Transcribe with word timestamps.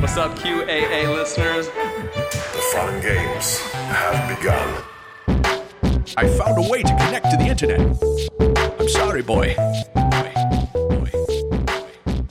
What's 0.00 0.16
up, 0.16 0.34
QAA 0.38 1.14
listeners? 1.14 1.66
The 1.66 2.70
fun 2.72 3.00
games 3.02 3.58
have 3.60 4.38
begun. 4.38 4.82
I 6.16 6.28
found 6.28 6.64
a 6.64 6.68
way 6.68 6.82
to 6.82 6.88
connect 6.88 7.30
to 7.30 7.36
the 7.36 7.44
internet. 7.46 7.80
I'm 8.80 8.88
sorry, 8.88 9.22
boy. 9.22 9.54
Boy. 9.94 10.32
Boy. 10.74 11.10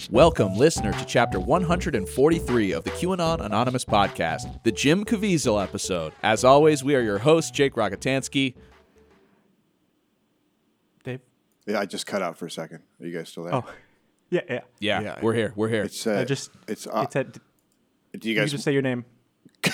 Welcome, 0.09 0.55
listener, 0.55 0.91
to 0.93 1.05
chapter 1.05 1.39
143 1.39 2.71
of 2.71 2.83
the 2.83 2.89
QAnon 2.91 3.39
Anonymous 3.45 3.85
podcast, 3.85 4.63
the 4.63 4.71
Jim 4.71 5.05
Caviezel 5.05 5.61
episode. 5.61 6.13
As 6.23 6.43
always, 6.43 6.83
we 6.83 6.95
are 6.95 7.01
your 7.01 7.19
hosts, 7.19 7.51
Jake 7.51 7.75
Rockatansky. 7.75 8.55
Dave? 11.03 11.21
Yeah, 11.67 11.79
I 11.79 11.85
just 11.85 12.07
cut 12.07 12.21
out 12.21 12.37
for 12.37 12.47
a 12.47 12.51
second. 12.51 12.81
Are 12.99 13.05
you 13.05 13.15
guys 13.17 13.29
still 13.29 13.43
there? 13.43 13.55
Oh, 13.55 13.65
yeah, 14.31 14.41
yeah. 14.49 14.59
Yeah, 14.79 15.01
Yeah. 15.01 15.19
we're 15.21 15.33
here. 15.33 15.53
We're 15.55 15.69
here. 15.69 15.83
It's 15.83 16.05
uh, 16.05 16.19
I 16.19 16.23
just 16.25 16.51
it's 16.67 16.85
uh, 16.85 17.01
it's 17.05 17.15
at, 17.15 17.37
do 18.17 18.29
you 18.29 18.35
you 18.35 18.41
guys 18.41 18.51
just 18.51 18.63
say 18.63 18.73
your 18.73 18.81
name. 18.81 19.05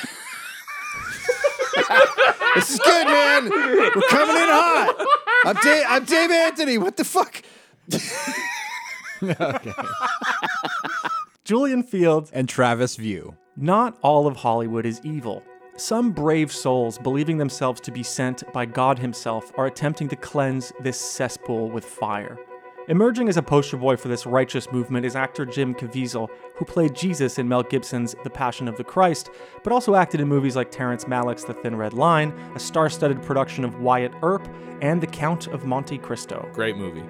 This 2.55 2.71
is 2.71 2.79
good, 2.79 3.05
man. 3.05 3.49
We're 3.49 3.91
coming 4.09 4.37
in 4.37 4.47
hot. 4.47 4.95
I'm 5.43 5.55
Dave 5.57 5.85
I'm 5.89 6.05
Dave 6.05 6.31
Anthony. 6.31 6.77
What 6.77 6.95
the 6.95 7.03
fuck? 7.03 7.41
Julian 11.43 11.83
Feeld. 11.83 12.29
and 12.31 12.47
Travis 12.47 12.95
View. 12.95 13.35
Not 13.57 13.97
all 14.01 14.25
of 14.25 14.37
Hollywood 14.37 14.85
is 14.85 15.01
evil. 15.03 15.43
Some 15.75 16.11
brave 16.11 16.51
souls, 16.51 16.97
believing 16.97 17.37
themselves 17.37 17.81
to 17.81 17.91
be 17.91 18.03
sent 18.03 18.43
by 18.53 18.65
God 18.65 18.99
Himself, 18.99 19.51
are 19.57 19.65
attempting 19.65 20.07
to 20.07 20.15
cleanse 20.15 20.71
this 20.79 20.99
cesspool 20.99 21.69
with 21.69 21.83
fire. 21.83 22.39
Emerging 22.87 23.27
as 23.27 23.35
a 23.35 23.41
poster 23.41 23.77
boy 23.77 23.97
for 23.97 24.09
this 24.09 24.27
righteous 24.27 24.71
movement 24.71 25.07
is 25.07 25.15
actor 25.15 25.43
Jim 25.43 25.73
Caviezel, 25.73 26.29
who 26.53 26.65
played 26.65 26.93
Jesus 26.93 27.39
in 27.39 27.47
Mel 27.47 27.63
Gibson's 27.63 28.15
The 28.23 28.29
Passion 28.29 28.67
of 28.67 28.77
the 28.77 28.83
Christ, 28.83 29.31
but 29.63 29.73
also 29.73 29.95
acted 29.95 30.19
in 30.21 30.27
movies 30.27 30.55
like 30.55 30.69
Terrence 30.69 31.05
Malick's 31.05 31.45
The 31.45 31.55
Thin 31.55 31.75
Red 31.75 31.93
Line, 31.93 32.29
a 32.53 32.59
star 32.59 32.91
studded 32.91 33.23
production 33.23 33.63
of 33.63 33.79
Wyatt 33.79 34.11
Earp, 34.21 34.47
and 34.81 35.01
The 35.01 35.07
Count 35.07 35.47
of 35.47 35.65
Monte 35.65 35.97
Cristo. 35.97 36.47
Great 36.53 36.77
movie. 36.77 37.03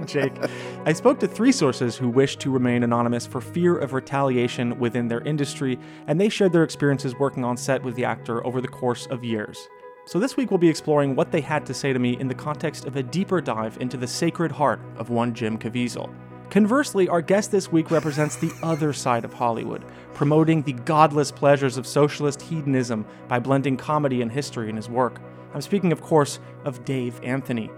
Jake. 0.04 0.34
I 0.84 0.94
spoke 0.94 1.20
to 1.20 1.28
three 1.28 1.52
sources 1.52 1.96
who 1.96 2.08
wished 2.08 2.40
to 2.40 2.50
remain 2.50 2.82
anonymous 2.82 3.28
for 3.28 3.40
fear 3.40 3.78
of 3.78 3.92
retaliation 3.92 4.76
within 4.80 5.06
their 5.06 5.20
industry, 5.20 5.78
and 6.08 6.20
they 6.20 6.28
shared 6.28 6.52
their 6.52 6.64
experiences 6.64 7.14
working 7.14 7.44
on 7.44 7.56
set 7.56 7.84
with 7.84 7.94
the 7.94 8.04
actor 8.04 8.44
over 8.44 8.60
the 8.60 8.68
course 8.68 9.06
of 9.06 9.22
years. 9.22 9.68
So 10.10 10.18
this 10.18 10.36
week 10.36 10.50
we'll 10.50 10.58
be 10.58 10.68
exploring 10.68 11.14
what 11.14 11.30
they 11.30 11.40
had 11.40 11.64
to 11.66 11.72
say 11.72 11.92
to 11.92 11.98
me 12.00 12.18
in 12.18 12.26
the 12.26 12.34
context 12.34 12.84
of 12.84 12.96
a 12.96 13.02
deeper 13.04 13.40
dive 13.40 13.78
into 13.80 13.96
the 13.96 14.08
sacred 14.08 14.50
heart 14.50 14.80
of 14.96 15.08
one 15.08 15.32
Jim 15.32 15.56
Caviezel. 15.56 16.12
Conversely, 16.50 17.06
our 17.06 17.22
guest 17.22 17.52
this 17.52 17.70
week 17.70 17.92
represents 17.92 18.34
the 18.34 18.50
other 18.60 18.92
side 18.92 19.24
of 19.24 19.32
Hollywood, 19.32 19.84
promoting 20.12 20.62
the 20.62 20.72
godless 20.72 21.30
pleasures 21.30 21.76
of 21.76 21.86
socialist 21.86 22.42
hedonism 22.42 23.06
by 23.28 23.38
blending 23.38 23.76
comedy 23.76 24.20
and 24.20 24.32
history 24.32 24.68
in 24.68 24.74
his 24.74 24.88
work. 24.88 25.20
I'm 25.54 25.60
speaking, 25.60 25.92
of 25.92 26.02
course, 26.02 26.40
of 26.64 26.84
Dave 26.84 27.20
Anthony, 27.22 27.70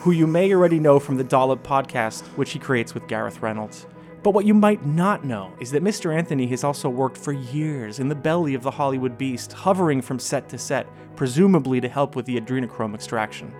who 0.00 0.10
you 0.10 0.26
may 0.26 0.52
already 0.52 0.80
know 0.80 0.98
from 0.98 1.18
the 1.18 1.22
Dollop 1.22 1.62
podcast, 1.62 2.22
which 2.36 2.50
he 2.50 2.58
creates 2.58 2.94
with 2.94 3.06
Gareth 3.06 3.42
Reynolds. 3.42 3.86
But 4.22 4.32
what 4.32 4.44
you 4.44 4.54
might 4.54 4.84
not 4.84 5.24
know 5.24 5.52
is 5.60 5.70
that 5.70 5.82
Mr. 5.82 6.14
Anthony 6.14 6.48
has 6.48 6.64
also 6.64 6.88
worked 6.88 7.16
for 7.16 7.32
years 7.32 8.00
in 8.00 8.08
the 8.08 8.16
belly 8.16 8.54
of 8.54 8.62
the 8.62 8.70
Hollywood 8.70 9.16
beast, 9.16 9.52
hovering 9.52 10.02
from 10.02 10.18
set 10.18 10.48
to 10.48 10.58
set, 10.58 10.88
presumably 11.14 11.80
to 11.80 11.88
help 11.88 12.16
with 12.16 12.26
the 12.26 12.40
adrenochrome 12.40 12.94
extraction. 12.94 13.54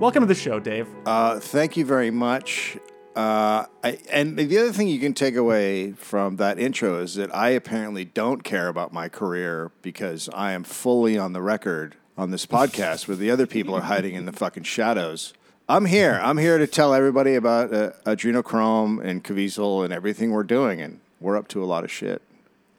Welcome 0.00 0.22
to 0.22 0.26
the 0.26 0.34
show, 0.34 0.58
Dave. 0.58 0.88
Uh, 1.06 1.38
thank 1.38 1.76
you 1.76 1.84
very 1.84 2.10
much. 2.10 2.76
Uh, 3.14 3.66
I, 3.84 3.98
and 4.10 4.36
the 4.36 4.58
other 4.58 4.72
thing 4.72 4.88
you 4.88 4.98
can 4.98 5.14
take 5.14 5.36
away 5.36 5.92
from 5.92 6.36
that 6.36 6.58
intro 6.58 7.00
is 7.00 7.14
that 7.14 7.34
I 7.34 7.50
apparently 7.50 8.04
don't 8.04 8.42
care 8.42 8.68
about 8.68 8.92
my 8.92 9.08
career 9.08 9.70
because 9.82 10.28
I 10.32 10.52
am 10.52 10.64
fully 10.64 11.18
on 11.18 11.32
the 11.32 11.42
record 11.42 11.96
on 12.16 12.30
this 12.30 12.46
podcast 12.46 13.06
where 13.06 13.16
the 13.16 13.30
other 13.30 13.46
people 13.46 13.74
are 13.74 13.82
hiding 13.82 14.14
in 14.14 14.26
the 14.26 14.32
fucking 14.32 14.64
shadows. 14.64 15.34
I'm 15.70 15.84
here. 15.84 16.18
I'm 16.20 16.36
here 16.36 16.58
to 16.58 16.66
tell 16.66 16.92
everybody 16.92 17.36
about 17.36 17.72
uh, 17.72 17.92
adrenochrome 18.04 19.00
and 19.04 19.22
Caviezel 19.22 19.84
and 19.84 19.92
everything 19.92 20.32
we're 20.32 20.42
doing, 20.42 20.80
and 20.80 20.98
we're 21.20 21.36
up 21.36 21.46
to 21.48 21.62
a 21.62 21.64
lot 21.64 21.84
of 21.84 21.92
shit, 21.92 22.20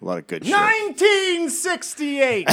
a 0.01 0.05
lot 0.05 0.17
of 0.17 0.27
good 0.27 0.43
shit. 0.43 0.53
1968! 0.53 2.49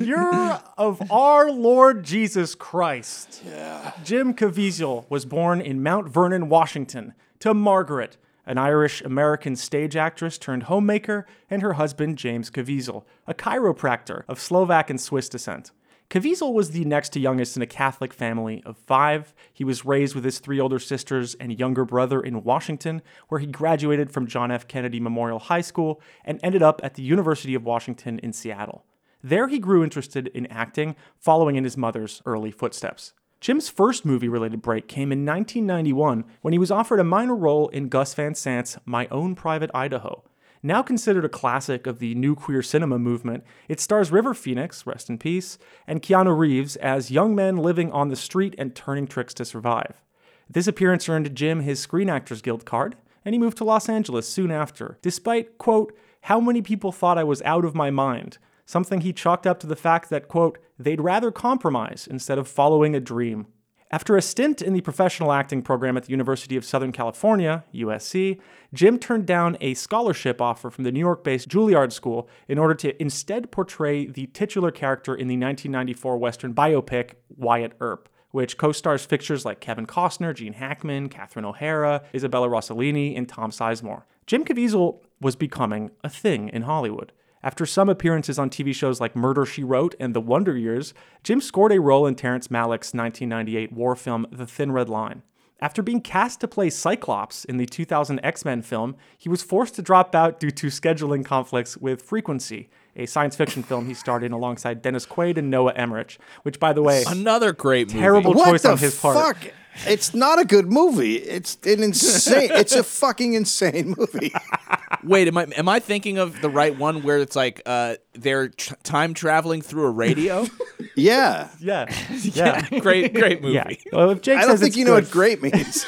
Year 0.00 0.62
of 0.78 1.02
our 1.12 1.50
Lord 1.50 2.02
Jesus 2.02 2.54
Christ. 2.54 3.42
Yeah. 3.46 3.92
Jim 4.02 4.32
Caviezel 4.32 5.04
was 5.10 5.26
born 5.26 5.60
in 5.60 5.82
Mount 5.82 6.08
Vernon, 6.08 6.48
Washington, 6.48 7.12
to 7.40 7.52
Margaret, 7.52 8.16
an 8.46 8.56
Irish 8.56 9.02
American 9.02 9.54
stage 9.54 9.96
actress 9.96 10.38
turned 10.38 10.62
homemaker, 10.62 11.26
and 11.50 11.60
her 11.60 11.74
husband, 11.74 12.16
James 12.16 12.50
Caviezel, 12.50 13.04
a 13.26 13.34
chiropractor 13.34 14.22
of 14.28 14.40
Slovak 14.40 14.88
and 14.88 14.98
Swiss 14.98 15.28
descent. 15.28 15.72
Caviezel 16.10 16.54
was 16.54 16.70
the 16.70 16.86
next 16.86 17.10
to 17.10 17.20
youngest 17.20 17.54
in 17.54 17.62
a 17.62 17.66
Catholic 17.66 18.14
family 18.14 18.62
of 18.64 18.78
five. 18.78 19.34
He 19.52 19.62
was 19.62 19.84
raised 19.84 20.14
with 20.14 20.24
his 20.24 20.38
three 20.38 20.58
older 20.58 20.78
sisters 20.78 21.34
and 21.34 21.58
younger 21.58 21.84
brother 21.84 22.18
in 22.18 22.44
Washington, 22.44 23.02
where 23.28 23.40
he 23.40 23.46
graduated 23.46 24.10
from 24.10 24.26
John 24.26 24.50
F. 24.50 24.66
Kennedy 24.66 25.00
Memorial 25.00 25.38
High 25.38 25.60
School 25.60 26.00
and 26.24 26.40
ended 26.42 26.62
up 26.62 26.80
at 26.82 26.94
the 26.94 27.02
University 27.02 27.54
of 27.54 27.62
Washington 27.62 28.18
in 28.20 28.32
Seattle. 28.32 28.86
There, 29.22 29.48
he 29.48 29.58
grew 29.58 29.84
interested 29.84 30.28
in 30.28 30.46
acting, 30.46 30.96
following 31.18 31.56
in 31.56 31.64
his 31.64 31.76
mother's 31.76 32.22
early 32.24 32.52
footsteps. 32.52 33.12
Jim's 33.40 33.68
first 33.68 34.06
movie 34.06 34.28
related 34.28 34.62
break 34.62 34.88
came 34.88 35.12
in 35.12 35.26
1991 35.26 36.24
when 36.40 36.52
he 36.52 36.58
was 36.58 36.70
offered 36.70 37.00
a 37.00 37.04
minor 37.04 37.36
role 37.36 37.68
in 37.68 37.88
Gus 37.88 38.14
Van 38.14 38.34
Sant's 38.34 38.78
My 38.86 39.06
Own 39.08 39.34
Private 39.34 39.70
Idaho. 39.74 40.24
Now 40.62 40.82
considered 40.82 41.24
a 41.24 41.28
classic 41.28 41.86
of 41.86 41.98
the 41.98 42.14
new 42.14 42.34
queer 42.34 42.62
cinema 42.62 42.98
movement, 42.98 43.44
it 43.68 43.80
stars 43.80 44.10
River 44.10 44.34
Phoenix, 44.34 44.86
rest 44.86 45.08
in 45.08 45.18
peace, 45.18 45.58
and 45.86 46.02
Keanu 46.02 46.36
Reeves 46.36 46.76
as 46.76 47.10
young 47.10 47.34
men 47.34 47.56
living 47.56 47.92
on 47.92 48.08
the 48.08 48.16
street 48.16 48.54
and 48.58 48.74
turning 48.74 49.06
tricks 49.06 49.34
to 49.34 49.44
survive. 49.44 50.02
This 50.50 50.66
appearance 50.66 51.08
earned 51.08 51.34
Jim 51.36 51.60
his 51.60 51.78
Screen 51.78 52.08
Actors 52.08 52.42
Guild 52.42 52.64
card, 52.64 52.96
and 53.24 53.34
he 53.34 53.38
moved 53.38 53.58
to 53.58 53.64
Los 53.64 53.88
Angeles 53.88 54.28
soon 54.28 54.50
after, 54.50 54.98
despite, 55.02 55.58
quote, 55.58 55.96
how 56.22 56.40
many 56.40 56.62
people 56.62 56.90
thought 56.90 57.18
I 57.18 57.24
was 57.24 57.42
out 57.42 57.64
of 57.64 57.74
my 57.74 57.90
mind, 57.90 58.38
something 58.66 59.02
he 59.02 59.12
chalked 59.12 59.46
up 59.46 59.60
to 59.60 59.66
the 59.66 59.76
fact 59.76 60.10
that, 60.10 60.28
quote, 60.28 60.58
they'd 60.78 61.00
rather 61.00 61.30
compromise 61.30 62.08
instead 62.10 62.38
of 62.38 62.48
following 62.48 62.94
a 62.94 63.00
dream. 63.00 63.46
After 63.90 64.18
a 64.18 64.22
stint 64.22 64.60
in 64.60 64.74
the 64.74 64.82
professional 64.82 65.32
acting 65.32 65.62
program 65.62 65.96
at 65.96 66.04
the 66.04 66.10
University 66.10 66.56
of 66.56 66.64
Southern 66.64 66.92
California, 66.92 67.64
USC, 67.74 68.38
Jim 68.74 68.98
turned 68.98 69.24
down 69.24 69.56
a 69.62 69.72
scholarship 69.72 70.42
offer 70.42 70.68
from 70.68 70.84
the 70.84 70.92
New 70.92 71.00
York 71.00 71.24
based 71.24 71.48
Juilliard 71.48 71.90
School 71.90 72.28
in 72.48 72.58
order 72.58 72.74
to 72.74 73.00
instead 73.00 73.50
portray 73.50 74.06
the 74.06 74.26
titular 74.26 74.70
character 74.70 75.14
in 75.14 75.26
the 75.26 75.36
1994 75.36 76.18
Western 76.18 76.52
biopic 76.52 77.14
Wyatt 77.34 77.72
Earp, 77.80 78.10
which 78.30 78.58
co 78.58 78.72
stars 78.72 79.06
fixtures 79.06 79.46
like 79.46 79.60
Kevin 79.60 79.86
Costner, 79.86 80.34
Gene 80.34 80.52
Hackman, 80.52 81.08
Catherine 81.08 81.46
O'Hara, 81.46 82.02
Isabella 82.14 82.48
Rossellini, 82.48 83.16
and 83.16 83.26
Tom 83.26 83.50
Sizemore. 83.50 84.02
Jim 84.26 84.44
Caviezel 84.44 85.00
was 85.18 85.34
becoming 85.34 85.92
a 86.04 86.10
thing 86.10 86.50
in 86.50 86.62
Hollywood. 86.62 87.12
After 87.42 87.66
some 87.66 87.88
appearances 87.88 88.38
on 88.38 88.50
TV 88.50 88.74
shows 88.74 89.00
like 89.00 89.14
Murder 89.14 89.46
She 89.46 89.62
Wrote 89.62 89.94
and 90.00 90.14
The 90.14 90.20
Wonder 90.20 90.56
Years, 90.56 90.92
Jim 91.22 91.40
scored 91.40 91.72
a 91.72 91.80
role 91.80 92.06
in 92.06 92.16
Terrence 92.16 92.48
Malick's 92.48 92.92
1998 92.92 93.72
war 93.72 93.94
film 93.94 94.26
The 94.32 94.46
Thin 94.46 94.72
Red 94.72 94.88
Line. 94.88 95.22
After 95.60 95.82
being 95.82 96.00
cast 96.00 96.40
to 96.40 96.48
play 96.48 96.70
Cyclops 96.70 97.44
in 97.44 97.56
the 97.56 97.66
2000 97.66 98.20
X 98.24 98.44
Men 98.44 98.62
film, 98.62 98.96
he 99.16 99.28
was 99.28 99.42
forced 99.42 99.74
to 99.74 99.82
drop 99.82 100.14
out 100.14 100.38
due 100.38 100.52
to 100.52 100.68
scheduling 100.68 101.24
conflicts 101.24 101.76
with 101.76 102.02
Frequency, 102.02 102.68
a 102.94 103.06
science 103.06 103.34
fiction 103.34 103.64
film 103.64 103.86
he 103.86 103.94
starred 103.94 104.22
in 104.22 104.32
alongside 104.32 104.82
Dennis 104.82 105.04
Quaid 105.04 105.36
and 105.36 105.50
Noah 105.50 105.72
Emmerich, 105.74 106.18
which, 106.42 106.60
by 106.60 106.72
the 106.72 106.82
way, 106.82 107.02
Another 107.06 107.52
great 107.52 107.88
movie. 107.88 107.98
terrible 108.00 108.34
What 108.34 108.50
choice 108.50 108.64
on 108.64 108.78
his 108.78 109.00
part. 109.00 109.36
Fuck? 109.78 109.90
It's 109.92 110.14
not 110.14 110.38
a 110.38 110.44
good 110.44 110.70
movie. 110.70 111.16
It's 111.16 111.56
an 111.64 111.82
insane. 111.82 112.50
it's 112.52 112.74
a 112.74 112.82
fucking 112.84 113.34
insane 113.34 113.94
movie. 113.96 114.32
Wait, 115.04 115.28
am 115.28 115.38
I 115.38 115.44
am 115.56 115.68
I 115.68 115.80
thinking 115.80 116.18
of 116.18 116.40
the 116.40 116.50
right 116.50 116.76
one 116.76 117.02
where 117.02 117.18
it's 117.18 117.36
like 117.36 117.62
uh, 117.66 117.96
they're 118.14 118.48
tr- 118.48 118.74
time 118.82 119.14
traveling 119.14 119.62
through 119.62 119.86
a 119.86 119.90
radio? 119.90 120.46
Yeah. 120.96 121.48
Yeah, 121.60 121.86
yeah, 122.10 122.68
great, 122.80 123.14
great 123.14 123.40
movie. 123.40 123.54
yeah. 123.54 123.68
Well, 123.92 124.10
if 124.10 124.20
Jake 124.20 124.36
I 124.38 124.40
don't 124.42 124.50
says 124.52 124.60
think 124.60 124.70
it's 124.70 124.76
you 124.76 124.84
know 124.84 124.94
what 124.94 125.08
great 125.12 125.40
means. 125.40 125.86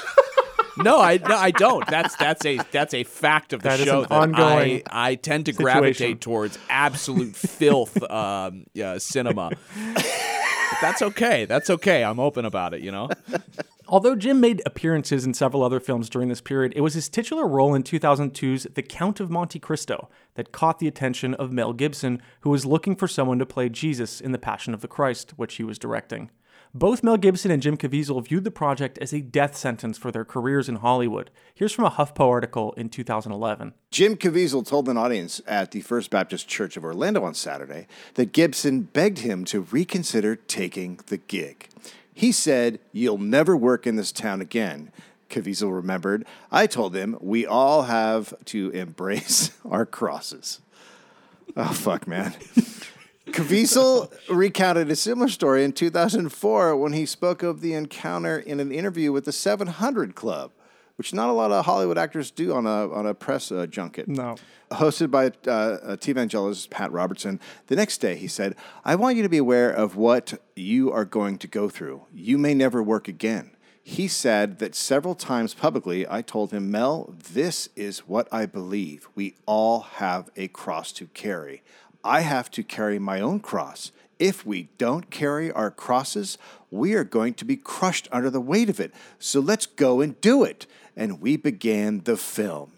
No, 0.76 1.00
I 1.00 1.16
no, 1.16 1.36
I 1.36 1.50
don't. 1.50 1.84
That's 1.88 2.14
that's 2.14 2.44
a 2.46 2.58
that's 2.70 2.94
a 2.94 3.02
fact 3.02 3.52
of 3.52 3.62
the 3.62 3.70
That 3.70 3.80
is 3.80 3.86
show 3.86 4.02
an 4.02 4.08
that 4.08 4.14
ongoing 4.14 4.82
I, 4.88 5.10
I 5.10 5.14
tend 5.16 5.46
to 5.46 5.52
situation. 5.52 5.80
gravitate 5.80 6.20
towards 6.20 6.58
absolute 6.68 7.34
filth 7.34 8.00
um, 8.08 8.66
yeah, 8.72 8.98
cinema. 8.98 9.50
But 9.94 10.06
that's 10.80 11.02
okay. 11.02 11.44
That's 11.44 11.70
okay. 11.70 12.04
I'm 12.04 12.20
open 12.20 12.44
about 12.44 12.72
it. 12.74 12.80
You 12.82 12.92
know. 12.92 13.08
Although 13.92 14.14
Jim 14.14 14.38
made 14.38 14.62
appearances 14.64 15.26
in 15.26 15.34
several 15.34 15.64
other 15.64 15.80
films 15.80 16.08
during 16.08 16.28
this 16.28 16.40
period, 16.40 16.72
it 16.76 16.80
was 16.80 16.94
his 16.94 17.08
titular 17.08 17.44
role 17.44 17.74
in 17.74 17.82
2002's 17.82 18.68
The 18.74 18.84
Count 18.84 19.18
of 19.18 19.30
Monte 19.30 19.58
Cristo 19.58 20.08
that 20.34 20.52
caught 20.52 20.78
the 20.78 20.86
attention 20.86 21.34
of 21.34 21.50
Mel 21.50 21.72
Gibson, 21.72 22.22
who 22.42 22.50
was 22.50 22.64
looking 22.64 22.94
for 22.94 23.08
someone 23.08 23.40
to 23.40 23.46
play 23.46 23.68
Jesus 23.68 24.20
in 24.20 24.30
The 24.30 24.38
Passion 24.38 24.74
of 24.74 24.80
the 24.80 24.86
Christ, 24.86 25.32
which 25.34 25.56
he 25.56 25.64
was 25.64 25.76
directing. 25.76 26.30
Both 26.72 27.02
Mel 27.02 27.16
Gibson 27.16 27.50
and 27.50 27.60
Jim 27.60 27.76
Caviezel 27.76 28.24
viewed 28.24 28.44
the 28.44 28.52
project 28.52 28.96
as 28.98 29.12
a 29.12 29.20
death 29.20 29.56
sentence 29.56 29.98
for 29.98 30.12
their 30.12 30.24
careers 30.24 30.68
in 30.68 30.76
Hollywood. 30.76 31.32
Here's 31.52 31.72
from 31.72 31.84
a 31.84 31.90
HuffPo 31.90 32.28
article 32.28 32.72
in 32.74 32.90
2011. 32.90 33.74
Jim 33.90 34.14
Caviezel 34.14 34.64
told 34.64 34.88
an 34.88 34.98
audience 34.98 35.42
at 35.48 35.72
the 35.72 35.80
First 35.80 36.10
Baptist 36.10 36.46
Church 36.46 36.76
of 36.76 36.84
Orlando 36.84 37.24
on 37.24 37.34
Saturday 37.34 37.88
that 38.14 38.30
Gibson 38.30 38.82
begged 38.82 39.18
him 39.18 39.44
to 39.46 39.62
reconsider 39.62 40.36
taking 40.36 41.00
the 41.06 41.16
gig. 41.16 41.66
He 42.20 42.32
said, 42.32 42.80
You'll 42.92 43.16
never 43.16 43.56
work 43.56 43.86
in 43.86 43.96
this 43.96 44.12
town 44.12 44.42
again. 44.42 44.92
Caviezel 45.30 45.74
remembered, 45.74 46.26
I 46.52 46.66
told 46.66 46.94
him 46.94 47.16
we 47.18 47.46
all 47.46 47.84
have 47.84 48.34
to 48.44 48.68
embrace 48.72 49.52
our 49.64 49.86
crosses. 49.86 50.60
Oh, 51.56 51.72
fuck, 51.72 52.06
man. 52.06 52.32
Caviezel 53.28 54.12
recounted 54.28 54.90
a 54.90 54.96
similar 54.96 55.28
story 55.28 55.64
in 55.64 55.72
2004 55.72 56.76
when 56.76 56.92
he 56.92 57.06
spoke 57.06 57.42
of 57.42 57.62
the 57.62 57.72
encounter 57.72 58.38
in 58.38 58.60
an 58.60 58.70
interview 58.70 59.12
with 59.12 59.24
the 59.24 59.32
700 59.32 60.14
Club, 60.14 60.50
which 61.00 61.14
not 61.14 61.30
a 61.30 61.32
lot 61.32 61.50
of 61.50 61.64
Hollywood 61.64 61.96
actors 61.96 62.30
do 62.30 62.52
on 62.52 62.66
a, 62.66 62.92
on 62.92 63.06
a 63.06 63.14
press 63.14 63.50
uh, 63.50 63.66
junket. 63.66 64.06
No. 64.06 64.36
Hosted 64.70 65.10
by 65.10 65.28
uh, 65.28 65.96
televangelist 65.96 66.68
Pat 66.68 66.92
Robertson. 66.92 67.40
The 67.68 67.76
next 67.76 68.02
day, 68.02 68.16
he 68.16 68.28
said, 68.28 68.54
I 68.84 68.96
want 68.96 69.16
you 69.16 69.22
to 69.22 69.28
be 69.30 69.38
aware 69.38 69.70
of 69.70 69.96
what 69.96 70.38
you 70.54 70.92
are 70.92 71.06
going 71.06 71.38
to 71.38 71.46
go 71.46 71.70
through. 71.70 72.02
You 72.12 72.36
may 72.36 72.52
never 72.52 72.82
work 72.82 73.08
again. 73.08 73.52
He 73.82 74.08
said 74.08 74.58
that 74.58 74.74
several 74.74 75.14
times 75.14 75.54
publicly, 75.54 76.06
I 76.06 76.20
told 76.20 76.52
him, 76.52 76.70
Mel, 76.70 77.14
this 77.32 77.70
is 77.74 78.00
what 78.00 78.28
I 78.30 78.44
believe. 78.44 79.08
We 79.14 79.36
all 79.46 79.80
have 79.80 80.28
a 80.36 80.48
cross 80.48 80.92
to 80.92 81.06
carry. 81.06 81.62
I 82.04 82.20
have 82.20 82.50
to 82.50 82.62
carry 82.62 82.98
my 82.98 83.22
own 83.22 83.40
cross. 83.40 83.90
If 84.18 84.44
we 84.44 84.68
don't 84.76 85.10
carry 85.10 85.50
our 85.50 85.70
crosses, 85.70 86.36
we 86.70 86.92
are 86.92 87.04
going 87.04 87.32
to 87.34 87.46
be 87.46 87.56
crushed 87.56 88.06
under 88.12 88.28
the 88.28 88.38
weight 88.38 88.68
of 88.68 88.78
it. 88.78 88.92
So 89.18 89.40
let's 89.40 89.64
go 89.64 90.02
and 90.02 90.20
do 90.20 90.44
it. 90.44 90.66
And 90.96 91.20
we 91.20 91.36
began 91.36 92.00
the 92.00 92.16
film. 92.16 92.72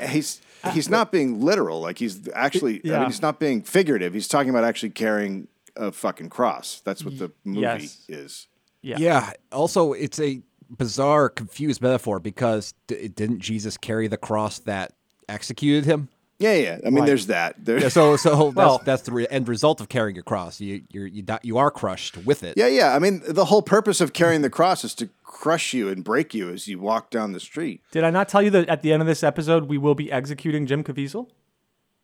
he's 0.00 0.40
he's 0.72 0.88
not 0.88 1.10
being 1.12 1.40
literal. 1.42 1.80
Like 1.80 1.98
he's 1.98 2.28
actually. 2.34 2.80
I 2.84 2.98
mean, 2.98 3.06
he's 3.06 3.22
not 3.22 3.40
being 3.40 3.62
figurative. 3.62 4.14
He's 4.14 4.28
talking 4.28 4.50
about 4.50 4.64
actually 4.64 4.90
carrying 4.90 5.48
a 5.76 5.92
fucking 5.92 6.28
cross. 6.28 6.80
That's 6.84 7.04
what 7.04 7.18
the 7.18 7.32
movie 7.44 7.60
yes. 7.60 8.04
is. 8.08 8.46
Yeah. 8.82 8.96
Yeah. 8.98 9.32
Also, 9.52 9.92
it's 9.92 10.20
a 10.20 10.42
bizarre, 10.70 11.28
confused 11.28 11.82
metaphor 11.82 12.20
because 12.20 12.74
d- 12.86 13.08
didn't 13.08 13.40
Jesus 13.40 13.76
carry 13.76 14.08
the 14.08 14.16
cross 14.16 14.58
that 14.60 14.92
executed 15.28 15.84
him? 15.84 16.08
Yeah, 16.40 16.54
yeah. 16.54 16.78
I 16.84 16.86
mean, 16.90 17.00
Right. 17.00 17.06
there's 17.06 17.26
that. 17.28 17.54
There, 17.64 17.78
Yeah, 17.78 17.88
so 17.88 18.16
so 18.16 18.50
Well- 18.56 18.78
that's 18.78 18.84
that's 18.84 19.02
the 19.02 19.12
re- 19.12 19.26
end 19.30 19.46
result 19.48 19.80
of 19.80 19.88
carrying 19.88 20.16
your 20.16 20.24
cross. 20.24 20.58
You 20.60 20.82
you're, 20.90 21.06
you 21.06 21.22
di- 21.22 21.38
you 21.42 21.58
are 21.58 21.70
crushed 21.70 22.16
with 22.24 22.42
it. 22.42 22.54
Yeah, 22.56 22.66
yeah. 22.66 22.96
I 22.96 22.98
mean, 22.98 23.22
the 23.28 23.44
whole 23.44 23.62
purpose 23.62 24.00
of 24.00 24.12
carrying 24.12 24.40
the 24.42 24.50
cross 24.50 24.82
is 24.82 24.94
to 24.96 25.10
crush 25.22 25.72
you 25.74 25.88
and 25.88 26.02
break 26.02 26.34
you 26.34 26.50
as 26.50 26.66
you 26.66 26.78
walk 26.80 27.10
down 27.10 27.32
the 27.32 27.40
street. 27.40 27.82
Did 27.92 28.02
I 28.04 28.10
not 28.10 28.28
tell 28.28 28.42
you 28.42 28.50
that 28.50 28.68
at 28.68 28.82
the 28.82 28.92
end 28.92 29.02
of 29.02 29.06
this 29.06 29.22
episode, 29.22 29.64
we 29.68 29.78
will 29.78 29.94
be 29.94 30.10
executing 30.10 30.66
Jim 30.66 30.82
Caviezel? 30.82 31.28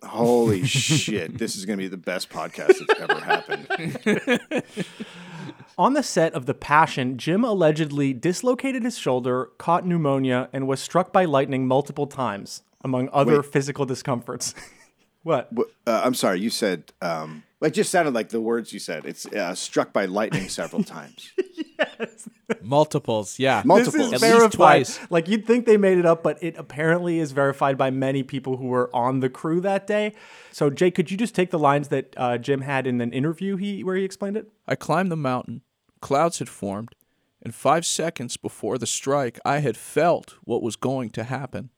Holy 0.05 0.65
shit. 0.67 1.39
This 1.39 1.56
is 1.56 1.65
going 1.65 1.79
to 1.79 1.82
be 1.82 1.89
the 1.89 1.97
best 1.97 2.29
podcast 2.29 2.75
that's 2.87 3.00
ever 3.00 3.19
happened. 3.21 4.55
On 5.79 5.93
the 5.93 6.03
set 6.03 6.32
of 6.32 6.47
The 6.47 6.55
Passion, 6.55 7.19
Jim 7.19 7.44
allegedly 7.44 8.15
dislocated 8.15 8.82
his 8.82 8.97
shoulder, 8.99 9.50
caught 9.59 9.87
pneumonia, 9.87 10.49
and 10.53 10.67
was 10.67 10.81
struck 10.81 11.12
by 11.12 11.25
lightning 11.27 11.67
multiple 11.67 12.06
times, 12.06 12.62
among 12.82 13.08
other 13.12 13.37
Wait. 13.43 13.46
physical 13.52 13.84
discomforts. 13.87 14.55
what? 15.23 15.50
Uh, 15.87 16.02
I'm 16.05 16.14
sorry, 16.14 16.40
you 16.40 16.50
said, 16.50 16.93
um, 17.02 17.43
it 17.62 17.70
just 17.70 17.90
sounded 17.90 18.14
like 18.14 18.28
the 18.28 18.40
words 18.40 18.73
you 18.73 18.78
said. 18.78 19.06
It's 19.06 19.26
uh, 19.26 19.55
struck 19.55 19.93
by 19.93 20.05
lightning 20.05 20.49
several 20.49 20.84
times. 20.96 21.32
yes. 21.78 22.28
Multiples, 22.62 23.38
yeah. 23.38 23.58
This 23.58 23.67
Multiple. 23.67 24.12
is 24.12 24.23
At 24.23 24.40
least 24.40 24.52
twice. 24.52 25.00
Like 25.11 25.26
you'd 25.28 25.46
think 25.46 25.67
they 25.67 25.76
made 25.76 25.99
it 25.99 26.06
up, 26.06 26.23
but 26.23 26.43
it 26.43 26.56
apparently 26.56 27.19
is 27.19 27.32
verified 27.32 27.78
by 27.78 27.90
many 27.90 28.23
people 28.23 28.56
who 28.58 28.67
were 28.67 28.90
on 28.94 29.20
the 29.20 29.29
crew 29.29 29.61
that 29.62 29.87
day. 29.87 30.12
So, 30.52 30.70
Jake, 30.70 30.94
could 30.94 31.11
you 31.11 31.17
just 31.17 31.34
take 31.34 31.50
the 31.50 31.58
lines 31.58 31.88
that 31.88 32.14
uh, 32.17 32.38
Jim 32.38 32.61
had 32.61 32.87
in 32.87 33.00
an 33.00 33.12
interview 33.12 33.56
he 33.56 33.82
where 33.82 33.96
he 33.96 34.05
explained 34.05 34.37
it? 34.37 34.49
I 34.67 34.75
climbed 34.75 35.11
the 35.11 35.17
mountain. 35.17 35.62
Clouds 36.00 36.38
had 36.38 36.49
formed, 36.49 36.94
and 37.43 37.55
five 37.55 37.87
seconds 37.87 38.37
before 38.37 38.76
the 38.76 38.87
strike, 38.87 39.40
I 39.44 39.58
had 39.58 39.76
felt 39.76 40.34
what 40.44 40.62
was 40.62 40.76
going 40.76 41.11
to 41.11 41.25
happen. 41.25 41.70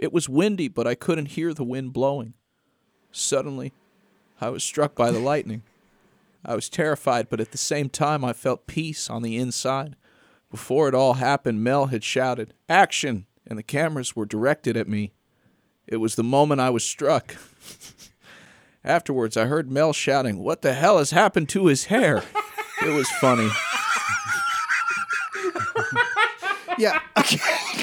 It 0.00 0.12
was 0.14 0.30
windy, 0.30 0.68
but 0.68 0.86
I 0.86 0.94
couldn't 0.94 1.26
hear 1.26 1.52
the 1.52 1.62
wind 1.62 1.92
blowing. 1.92 2.32
Suddenly, 3.12 3.74
I 4.40 4.48
was 4.48 4.64
struck 4.64 4.94
by 4.94 5.10
the 5.10 5.18
lightning. 5.18 5.62
I 6.42 6.54
was 6.54 6.70
terrified, 6.70 7.28
but 7.28 7.38
at 7.38 7.52
the 7.52 7.58
same 7.58 7.90
time, 7.90 8.24
I 8.24 8.32
felt 8.32 8.66
peace 8.66 9.10
on 9.10 9.22
the 9.22 9.36
inside. 9.36 9.96
Before 10.50 10.88
it 10.88 10.94
all 10.94 11.12
happened, 11.14 11.62
Mel 11.62 11.86
had 11.86 12.02
shouted, 12.02 12.54
Action! 12.66 13.26
and 13.46 13.58
the 13.58 13.62
cameras 13.62 14.16
were 14.16 14.24
directed 14.24 14.74
at 14.74 14.88
me. 14.88 15.12
It 15.86 15.98
was 15.98 16.14
the 16.14 16.22
moment 16.22 16.62
I 16.62 16.70
was 16.70 16.84
struck. 16.84 17.36
Afterwards, 18.84 19.36
I 19.36 19.44
heard 19.46 19.70
Mel 19.70 19.92
shouting, 19.92 20.38
What 20.38 20.62
the 20.62 20.72
hell 20.72 20.96
has 20.96 21.10
happened 21.10 21.50
to 21.50 21.66
his 21.66 21.84
hair? 21.86 22.22
It 22.80 22.94
was 22.94 23.10
funny. 23.20 23.50
yeah. 26.78 27.00
Okay. 27.18 27.79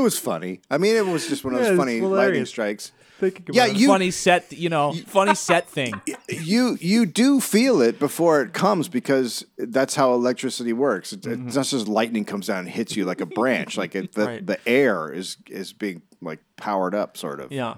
It 0.00 0.04
was 0.04 0.18
funny. 0.18 0.60
I 0.70 0.78
mean, 0.78 0.96
it 0.96 1.06
was 1.06 1.28
just 1.28 1.44
one 1.44 1.54
of 1.54 1.60
those 1.60 1.68
Yeah, 1.68 1.72
it's 1.74 1.78
funny 1.78 1.92
lightning 2.00 2.10
hilarious. 2.10 2.48
strikes. 2.50 2.92
Thinking 3.18 3.44
Yeah, 3.52 3.64
about 3.66 3.76
it. 3.76 3.80
you 3.80 3.86
funny 3.88 4.10
set, 4.10 4.52
you 4.52 4.68
know, 4.70 4.92
funny 5.06 5.34
set 5.34 5.68
thing. 5.68 5.92
you 6.28 6.78
you 6.80 7.04
do 7.06 7.38
feel 7.40 7.82
it 7.82 7.98
before 7.98 8.40
it 8.40 8.52
comes 8.54 8.88
because 8.88 9.44
that's 9.58 9.94
how 9.94 10.14
electricity 10.14 10.72
works. 10.72 11.12
It, 11.12 11.20
mm-hmm. 11.22 11.46
It's 11.48 11.56
not 11.56 11.66
just 11.66 11.86
lightning 11.86 12.24
comes 12.24 12.46
down 12.46 12.60
and 12.60 12.68
hits 12.68 12.96
you 12.96 13.04
like 13.04 13.20
a 13.20 13.26
branch. 13.26 13.76
Like 13.76 13.94
it, 13.94 14.12
the, 14.14 14.24
Right. 14.26 14.46
the 14.46 14.58
air 14.66 15.12
is 15.12 15.36
is 15.48 15.72
being 15.74 16.00
like 16.22 16.38
powered 16.56 16.94
up, 16.94 17.16
sort 17.18 17.40
of. 17.40 17.52
yeah. 17.52 17.74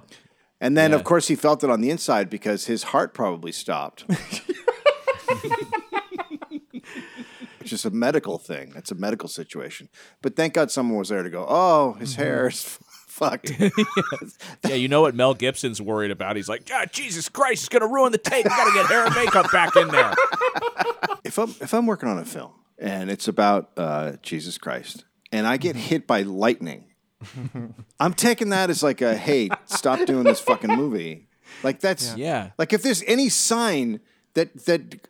And 0.60 0.76
then, 0.76 0.92
of 0.92 1.02
course, 1.02 1.26
he 1.26 1.34
felt 1.34 1.64
it 1.64 1.70
on 1.70 1.80
the 1.80 1.90
inside 1.90 2.30
because 2.30 2.66
his 2.66 2.84
heart 2.84 3.14
probably 3.14 3.50
stopped. 3.50 4.04
it's 7.62 7.70
just 7.70 7.84
a 7.84 7.90
medical 7.90 8.38
thing. 8.38 8.72
It's 8.76 8.90
a 8.90 8.94
medical 8.94 9.28
situation. 9.28 9.88
But 10.20 10.36
thank 10.36 10.54
God 10.54 10.70
someone 10.70 10.98
was 10.98 11.08
there 11.08 11.22
to 11.22 11.30
go, 11.30 11.46
oh, 11.48 11.94
his 11.94 12.16
hair 12.16 12.48
is 12.48 12.62
fucked. 13.06 13.52
Yeah, 14.68 14.74
you 14.76 14.88
know 14.88 15.00
what 15.00 15.14
Mel 15.14 15.34
Gibson's 15.34 15.82
worried 15.82 16.10
about? 16.10 16.36
He's 16.36 16.48
like, 16.48 16.66
God, 16.66 16.90
Jesus 16.92 17.28
Christ, 17.28 17.62
it's 17.64 17.68
gonna 17.68 17.86
ruin 17.92 18.12
the 18.12 18.18
tape. 18.18 18.44
We 18.44 18.50
gotta 18.50 18.72
get 18.72 18.86
hair 18.86 19.04
and 19.04 19.14
makeup 19.14 19.50
back 19.52 19.76
in 19.76 19.88
there. 19.88 20.14
if 21.24 21.38
I'm 21.38 21.50
if 21.60 21.74
I'm 21.74 21.86
working 21.86 22.08
on 22.08 22.18
a 22.18 22.24
film 22.24 22.52
and 22.78 23.10
it's 23.10 23.28
about 23.28 23.70
uh, 23.76 24.12
Jesus 24.22 24.56
Christ 24.56 25.04
and 25.30 25.46
I 25.46 25.56
get 25.56 25.76
hit 25.76 26.06
by 26.06 26.22
lightning, 26.22 26.84
I'm 28.00 28.14
taking 28.14 28.48
that 28.50 28.70
as 28.70 28.82
like 28.82 29.00
a 29.02 29.16
hey, 29.16 29.50
stop 29.66 30.06
doing 30.06 30.24
this 30.24 30.40
fucking 30.40 30.70
movie. 30.74 31.28
Like 31.62 31.80
that's 31.80 32.16
Yeah. 32.16 32.50
Like 32.56 32.72
if 32.72 32.82
there's 32.82 33.02
any 33.06 33.28
sign 33.28 34.00
that 34.34 34.64
that 34.66 35.08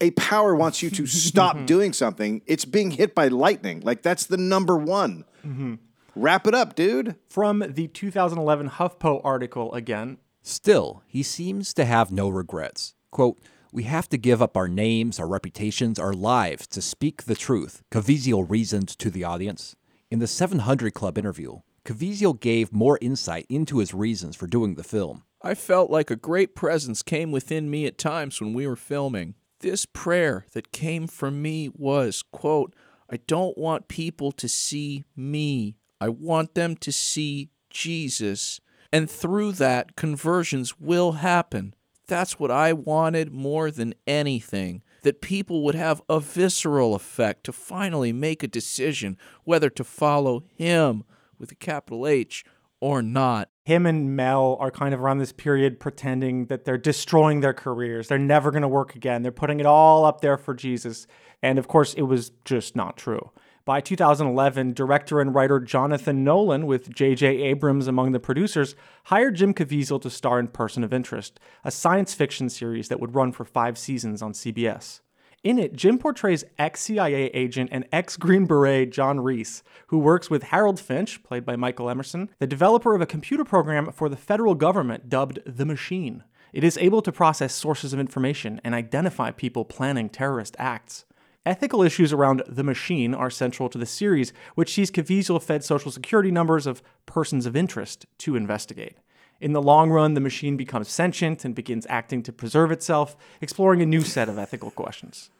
a 0.00 0.10
power 0.12 0.54
wants 0.54 0.82
you 0.82 0.90
to 0.90 1.06
stop 1.06 1.56
mm-hmm. 1.56 1.66
doing 1.66 1.92
something, 1.92 2.42
it's 2.46 2.64
being 2.64 2.90
hit 2.90 3.14
by 3.14 3.28
lightning. 3.28 3.80
Like 3.80 4.02
that's 4.02 4.26
the 4.26 4.36
number 4.36 4.76
one. 4.76 5.24
Mm-hmm. 5.46 5.74
Wrap 6.16 6.46
it 6.46 6.54
up, 6.54 6.74
dude. 6.74 7.16
From 7.28 7.64
the 7.68 7.88
2011 7.88 8.70
HuffPo 8.70 9.20
article 9.24 9.72
again. 9.74 10.18
Still, 10.42 11.02
he 11.06 11.22
seems 11.22 11.72
to 11.74 11.84
have 11.84 12.10
no 12.10 12.28
regrets. 12.28 12.94
Quote, 13.10 13.38
We 13.72 13.84
have 13.84 14.08
to 14.08 14.18
give 14.18 14.42
up 14.42 14.56
our 14.56 14.68
names, 14.68 15.20
our 15.20 15.28
reputations, 15.28 15.98
our 15.98 16.12
lives 16.12 16.66
to 16.68 16.82
speak 16.82 17.24
the 17.24 17.36
truth, 17.36 17.82
Caviezel 17.90 18.48
reasoned 18.48 18.88
to 18.98 19.10
the 19.10 19.24
audience. 19.24 19.76
In 20.10 20.18
the 20.18 20.26
700 20.26 20.92
Club 20.94 21.18
interview, 21.18 21.60
Caviezel 21.84 22.38
gave 22.40 22.72
more 22.72 22.98
insight 23.00 23.46
into 23.48 23.78
his 23.78 23.94
reasons 23.94 24.34
for 24.34 24.46
doing 24.46 24.74
the 24.74 24.82
film. 24.82 25.24
I 25.42 25.54
felt 25.54 25.90
like 25.90 26.10
a 26.10 26.16
great 26.16 26.54
presence 26.54 27.02
came 27.02 27.32
within 27.32 27.70
me 27.70 27.86
at 27.86 27.96
times 27.96 28.40
when 28.40 28.52
we 28.52 28.66
were 28.66 28.76
filming. 28.76 29.34
This 29.60 29.84
prayer 29.84 30.46
that 30.52 30.72
came 30.72 31.06
from 31.06 31.42
me 31.42 31.68
was, 31.74 32.22
quote, 32.32 32.74
I 33.10 33.18
don't 33.26 33.58
want 33.58 33.88
people 33.88 34.32
to 34.32 34.48
see 34.48 35.04
me. 35.14 35.76
I 36.00 36.08
want 36.08 36.54
them 36.54 36.76
to 36.76 36.90
see 36.90 37.50
Jesus. 37.68 38.60
And 38.92 39.10
through 39.10 39.52
that, 39.52 39.96
conversions 39.96 40.80
will 40.80 41.12
happen. 41.12 41.74
That's 42.06 42.38
what 42.38 42.50
I 42.50 42.72
wanted 42.72 43.32
more 43.32 43.70
than 43.70 43.94
anything. 44.06 44.82
That 45.02 45.20
people 45.20 45.62
would 45.64 45.74
have 45.74 46.02
a 46.08 46.20
visceral 46.20 46.94
effect 46.94 47.44
to 47.44 47.52
finally 47.52 48.12
make 48.12 48.42
a 48.42 48.48
decision 48.48 49.18
whether 49.44 49.70
to 49.70 49.84
follow 49.84 50.44
Him 50.56 51.04
with 51.38 51.52
a 51.52 51.56
capital 51.56 52.06
H 52.06 52.44
or 52.80 53.02
not. 53.02 53.50
Him 53.70 53.86
and 53.86 54.16
Mel 54.16 54.56
are 54.58 54.72
kind 54.72 54.92
of 54.92 55.00
around 55.00 55.18
this 55.18 55.30
period 55.30 55.78
pretending 55.78 56.46
that 56.46 56.64
they're 56.64 56.76
destroying 56.76 57.38
their 57.38 57.52
careers. 57.52 58.08
They're 58.08 58.18
never 58.18 58.50
going 58.50 58.62
to 58.62 58.68
work 58.68 58.96
again. 58.96 59.22
They're 59.22 59.30
putting 59.30 59.60
it 59.60 59.66
all 59.66 60.04
up 60.04 60.22
there 60.22 60.36
for 60.36 60.54
Jesus. 60.54 61.06
And 61.40 61.56
of 61.56 61.68
course, 61.68 61.94
it 61.94 62.02
was 62.02 62.32
just 62.44 62.74
not 62.74 62.96
true. 62.96 63.30
By 63.64 63.80
2011, 63.80 64.72
director 64.72 65.20
and 65.20 65.32
writer 65.32 65.60
Jonathan 65.60 66.24
Nolan, 66.24 66.66
with 66.66 66.92
J.J. 66.92 67.28
Abrams 67.42 67.86
among 67.86 68.10
the 68.10 68.18
producers, 68.18 68.74
hired 69.04 69.36
Jim 69.36 69.54
Caviezel 69.54 70.02
to 70.02 70.10
star 70.10 70.40
in 70.40 70.48
Person 70.48 70.82
of 70.82 70.92
Interest, 70.92 71.38
a 71.62 71.70
science 71.70 72.12
fiction 72.12 72.48
series 72.48 72.88
that 72.88 72.98
would 72.98 73.14
run 73.14 73.30
for 73.30 73.44
five 73.44 73.78
seasons 73.78 74.20
on 74.20 74.32
CBS. 74.32 74.98
In 75.42 75.58
it, 75.58 75.72
Jim 75.72 75.98
portrays 75.98 76.44
ex 76.58 76.80
CIA 76.82 77.26
agent 77.28 77.70
and 77.72 77.86
ex 77.90 78.18
Green 78.18 78.44
Beret 78.44 78.92
John 78.92 79.20
Reese, 79.20 79.62
who 79.86 79.98
works 79.98 80.28
with 80.28 80.44
Harold 80.44 80.78
Finch, 80.78 81.22
played 81.22 81.46
by 81.46 81.56
Michael 81.56 81.88
Emerson, 81.88 82.28
the 82.38 82.46
developer 82.46 82.94
of 82.94 83.00
a 83.00 83.06
computer 83.06 83.44
program 83.44 83.90
for 83.90 84.10
the 84.10 84.18
federal 84.18 84.54
government 84.54 85.08
dubbed 85.08 85.38
The 85.46 85.64
Machine. 85.64 86.24
It 86.52 86.62
is 86.62 86.76
able 86.76 87.00
to 87.00 87.10
process 87.10 87.54
sources 87.54 87.94
of 87.94 88.00
information 88.00 88.60
and 88.62 88.74
identify 88.74 89.30
people 89.30 89.64
planning 89.64 90.10
terrorist 90.10 90.56
acts. 90.58 91.06
Ethical 91.46 91.82
issues 91.82 92.12
around 92.12 92.42
the 92.46 92.62
machine 92.62 93.14
are 93.14 93.30
central 93.30 93.70
to 93.70 93.78
the 93.78 93.86
series, 93.86 94.34
which 94.56 94.74
sees 94.74 94.90
Caviezel 94.90 95.42
fed 95.42 95.64
social 95.64 95.90
security 95.90 96.30
numbers 96.30 96.66
of 96.66 96.82
persons 97.06 97.46
of 97.46 97.56
interest 97.56 98.04
to 98.18 98.36
investigate. 98.36 98.98
In 99.40 99.52
the 99.52 99.62
long 99.62 99.90
run, 99.90 100.14
the 100.14 100.20
machine 100.20 100.56
becomes 100.56 100.88
sentient 100.88 101.44
and 101.44 101.54
begins 101.54 101.86
acting 101.88 102.22
to 102.24 102.32
preserve 102.32 102.70
itself, 102.70 103.16
exploring 103.40 103.80
a 103.80 103.86
new 103.86 104.02
set 104.02 104.28
of 104.28 104.38
ethical 104.38 104.70
questions. 104.70 105.30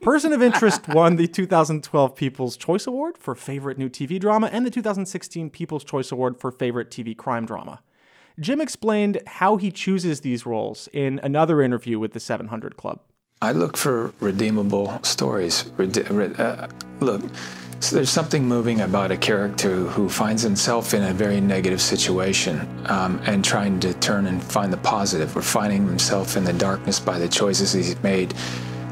Person 0.00 0.32
of 0.32 0.42
Interest 0.42 0.88
won 0.88 1.16
the 1.16 1.26
2012 1.26 2.16
People's 2.16 2.56
Choice 2.56 2.86
Award 2.86 3.18
for 3.18 3.34
Favorite 3.34 3.78
New 3.78 3.88
TV 3.88 4.18
Drama 4.18 4.48
and 4.52 4.64
the 4.64 4.70
2016 4.70 5.50
People's 5.50 5.84
Choice 5.84 6.10
Award 6.10 6.38
for 6.38 6.50
Favorite 6.50 6.90
TV 6.90 7.16
Crime 7.16 7.44
Drama. 7.44 7.82
Jim 8.38 8.60
explained 8.60 9.20
how 9.26 9.56
he 9.56 9.70
chooses 9.70 10.20
these 10.20 10.44
roles 10.44 10.88
in 10.92 11.20
another 11.22 11.62
interview 11.62 11.98
with 11.98 12.12
the 12.12 12.20
700 12.20 12.76
Club. 12.76 13.00
I 13.42 13.52
look 13.52 13.76
for 13.76 14.12
redeemable 14.20 14.98
stories. 15.02 15.70
Rede- 15.76 16.10
re- 16.10 16.34
uh, 16.38 16.68
look, 17.00 17.22
so 17.80 17.96
there's 17.96 18.10
something 18.10 18.44
moving 18.44 18.80
about 18.80 19.10
a 19.10 19.16
character 19.16 19.76
who 19.76 20.08
finds 20.08 20.42
himself 20.42 20.94
in 20.94 21.02
a 21.04 21.12
very 21.12 21.40
negative 21.40 21.80
situation 21.80 22.66
um, 22.86 23.20
and 23.26 23.44
trying 23.44 23.78
to 23.80 23.92
turn 23.94 24.26
and 24.26 24.42
find 24.42 24.72
the 24.72 24.78
positive, 24.78 25.36
or 25.36 25.42
finding 25.42 25.86
himself 25.86 26.36
in 26.36 26.44
the 26.44 26.52
darkness 26.54 26.98
by 26.98 27.18
the 27.18 27.28
choices 27.28 27.72
he's 27.72 28.02
made, 28.02 28.34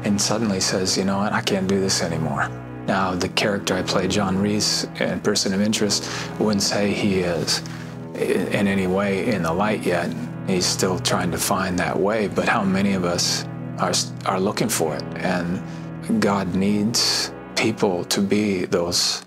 and 0.03 0.21
suddenly 0.21 0.59
says, 0.59 0.97
you 0.97 1.03
know 1.03 1.17
what, 1.17 1.33
I 1.33 1.41
can't 1.41 1.67
do 1.67 1.79
this 1.79 2.03
anymore. 2.03 2.49
Now, 2.85 3.15
the 3.15 3.29
character 3.29 3.73
I 3.73 3.81
play, 3.81 4.07
John 4.07 4.37
Reese, 4.37 4.83
in 4.99 5.19
Person 5.21 5.53
of 5.53 5.61
Interest, 5.61 6.07
wouldn't 6.39 6.61
say 6.61 6.93
he 6.93 7.21
is 7.21 7.63
in 8.13 8.67
any 8.67 8.85
way 8.85 9.27
in 9.33 9.41
the 9.41 9.51
light 9.51 9.83
yet. 9.83 10.13
He's 10.47 10.65
still 10.65 10.99
trying 10.99 11.31
to 11.31 11.39
find 11.39 11.79
that 11.79 11.99
way, 11.99 12.27
but 12.27 12.47
how 12.47 12.63
many 12.63 12.93
of 12.93 13.03
us 13.03 13.43
are, 13.79 13.93
are 14.27 14.39
looking 14.39 14.69
for 14.69 14.95
it? 14.95 15.03
And 15.15 16.21
God 16.21 16.53
needs 16.53 17.31
people 17.55 18.03
to 18.05 18.21
be 18.21 18.65
those 18.65 19.25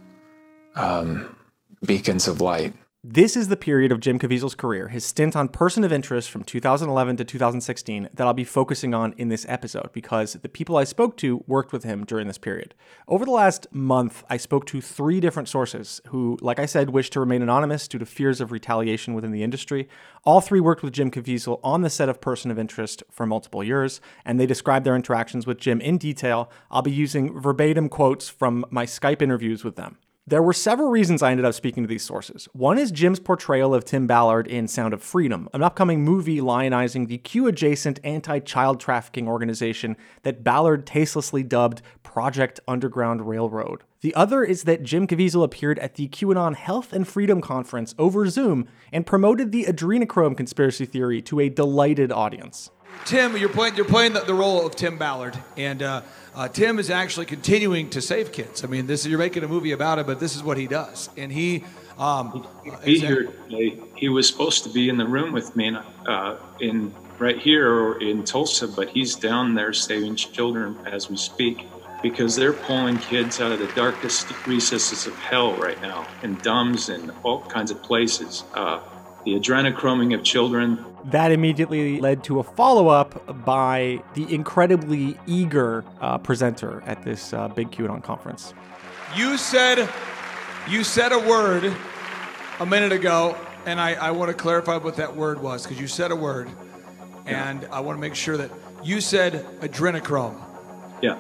um, 0.75 1.37
beacons 1.85 2.29
of 2.29 2.41
light. 2.41 2.75
This 3.05 3.37
is 3.37 3.47
the 3.47 3.57
period 3.57 3.93
of 3.93 4.01
Jim 4.01 4.19
Caviezel's 4.19 4.57
career, 4.57 4.89
his 4.89 5.05
stint 5.05 5.37
on 5.37 5.51
Person 5.51 5.85
of 5.85 5.93
Interest 5.93 6.29
from 6.29 6.43
2011 6.43 7.17
to 7.19 7.25
2016, 7.25 8.09
that 8.13 8.27
I'll 8.27 8.35
be 8.35 8.43
focusing 8.43 8.93
on 8.93 9.15
in 9.17 9.29
this 9.29 9.47
episode 9.49 9.91
because 9.93 10.33
the 10.33 10.49
people 10.49 10.77
I 10.77 10.83
spoke 10.83 11.17
to 11.19 11.45
worked 11.47 11.73
with 11.73 11.85
him 11.85 12.05
during 12.05 12.27
this 12.27 12.39
period. 12.39 12.75
Over 13.07 13.25
the 13.25 13.31
last 13.31 13.69
month, 13.71 14.25
I 14.29 14.37
spoke 14.37 14.67
to 14.67 14.81
three 14.81 15.21
different 15.21 15.49
sources 15.49 16.01
who, 16.09 16.39
like 16.41 16.59
I 16.59 16.67
said, 16.67 16.91
wish 16.91 17.09
to 17.11 17.21
remain 17.21 17.41
anonymous 17.41 17.87
due 17.87 18.01
to 18.01 18.05
fears 18.05 18.41
of 18.41 18.51
retaliation 18.51 19.15
within 19.15 19.31
the 19.31 19.45
industry. 19.45 19.89
All 20.25 20.41
three 20.41 20.59
worked 20.59 20.83
with 20.83 20.93
Jim 20.93 21.13
Caviezel 21.13 21.61
on 21.63 21.83
the 21.83 21.91
set 21.91 22.09
of 22.09 22.21
Person 22.21 22.51
of 22.51 22.59
Interest 22.59 23.05
for 23.13 23.27
multiple 23.27 23.63
years, 23.63 24.01
and 24.25 24.41
they 24.41 24.47
described 24.47 24.85
their 24.85 24.97
interactions 24.97 25.47
with 25.47 25.61
Jim 25.61 25.81
in 25.81 25.99
detail. 25.99 26.51
I'll 26.69 26.83
be 26.83 26.91
using 26.91 27.41
verbatim 27.41 27.91
quotes 27.91 28.29
from 28.29 28.65
my 28.71 28.87
Skype 28.87 29.23
interviews 29.23 29.63
with 29.63 29.77
them. 29.77 29.99
There 30.29 30.43
were 30.43 30.53
several 30.53 30.91
reasons 30.91 31.23
I 31.23 31.31
ended 31.31 31.47
up 31.47 31.55
speaking 31.55 31.85
to 31.85 31.89
these 31.89 32.05
sources. 32.05 32.51
One 32.53 32.77
is 32.77 32.91
Jim's 32.91 33.19
portrayal 33.19 33.75
of 33.75 33.87
Tim 33.87 34.07
Ballard 34.07 34.47
in 34.47 34.69
Sound 34.69 34.93
of 34.93 35.03
Freedom, 35.03 35.49
an 35.55 35.63
upcoming 35.63 36.05
movie 36.05 36.39
lionizing 36.43 37.09
the 37.09 37.17
Q 37.17 37.47
adjacent 37.47 37.99
anti 38.05 38.39
child 38.41 38.79
trafficking 38.79 39.27
organization 39.27 39.97
that 40.25 40.45
Ballard 40.45 40.87
tastelessly 40.87 41.43
dubbed 41.43 41.81
Project 42.03 42.61
Underground 42.69 43.27
Railroad. 43.27 43.85
The 44.03 44.15
other 44.15 44.45
is 44.45 44.65
that 44.65 44.83
Jim 44.83 45.07
Caviezel 45.07 45.45
appeared 45.45 45.79
at 45.79 45.95
the 45.95 46.09
QAnon 46.09 46.57
Health 46.57 46.93
and 46.93 47.09
Freedom 47.09 47.41
Conference 47.41 47.95
over 47.99 48.29
Zoom 48.29 48.69
and 48.93 49.07
promoted 49.07 49.51
the 49.51 49.65
adrenochrome 49.65 50.37
conspiracy 50.37 50.85
theory 50.85 51.23
to 51.23 51.41
a 51.41 51.49
delighted 51.49 52.13
audience. 52.13 52.71
Tim, 53.05 53.37
you're 53.37 53.49
playing 53.49 53.77
you're 53.77 53.85
playing 53.85 54.13
the, 54.13 54.21
the 54.21 54.35
role 54.35 54.67
of 54.67 54.77
Tim 54.77 54.99
Ballard, 54.99 55.39
and 55.57 55.83
uh, 55.83 56.03
uh, 56.35 56.49
Tim 56.49 56.79
is 56.79 56.91
actually 56.91 57.27
continuing 57.27 57.91
to 57.91 58.01
save 58.01 58.33
kids. 58.33 58.65
I 58.65 58.67
mean, 58.67 58.87
this 58.87 59.07
you're 59.07 59.19
making 59.19 59.45
a 59.45 59.49
movie 59.49 59.73
about 59.73 59.99
it, 59.99 60.07
but 60.07 60.21
this 60.21 60.37
is 60.37 60.43
what 60.43 60.57
he 60.57 60.67
does, 60.67 61.11
and 61.17 61.33
he. 61.33 61.65
Um, 61.99 62.47
here 62.85 63.33
today. 63.49 63.77
He 63.97 64.09
was 64.09 64.29
supposed 64.29 64.63
to 64.63 64.71
be 64.71 64.89
in 64.89 64.99
the 64.99 65.07
room 65.07 65.33
with 65.33 65.57
me 65.57 65.77
uh, 66.07 66.37
in 66.61 66.95
right 67.19 67.37
here 67.37 67.69
or 67.69 68.01
in 68.01 68.23
Tulsa, 68.23 68.69
but 68.69 68.89
he's 68.89 69.17
down 69.17 69.55
there 69.55 69.73
saving 69.73 70.15
children 70.15 70.79
as 70.87 71.11
we 71.11 71.17
speak 71.17 71.67
because 72.03 72.37
they're 72.37 72.53
pulling 72.53 72.99
kids 72.99 73.41
out 73.41 73.51
of 73.51 73.59
the 73.59 73.67
darkest 73.69 74.29
recesses 74.47 75.07
of 75.07 75.15
hell 75.17 75.55
right 75.57 75.81
now, 75.83 76.07
in 76.23 76.37
dumbs 76.37 76.89
and 76.89 77.11
all 77.25 77.43
kinds 77.43 77.71
of 77.71 77.83
places. 77.83 78.45
Uh, 78.55 78.81
the 79.25 79.33
adrenochroming 79.39 80.15
of 80.15 80.23
children, 80.23 80.85
That 81.07 81.33
immediately 81.33 82.01
led 82.01 82.25
to 82.25 82.41
a 82.41 82.43
follow 82.43 82.89
up 82.89 83.45
by 83.45 84.03
the 84.15 84.33
incredibly 84.35 85.19
eager 85.27 85.85
uh, 86.01 86.19
presenter 86.19 86.83
at 86.87 87.03
this 87.03 87.33
uh, 87.33 87.49
big 87.49 87.71
QAnon 87.71 88.03
conference. 88.03 88.55
You 89.17 89.37
said, 89.39 89.89
you 90.69 90.85
said 90.85 91.13
a 91.13 91.19
word 91.19 91.75
a 92.61 92.67
minute 92.67 92.93
ago, 92.93 93.37
and 93.67 93.81
I, 93.81 93.95
I 93.95 94.11
want 94.13 94.29
to 94.31 94.35
clarify 94.35 94.77
what 94.77 94.97
that 94.97 95.15
word 95.17 95.41
was 95.43 95.63
because 95.63 95.81
you 95.81 95.89
said 95.89 96.11
a 96.11 96.17
word, 96.17 96.49
and 97.27 97.67
I 97.73 97.81
want 97.81 97.97
to 97.97 98.01
make 98.01 98.15
sure 98.15 98.37
that 98.37 98.51
you 98.83 99.01
said 99.01 99.45
adrenochrome. 99.61 100.37
yeah. 101.03 101.19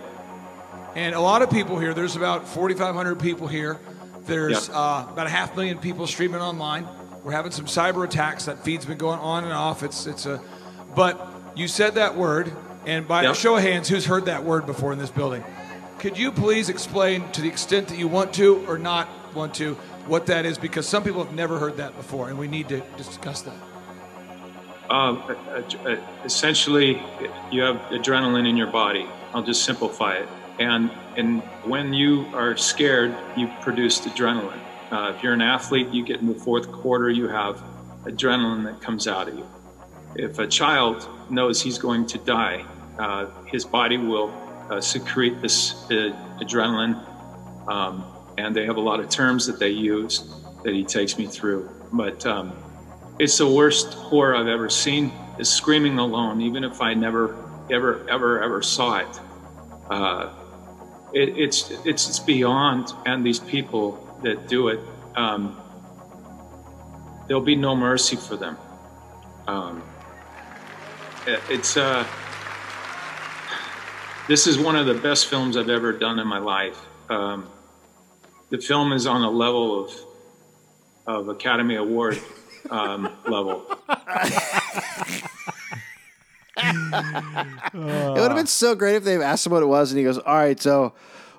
And 0.94 1.14
a 1.14 1.20
lot 1.20 1.42
of 1.42 1.50
people 1.50 1.78
here, 1.78 1.94
there's 1.94 2.16
about 2.16 2.48
4,500 2.48 3.20
people 3.20 3.46
here. 3.46 3.78
There's 4.26 4.68
Yeah. 4.68 4.74
uh, 4.74 5.06
about 5.12 5.26
a 5.26 5.30
half 5.30 5.54
million 5.54 5.78
people 5.78 6.06
streaming 6.08 6.40
online. 6.40 6.88
We're 7.28 7.34
having 7.34 7.52
some 7.52 7.66
cyber 7.66 8.06
attacks. 8.06 8.46
That 8.46 8.64
feed's 8.64 8.86
been 8.86 8.96
going 8.96 9.18
on 9.18 9.44
and 9.44 9.52
off. 9.52 9.82
It's 9.82 10.06
it's 10.06 10.24
a, 10.24 10.40
but 10.94 11.20
you 11.54 11.68
said 11.68 11.96
that 11.96 12.16
word, 12.16 12.50
and 12.86 13.06
by 13.06 13.24
Yeah. 13.24 13.32
a 13.32 13.34
show 13.34 13.56
of 13.56 13.62
hands, 13.62 13.86
who's 13.86 14.06
heard 14.06 14.24
that 14.24 14.44
word 14.44 14.64
before 14.64 14.94
in 14.94 14.98
this 14.98 15.10
building? 15.10 15.44
Could 15.98 16.16
you 16.16 16.32
please 16.32 16.70
explain 16.70 17.30
to 17.32 17.42
the 17.42 17.48
extent 17.48 17.88
that 17.88 17.98
you 17.98 18.08
want 18.08 18.32
to 18.36 18.64
or 18.66 18.78
not 18.78 19.08
want 19.34 19.52
to 19.56 19.74
what 20.06 20.24
that 20.24 20.46
is? 20.46 20.56
Because 20.56 20.88
some 20.88 21.02
people 21.04 21.22
have 21.22 21.34
never 21.34 21.58
heard 21.58 21.76
that 21.76 21.94
before, 21.98 22.30
and 22.30 22.38
we 22.38 22.48
need 22.48 22.70
to 22.70 22.80
discuss 22.96 23.42
that. 23.42 23.56
Um, 24.88 25.22
essentially, 26.24 26.98
you 27.50 27.60
have 27.60 27.76
adrenaline 27.90 28.48
in 28.48 28.56
your 28.56 28.68
body. 28.68 29.06
I'll 29.34 29.42
just 29.42 29.64
simplify 29.64 30.14
it. 30.14 30.28
And 30.58 30.90
and 31.18 31.42
when 31.64 31.92
you 31.92 32.24
are 32.32 32.56
scared, 32.56 33.14
you 33.36 33.50
produce 33.60 34.00
adrenaline. 34.00 34.60
Uh, 34.90 35.12
if 35.14 35.22
you're 35.22 35.34
an 35.34 35.42
athlete, 35.42 35.88
you 35.88 36.04
get 36.04 36.20
in 36.20 36.26
the 36.26 36.34
fourth 36.34 36.72
quarter, 36.72 37.10
you 37.10 37.28
have 37.28 37.62
adrenaline 38.04 38.64
that 38.64 38.80
comes 38.80 39.06
out 39.06 39.28
of 39.28 39.36
you. 39.36 39.46
If 40.14 40.38
a 40.38 40.46
child 40.46 41.06
knows 41.30 41.60
he's 41.60 41.78
going 41.78 42.06
to 42.06 42.18
die, 42.18 42.64
uh, 42.98 43.26
his 43.44 43.64
body 43.64 43.98
will 43.98 44.32
uh, 44.70 44.80
secrete 44.80 45.40
this 45.42 45.74
uh, 45.90 46.12
adrenaline, 46.40 46.96
um, 47.68 48.04
and 48.38 48.56
they 48.56 48.64
have 48.64 48.76
a 48.76 48.80
lot 48.80 49.00
of 49.00 49.10
terms 49.10 49.46
that 49.46 49.58
they 49.58 49.70
use 49.70 50.34
that 50.64 50.74
he 50.74 50.84
takes 50.84 51.18
me 51.18 51.26
through. 51.26 51.68
But 51.92 52.24
um, 52.26 52.52
it's 53.18 53.36
the 53.38 53.46
worst 53.46 53.92
horror 53.94 54.36
I've 54.36 54.48
ever 54.48 54.70
seen. 54.70 55.12
Is 55.38 55.48
screaming 55.48 55.98
alone, 55.98 56.40
even 56.40 56.64
if 56.64 56.80
I 56.80 56.94
never, 56.94 57.36
ever, 57.70 58.08
ever, 58.10 58.42
ever 58.42 58.60
saw 58.60 58.98
it. 58.98 59.20
Uh, 59.88 60.34
it 61.12 61.38
it's 61.38 61.70
it's 61.84 62.08
it's 62.08 62.18
beyond. 62.18 62.92
And 63.06 63.24
these 63.24 63.38
people 63.38 64.07
that 64.22 64.48
do 64.48 64.68
it, 64.68 64.80
um, 65.16 65.60
there'll 67.26 67.42
be 67.42 67.56
no 67.56 67.76
mercy 67.76 68.16
for 68.16 68.36
them. 68.36 68.56
Um, 69.46 69.82
it's 71.26 71.76
uh, 71.76 72.06
this 74.28 74.46
is 74.46 74.58
one 74.58 74.76
of 74.76 74.86
the 74.86 74.94
best 74.94 75.26
films 75.26 75.56
I've 75.56 75.68
ever 75.68 75.92
done 75.92 76.18
in 76.18 76.26
my 76.26 76.38
life. 76.38 76.78
Um, 77.08 77.48
the 78.50 78.58
film 78.58 78.92
is 78.92 79.06
on 79.06 79.22
a 79.22 79.30
level 79.30 79.84
of 79.84 79.92
of 81.06 81.28
Academy 81.28 81.76
Award 81.76 82.18
um, 82.70 83.10
level. 83.26 83.64
It 86.56 88.20
would 88.20 88.28
have 88.28 88.36
been 88.36 88.46
so 88.46 88.74
great 88.74 88.96
if 88.96 89.04
they 89.04 89.22
asked 89.22 89.46
him 89.46 89.52
what 89.52 89.62
it 89.62 89.66
was, 89.66 89.92
and 89.92 89.98
he 89.98 90.04
goes, 90.04 90.18
"All 90.18 90.34
right, 90.34 90.60
so 90.60 90.92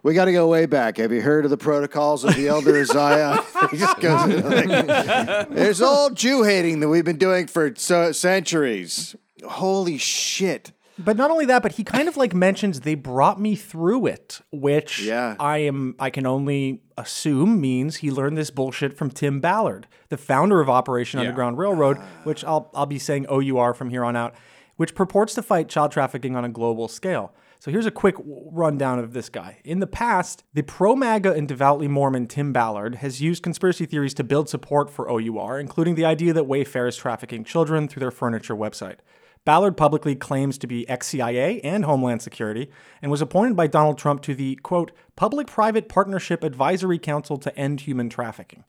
we 0.03 0.13
got 0.13 0.25
to 0.25 0.31
go 0.31 0.47
way 0.47 0.65
back. 0.65 0.97
Have 0.97 1.11
you 1.11 1.21
heard 1.21 1.45
of 1.45 1.51
the 1.51 1.57
protocols 1.57 2.23
of 2.23 2.35
the 2.35 2.47
Elder 2.47 2.77
Isaiah?" 2.81 3.43
he 3.71 3.77
goes, 3.77 4.43
like, 4.43 5.49
"There's 5.49 5.81
all 5.81 6.09
Jew 6.09 6.43
hating 6.43 6.79
that 6.81 6.89
we've 6.89 7.05
been 7.05 7.17
doing 7.17 7.47
for 7.47 7.73
so- 7.75 8.11
centuries." 8.11 9.15
Holy 9.47 9.97
shit! 9.97 10.71
But 10.97 11.15
not 11.15 11.31
only 11.31 11.45
that, 11.45 11.63
but 11.63 11.73
he 11.73 11.85
kind 11.85 12.09
of 12.09 12.17
like 12.17 12.33
mentions 12.33 12.81
they 12.81 12.95
brought 12.95 13.39
me 13.39 13.55
through 13.55 14.07
it, 14.07 14.41
which 14.51 15.01
Yeah. 15.01 15.35
I 15.39 15.59
am 15.59 15.95
I 15.97 16.09
can 16.09 16.25
only 16.25 16.81
assume 16.97 17.61
means 17.61 17.97
he 17.97 18.11
learned 18.11 18.37
this 18.37 18.51
bullshit 18.51 18.97
from 18.97 19.09
Tim 19.09 19.39
Ballard, 19.39 19.87
the 20.09 20.17
founder 20.17 20.59
of 20.59 20.69
Operation 20.69 21.21
Underground 21.21 21.57
Railroad, 21.57 21.97
which 22.25 22.43
I'll 22.43 22.69
I'll 22.75 22.85
be 22.85 22.99
saying 22.99 23.27
OUR 23.29 23.73
from 23.73 23.89
here 23.89 24.03
on 24.03 24.17
out, 24.17 24.35
which 24.75 24.93
purports 24.93 25.33
to 25.35 25.41
fight 25.41 25.69
child 25.69 25.93
trafficking 25.93 26.35
on 26.35 26.43
a 26.43 26.49
global 26.49 26.89
scale. 26.89 27.31
So 27.61 27.71
here's 27.71 27.85
a 27.85 27.91
quick 27.91 28.15
rundown 28.17 28.99
of 28.99 29.11
this 29.11 29.27
guy. 29.27 29.59
In 29.65 29.81
the 29.81 29.87
past, 29.87 30.45
the 30.53 30.61
pro 30.61 30.95
MAGA 30.95 31.33
and 31.33 31.45
devoutly 31.45 31.89
Mormon 31.89 32.25
Tim 32.25 32.53
Ballard 32.53 32.95
has 32.95 33.21
used 33.21 33.43
conspiracy 33.43 33.85
theories 33.85 34.13
to 34.13 34.23
build 34.23 34.47
support 34.47 34.89
for 34.89 35.11
OUR, 35.11 35.59
including 35.59 35.95
the 35.95 36.05
idea 36.05 36.31
that 36.31 36.45
Wayfair 36.45 36.87
is 36.87 36.95
trafficking 36.95 37.43
children 37.43 37.89
through 37.89 37.99
their 37.99 38.11
furniture 38.11 38.55
website. 38.55 38.99
Ballard 39.43 39.75
publicly 39.75 40.15
claims 40.15 40.57
to 40.57 40.67
be 40.67 40.87
ex 40.87 41.07
CIA 41.07 41.59
and 41.59 41.83
Homeland 41.83 42.21
Security 42.21 42.69
and 43.01 43.11
was 43.11 43.21
appointed 43.21 43.57
by 43.57 43.67
Donald 43.67 43.97
Trump 43.97 44.21
to 44.21 44.33
the, 44.33 44.55
quote, 44.63 44.93
Public 45.17 45.47
Private 45.47 45.89
Partnership 45.89 46.45
Advisory 46.45 46.97
Council 46.97 47.37
to 47.37 47.53
End 47.57 47.81
Human 47.81 48.07
Trafficking. 48.07 48.63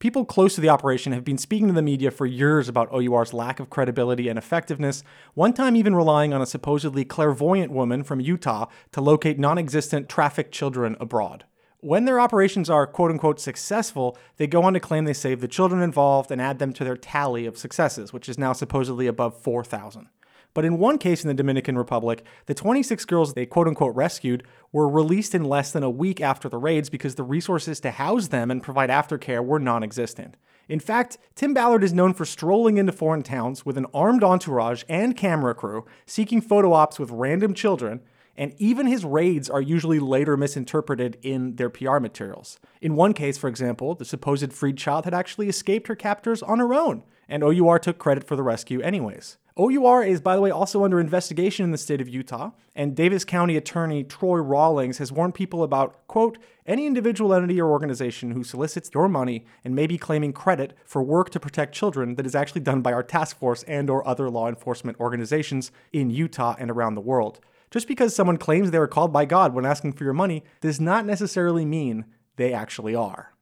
People 0.00 0.24
close 0.24 0.54
to 0.54 0.62
the 0.62 0.70
operation 0.70 1.12
have 1.12 1.24
been 1.24 1.36
speaking 1.36 1.66
to 1.66 1.74
the 1.74 1.82
media 1.82 2.10
for 2.10 2.24
years 2.24 2.70
about 2.70 2.90
OUR's 2.90 3.34
lack 3.34 3.60
of 3.60 3.68
credibility 3.68 4.30
and 4.30 4.38
effectiveness, 4.38 5.04
one 5.34 5.52
time 5.52 5.76
even 5.76 5.94
relying 5.94 6.32
on 6.32 6.40
a 6.40 6.46
supposedly 6.46 7.04
clairvoyant 7.04 7.70
woman 7.70 8.02
from 8.02 8.18
Utah 8.18 8.64
to 8.92 9.02
locate 9.02 9.38
non 9.38 9.58
existent 9.58 10.08
trafficked 10.08 10.52
children 10.52 10.96
abroad. 10.98 11.44
When 11.80 12.06
their 12.06 12.18
operations 12.18 12.70
are 12.70 12.86
quote 12.86 13.10
unquote 13.10 13.40
successful, 13.40 14.16
they 14.38 14.46
go 14.46 14.62
on 14.62 14.72
to 14.72 14.80
claim 14.80 15.04
they 15.04 15.12
saved 15.12 15.42
the 15.42 15.48
children 15.48 15.82
involved 15.82 16.30
and 16.30 16.40
add 16.40 16.60
them 16.60 16.72
to 16.72 16.84
their 16.84 16.96
tally 16.96 17.44
of 17.44 17.58
successes, 17.58 18.10
which 18.10 18.26
is 18.26 18.38
now 18.38 18.54
supposedly 18.54 19.06
above 19.06 19.36
4,000. 19.36 20.08
But 20.52 20.64
in 20.64 20.78
one 20.78 20.98
case 20.98 21.22
in 21.22 21.28
the 21.28 21.34
Dominican 21.34 21.78
Republic, 21.78 22.24
the 22.46 22.54
26 22.54 23.04
girls 23.04 23.34
they 23.34 23.46
quote 23.46 23.68
unquote 23.68 23.94
rescued 23.94 24.42
were 24.72 24.88
released 24.88 25.34
in 25.34 25.44
less 25.44 25.70
than 25.70 25.82
a 25.82 25.90
week 25.90 26.20
after 26.20 26.48
the 26.48 26.58
raids 26.58 26.90
because 26.90 27.14
the 27.14 27.22
resources 27.22 27.80
to 27.80 27.92
house 27.92 28.28
them 28.28 28.50
and 28.50 28.62
provide 28.62 28.90
aftercare 28.90 29.44
were 29.44 29.58
non 29.58 29.82
existent. 29.82 30.36
In 30.68 30.80
fact, 30.80 31.18
Tim 31.34 31.52
Ballard 31.52 31.82
is 31.82 31.92
known 31.92 32.14
for 32.14 32.24
strolling 32.24 32.76
into 32.76 32.92
foreign 32.92 33.24
towns 33.24 33.66
with 33.66 33.76
an 33.76 33.86
armed 33.92 34.22
entourage 34.22 34.84
and 34.88 35.16
camera 35.16 35.54
crew, 35.54 35.84
seeking 36.06 36.40
photo 36.40 36.72
ops 36.72 36.98
with 36.98 37.10
random 37.10 37.54
children, 37.54 38.00
and 38.36 38.54
even 38.56 38.86
his 38.86 39.04
raids 39.04 39.50
are 39.50 39.60
usually 39.60 39.98
later 39.98 40.36
misinterpreted 40.36 41.18
in 41.22 41.56
their 41.56 41.70
PR 41.70 41.98
materials. 41.98 42.60
In 42.80 42.94
one 42.94 43.14
case, 43.14 43.36
for 43.36 43.48
example, 43.48 43.94
the 43.94 44.04
supposed 44.04 44.52
freed 44.52 44.78
child 44.78 45.04
had 45.04 45.14
actually 45.14 45.48
escaped 45.48 45.88
her 45.88 45.96
captors 45.96 46.42
on 46.42 46.60
her 46.60 46.72
own, 46.72 47.02
and 47.28 47.42
OUR 47.42 47.78
took 47.78 47.98
credit 47.98 48.24
for 48.24 48.36
the 48.36 48.42
rescue 48.42 48.80
anyways. 48.80 49.38
OUR 49.60 50.02
is, 50.02 50.22
by 50.22 50.36
the 50.36 50.40
way, 50.40 50.50
also 50.50 50.84
under 50.84 50.98
investigation 50.98 51.64
in 51.64 51.70
the 51.70 51.76
state 51.76 52.00
of 52.00 52.08
Utah, 52.08 52.52
and 52.74 52.96
Davis 52.96 53.26
County 53.26 53.58
Attorney 53.58 54.02
Troy 54.02 54.38
Rawlings 54.38 54.96
has 54.96 55.12
warned 55.12 55.34
people 55.34 55.62
about, 55.62 56.06
quote, 56.06 56.38
any 56.64 56.86
individual 56.86 57.34
entity 57.34 57.60
or 57.60 57.70
organization 57.70 58.30
who 58.30 58.42
solicits 58.42 58.90
your 58.94 59.06
money 59.06 59.44
and 59.62 59.74
may 59.74 59.86
be 59.86 59.98
claiming 59.98 60.32
credit 60.32 60.72
for 60.86 61.02
work 61.02 61.28
to 61.30 61.40
protect 61.40 61.74
children 61.74 62.14
that 62.14 62.24
is 62.24 62.34
actually 62.34 62.62
done 62.62 62.80
by 62.80 62.94
our 62.94 63.02
task 63.02 63.38
force 63.38 63.62
and 63.64 63.90
or 63.90 64.06
other 64.08 64.30
law 64.30 64.48
enforcement 64.48 64.98
organizations 64.98 65.70
in 65.92 66.08
Utah 66.08 66.56
and 66.58 66.70
around 66.70 66.94
the 66.94 67.02
world. 67.02 67.40
Just 67.70 67.86
because 67.86 68.14
someone 68.14 68.38
claims 68.38 68.70
they 68.70 68.78
were 68.78 68.88
called 68.88 69.12
by 69.12 69.26
God 69.26 69.52
when 69.52 69.66
asking 69.66 69.92
for 69.92 70.04
your 70.04 70.14
money 70.14 70.42
does 70.62 70.80
not 70.80 71.04
necessarily 71.04 71.66
mean 71.66 72.06
they 72.36 72.54
actually 72.54 72.94
are. 72.94 73.34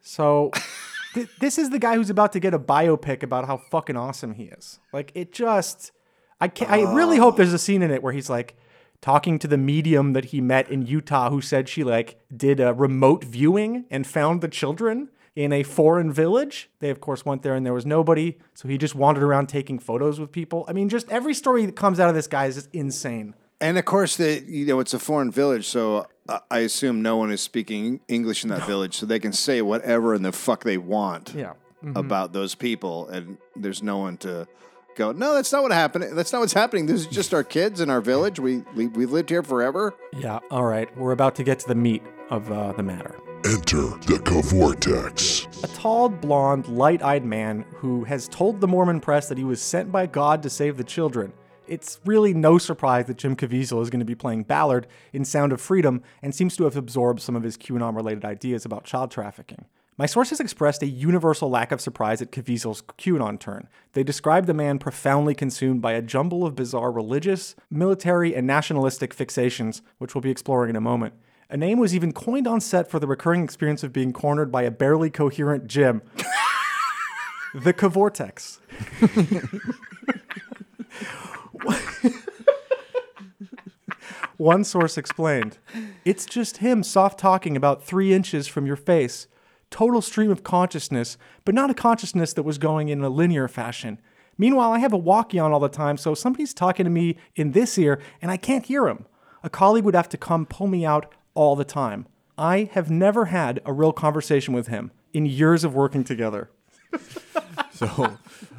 So 0.00 0.52
th- 1.14 1.28
this 1.40 1.58
is 1.58 1.70
the 1.70 1.78
guy 1.78 1.94
who's 1.96 2.10
about 2.10 2.32
to 2.32 2.40
get 2.40 2.54
a 2.54 2.58
biopic 2.58 3.22
about 3.22 3.46
how 3.46 3.56
fucking 3.56 3.96
awesome 3.96 4.34
he 4.34 4.44
is. 4.44 4.78
Like 4.92 5.12
it 5.14 5.32
just, 5.32 5.92
I 6.40 6.48
can 6.48 6.68
I 6.68 6.92
really 6.92 7.18
hope 7.18 7.36
there's 7.36 7.52
a 7.52 7.58
scene 7.58 7.82
in 7.82 7.90
it 7.90 8.02
where 8.02 8.12
he's 8.12 8.30
like 8.30 8.56
talking 9.00 9.38
to 9.38 9.48
the 9.48 9.56
medium 9.56 10.12
that 10.12 10.26
he 10.26 10.40
met 10.40 10.70
in 10.70 10.86
Utah, 10.86 11.30
who 11.30 11.40
said 11.40 11.68
she 11.68 11.84
like 11.84 12.18
did 12.34 12.60
a 12.60 12.74
remote 12.74 13.24
viewing 13.24 13.84
and 13.90 14.06
found 14.06 14.40
the 14.40 14.48
children 14.48 15.08
in 15.36 15.52
a 15.52 15.62
foreign 15.62 16.12
village. 16.12 16.70
They 16.80 16.90
of 16.90 17.00
course 17.00 17.24
went 17.24 17.42
there 17.42 17.54
and 17.54 17.64
there 17.64 17.72
was 17.72 17.86
nobody, 17.86 18.38
so 18.54 18.68
he 18.68 18.78
just 18.78 18.94
wandered 18.94 19.22
around 19.22 19.48
taking 19.48 19.78
photos 19.78 20.20
with 20.20 20.32
people. 20.32 20.64
I 20.68 20.72
mean, 20.72 20.88
just 20.88 21.08
every 21.10 21.34
story 21.34 21.66
that 21.66 21.76
comes 21.76 22.00
out 22.00 22.08
of 22.08 22.14
this 22.14 22.26
guy 22.26 22.46
is 22.46 22.56
just 22.56 22.68
insane. 22.72 23.34
And 23.60 23.76
of 23.76 23.84
course, 23.84 24.16
the 24.16 24.42
you 24.46 24.66
know 24.66 24.80
it's 24.80 24.94
a 24.94 24.98
foreign 24.98 25.30
village, 25.30 25.66
so 25.66 26.06
I 26.50 26.58
assume 26.60 27.02
no 27.02 27.16
one 27.16 27.30
is 27.30 27.40
speaking 27.40 28.00
English 28.08 28.44
in 28.44 28.50
that 28.50 28.66
village, 28.66 28.96
so 28.96 29.06
they 29.06 29.18
can 29.18 29.32
say 29.32 29.62
whatever 29.62 30.14
in 30.14 30.22
the 30.22 30.32
fuck 30.32 30.64
they 30.64 30.78
want 30.78 31.32
Yeah. 31.34 31.52
Mhm. 31.84 31.96
about 31.96 32.32
those 32.32 32.54
people, 32.54 33.08
and 33.08 33.38
there's 33.56 33.82
no 33.82 33.98
one 33.98 34.16
to 34.18 34.46
go. 34.96 35.12
No, 35.12 35.34
that's 35.34 35.50
not 35.52 35.62
what 35.62 35.72
happened. 35.72 36.04
That's 36.16 36.32
not 36.32 36.40
what's 36.40 36.52
happening. 36.52 36.86
This 36.86 37.00
is 37.00 37.06
just 37.20 37.32
our 37.34 37.42
kids 37.44 37.80
in 37.80 37.90
our 37.90 38.00
village. 38.00 38.38
We 38.38 38.64
we 38.76 38.86
we've 38.88 39.10
lived 39.10 39.30
here 39.30 39.42
forever. 39.42 39.94
Yeah. 40.12 40.40
All 40.50 40.64
right. 40.64 40.88
We're 40.96 41.12
about 41.12 41.34
to 41.36 41.42
get 41.42 41.58
to 41.60 41.68
the 41.68 41.74
meat 41.74 42.02
of 42.30 42.50
uh, 42.52 42.72
the 42.72 42.82
matter. 42.82 43.14
Enter 43.44 43.80
the 44.06 44.20
Cavortex. 44.22 45.64
A 45.64 45.68
tall, 45.68 46.08
blonde, 46.10 46.68
light 46.68 47.02
eyed 47.02 47.24
man 47.24 47.64
who 47.76 48.04
has 48.04 48.28
told 48.28 48.60
the 48.60 48.68
Mormon 48.68 49.00
press 49.00 49.28
that 49.30 49.38
he 49.38 49.44
was 49.44 49.62
sent 49.62 49.90
by 49.90 50.06
God 50.06 50.42
to 50.42 50.50
save 50.50 50.76
the 50.76 50.84
children. 50.84 51.32
It's 51.70 52.00
really 52.04 52.34
no 52.34 52.58
surprise 52.58 53.06
that 53.06 53.16
Jim 53.16 53.36
Caviezel 53.36 53.80
is 53.80 53.90
going 53.90 54.00
to 54.00 54.04
be 54.04 54.16
playing 54.16 54.42
Ballard 54.42 54.88
in 55.12 55.24
Sound 55.24 55.52
of 55.52 55.60
Freedom 55.60 56.02
and 56.20 56.34
seems 56.34 56.56
to 56.56 56.64
have 56.64 56.76
absorbed 56.76 57.20
some 57.20 57.36
of 57.36 57.44
his 57.44 57.56
QAnon 57.56 57.94
related 57.94 58.24
ideas 58.24 58.64
about 58.64 58.82
child 58.82 59.12
trafficking. 59.12 59.66
My 59.96 60.06
sources 60.06 60.40
expressed 60.40 60.82
a 60.82 60.88
universal 60.88 61.48
lack 61.48 61.70
of 61.70 61.80
surprise 61.80 62.20
at 62.20 62.32
Caviezel's 62.32 62.82
QAnon 62.98 63.38
turn. 63.38 63.68
They 63.92 64.02
described 64.02 64.48
the 64.48 64.54
man 64.54 64.80
profoundly 64.80 65.32
consumed 65.32 65.80
by 65.80 65.92
a 65.92 66.02
jumble 66.02 66.44
of 66.44 66.56
bizarre 66.56 66.90
religious, 66.90 67.54
military, 67.70 68.34
and 68.34 68.48
nationalistic 68.48 69.14
fixations, 69.14 69.80
which 69.98 70.12
we'll 70.12 70.22
be 70.22 70.30
exploring 70.30 70.70
in 70.70 70.76
a 70.76 70.80
moment. 70.80 71.14
A 71.50 71.56
name 71.56 71.78
was 71.78 71.94
even 71.94 72.12
coined 72.12 72.48
on 72.48 72.60
set 72.60 72.90
for 72.90 72.98
the 72.98 73.06
recurring 73.06 73.44
experience 73.44 73.84
of 73.84 73.92
being 73.92 74.12
cornered 74.12 74.50
by 74.50 74.62
a 74.62 74.72
barely 74.72 75.10
coherent 75.10 75.68
Jim. 75.68 76.02
the 77.54 77.72
Cavortex. 77.72 78.58
One 84.40 84.64
source 84.64 84.96
explained, 84.96 85.58
It's 86.02 86.24
just 86.24 86.56
him 86.56 86.82
soft 86.82 87.20
talking 87.20 87.58
about 87.58 87.84
three 87.84 88.14
inches 88.14 88.48
from 88.48 88.64
your 88.64 88.74
face. 88.74 89.26
Total 89.68 90.00
stream 90.00 90.30
of 90.30 90.42
consciousness, 90.42 91.18
but 91.44 91.54
not 91.54 91.68
a 91.68 91.74
consciousness 91.74 92.32
that 92.32 92.42
was 92.42 92.56
going 92.56 92.88
in 92.88 93.04
a 93.04 93.10
linear 93.10 93.48
fashion. 93.48 94.00
Meanwhile, 94.38 94.72
I 94.72 94.78
have 94.78 94.94
a 94.94 94.96
walkie 94.96 95.38
on 95.38 95.52
all 95.52 95.60
the 95.60 95.68
time, 95.68 95.98
so 95.98 96.14
somebody's 96.14 96.54
talking 96.54 96.84
to 96.84 96.90
me 96.90 97.18
in 97.36 97.52
this 97.52 97.76
ear 97.76 98.00
and 98.22 98.30
I 98.30 98.38
can't 98.38 98.64
hear 98.64 98.88
him. 98.88 99.04
A 99.44 99.50
colleague 99.50 99.84
would 99.84 99.94
have 99.94 100.08
to 100.08 100.16
come 100.16 100.46
pull 100.46 100.68
me 100.68 100.86
out 100.86 101.12
all 101.34 101.54
the 101.54 101.62
time. 101.62 102.06
I 102.38 102.70
have 102.72 102.90
never 102.90 103.26
had 103.26 103.60
a 103.66 103.74
real 103.74 103.92
conversation 103.92 104.54
with 104.54 104.68
him 104.68 104.90
in 105.12 105.26
years 105.26 105.64
of 105.64 105.74
working 105.74 106.02
together. 106.02 106.50
So 107.80 108.16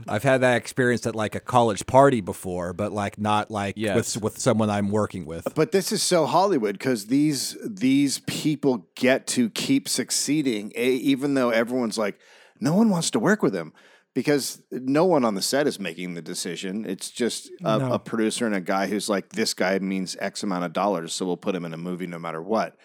I've 0.07 0.23
had 0.23 0.41
that 0.41 0.57
experience 0.57 1.05
at 1.05 1.15
like 1.15 1.35
a 1.35 1.39
college 1.39 1.85
party 1.85 2.21
before, 2.21 2.73
but 2.73 2.91
like 2.91 3.19
not 3.19 3.51
like 3.51 3.75
Yes. 3.77 4.15
with 4.15 4.23
with 4.23 4.37
someone 4.39 4.69
I'm 4.69 4.89
working 4.89 5.25
with. 5.25 5.47
But 5.55 5.71
this 5.71 5.91
is 5.91 6.01
so 6.01 6.25
Hollywood 6.25 6.73
because 6.73 7.05
these 7.05 7.55
these 7.63 8.19
people 8.25 8.87
get 8.95 9.27
to 9.27 9.49
keep 9.51 9.87
succeeding, 9.87 10.71
even 10.75 11.35
though 11.35 11.51
everyone's 11.51 11.97
like, 11.97 12.19
no 12.59 12.73
one 12.73 12.89
wants 12.89 13.11
to 13.11 13.19
work 13.19 13.43
with 13.43 13.53
them 13.53 13.73
because 14.15 14.61
no 14.71 15.05
one 15.05 15.23
on 15.23 15.35
the 15.35 15.41
set 15.41 15.67
is 15.67 15.79
making 15.79 16.15
the 16.15 16.21
decision. 16.21 16.83
It's 16.85 17.09
just 17.11 17.49
a, 17.63 17.77
No. 17.79 17.93
a 17.93 17.99
producer 17.99 18.45
and 18.47 18.55
a 18.55 18.59
guy 18.61 18.87
who's 18.87 19.07
like, 19.07 19.29
this 19.29 19.53
guy 19.53 19.77
means 19.79 20.17
X 20.19 20.41
amount 20.43 20.65
of 20.65 20.73
dollars, 20.73 21.13
so 21.13 21.25
we'll 21.27 21.37
put 21.37 21.55
him 21.55 21.63
in 21.63 21.73
a 21.73 21.77
movie 21.77 22.07
no 22.07 22.19
matter 22.19 22.41
what. 22.41 22.75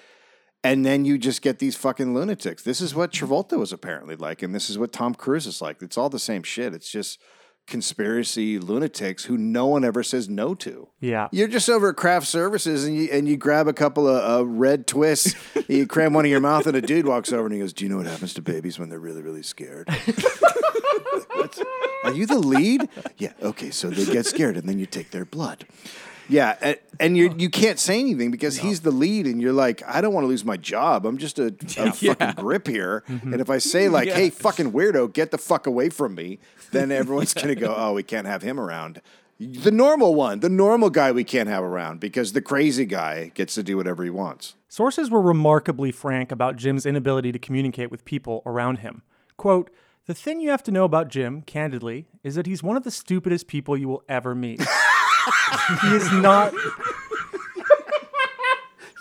And 0.64 0.85
then 0.85 1.05
you 1.05 1.16
just 1.16 1.42
get 1.42 1.59
these 1.61 1.77
fucking 1.77 2.12
lunatics. 2.14 2.62
This 2.62 2.81
is 2.81 2.95
what 2.95 3.12
Travolta 3.12 3.59
was 3.59 3.73
apparently 3.73 4.16
like, 4.16 4.42
and 4.42 4.55
this 4.55 4.69
is 4.69 4.79
what 4.79 4.92
Tom 4.92 5.14
Cruise 5.14 5.47
is 5.47 5.62
like. 5.62 5.81
It's 5.81 5.97
all 5.97 6.09
the 6.09 6.19
same 6.19 6.42
shit. 6.42 6.75
It's 6.75 6.90
just 6.90 7.21
conspiracy 7.66 8.59
lunatics 8.59 9.25
who 9.25 9.37
no 9.37 9.66
one 9.66 9.85
ever 9.85 10.03
says 10.03 10.29
no 10.29 10.55
to. 10.55 10.88
Yeah. 11.01 11.29
You're 11.33 11.49
just 11.49 11.69
over 11.69 11.90
at 11.90 11.97
craft 11.97 12.27
services 12.27 12.85
and 12.85 12.97
you 12.97 13.09
and 13.12 13.29
you 13.29 13.37
grab 13.37 13.69
a 13.69 13.73
couple 13.73 14.09
of 14.09 14.40
uh, 14.40 14.47
red 14.47 14.87
twists, 14.87 15.35
you 15.69 15.87
cram 15.87 16.12
one 16.14 16.25
in 16.25 16.31
your 16.31 16.40
mouth, 16.40 16.66
and 16.66 16.77
a 16.77 16.81
dude 16.81 17.07
walks 17.07 17.33
over 17.33 17.45
and 17.45 17.55
he 17.55 17.61
goes, 17.61 17.73
"Do 17.73 17.85
you 17.85 17.88
know 17.88 17.99
what 17.99 18.07
happens 18.07 18.35
to 18.35 18.42
babies 18.42 18.79
when 18.79 18.88
they're 18.88 19.01
really 19.01 19.23
really 19.23 19.42
scared?" 19.42 19.88
What? 21.35 21.59
Are 22.05 22.12
you 22.12 22.27
the 22.27 22.38
lead? 22.38 22.88
Yeah. 23.19 23.33
Okay. 23.42 23.71
So 23.71 23.90
they 23.90 24.11
get 24.11 24.27
scared 24.27 24.57
and 24.57 24.69
then 24.69 24.79
you 24.79 24.87
take 24.87 25.11
their 25.11 25.25
blood. 25.25 25.66
Yeah, 26.29 26.57
and, 26.61 26.79
and 26.99 27.17
you 27.17 27.31
oh. 27.31 27.35
you 27.37 27.51
can't 27.51 27.79
say 27.79 28.01
anything 28.01 28.31
because 28.31 28.59
he's 28.59 28.81
the 28.81 28.91
lead, 28.91 29.27
and 29.27 29.41
you're 29.41 29.53
like, 29.53 29.83
I 29.87 30.01
don't 30.01 30.12
want 30.12 30.25
to 30.25 30.29
lose 30.29 30.45
my 30.45 30.57
job. 30.57 31.07
I'm 31.07 31.19
just 31.19 31.39
a, 31.39 31.55
a 31.79 31.93
fucking 31.93 32.33
grip 32.37 32.67
here, 32.67 33.05
mm-hmm. 33.09 33.33
and 33.33 33.41
if 33.41 33.51
I 33.51 33.59
say 33.59 33.89
like, 33.89 34.09
"Hey, 34.09 34.31
fucking 34.31 34.73
weirdo, 34.73 35.12
get 35.12 35.31
the 35.31 35.39
fuck 35.39 35.67
away 35.67 35.89
from 35.89 36.15
me," 36.15 36.39
then 36.73 36.91
everyone's 36.91 37.35
gonna 37.35 37.55
go, 37.55 37.75
"Oh, 37.77 37.93
we 37.93 38.03
can't 38.03 38.27
have 38.27 38.43
him 38.43 38.59
around." 38.59 39.01
The 39.39 39.71
normal 39.71 40.15
one, 40.15 40.41
the 40.41 40.49
normal 40.49 40.89
guy, 40.89 41.12
we 41.12 41.23
can't 41.23 41.49
have 41.49 41.62
around 41.62 42.01
because 42.01 42.33
the 42.33 42.41
crazy 42.41 42.87
guy 42.87 43.33
gets 43.35 43.55
to 43.57 43.62
do 43.62 43.77
whatever 43.77 44.03
he 44.03 44.09
wants. 44.09 44.55
Sources 44.67 45.11
were 45.11 45.21
remarkably 45.21 45.93
frank 45.93 46.33
about 46.33 46.57
Jim's 46.57 46.87
inability 46.87 47.33
to 47.33 47.39
communicate 47.39 47.91
with 47.91 48.07
people 48.07 48.43
around 48.47 48.79
him. 48.79 49.03
Quote, 49.37 49.71
the 50.07 50.15
thing 50.15 50.41
you 50.41 50.51
have 50.51 50.62
to 50.62 50.71
know 50.71 50.85
about 50.85 51.09
Jim, 51.09 51.43
candidly, 51.43 52.07
is 52.23 52.37
that 52.37 52.47
he's 52.47 52.62
one 52.62 52.77
of 52.77 52.85
the 52.85 52.91
stupidest 52.91 53.47
people 53.47 53.77
you 53.77 53.89
will 53.89 54.05
ever 54.09 54.35
meet. 54.35 54.65
he 55.83 55.89
is 55.95 56.12
not 56.12 56.53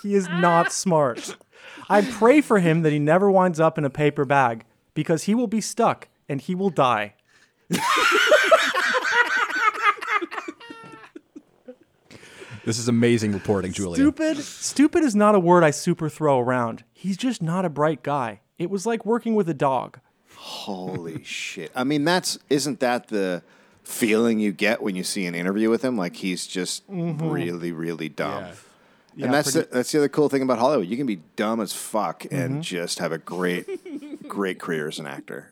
He 0.01 0.13
is 0.13 0.29
not 0.29 0.71
smart. 0.71 1.35
I 1.89 2.01
pray 2.03 2.41
for 2.41 2.59
him 2.59 2.83
that 2.83 2.93
he 2.93 2.99
never 2.99 3.31
winds 3.31 3.59
up 3.59 3.77
in 3.79 3.85
a 3.85 3.89
paper 3.89 4.23
bag 4.23 4.63
because 4.93 5.23
he 5.23 5.33
will 5.33 5.47
be 5.47 5.61
stuck 5.61 6.07
and 6.29 6.39
he 6.39 6.53
will 6.53 6.69
die. 6.69 7.15
This 12.65 12.79
is 12.79 12.87
amazing 12.87 13.31
reporting, 13.31 13.71
Julia. 13.71 13.95
Stupid. 13.95 14.37
Stupid 14.37 15.03
is 15.03 15.15
not 15.15 15.35
a 15.35 15.39
word 15.39 15.63
I 15.63 15.69
super 15.69 16.09
throw 16.09 16.39
around. 16.39 16.83
He's 16.93 17.15
just 17.15 17.41
not 17.41 17.63
a 17.63 17.69
bright 17.69 18.01
guy. 18.01 18.41
It 18.57 18.71
was 18.71 18.87
like 18.87 19.05
working 19.05 19.35
with 19.35 19.47
a 19.49 19.53
dog. 19.53 19.99
Holy 20.35 21.23
shit! 21.23 21.71
I 21.75 21.83
mean, 21.83 22.03
that's 22.05 22.39
isn't 22.49 22.79
that 22.79 23.09
the 23.09 23.43
feeling 23.85 24.39
you 24.39 24.51
get 24.51 24.81
when 24.81 24.95
you 24.95 25.03
see 25.03 25.25
an 25.25 25.35
interview 25.35 25.69
with 25.69 25.83
him? 25.83 25.97
Like 25.97 26.15
he's 26.17 26.45
just 26.47 26.83
really, 26.89 27.71
really 27.71 28.09
dumb. 28.09 28.45
Yeah, 29.15 29.25
and 29.25 29.33
that's 29.33 29.51
pretty- 29.53 29.69
the, 29.69 29.73
that's 29.75 29.91
the 29.93 29.99
other 29.99 30.09
cool 30.09 30.27
thing 30.27 30.41
about 30.41 30.59
Hollywood. 30.59 30.87
You 30.87 30.97
can 30.97 31.05
be 31.07 31.21
dumb 31.35 31.61
as 31.61 31.71
fuck 31.73 32.23
Mm-hmm. 32.23 32.35
and 32.35 32.63
just 32.63 32.99
have 32.99 33.11
a 33.13 33.17
great, 33.17 34.27
great 34.27 34.59
career 34.59 34.87
as 34.89 34.99
an 34.99 35.07
actor. 35.07 35.51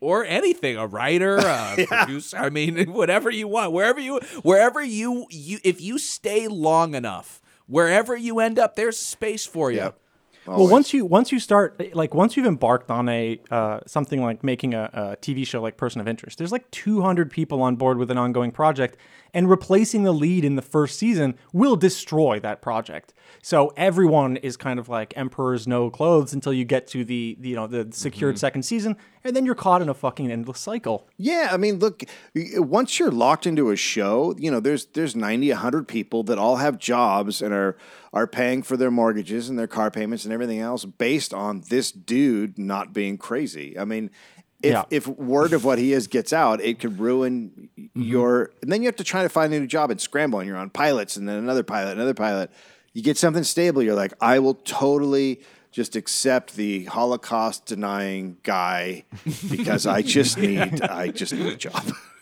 or 0.00 0.24
anything 0.24 0.76
a 0.76 0.86
writer 0.86 1.36
a 1.38 1.86
producer 1.88 2.36
i 2.36 2.50
mean 2.50 2.92
whatever 2.92 3.30
you 3.30 3.48
want 3.48 3.72
wherever 3.72 3.98
you 4.00 4.18
wherever 4.42 4.82
you 4.84 5.24
you 5.30 5.58
if 5.64 5.80
you 5.80 5.96
stay 5.98 6.46
long 6.46 6.94
enough 6.94 7.40
wherever 7.66 8.14
you 8.14 8.38
end 8.38 8.58
up 8.58 8.76
there's 8.76 8.98
space 8.98 9.46
for 9.46 9.70
you 9.70 9.78
Yep. 9.78 9.98
Well, 10.46 10.68
once 10.68 10.92
you 10.92 11.06
once 11.06 11.32
you 11.32 11.38
start 11.38 11.94
like 11.94 12.14
once 12.14 12.36
you've 12.36 12.46
embarked 12.46 12.90
on 12.90 13.08
a 13.08 13.40
uh, 13.50 13.80
something 13.86 14.22
like 14.22 14.44
making 14.44 14.74
a, 14.74 14.90
a 14.92 15.16
TV 15.16 15.46
show 15.46 15.62
like 15.62 15.76
Person 15.76 16.00
of 16.00 16.08
Interest, 16.08 16.36
there's 16.36 16.52
like 16.52 16.70
200 16.70 17.30
people 17.30 17.62
on 17.62 17.76
board 17.76 17.98
with 17.98 18.10
an 18.10 18.18
ongoing 18.18 18.50
project, 18.50 18.96
and 19.34 19.50
replacing 19.50 20.04
the 20.04 20.12
lead 20.12 20.44
in 20.44 20.54
the 20.54 20.62
first 20.62 20.98
season 20.98 21.34
will 21.52 21.76
destroy 21.76 22.40
that 22.40 22.62
project. 22.62 23.12
So 23.42 23.74
everyone 23.76 24.36
is 24.38 24.56
kind 24.56 24.78
of 24.78 24.88
like 24.88 25.12
emperor's 25.16 25.66
no 25.66 25.90
clothes 25.90 26.32
until 26.32 26.52
you 26.52 26.64
get 26.64 26.86
to 26.88 27.04
the, 27.04 27.36
the 27.40 27.50
you 27.50 27.56
know 27.56 27.66
the 27.66 27.88
secured 27.90 28.36
mm-hmm. 28.36 28.40
second 28.40 28.62
season, 28.62 28.96
and 29.24 29.34
then 29.34 29.44
you're 29.44 29.54
caught 29.54 29.82
in 29.82 29.88
a 29.88 29.94
fucking 29.94 30.30
endless 30.30 30.60
cycle. 30.60 31.08
Yeah, 31.18 31.48
I 31.50 31.56
mean, 31.56 31.78
look, 31.78 32.04
once 32.34 32.98
you're 32.98 33.10
locked 33.10 33.46
into 33.46 33.70
a 33.70 33.76
show, 33.76 34.34
you 34.38 34.50
know, 34.50 34.60
there's 34.60 34.86
there's 34.86 35.16
90, 35.16 35.50
100 35.50 35.88
people 35.88 36.22
that 36.24 36.38
all 36.38 36.56
have 36.56 36.78
jobs 36.78 37.42
and 37.42 37.52
are 37.52 37.76
are 38.12 38.26
paying 38.26 38.62
for 38.62 38.76
their 38.76 38.90
mortgages 38.90 39.48
and 39.48 39.58
their 39.58 39.66
car 39.66 39.90
payments 39.90 40.24
and 40.24 40.32
everything 40.32 40.60
else 40.60 40.84
based 40.84 41.34
on 41.34 41.64
this 41.68 41.90
dude 41.90 42.56
not 42.56 42.92
being 42.92 43.18
crazy. 43.18 43.76
I 43.78 43.84
mean, 43.84 44.10
if 44.64 44.72
Yeah. 44.72 44.84
if 44.90 45.06
word 45.06 45.52
of 45.52 45.64
what 45.64 45.78
he 45.78 45.92
is 45.92 46.06
gets 46.08 46.32
out, 46.32 46.60
it 46.60 46.80
could 46.80 46.98
ruin 46.98 47.68
y- 47.78 47.88
your 47.94 48.50
and 48.62 48.72
then 48.72 48.82
you 48.82 48.86
have 48.88 48.96
to 48.96 49.04
try 49.04 49.22
to 49.22 49.28
find 49.28 49.52
a 49.54 49.60
new 49.60 49.66
job 49.66 49.90
and 49.90 50.00
scramble 50.00 50.38
and 50.40 50.48
you're 50.48 50.56
on 50.58 50.70
pilots 50.70 51.16
and 51.16 51.28
then 51.28 51.36
another 51.38 51.62
pilot, 51.62 51.92
another 51.92 52.14
pilot. 52.14 52.50
You 52.92 53.02
get 53.02 53.16
something 53.18 53.44
stable, 53.44 53.82
you're 53.82 53.94
like, 53.94 54.12
I 54.20 54.38
will 54.38 54.54
totally 54.54 55.40
just 55.72 55.96
accept 55.96 56.54
the 56.54 56.84
Holocaust 56.84 57.66
denying 57.66 58.36
guy 58.44 59.04
because 59.50 59.86
I 59.86 60.02
just 60.02 60.38
need 60.44 60.80
I 60.82 61.08
just 61.08 61.32
need 61.32 61.46
a 61.46 61.56
job. 61.56 61.82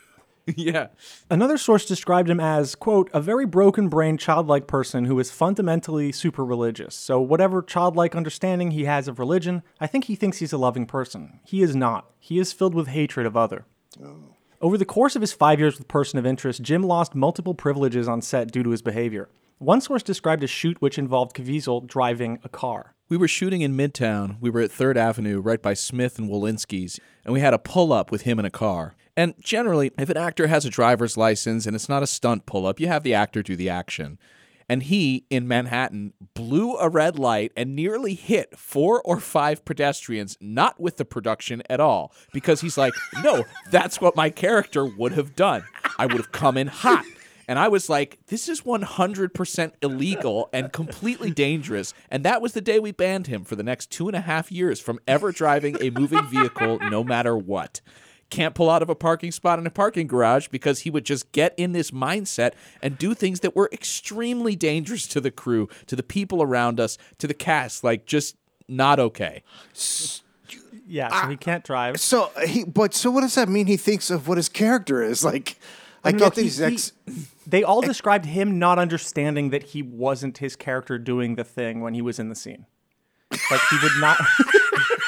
yeah 0.56 0.88
Another 1.30 1.56
source 1.56 1.84
described 1.84 2.28
him 2.28 2.40
as, 2.40 2.74
quote, 2.74 3.10
a 3.12 3.20
very 3.20 3.46
broken 3.46 3.88
brained, 3.88 4.20
childlike 4.20 4.66
person 4.66 5.04
who 5.04 5.18
is 5.18 5.30
fundamentally 5.30 6.12
super 6.12 6.44
religious. 6.44 6.94
So, 6.94 7.20
whatever 7.20 7.62
childlike 7.62 8.14
understanding 8.14 8.72
he 8.72 8.84
has 8.84 9.08
of 9.08 9.18
religion, 9.18 9.62
I 9.80 9.86
think 9.86 10.04
he 10.04 10.14
thinks 10.14 10.38
he's 10.38 10.52
a 10.52 10.58
loving 10.58 10.86
person. 10.86 11.40
He 11.44 11.62
is 11.62 11.76
not. 11.76 12.10
He 12.18 12.38
is 12.38 12.52
filled 12.52 12.74
with 12.74 12.88
hatred 12.88 13.26
of 13.26 13.36
other. 13.36 13.66
Oh. 14.02 14.36
Over 14.60 14.78
the 14.78 14.84
course 14.84 15.16
of 15.16 15.22
his 15.22 15.32
five 15.32 15.58
years 15.58 15.78
with 15.78 15.88
Person 15.88 16.18
of 16.18 16.26
Interest, 16.26 16.62
Jim 16.62 16.82
lost 16.82 17.14
multiple 17.14 17.54
privileges 17.54 18.06
on 18.06 18.22
set 18.22 18.52
due 18.52 18.62
to 18.62 18.70
his 18.70 18.82
behavior. 18.82 19.28
One 19.58 19.80
source 19.80 20.02
described 20.02 20.42
a 20.44 20.48
shoot 20.48 20.80
which 20.80 20.98
involved 20.98 21.36
Caviezel 21.36 21.86
driving 21.86 22.38
a 22.44 22.48
car. 22.48 22.94
we 23.08 23.16
were 23.16 23.28
shooting 23.28 23.60
in 23.60 23.76
midtown 23.76 24.36
we 24.40 24.50
were 24.50 24.60
at 24.60 24.70
third 24.70 24.96
avenue 24.96 25.40
right 25.40 25.60
by 25.60 25.74
smith 25.74 26.18
and 26.18 26.28
Wollensky's, 26.28 26.98
and 27.24 27.32
we 27.32 27.40
had 27.40 27.54
a 27.54 27.58
pull 27.58 27.92
up 27.92 28.10
with 28.10 28.22
him 28.22 28.38
in 28.38 28.44
a 28.44 28.50
car 28.50 28.94
and 29.16 29.34
generally 29.40 29.90
if 29.98 30.08
an 30.08 30.16
actor 30.16 30.46
has 30.46 30.64
a 30.64 30.70
driver's 30.70 31.16
license 31.16 31.66
and 31.66 31.74
it's 31.74 31.88
not 31.88 32.02
a 32.02 32.06
stunt 32.06 32.46
pull 32.46 32.66
up 32.66 32.80
you 32.80 32.88
have 32.88 33.02
the 33.02 33.14
actor 33.14 33.42
do 33.42 33.56
the 33.56 33.68
action 33.68 34.18
and 34.68 34.84
he 34.84 35.26
in 35.28 35.46
Manhattan 35.46 36.14
blew 36.32 36.76
a 36.76 36.88
red 36.88 37.18
light 37.18 37.52
and 37.56 37.76
nearly 37.76 38.14
hit 38.14 38.58
four 38.58 39.02
or 39.02 39.20
five 39.20 39.66
pedestrians, 39.66 40.38
not 40.40 40.80
with 40.80 40.96
the 40.96 41.04
production 41.04 41.62
at 41.68 41.78
all, 41.78 42.12
because 42.32 42.62
he's 42.62 42.78
like, 42.78 42.94
no, 43.22 43.44
that's 43.70 44.00
what 44.00 44.16
my 44.16 44.30
character 44.30 44.86
would 44.86 45.12
have 45.12 45.36
done. 45.36 45.64
I 45.98 46.06
would 46.06 46.16
have 46.16 46.32
come 46.32 46.56
in 46.56 46.68
hot. 46.68 47.04
And 47.48 47.58
I 47.58 47.68
was 47.68 47.90
like, 47.90 48.18
this 48.28 48.48
is 48.48 48.62
100% 48.62 49.72
illegal 49.82 50.48
and 50.54 50.72
completely 50.72 51.30
dangerous. 51.30 51.92
And 52.08 52.24
that 52.24 52.40
was 52.40 52.52
the 52.52 52.60
day 52.62 52.78
we 52.78 52.92
banned 52.92 53.26
him 53.26 53.44
for 53.44 53.56
the 53.56 53.62
next 53.62 53.90
two 53.90 54.06
and 54.06 54.16
a 54.16 54.20
half 54.20 54.50
years 54.50 54.80
from 54.80 55.00
ever 55.06 55.32
driving 55.32 55.76
a 55.80 55.90
moving 55.90 56.26
vehicle, 56.28 56.78
no 56.78 57.04
matter 57.04 57.36
what 57.36 57.82
can't 58.32 58.54
pull 58.54 58.70
out 58.70 58.80
of 58.82 58.88
a 58.88 58.94
parking 58.94 59.30
spot 59.30 59.58
in 59.58 59.66
a 59.66 59.70
parking 59.70 60.06
garage 60.06 60.48
because 60.48 60.80
he 60.80 60.90
would 60.90 61.04
just 61.04 61.30
get 61.32 61.54
in 61.58 61.72
this 61.72 61.90
mindset 61.90 62.52
and 62.80 62.96
do 62.96 63.14
things 63.14 63.40
that 63.40 63.54
were 63.54 63.68
extremely 63.72 64.56
dangerous 64.56 65.06
to 65.08 65.20
the 65.20 65.30
crew, 65.30 65.68
to 65.86 65.94
the 65.94 66.02
people 66.02 66.42
around 66.42 66.80
us, 66.80 66.96
to 67.18 67.26
the 67.26 67.34
cast. 67.34 67.84
Like, 67.84 68.06
just 68.06 68.36
not 68.66 68.98
okay. 68.98 69.42
Yeah, 70.86 71.08
so 71.08 71.28
he 71.28 71.34
ah, 71.34 71.36
can't 71.38 71.62
drive. 71.62 72.00
So 72.00 72.30
he, 72.46 72.64
but 72.64 72.94
so 72.94 73.10
what 73.10 73.20
does 73.20 73.34
that 73.34 73.50
mean? 73.50 73.66
He 73.66 73.76
thinks 73.76 74.10
of 74.10 74.26
what 74.26 74.38
his 74.38 74.48
character 74.48 75.02
is 75.02 75.22
like. 75.22 75.58
I 76.02 76.10
No, 76.10 76.18
get 76.18 76.24
no, 76.24 76.28
that 76.30 76.36
he- 76.36 76.42
he's 76.44 76.60
ex. 76.60 76.92
They 77.46 77.62
all 77.62 77.82
described 77.82 78.24
him 78.24 78.58
not 78.58 78.78
understanding 78.78 79.50
that 79.50 79.62
he 79.62 79.82
wasn't 79.82 80.38
his 80.38 80.56
character 80.56 80.96
doing 80.96 81.34
the 81.34 81.44
thing 81.44 81.80
when 81.82 81.92
he 81.92 82.00
was 82.00 82.18
in 82.18 82.28
the 82.30 82.34
scene. 82.34 82.64
Like 83.50 83.60
he 83.70 83.76
would 83.82 84.00
not. 84.00 84.16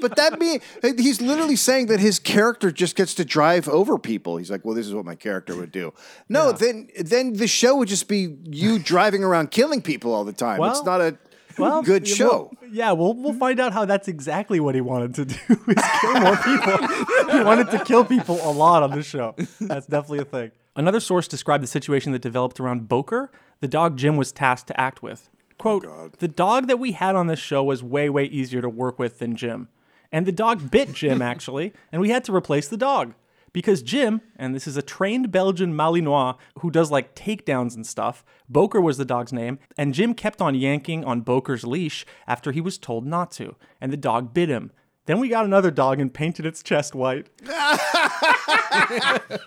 But 0.00 0.16
that 0.16 0.38
means 0.38 0.62
he's 0.82 1.20
literally 1.20 1.56
saying 1.56 1.86
that 1.86 2.00
his 2.00 2.18
character 2.18 2.70
just 2.70 2.96
gets 2.96 3.14
to 3.14 3.24
drive 3.24 3.68
over 3.68 3.98
people. 3.98 4.36
He's 4.36 4.50
like, 4.50 4.64
well, 4.64 4.74
this 4.74 4.86
is 4.86 4.94
what 4.94 5.04
my 5.04 5.14
character 5.14 5.56
would 5.56 5.72
do. 5.72 5.92
No, 6.28 6.52
then 6.52 6.88
then 6.98 7.34
the 7.34 7.46
show 7.46 7.76
would 7.76 7.88
just 7.88 8.08
be 8.08 8.36
you 8.44 8.78
driving 8.92 9.24
around 9.24 9.50
killing 9.50 9.82
people 9.82 10.14
all 10.14 10.24
the 10.24 10.32
time. 10.32 10.62
it's 10.62 10.84
not 10.84 11.00
a 11.00 11.18
well, 11.58 11.82
good 11.82 12.06
yeah, 12.08 12.14
show. 12.14 12.50
well, 12.60 12.70
yeah, 12.70 12.92
we'll 12.92 13.14
we'll 13.14 13.32
hmm? 13.32 13.38
find 13.38 13.60
out 13.60 13.72
how 13.72 13.84
that's 13.84 14.08
exactly 14.08 14.60
what 14.60 14.74
he 14.74 14.80
wanted 14.80 15.14
to 15.14 15.24
do 15.24 15.34
is 15.68 15.84
kill 16.00 16.20
more 16.20 16.36
people. 16.36 16.88
he 17.32 17.44
wanted 17.44 17.70
to 17.70 17.82
kill 17.84 18.04
people 18.04 18.38
a 18.42 18.52
lot 18.52 18.82
on 18.82 18.90
this 18.90 19.06
show. 19.06 19.34
That's 19.60 19.86
definitely 19.86 20.20
a 20.20 20.24
thing. 20.24 20.50
Another 20.74 21.00
source 21.00 21.26
described 21.26 21.62
the 21.62 21.68
situation 21.68 22.12
that 22.12 22.20
developed 22.20 22.60
around 22.60 22.88
Boker, 22.88 23.30
the 23.60 23.68
dog 23.68 23.96
Jim 23.96 24.16
was 24.16 24.30
tasked 24.30 24.68
to 24.68 24.78
act 24.78 25.02
with. 25.02 25.30
Quote, 25.58 26.18
the 26.18 26.28
dog 26.28 26.66
that 26.66 26.78
we 26.78 26.92
had 26.92 27.16
on 27.16 27.28
this 27.28 27.38
show 27.38 27.64
was 27.64 27.82
way, 27.82 28.10
way 28.10 28.24
easier 28.24 28.60
to 28.60 28.68
work 28.68 28.98
with 28.98 29.18
than 29.18 29.36
Jim. 29.36 29.68
And 30.12 30.26
the 30.26 30.32
dog 30.32 30.70
bit 30.70 30.92
Jim, 30.92 31.22
actually, 31.32 31.72
and 31.92 32.00
we 32.00 32.10
had 32.10 32.24
to 32.24 32.34
replace 32.34 32.68
the 32.68 32.76
dog. 32.76 33.14
Because 33.52 33.80
Jim, 33.80 34.20
and 34.36 34.54
this 34.54 34.66
is 34.66 34.76
a 34.76 34.82
trained 34.82 35.32
Belgian 35.32 35.72
Malinois 35.72 36.36
who 36.58 36.70
does 36.70 36.90
like 36.90 37.14
takedowns 37.14 37.74
and 37.74 37.86
stuff, 37.86 38.22
Boker 38.50 38.82
was 38.82 38.98
the 38.98 39.04
dog's 39.06 39.32
name, 39.32 39.58
and 39.78 39.94
Jim 39.94 40.12
kept 40.12 40.42
on 40.42 40.54
yanking 40.54 41.06
on 41.06 41.22
Boker's 41.22 41.64
leash 41.64 42.04
after 42.26 42.52
he 42.52 42.60
was 42.60 42.76
told 42.76 43.06
not 43.06 43.30
to, 43.32 43.56
and 43.80 43.90
the 43.90 43.96
dog 43.96 44.34
bit 44.34 44.50
him. 44.50 44.72
Then 45.06 45.20
we 45.20 45.28
got 45.28 45.44
another 45.44 45.70
dog 45.70 46.00
and 46.00 46.12
painted 46.12 46.44
its 46.46 46.62
chest 46.62 46.94
white. 46.94 47.28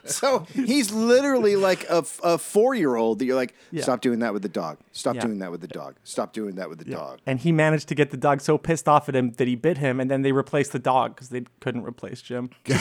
So 0.06 0.46
he's 0.54 0.92
literally 0.92 1.56
like 1.56 1.88
a, 1.90 2.04
a 2.24 2.38
four 2.38 2.74
year 2.74 2.96
old 2.96 3.20
that 3.20 3.26
you're 3.26 3.36
like, 3.36 3.54
Yeah. 3.72 3.84
stop 3.84 4.02
doing 4.02 4.20
that 4.20 4.34
with 4.34 4.42
the 4.42 4.50
dog. 4.50 4.78
Stop 4.92 5.16
Yeah. 5.16 5.22
doing 5.22 5.40
that 5.40 5.52
with 5.52 5.62
the 5.62 5.68
dog. 5.68 5.96
Stop 6.04 6.34
doing 6.34 6.56
that 6.56 6.68
with 6.70 6.80
the 6.80 6.86
dog. 6.86 7.20
And 7.26 7.40
he 7.40 7.52
managed 7.52 7.88
to 7.90 7.96
get 7.96 8.12
the 8.12 8.18
dog 8.18 8.42
so 8.42 8.58
pissed 8.58 8.88
off 8.90 9.08
at 9.08 9.16
him 9.16 9.32
that 9.34 9.48
he 9.48 9.56
bit 9.56 9.78
him, 9.78 10.00
and 10.00 10.10
then 10.10 10.24
they 10.24 10.32
replaced 10.32 10.72
the 10.72 10.80
dog 10.80 11.16
because 11.16 11.30
they 11.30 11.44
couldn't 11.60 11.84
replace 11.84 12.22
Jim. 12.22 12.50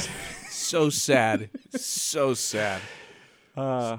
So 0.50 0.90
sad. 0.90 1.48
so 1.76 2.34
sad. 2.34 2.80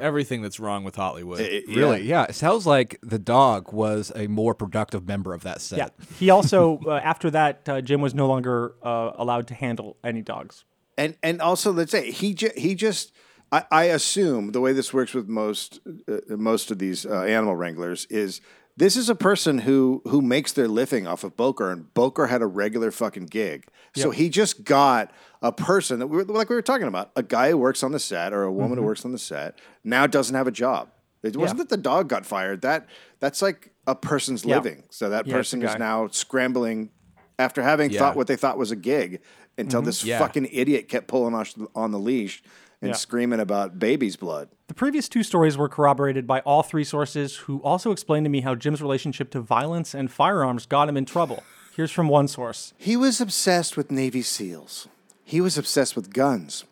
Everything 0.01 0.41
that's 0.41 0.59
wrong 0.59 0.83
with 0.83 0.95
Hollywood. 0.95 1.39
Really? 1.39 2.01
Yeah. 2.03 2.23
It 2.23 2.35
sounds 2.35 2.65
like 2.65 2.99
the 3.01 3.19
dog 3.19 3.73
was 3.73 4.11
a 4.15 4.27
more 4.27 4.53
productive 4.53 5.07
member 5.07 5.33
of 5.33 5.43
that 5.43 5.61
set. 5.61 5.77
Yeah. 5.77 6.05
He 6.17 6.29
also, 6.29 6.79
uh, 6.87 6.99
after 7.03 7.29
that, 7.31 7.67
uh, 7.67 7.81
Jim 7.81 8.01
was 8.01 8.13
no 8.13 8.27
longer 8.27 8.75
uh, 8.83 9.11
allowed 9.15 9.47
to 9.47 9.53
handle 9.53 9.97
any 10.03 10.21
dogs. 10.21 10.65
And 10.97 11.15
and 11.23 11.41
also 11.41 11.71
let's 11.71 11.91
say 11.91 12.11
he 12.11 12.33
ju- 12.33 12.51
he 12.57 12.75
just 12.75 13.13
I, 13.51 13.63
I 13.71 13.83
assume 13.85 14.51
the 14.51 14.61
way 14.61 14.73
this 14.73 14.93
works 14.93 15.13
with 15.13 15.27
most 15.27 15.79
uh, 16.07 16.17
most 16.29 16.71
of 16.71 16.79
these 16.79 17.05
uh, 17.05 17.21
animal 17.21 17.55
wranglers 17.55 18.05
is 18.09 18.41
this 18.79 18.95
is 18.97 19.09
a 19.09 19.15
person 19.15 19.59
who 19.59 20.01
who 20.07 20.21
makes 20.21 20.51
their 20.53 20.67
living 20.67 21.05
off 21.05 21.23
of 21.23 21.35
Boker 21.37 21.69
and 21.71 21.93
Boker 21.93 22.27
had 22.27 22.41
a 22.41 22.47
regular 22.47 22.91
fucking 22.91 23.25
gig. 23.27 23.65
So 23.95 24.11
he 24.11 24.29
just 24.29 24.63
got 24.63 25.11
a 25.41 25.51
person 25.51 25.99
that 25.99 26.07
we 26.07 26.17
were 26.17 26.23
like 26.23 26.49
we 26.49 26.55
were 26.55 26.61
talking 26.61 26.87
about, 26.87 27.11
a 27.15 27.23
guy 27.23 27.49
who 27.49 27.57
works 27.57 27.83
on 27.83 27.91
the 27.91 27.99
set 27.99 28.33
or 28.33 28.43
a 28.43 28.51
woman 28.51 28.71
Mm-hmm. 28.71 28.79
who 28.81 28.85
works 28.85 29.05
on 29.05 29.11
the 29.11 29.17
set 29.19 29.59
now 29.83 30.07
doesn't 30.07 30.35
have 30.35 30.47
a 30.47 30.51
job. 30.51 30.89
It 31.23 31.35
wasn't 31.35 31.57
that 31.59 31.69
the 31.69 31.77
dog 31.77 32.07
got 32.07 32.25
fired. 32.25 32.61
That 32.61 32.87
that's 33.19 33.41
like 33.41 33.71
a 33.85 33.95
person's 33.95 34.45
Yeah. 34.45 34.55
living. 34.55 34.83
So 34.89 35.09
that 35.09 35.27
Yeah, 35.27 35.33
person 35.33 35.61
is 35.63 35.77
now 35.77 36.07
scrambling 36.07 36.89
after 37.37 37.61
having 37.61 37.89
Yeah. 37.91 37.99
thought 37.99 38.15
what 38.15 38.27
they 38.27 38.35
thought 38.37 38.57
was 38.57 38.71
a 38.71 38.75
gig 38.77 39.13
Mm-hmm. 39.13 39.61
until 39.61 39.81
this 39.81 40.05
Yeah. 40.05 40.19
fucking 40.19 40.47
idiot 40.51 40.87
kept 40.87 41.07
pulling 41.07 41.35
on 41.75 41.91
the 41.91 41.99
leash 41.99 42.41
and 42.81 42.89
Yeah. 42.89 42.95
screaming 42.95 43.39
about 43.39 43.77
baby's 43.79 44.15
blood. 44.15 44.49
The 44.67 44.73
previous 44.73 45.09
two 45.09 45.23
stories 45.23 45.57
were 45.57 45.67
corroborated 45.69 46.25
by 46.25 46.39
all 46.41 46.63
three 46.63 46.83
sources, 46.83 47.35
who 47.37 47.57
also 47.61 47.91
explained 47.91 48.25
to 48.25 48.29
me 48.29 48.41
how 48.41 48.55
Jim's 48.55 48.81
relationship 48.81 49.29
to 49.31 49.41
violence 49.41 49.93
and 49.93 50.11
firearms 50.11 50.65
got 50.65 50.87
him 50.89 50.95
in 50.97 51.05
trouble. 51.05 51.43
Here's 51.75 51.91
from 51.91 52.07
one 52.09 52.27
source. 52.27 52.73
He 52.77 52.95
was 52.97 53.19
obsessed 53.21 53.75
with 53.77 53.91
Navy 53.91 54.21
SEALs. 54.21 54.87
He 55.23 55.41
was 55.41 55.57
obsessed 55.57 55.95
with 55.95 56.13
guns. 56.13 56.65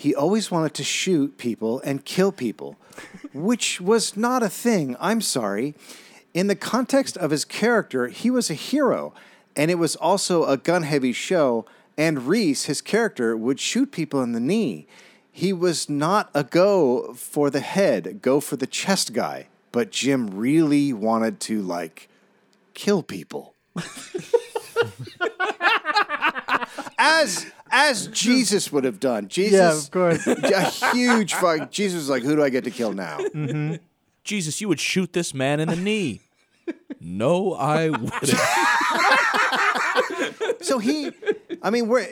he 0.00 0.14
always 0.14 0.48
wanted 0.48 0.74
to 0.74 0.84
shoot 0.84 1.36
people 1.38 1.80
and 1.84 2.04
kill 2.04 2.30
people, 2.30 2.76
which 3.34 3.80
was 3.80 4.16
not 4.16 4.44
a 4.44 4.48
thing. 4.48 4.96
I'm 5.00 5.20
sorry. 5.20 5.74
In 6.32 6.46
the 6.46 6.54
context 6.54 7.16
of 7.16 7.32
his 7.32 7.44
character, 7.44 8.06
he 8.06 8.30
was 8.30 8.48
a 8.48 8.54
hero, 8.54 9.12
and 9.56 9.72
it 9.72 9.74
was 9.74 9.96
also 9.96 10.44
a 10.44 10.56
gun 10.56 10.84
heavy 10.84 11.12
show. 11.12 11.66
And 11.96 12.28
Reese, 12.28 12.66
his 12.66 12.80
character, 12.80 13.36
would 13.36 13.58
shoot 13.58 13.90
people 13.90 14.22
in 14.22 14.30
the 14.34 14.38
knee. 14.40 14.86
He 15.32 15.52
was 15.52 15.88
not 15.88 16.30
a 16.34 16.42
go 16.44 17.14
for 17.14 17.50
the 17.50 17.60
head, 17.60 18.20
go 18.22 18.40
for 18.40 18.56
the 18.56 18.66
chest 18.66 19.12
guy. 19.12 19.48
But 19.70 19.92
Jim 19.92 20.28
really 20.30 20.92
wanted 20.92 21.40
to, 21.40 21.60
like, 21.62 22.08
kill 22.74 23.02
people. 23.02 23.54
as 26.98 27.46
as 27.70 28.06
Jesus 28.08 28.72
would 28.72 28.84
have 28.84 28.98
done. 28.98 29.28
Jesus, 29.28 29.52
Yeah, 29.52 29.76
of 29.76 29.90
course. 29.90 30.26
a 30.26 30.62
huge 30.92 31.34
fuck. 31.34 31.70
Jesus 31.70 31.96
was 31.96 32.08
like, 32.08 32.22
"Who 32.22 32.34
do 32.36 32.42
I 32.42 32.48
get 32.48 32.64
to 32.64 32.70
kill 32.70 32.92
now?" 32.92 33.18
Mm-hmm. 33.18 33.76
Jesus, 34.24 34.60
you 34.60 34.68
would 34.68 34.80
shoot 34.80 35.12
this 35.12 35.32
man 35.34 35.60
in 35.60 35.68
the 35.68 35.76
knee. 35.76 36.20
no, 37.00 37.54
I 37.54 37.90
wouldn't. 37.90 38.22
So 40.60 40.78
he, 40.78 41.10
I 41.62 41.70
mean, 41.70 41.88
we're 41.88 42.06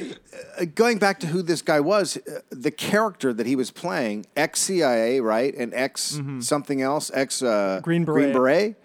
going 0.64 0.98
back 0.98 1.20
to 1.20 1.26
who 1.26 1.42
this 1.42 1.62
guy 1.62 1.80
was. 1.80 2.16
Uh, 2.16 2.40
the 2.50 2.70
character 2.70 3.32
that 3.32 3.46
he 3.46 3.56
was 3.56 3.70
playing, 3.70 4.26
ex 4.36 4.60
CIA, 4.60 5.20
right, 5.20 5.54
and 5.54 5.74
ex 5.74 6.20
something 6.40 6.80
else, 6.82 7.10
ex 7.14 7.42
uh, 7.42 7.80
Green 7.82 8.04
Green 8.04 8.32
Beret. 8.32 8.34
Beret. 8.34 8.76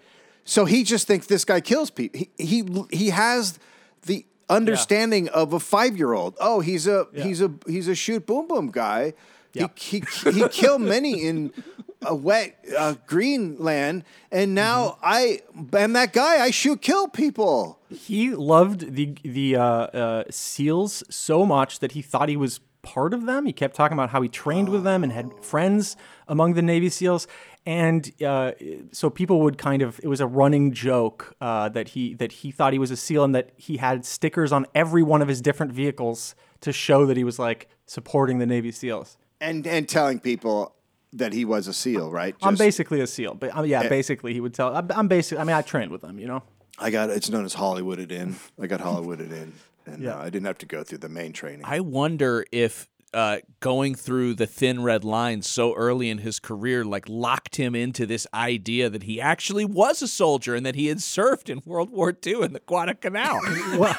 So 0.44 0.64
he 0.64 0.82
just 0.82 1.06
thinks 1.06 1.26
this 1.26 1.44
guy 1.44 1.60
kills 1.60 1.90
people. 1.90 2.18
He 2.18 2.30
he 2.38 2.86
he 2.90 3.10
has 3.10 3.58
the 4.06 4.26
understanding 4.48 5.28
of 5.28 5.52
a 5.52 5.60
five 5.60 5.96
year 5.96 6.12
old. 6.12 6.36
Oh, 6.40 6.60
he's 6.60 6.86
a 6.86 7.06
he's 7.14 7.40
a 7.40 7.52
he's 7.66 7.88
a 7.88 7.94
shoot 7.94 8.26
boom 8.26 8.48
boom 8.48 8.70
guy. 8.70 9.14
Yeah. 9.52 9.68
He 9.76 10.02
he 10.24 10.30
he 10.30 10.48
killed 10.50 10.82
many 10.82 11.22
in 11.24 11.52
a 12.02 12.14
wet 12.14 12.56
uh, 12.76 12.94
Greenland, 13.06 14.04
and 14.30 14.54
now 14.54 14.98
I 15.02 15.42
am 15.74 15.92
that 15.92 16.12
guy. 16.12 16.40
I 16.40 16.50
shoot 16.50 16.80
kill 16.80 17.08
people. 17.08 17.78
He 17.92 18.30
loved 18.34 18.94
the 18.94 19.14
the 19.24 19.56
uh, 19.56 19.62
uh, 19.64 20.24
SEALs 20.30 21.02
so 21.10 21.44
much 21.46 21.78
that 21.80 21.92
he 21.92 22.02
thought 22.02 22.28
he 22.28 22.36
was 22.36 22.60
part 22.82 23.14
of 23.14 23.26
them. 23.26 23.46
He 23.46 23.52
kept 23.52 23.76
talking 23.76 23.96
about 23.96 24.10
how 24.10 24.22
he 24.22 24.28
trained 24.28 24.68
with 24.68 24.82
them 24.84 25.04
and 25.04 25.12
had 25.12 25.32
friends 25.44 25.96
among 26.26 26.54
the 26.54 26.62
Navy 26.62 26.88
SEALs. 26.88 27.26
And 27.64 28.10
uh, 28.24 28.52
so 28.90 29.08
people 29.08 29.40
would 29.42 29.56
kind 29.56 29.82
of 29.82 30.00
it 30.02 30.08
was 30.08 30.20
a 30.20 30.26
running 30.26 30.72
joke 30.72 31.36
uh, 31.40 31.68
that 31.70 31.90
he 31.90 32.14
that 32.14 32.32
he 32.32 32.50
thought 32.50 32.72
he 32.72 32.78
was 32.80 32.90
a 32.90 32.96
SEAL 32.96 33.22
and 33.24 33.34
that 33.34 33.50
he 33.56 33.76
had 33.76 34.04
stickers 34.04 34.50
on 34.52 34.66
every 34.74 35.02
one 35.04 35.22
of 35.22 35.28
his 35.28 35.40
different 35.40 35.72
vehicles 35.72 36.34
to 36.62 36.72
show 36.72 37.06
that 37.06 37.16
he 37.16 37.22
was 37.24 37.38
like 37.38 37.68
supporting 37.86 38.38
the 38.38 38.46
Navy 38.46 38.72
SEALs. 38.72 39.16
and 39.40 39.64
and 39.66 39.88
telling 39.88 40.18
people 40.18 40.74
that 41.12 41.32
he 41.32 41.44
was 41.44 41.68
a 41.68 41.72
SEAL, 41.74 42.10
right? 42.10 42.34
I'm 42.42 42.56
basically 42.56 43.00
a 43.00 43.06
SEAL, 43.06 43.34
but 43.34 43.54
um, 43.56 43.66
yeah, 43.66 43.82
Eh. 43.82 43.88
basically 43.88 44.32
he 44.32 44.40
would 44.40 44.54
tell. 44.54 44.74
I'm, 44.74 44.88
I'm 44.90 45.08
basically. 45.08 45.40
I 45.42 45.44
mean, 45.44 45.54
I 45.54 45.62
trained 45.62 45.92
with 45.92 46.00
them, 46.00 46.18
you 46.18 46.26
know. 46.26 46.42
I 46.78 46.90
got 46.90 47.10
it's 47.10 47.28
known 47.30 47.44
as 47.44 47.54
Hollywooded 47.54 48.10
in. 48.10 48.36
I 48.60 48.66
got 48.66 48.80
Hollywooded 48.80 49.30
in, 49.30 49.52
and 49.86 50.02
Yeah. 50.02 50.16
uh, 50.16 50.22
I 50.22 50.30
didn't 50.30 50.46
have 50.46 50.58
to 50.58 50.66
go 50.66 50.82
through 50.82 50.98
the 50.98 51.08
main 51.08 51.32
training. 51.32 51.62
I 51.64 51.80
wonder 51.80 52.44
if 52.52 52.88
uh, 53.14 53.38
going 53.60 53.94
through 53.94 54.32
the 54.34 54.46
thin 54.46 54.82
red 54.82 55.04
line 55.04 55.42
so 55.42 55.74
early 55.74 56.08
in 56.08 56.16
his 56.18 56.40
career 56.40 56.82
like 56.82 57.06
locked 57.10 57.56
him 57.56 57.74
into 57.74 58.06
this 58.06 58.26
idea 58.32 58.88
that 58.88 59.02
he 59.02 59.20
actually 59.20 59.66
was 59.66 60.00
a 60.00 60.08
soldier 60.08 60.54
and 60.54 60.64
that 60.64 60.74
he 60.76 60.86
had 60.86 61.02
served 61.02 61.50
in 61.50 61.60
World 61.66 61.90
War 61.90 62.16
II 62.26 62.42
in 62.42 62.54
the 62.54 62.60
Guadalcanal. 62.60 63.38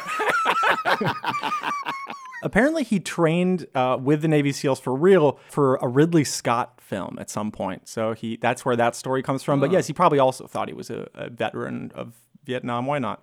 Apparently, 2.42 2.84
he 2.84 3.00
trained 3.00 3.68
uh, 3.74 3.98
with 4.02 4.22
the 4.22 4.28
Navy 4.28 4.52
SEALs 4.52 4.80
for 4.80 4.94
real 4.94 5.40
for 5.50 5.76
a 5.78 5.88
Ridley 5.88 6.26
Scott 6.26 6.82
film 6.82 7.18
at 7.20 7.30
some 7.30 7.52
point. 7.52 7.88
So 7.88 8.14
he 8.14 8.36
that's 8.36 8.66
where 8.66 8.76
that 8.76 8.96
story 8.98 9.24
comes 9.24 9.44
from. 9.44 9.60
But 9.62 9.72
yes, 9.72 9.88
he 9.88 9.94
probably 9.94 10.20
also 10.20 10.46
thought 10.48 10.68
he 10.68 10.74
was 10.74 10.90
a, 10.90 11.08
a 11.14 11.30
veteran 11.30 11.92
of 11.96 12.14
Vietnam. 12.46 12.86
Why 12.86 13.00
not? 13.00 13.22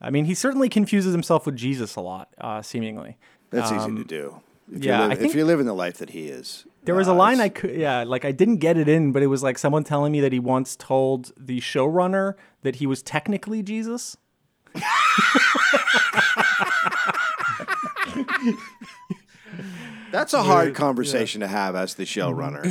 I 0.00 0.10
mean, 0.10 0.26
he 0.26 0.34
certainly 0.34 0.68
confuses 0.68 1.12
himself 1.12 1.46
with 1.46 1.56
Jesus 1.56 1.96
a 1.96 2.00
lot, 2.00 2.28
uh, 2.38 2.62
seemingly. 2.62 3.16
That's 3.50 3.70
easy 3.70 3.80
Um, 3.80 3.96
to 3.96 4.04
do. 4.04 4.40
If 4.72 4.84
yeah, 4.84 4.98
you're 4.98 5.04
I 5.04 5.08
live- 5.14 5.22
if 5.22 5.34
you're 5.34 5.44
living 5.46 5.66
the 5.66 5.74
life 5.74 5.98
that 5.98 6.10
he 6.10 6.26
is. 6.26 6.66
There 6.84 6.94
was 6.94 7.08
uh, 7.08 7.12
a 7.12 7.14
line 7.14 7.40
I 7.40 7.48
could, 7.48 7.74
yeah, 7.74 8.04
like 8.04 8.24
I 8.24 8.32
didn't 8.32 8.58
get 8.58 8.76
it 8.76 8.88
in, 8.88 9.12
but 9.12 9.22
it 9.22 9.26
was 9.28 9.42
like 9.42 9.58
someone 9.58 9.84
telling 9.84 10.12
me 10.12 10.20
that 10.20 10.32
he 10.32 10.38
once 10.38 10.76
told 10.76 11.32
the 11.36 11.60
showrunner 11.60 12.34
that 12.62 12.76
he 12.76 12.86
was 12.86 13.02
technically 13.02 13.62
Jesus. 13.62 14.16
That's 20.16 20.32
a 20.32 20.42
hard 20.42 20.74
conversation 20.74 21.42
to 21.42 21.46
have 21.46 21.76
as 21.76 21.94
the 21.96 22.04
showrunner. 22.04 22.64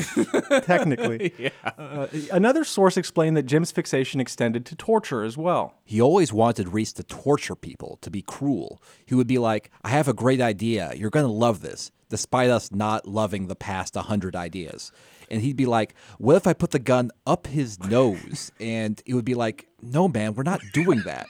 technically. 0.65 1.51
Uh, 1.77 2.08
another 2.31 2.63
source 2.63 2.95
explained 2.95 3.36
that 3.36 3.43
Jim's 3.43 3.71
fixation 3.71 4.19
extended 4.19 4.65
to 4.65 4.75
torture 4.75 5.23
as 5.23 5.38
well. 5.38 5.75
He 5.84 6.01
always 6.01 6.31
wanted 6.31 6.69
Reese 6.69 6.93
to 6.93 7.03
torture 7.03 7.55
people, 7.55 7.97
to 8.01 8.10
be 8.10 8.21
cruel. 8.21 8.81
He 9.05 9.13
would 9.13 9.27
be 9.27 9.38
like, 9.38 9.71
I 9.84 9.89
have 9.89 10.08
a 10.08 10.13
great 10.13 10.41
idea. 10.41 10.93
You're 10.95 11.10
going 11.10 11.25
to 11.25 11.31
love 11.31 11.62
this, 11.62 11.91
despite 12.10 12.49
us 12.49 12.71
not 12.71 13.08
loving 13.08 13.47
the 13.47 13.55
past 13.55 13.95
100 13.95 14.36
ideas. 14.36 14.91
And 15.29 15.41
he'd 15.41 15.58
be 15.58 15.65
like, 15.65 15.95
What 16.17 16.36
if 16.36 16.47
I 16.47 16.53
put 16.53 16.71
the 16.71 16.79
gun 16.79 17.12
up 17.27 17.47
his 17.47 17.79
nose? 17.84 18.51
And 18.60 19.01
it 19.05 19.13
would 19.13 19.25
be 19.25 19.36
like, 19.36 19.67
No, 19.81 20.08
man, 20.08 20.34
we're 20.34 20.43
not 20.43 20.62
doing 20.73 21.01
that. 21.01 21.27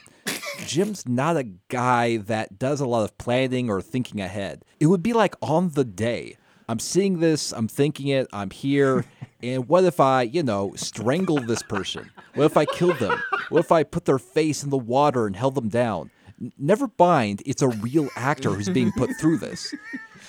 Jim's 0.64 1.06
not 1.06 1.36
a 1.36 1.44
guy 1.68 2.16
that 2.16 2.58
does 2.58 2.80
a 2.80 2.86
lot 2.86 3.04
of 3.04 3.16
planning 3.18 3.70
or 3.70 3.80
thinking 3.80 4.20
ahead. 4.20 4.64
It 4.80 4.86
would 4.86 5.02
be 5.02 5.12
like 5.12 5.34
on 5.40 5.70
the 5.70 5.84
day. 5.84 6.36
I'm 6.68 6.80
seeing 6.80 7.20
this, 7.20 7.52
I'm 7.52 7.68
thinking 7.68 8.08
it, 8.08 8.26
I'm 8.32 8.50
here, 8.50 9.04
and 9.42 9.68
what 9.68 9.84
if 9.84 10.00
I, 10.00 10.22
you 10.22 10.42
know, 10.42 10.72
strangle 10.74 11.38
this 11.38 11.62
person? 11.62 12.10
What 12.34 12.44
if 12.44 12.56
I 12.56 12.64
killed 12.64 12.98
them? 12.98 13.22
What 13.48 13.60
if 13.60 13.70
I 13.70 13.84
put 13.84 14.04
their 14.04 14.18
face 14.18 14.64
in 14.64 14.70
the 14.70 14.76
water 14.76 15.26
and 15.26 15.36
held 15.36 15.54
them 15.54 15.68
down? 15.68 16.10
Never 16.58 16.90
mind, 16.98 17.42
it's 17.46 17.62
a 17.62 17.68
real 17.68 18.08
actor 18.16 18.50
who's 18.50 18.68
being 18.68 18.92
put 18.92 19.10
through 19.18 19.38
this. 19.38 19.74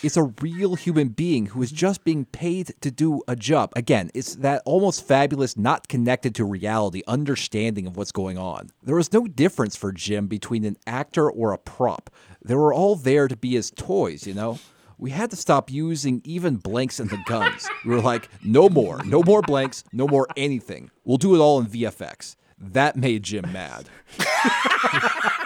It's 0.03 0.15
a 0.15 0.23
real 0.41 0.75
human 0.75 1.09
being 1.09 1.47
who 1.47 1.61
is 1.63 1.71
just 1.71 2.03
being 2.03 2.25
paid 2.25 2.73
to 2.81 2.91
do 2.91 3.23
a 3.27 3.35
job. 3.35 3.73
Again, 3.75 4.11
it's 4.13 4.35
that 4.35 4.61
almost 4.63 5.05
fabulous, 5.07 5.57
not 5.57 5.87
connected 5.87 6.35
to 6.35 6.45
reality 6.45 7.01
understanding 7.07 7.87
of 7.87 7.97
what's 7.97 8.11
going 8.11 8.37
on. 8.37 8.69
There 8.83 8.95
was 8.95 9.11
no 9.11 9.25
difference 9.25 9.75
for 9.75 9.91
Jim 9.91 10.27
between 10.27 10.65
an 10.65 10.77
actor 10.85 11.29
or 11.29 11.51
a 11.51 11.57
prop. 11.57 12.11
They 12.43 12.55
were 12.55 12.73
all 12.73 12.95
there 12.95 13.27
to 13.27 13.35
be 13.35 13.53
his 13.53 13.71
toys, 13.71 14.27
you 14.27 14.35
know? 14.35 14.59
We 14.99 15.11
had 15.11 15.29
to 15.31 15.35
stop 15.35 15.71
using 15.71 16.21
even 16.23 16.55
blanks 16.55 16.99
in 16.99 17.07
the 17.07 17.19
guns. 17.25 17.67
We 17.85 17.93
were 17.93 18.01
like, 18.01 18.29
no 18.43 18.69
more, 18.69 19.03
no 19.03 19.21
more 19.23 19.41
blanks, 19.41 19.83
no 19.91 20.07
more 20.07 20.27
anything. 20.37 20.89
We'll 21.03 21.17
do 21.17 21.35
it 21.35 21.39
all 21.39 21.59
in 21.59 21.67
VFX. 21.67 22.35
That 22.59 22.95
made 22.95 23.23
Jim 23.23 23.51
mad. 23.51 23.89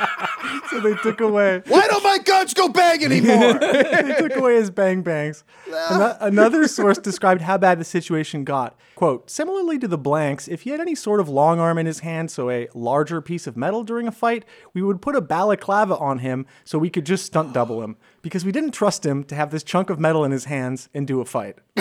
So 0.69 0.79
they 0.79 0.93
took 0.95 1.19
away 1.19 1.61
Why 1.67 1.85
don't 1.87 2.03
my 2.03 2.17
guns 2.19 2.53
go 2.53 2.69
bang 2.69 3.03
anymore? 3.03 3.53
they 3.59 4.15
took 4.17 4.35
away 4.35 4.55
his 4.55 4.69
bang 4.69 5.01
bangs. 5.01 5.43
Ah. 5.73 5.93
Ano- 5.95 6.17
Another 6.27 6.67
source 6.67 6.97
described 6.97 7.41
how 7.41 7.57
bad 7.57 7.79
the 7.79 7.83
situation 7.83 8.43
got. 8.43 8.77
Quote, 8.95 9.29
similarly 9.29 9.79
to 9.79 9.87
the 9.87 9.97
blanks, 9.97 10.47
if 10.47 10.61
he 10.61 10.69
had 10.69 10.79
any 10.79 10.95
sort 10.95 11.19
of 11.19 11.27
long 11.27 11.59
arm 11.59 11.77
in 11.77 11.85
his 11.87 11.99
hand, 11.99 12.31
so 12.31 12.49
a 12.49 12.67
larger 12.73 13.19
piece 13.21 13.47
of 13.47 13.57
metal 13.57 13.83
during 13.83 14.07
a 14.07 14.11
fight, 14.11 14.45
we 14.73 14.81
would 14.81 15.01
put 15.01 15.15
a 15.15 15.21
balaclava 15.21 15.97
on 15.97 16.19
him 16.19 16.45
so 16.63 16.77
we 16.77 16.89
could 16.89 17.05
just 17.05 17.25
stunt 17.25 17.51
double 17.53 17.81
him. 17.81 17.97
Because 18.21 18.45
we 18.45 18.51
didn't 18.51 18.71
trust 18.71 19.05
him 19.05 19.23
to 19.25 19.35
have 19.35 19.51
this 19.51 19.63
chunk 19.63 19.89
of 19.89 19.99
metal 19.99 20.23
in 20.23 20.31
his 20.31 20.45
hands 20.45 20.87
and 20.93 21.07
do 21.07 21.19
a 21.19 21.25
fight. 21.25 21.57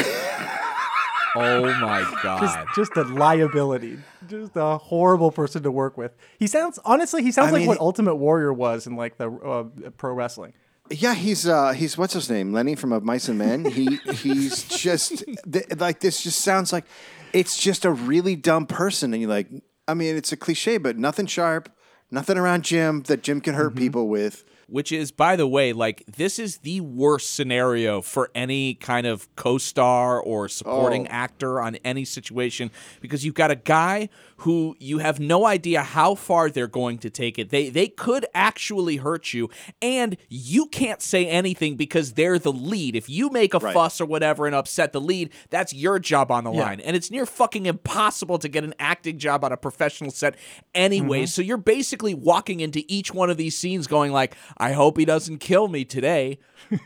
oh 1.36 1.62
my 1.80 2.18
god. 2.22 2.66
just 2.74 2.96
a 2.96 3.02
liability. 3.04 3.98
Just 4.28 4.52
a 4.56 4.78
horrible 4.78 5.30
person 5.30 5.62
to 5.62 5.70
work 5.70 5.96
with. 5.96 6.12
He 6.38 6.46
sounds, 6.46 6.78
honestly, 6.84 7.22
he 7.22 7.32
sounds 7.32 7.48
I 7.48 7.52
like 7.52 7.58
mean, 7.60 7.68
what 7.68 7.78
he- 7.78 7.80
Ultimate 7.84 8.16
Warrior 8.16 8.52
was 8.52 8.86
in 8.86 8.96
like 8.96 9.16
the 9.18 9.30
uh, 9.30 9.90
pro 9.96 10.12
wrestling. 10.14 10.52
yeah, 10.90 11.14
he's 11.14 11.46
uh, 11.46 11.72
he's 11.72 11.96
what's 11.96 12.14
his 12.14 12.28
name? 12.30 12.52
Lenny 12.52 12.74
from 12.74 12.92
Of 12.92 13.04
Mice 13.04 13.28
and 13.28 13.38
Men. 13.38 13.64
He 13.64 13.96
he's 14.12 14.64
just 14.68 15.24
th- 15.50 15.66
like 15.78 16.00
this. 16.00 16.22
Just 16.22 16.40
sounds 16.40 16.72
like 16.72 16.84
it's 17.32 17.56
just 17.56 17.84
a 17.84 17.90
really 17.92 18.34
dumb 18.36 18.66
person, 18.66 19.12
and 19.14 19.22
you're 19.22 19.30
like, 19.30 19.48
I 19.86 19.94
mean, 19.94 20.16
it's 20.16 20.32
a 20.32 20.36
cliche, 20.36 20.78
but 20.78 20.98
nothing 20.98 21.26
sharp, 21.26 21.68
nothing 22.10 22.36
around 22.38 22.64
Jim 22.64 23.02
that 23.02 23.22
Jim 23.22 23.40
can 23.40 23.54
Mm-hmm. 23.54 23.62
hurt 23.62 23.76
people 23.76 24.08
with. 24.08 24.44
Which 24.70 24.92
is, 24.92 25.10
by 25.10 25.36
the 25.36 25.46
way, 25.46 25.72
like 25.72 26.04
this 26.06 26.38
is 26.38 26.58
the 26.58 26.80
worst 26.80 27.34
scenario 27.34 28.00
for 28.02 28.30
any 28.34 28.74
kind 28.74 29.06
of 29.06 29.34
co-star 29.36 30.20
or 30.20 30.48
supporting 30.48 31.06
Oh. 31.06 31.10
actor 31.10 31.60
on 31.60 31.76
any 31.84 32.04
situation 32.04 32.70
because 33.00 33.24
you've 33.24 33.34
got 33.34 33.50
a 33.50 33.56
guy 33.56 34.08
who 34.38 34.74
you 34.78 34.98
have 34.98 35.20
no 35.20 35.44
idea 35.44 35.82
how 35.82 36.14
far 36.14 36.48
they're 36.48 36.66
going 36.66 36.96
to 36.98 37.10
take 37.10 37.38
it. 37.38 37.50
They 37.50 37.68
they 37.68 37.88
could 37.88 38.24
actually 38.34 38.96
hurt 38.96 39.34
you, 39.34 39.50
and 39.82 40.16
you 40.28 40.66
can't 40.66 41.02
say 41.02 41.26
anything 41.26 41.76
because 41.76 42.14
they're 42.14 42.38
the 42.38 42.52
lead. 42.52 42.96
If 42.96 43.10
you 43.10 43.28
make 43.30 43.52
a 43.54 43.58
Right. 43.58 43.74
fuss 43.74 44.00
or 44.00 44.06
whatever 44.06 44.46
and 44.46 44.54
upset 44.54 44.92
the 44.92 45.00
lead, 45.00 45.30
that's 45.50 45.74
your 45.74 45.98
job 45.98 46.30
on 46.30 46.44
the 46.44 46.52
Yeah. 46.52 46.60
line, 46.62 46.80
and 46.80 46.96
it's 46.96 47.10
near 47.10 47.26
fucking 47.26 47.66
impossible 47.66 48.38
to 48.38 48.48
get 48.48 48.64
an 48.64 48.74
acting 48.78 49.18
job 49.18 49.44
on 49.44 49.52
a 49.52 49.56
professional 49.58 50.10
set 50.10 50.36
anyway. 50.74 51.20
Mm-hmm. 51.22 51.26
So 51.26 51.42
you're 51.42 51.56
basically 51.58 52.14
walking 52.14 52.60
into 52.60 52.82
each 52.88 53.12
one 53.12 53.28
of 53.30 53.36
these 53.36 53.56
scenes 53.58 53.86
going 53.86 54.12
like, 54.12 54.34
"I 54.60 54.72
hope 54.72 54.98
he 54.98 55.04
doesn't 55.04 55.38
kill 55.38 55.68
me 55.68 55.84
today." 55.84 56.38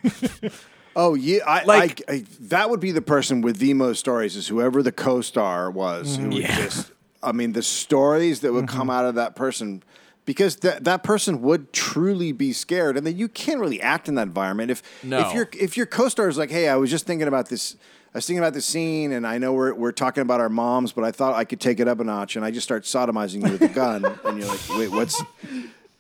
Oh 0.97 1.15
yeah, 1.15 1.41
I, 1.47 1.65
Like- 1.65 2.03
I, 2.09 2.13
I 2.13 2.25
that 2.43 2.71
would 2.71 2.81
be 2.81 2.93
the 2.93 3.03
person 3.03 3.41
with 3.41 3.59
the 3.59 3.75
most 3.75 3.99
stories 3.99 4.37
is 4.37 4.49
whoever 4.49 4.83
the 4.83 4.93
co-star 4.93 5.71
was 5.71 6.17
who 6.17 6.27
mm, 6.27 6.35
would 6.35 6.43
Yeah. 6.43 6.57
just. 6.57 6.93
I 7.23 7.33
mean, 7.33 7.53
the 7.53 7.63
stories 7.63 8.41
that 8.41 8.53
would 8.53 8.69
come 8.69 8.83
mm-hmm. 8.83 8.91
out 8.91 9.07
of 9.07 9.15
that 9.15 9.35
person, 9.35 9.83
because 10.27 10.57
that 10.57 10.85
that 10.85 11.03
person 11.03 11.41
would 11.43 11.73
truly 11.73 12.33
be 12.33 12.53
scared, 12.53 12.97
and 12.97 13.07
then 13.07 13.17
you 13.17 13.29
can't 13.29 13.59
really 13.59 13.81
act 13.81 14.09
in 14.09 14.15
that 14.17 14.29
environment. 14.29 14.71
If 14.71 14.83
No. 15.03 15.21
if 15.21 15.35
your 15.35 15.49
if 15.59 15.77
your 15.77 15.87
co-star 15.87 16.29
is 16.29 16.37
like, 16.37 16.51
hey, 16.51 16.69
I 16.69 16.77
was 16.77 16.91
just 16.91 17.07
thinking 17.07 17.27
about 17.29 17.49
this. 17.49 17.77
I 18.15 18.19
was 18.19 18.27
thinking 18.29 18.39
about 18.39 18.55
this 18.55 18.67
scene, 18.67 19.11
and 19.11 19.27
I 19.27 19.39
know 19.39 19.53
we're, 19.55 19.75
we're 19.75 19.91
talking 19.91 20.21
about 20.21 20.39
our 20.39 20.49
moms, 20.49 20.93
but 20.93 21.03
I 21.03 21.11
thought 21.11 21.35
I 21.35 21.43
could 21.43 21.59
take 21.61 21.81
it 21.81 21.89
up 21.89 21.99
a 21.99 22.05
notch, 22.05 22.37
and 22.37 22.45
I 22.45 22.53
just 22.53 22.63
start 22.63 22.85
sodomizing 22.85 23.45
you 23.45 23.51
with 23.51 23.63
a 23.63 23.67
gun, 23.67 24.05
and 24.25 24.39
you're 24.39 24.47
like, 24.47 24.61
wait, 24.71 24.93
what's 24.93 25.21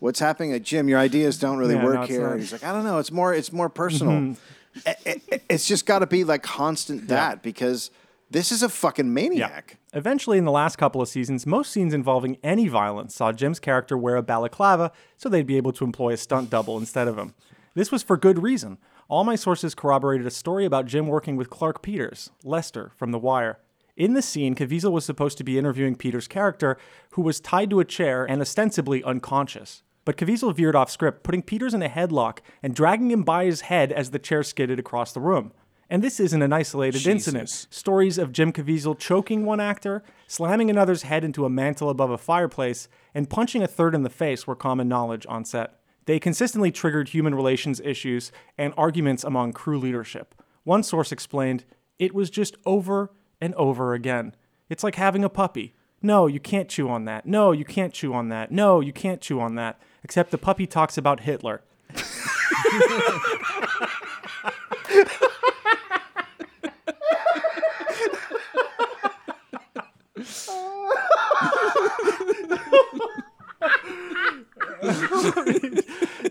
what's 0.05 0.21
happening 0.21 0.53
at 0.53 0.63
Jim? 0.63 0.89
Your 0.89 0.99
ideas 0.99 1.39
don't 1.39 1.57
really 1.59 1.75
Yeah, 1.75 1.85
work 1.85 2.01
it's 2.03 2.11
here. 2.11 2.29
not. 2.29 2.39
He's 2.39 2.53
like, 2.53 2.63
I 2.63 2.73
don't 2.73 2.85
know. 2.85 2.99
It's 2.99 3.11
more 3.11 3.33
it's 3.35 3.53
more 3.53 3.69
personal. 3.69 4.13
Mm-hmm. 4.13 4.89
I- 4.89 4.97
I- 5.33 5.41
it's 5.49 5.67
just 5.67 5.87
got 5.87 6.01
to 6.01 6.07
be 6.07 6.25
like 6.25 6.43
constant 6.43 7.09
that 7.09 7.43
because 7.43 7.91
this 8.31 8.51
is 8.53 8.63
a 8.63 8.69
fucking 8.69 9.13
maniac. 9.15 9.79
Eventually, 9.93 10.37
in 10.39 10.45
the 10.45 10.51
last 10.51 10.77
couple 10.77 11.01
of 11.01 11.09
seasons, 11.09 11.47
most 11.47 11.71
scenes 11.73 11.95
involving 11.95 12.37
any 12.43 12.69
violence 12.69 13.15
saw 13.15 13.33
Jim's 13.33 13.61
character 13.61 13.97
wear 13.97 14.17
a 14.17 14.23
balaclava 14.23 14.91
so 15.17 15.29
they'd 15.29 15.47
be 15.47 15.57
able 15.57 15.73
to 15.73 15.85
employ 15.85 16.13
a 16.13 16.17
stunt 16.17 16.51
double 16.51 16.77
instead 16.79 17.07
of 17.09 17.17
him. 17.17 17.35
This 17.75 17.91
was 17.93 18.03
for 18.03 18.17
good 18.17 18.43
reason. 18.43 18.79
All 19.09 19.25
my 19.25 19.37
sources 19.37 19.75
corroborated 19.75 20.27
a 20.27 20.31
story 20.31 20.65
about 20.65 20.87
Jim 20.87 21.07
working 21.07 21.37
with 21.37 21.51
Clarke 21.51 21.83
Peters, 21.83 22.31
Lester, 22.43 22.93
from 22.97 23.11
The 23.13 23.19
Wire. 23.19 23.59
In 23.97 24.15
the 24.15 24.23
scene, 24.23 24.55
Caviezel 24.57 24.91
was 24.91 25.05
supposed 25.05 25.39
to 25.39 25.45
be 25.45 25.57
interviewing 25.59 25.95
Peters' 25.95 26.27
character, 26.27 26.77
who 27.11 27.23
was 27.23 27.39
tied 27.41 27.71
to 27.71 27.79
a 27.81 27.85
chair 27.85 28.25
and 28.25 28.41
ostensibly 28.41 29.05
unconscious. 29.05 29.83
But 30.05 30.17
Caviezel 30.17 30.55
veered 30.55 30.77
off 30.77 30.91
script, 30.91 31.23
putting 31.23 31.43
Peters 31.43 31.75
in 31.75 31.83
a 31.83 31.89
headlock 31.89 32.39
and 32.63 32.75
dragging 32.75 33.11
him 33.11 33.23
by 33.23 33.45
his 33.47 33.63
head 33.63 33.93
as 33.93 34.11
the 34.11 34.19
chair 34.19 34.43
skidded 34.43 34.79
across 34.79 35.13
the 35.13 35.21
room. 35.21 35.53
And 35.91 36.03
this 36.03 36.19
isn't 36.19 36.43
an 36.43 36.53
isolated 36.53 37.07
incident. 37.07 37.67
Stories 37.71 38.19
of 38.19 38.33
Jim 38.33 38.53
Caviezel 38.53 38.99
choking 38.99 39.45
one 39.45 39.61
actor, 39.61 40.03
slamming 40.27 40.71
another's 40.71 41.03
head 41.03 41.25
into 41.25 41.45
a 41.45 41.51
mantle 41.51 41.91
above 41.91 42.11
a 42.11 42.19
fireplace, 42.19 42.89
and 43.15 43.31
punching 43.31 43.63
a 43.63 43.69
third 43.69 43.95
in 43.95 44.03
the 44.03 44.11
face 44.11 44.47
were 44.47 44.57
common 44.57 44.89
knowledge 44.89 45.27
on 45.29 45.45
set. 45.45 45.81
They 46.07 46.19
consistently 46.19 46.71
triggered 46.71 47.11
human 47.11 47.35
relations 47.35 47.81
issues 47.81 48.33
and 48.59 48.75
arguments 48.77 49.25
among 49.25 49.53
crew 49.53 49.79
leadership. 49.79 50.35
One 50.65 50.83
source 50.83 51.13
explained, 51.13 51.65
it 51.99 52.15
was 52.15 52.31
just 52.31 52.57
over 52.67 53.13
and 53.41 53.55
over 53.55 53.95
again. 53.95 54.35
It's 54.69 54.85
like 54.85 54.97
having 54.97 55.25
a 55.25 55.29
puppy. 55.29 55.75
No, 56.03 56.27
you 56.27 56.41
can't 56.41 56.69
chew 56.69 56.91
on 56.91 57.05
that. 57.07 57.25
No, 57.25 57.53
you 57.53 57.65
can't 57.65 57.93
chew 57.93 58.13
on 58.13 58.29
that. 58.29 58.51
No, 58.51 58.81
you 58.81 58.93
can't 58.93 59.21
chew 59.21 59.41
on 59.41 59.55
that. 59.55 59.81
Except 60.05 60.31
the 60.31 60.39
puppy 60.39 60.67
talks 60.67 60.99
about 60.99 61.21
Hitler. 61.21 61.63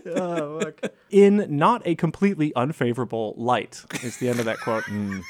Oh. 0.06 0.60
In 1.10 1.46
not 1.48 1.82
a 1.84 1.94
completely 1.94 2.52
unfavorable 2.56 3.34
light, 3.36 3.84
is 4.02 4.16
the 4.18 4.28
end 4.28 4.40
of 4.40 4.44
that 4.46 4.58
quote. 4.58 4.84
Mm. 4.84 5.22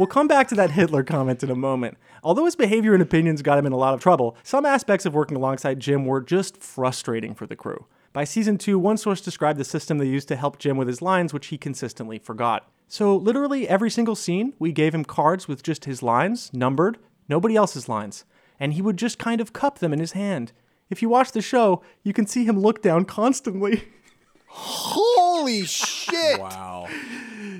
We'll 0.00 0.06
come 0.06 0.28
back 0.28 0.48
to 0.48 0.54
that 0.54 0.70
Hitler 0.70 1.02
comment 1.02 1.42
in 1.42 1.50
a 1.50 1.54
moment. 1.54 1.98
Although 2.24 2.46
his 2.46 2.56
behavior 2.56 2.94
and 2.94 3.02
opinions 3.02 3.42
got 3.42 3.58
him 3.58 3.66
in 3.66 3.72
a 3.74 3.76
lot 3.76 3.92
of 3.92 4.00
trouble, 4.00 4.34
some 4.42 4.64
aspects 4.64 5.04
of 5.04 5.12
working 5.12 5.36
alongside 5.36 5.78
Jim 5.78 6.06
were 6.06 6.22
just 6.22 6.56
frustrating 6.56 7.34
for 7.34 7.46
the 7.46 7.54
crew. 7.54 7.84
By 8.14 8.24
season 8.24 8.56
two, 8.56 8.78
one 8.78 8.96
source 8.96 9.20
described 9.20 9.60
the 9.60 9.64
system 9.64 9.98
they 9.98 10.06
used 10.06 10.28
to 10.28 10.36
help 10.36 10.58
Jim 10.58 10.78
with 10.78 10.88
his 10.88 11.02
lines, 11.02 11.34
which 11.34 11.48
he 11.48 11.58
consistently 11.58 12.18
forgot. 12.18 12.66
So, 12.88 13.14
literally 13.14 13.68
every 13.68 13.90
single 13.90 14.14
scene, 14.14 14.54
we 14.58 14.72
gave 14.72 14.94
him 14.94 15.04
cards 15.04 15.46
with 15.46 15.62
just 15.62 15.84
his 15.84 16.02
lines, 16.02 16.50
numbered, 16.54 16.96
nobody 17.28 17.54
else's 17.54 17.86
lines, 17.86 18.24
and 18.58 18.72
he 18.72 18.80
would 18.80 18.96
just 18.96 19.18
kind 19.18 19.38
of 19.38 19.52
cup 19.52 19.80
them 19.80 19.92
in 19.92 19.98
his 19.98 20.12
hand. 20.12 20.52
If 20.88 21.02
you 21.02 21.10
watch 21.10 21.32
the 21.32 21.42
show, 21.42 21.82
you 22.04 22.14
can 22.14 22.26
see 22.26 22.46
him 22.46 22.58
look 22.58 22.80
down 22.80 23.04
constantly. 23.04 23.84
Holy 24.46 25.66
shit! 25.66 26.40
Wow. 26.40 26.88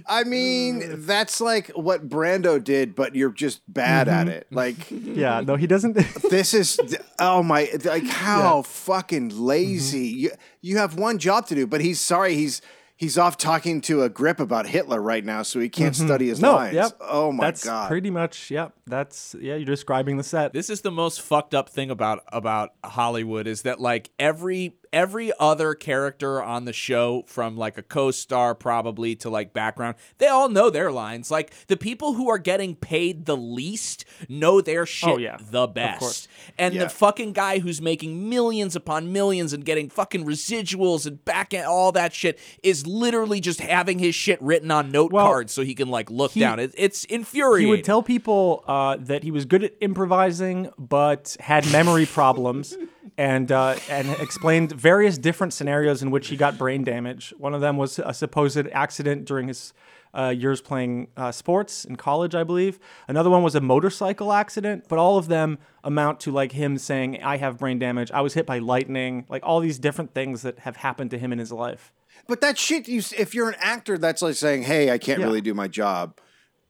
I 0.07 0.25
mean, 0.25 1.07
that's 1.07 1.41
like 1.41 1.69
what 1.71 2.09
Brando 2.09 2.63
did, 2.63 2.95
but 2.95 3.15
you're 3.15 3.33
just 3.33 3.61
bad 3.73 4.09
at 4.09 4.27
mm-hmm. 4.27 4.37
it. 4.37 4.47
Like, 4.51 4.91
Yeah, 5.21 5.41
no, 5.41 5.57
he 5.57 5.67
doesn't. 5.67 5.95
this 6.31 6.55
is 6.55 6.79
oh 7.19 7.43
my 7.43 7.69
like 7.85 8.07
how 8.07 8.63
fucking 8.63 9.31
lazy 9.31 10.11
mm-hmm. 10.11 10.19
you 10.19 10.31
you 10.61 10.79
have 10.79 10.97
one 10.97 11.19
job 11.19 11.47
to 11.47 11.55
do 11.55 11.67
but 11.67 11.81
he's 11.81 12.01
sorry 12.01 12.35
he's 12.35 12.63
he's 12.97 13.19
off 13.19 13.37
talking 13.37 13.81
to 13.81 14.03
a 14.03 14.09
grip 14.09 14.41
about 14.41 14.67
hitler 14.67 15.01
right 15.01 15.25
now 15.25 15.43
so 15.43 15.59
he 15.59 15.69
can't 15.69 15.95
mm-hmm. 15.95 16.07
study 16.07 16.29
his 16.29 16.41
no, 16.41 16.55
lines 16.55 16.75
yep. 16.75 16.93
oh 17.01 17.33
my 17.33 17.47
that's 17.47 17.65
god 17.65 17.89
pretty 17.89 18.11
much, 18.11 18.51
yep. 18.51 18.73
That's, 18.87 19.37
yeah, 19.41 19.55
you're 19.55 19.65
describing 19.65 20.17
the 20.17 20.25
set. 20.25 20.53
This 20.53 20.69
is 20.69 20.81
the 20.81 20.91
most 20.91 21.23
fucked 21.23 21.55
up 21.55 21.69
thing 21.69 21.91
about 21.91 22.25
about 22.29 22.73
Hollywood 22.85 23.47
is 23.47 23.63
that 23.63 23.81
like 23.81 24.11
every 24.19 24.75
every 24.92 25.33
other 25.38 25.74
character 25.74 26.42
on 26.42 26.64
the 26.64 26.72
show 26.72 27.22
from 27.26 27.57
like 27.57 27.79
a 27.79 27.83
co-star 27.83 28.55
probably 28.55 29.14
to 29.16 29.31
like 29.31 29.53
background, 29.53 29.96
they 30.18 30.26
all 30.26 30.48
know 30.48 30.70
their 30.70 30.90
lines. 30.90 31.31
Like 31.31 31.53
the 31.68 31.76
people 31.76 32.14
who 32.14 32.29
are 32.29 32.38
getting 32.38 32.74
paid 32.74 33.26
the 33.26 33.37
least 33.37 34.05
know 34.29 34.61
their 34.61 34.87
shit 34.87 35.09
Oh, 35.09 35.16
yeah. 35.18 35.37
the 35.40 35.62
Of 35.62 35.74
best. 35.74 36.00
course. 36.00 36.29
And 36.59 36.74
Yeah. 36.74 36.85
the 36.85 36.88
fucking 36.90 37.33
guy 37.33 37.59
who's 37.61 37.81
making 37.81 38.29
millions 38.29 38.74
upon 38.74 39.12
millions 39.12 39.53
and 39.53 39.64
getting 39.64 39.88
fucking 39.88 40.24
residuals 40.24 41.07
and 41.07 41.24
back 41.24 41.55
end 41.55 41.66
all 41.66 41.92
that 41.92 42.12
shit 42.12 42.38
is 42.62 42.87
literally 42.87 43.40
just 43.40 43.61
having 43.61 43.98
his 43.98 44.14
shit 44.14 44.40
written 44.42 44.70
on 44.70 44.90
note 44.90 45.12
Well, 45.12 45.26
cards 45.26 45.53
so 45.53 45.62
he 45.62 45.74
can 45.74 45.88
like 45.88 46.11
look 46.11 46.33
he- 46.33 46.40
down. 46.40 46.59
It, 46.59 46.74
it's 46.76 47.05
infuriating. 47.05 47.66
He 47.68 47.70
would 47.70 47.85
tell 47.85 48.03
people 48.03 48.64
uh, 48.66 48.96
that 49.00 49.22
he 49.22 49.31
was 49.31 49.44
good 49.44 49.62
at 49.64 49.72
improvising, 49.81 50.70
but 50.79 51.37
had 51.40 51.70
memory 51.70 52.07
problems, 52.07 52.76
and 53.20 53.52
uh, 53.52 53.76
and 53.90 54.09
explained 54.26 54.72
various 54.72 55.18
different 55.18 55.52
scenarios 55.52 56.02
in 56.02 56.11
which 56.11 56.28
he 56.28 56.37
got 56.37 56.56
brain 56.56 56.83
damage. 56.85 57.35
One 57.37 57.52
of 57.54 57.61
them 57.61 57.76
was 57.76 57.98
a 57.98 58.14
supposed 58.14 58.66
accident 58.72 59.26
during 59.26 59.48
his 59.48 59.74
uh, 60.12 60.28
years 60.37 60.61
playing 60.61 61.09
uh, 61.16 61.30
sports 61.30 61.85
in 61.85 61.96
college, 61.96 62.35
I 62.35 62.44
believe. 62.44 62.80
Another 63.09 63.28
one 63.30 63.42
was 63.42 63.54
a 63.54 63.61
motorcycle 63.61 64.33
accident, 64.33 64.87
but 64.88 64.98
all 64.98 65.18
of 65.18 65.28
them 65.28 65.59
amount 65.85 66.18
to 66.20 66.33
like 66.33 66.52
him 66.52 66.78
saying, 66.78 67.22
"I 67.22 67.37
have 67.37 67.59
brain 67.59 67.78
damage. 67.78 68.11
I 68.11 68.22
was 68.22 68.33
hit 68.35 68.46
by 68.46 68.59
lightning." 68.59 69.26
Like 69.28 69.42
all 69.44 69.61
these 69.61 69.78
different 69.78 70.14
things 70.14 70.40
that 70.42 70.61
have 70.61 70.76
happened 70.76 71.11
to 71.11 71.18
him 71.18 71.30
in 71.33 71.38
his 71.38 71.52
life. 71.52 71.92
but 72.26 72.40
that 72.40 72.56
shit 72.59 72.88
you 72.88 73.02
if 73.18 73.35
you're 73.35 73.48
an 73.50 73.56
actor 73.61 73.96
that's 73.98 74.22
like 74.22 74.35
saying 74.37 74.62
hey 74.62 74.90
i 74.90 74.98
can't 74.98 75.18
Yeah. 75.20 75.26
really 75.26 75.40
do 75.40 75.54
my 75.54 75.68
job 75.68 76.18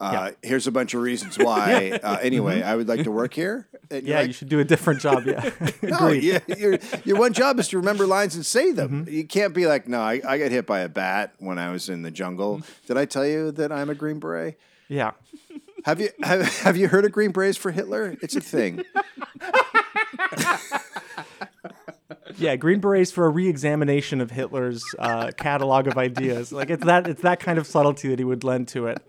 uh, 0.00 0.30
here's 0.42 0.66
a 0.66 0.72
bunch 0.72 0.94
of 0.94 1.02
reasons 1.02 1.38
why 1.46 1.98
uh, 2.02 2.18
anyway 2.22 2.62
i 2.62 2.74
would 2.74 2.88
like 2.88 3.04
to 3.04 3.10
work 3.10 3.34
here 3.34 3.66
And 3.90 4.06
Yeah, 4.06 4.18
like, 4.18 4.28
you 4.28 4.32
should 4.32 4.48
do 4.48 4.60
a 4.60 4.64
different 4.64 5.00
job. 5.00 5.24
Yeah, 5.26 5.50
No, 5.82 6.08
yeah, 6.10 6.38
your 6.56 6.78
your 7.04 7.18
one 7.18 7.32
job 7.32 7.58
is 7.58 7.66
to 7.68 7.76
remember 7.76 8.06
lines 8.06 8.36
and 8.36 8.46
say 8.46 8.70
them. 8.70 9.04
Mm-hmm. 9.04 9.12
You 9.12 9.24
can't 9.26 9.52
be 9.52 9.66
like, 9.66 9.88
no, 9.88 10.00
I, 10.00 10.20
I 10.24 10.38
got 10.38 10.52
hit 10.52 10.64
by 10.64 10.80
a 10.80 10.88
bat 10.88 11.34
when 11.38 11.58
I 11.58 11.72
was 11.72 11.88
in 11.88 12.02
the 12.02 12.10
jungle. 12.12 12.62
Did 12.86 12.96
I 12.96 13.04
tell 13.04 13.26
you 13.26 13.50
that 13.50 13.72
I'm 13.72 13.90
a 13.90 13.96
Green 13.96 14.20
Beret? 14.20 14.56
yeah. 14.88 15.12
Have 15.86 16.00
you 16.00 16.10
have, 16.22 16.42
have 16.58 16.76
you 16.76 16.86
heard 16.86 17.04
of 17.04 17.10
Green 17.10 17.32
Berets 17.32 17.56
for 17.56 17.72
Hitler? 17.72 18.16
It's 18.22 18.36
a 18.36 18.40
thing. 18.40 18.84
Yeah, 22.36 22.56
Green 22.56 22.80
Berets 22.80 23.10
for 23.10 23.26
a 23.26 23.28
re-examination 23.28 24.20
of 24.20 24.30
Hitler's 24.30 24.84
uh, 24.98 25.30
catalog 25.36 25.86
of 25.86 25.98
ideas. 25.98 26.52
Like 26.52 26.70
it's 26.70 26.84
that 26.84 27.06
it's 27.06 27.22
that 27.22 27.40
kind 27.40 27.58
of 27.58 27.66
subtlety 27.66 28.08
that 28.08 28.18
he 28.18 28.24
would 28.24 28.44
lend 28.44 28.68
to 28.68 28.86
it. 28.86 29.02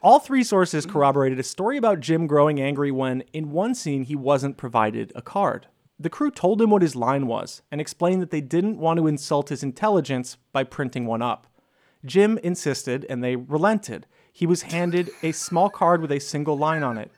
All 0.00 0.20
three 0.20 0.44
sources 0.44 0.86
corroborated 0.86 1.40
a 1.40 1.42
story 1.42 1.76
about 1.76 1.98
Jim 2.00 2.28
growing 2.28 2.60
angry 2.60 2.92
when, 2.92 3.22
in 3.32 3.50
one 3.50 3.74
scene, 3.74 4.04
he 4.04 4.14
wasn't 4.14 4.56
provided 4.56 5.10
a 5.16 5.22
card. 5.22 5.66
The 5.98 6.08
crew 6.10 6.30
told 6.30 6.62
him 6.62 6.70
what 6.70 6.82
his 6.82 6.94
line 6.94 7.26
was 7.26 7.62
and 7.72 7.80
explained 7.80 8.22
that 8.22 8.30
they 8.30 8.40
didn't 8.40 8.78
want 8.78 8.98
to 8.98 9.08
insult 9.08 9.48
his 9.48 9.64
intelligence 9.64 10.36
by 10.52 10.62
printing 10.62 11.04
one 11.06 11.20
up. 11.22 11.48
Jim 12.04 12.38
insisted, 12.38 13.04
and 13.10 13.24
they 13.24 13.34
relented. 13.34 14.06
He 14.32 14.46
was 14.46 14.62
handed 14.62 15.10
a 15.24 15.32
small 15.32 15.68
card 15.68 16.00
with 16.00 16.12
a 16.12 16.20
single 16.20 16.56
line 16.56 16.84
on 16.84 16.96
it. 16.96 17.10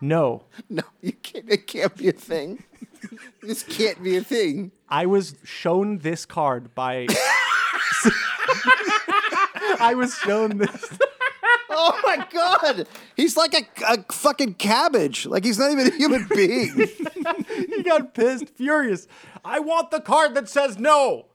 No, 0.00 0.44
No, 0.68 0.84
you 1.00 1.12
can't. 1.14 1.50
It 1.50 1.66
can't 1.66 1.96
be 1.96 2.08
a 2.08 2.12
thing. 2.12 2.62
This 3.42 3.64
can't 3.64 4.00
be 4.00 4.16
a 4.16 4.22
thing. 4.22 4.70
I 4.88 5.06
was 5.06 5.34
shown 5.42 5.98
this 5.98 6.24
card 6.24 6.72
by. 6.76 7.08
I 9.80 9.94
was 9.96 10.14
shown 10.16 10.58
this. 10.58 10.98
Oh 12.08 12.16
my 12.16 12.26
god, 12.30 12.88
he's 13.16 13.36
like 13.36 13.54
a, 13.54 13.66
a 13.86 14.02
fucking 14.10 14.54
cabbage. 14.54 15.26
Like 15.26 15.44
he's 15.44 15.58
not 15.58 15.70
even 15.70 15.88
a 15.88 15.94
human 15.94 16.26
being. 16.34 16.88
He 17.68 17.82
got 17.82 18.14
pissed, 18.14 18.48
furious. 18.48 19.06
I 19.44 19.60
want 19.60 19.90
the 19.90 20.00
card 20.00 20.34
that 20.34 20.48
says 20.48 20.78
no. 20.78 21.26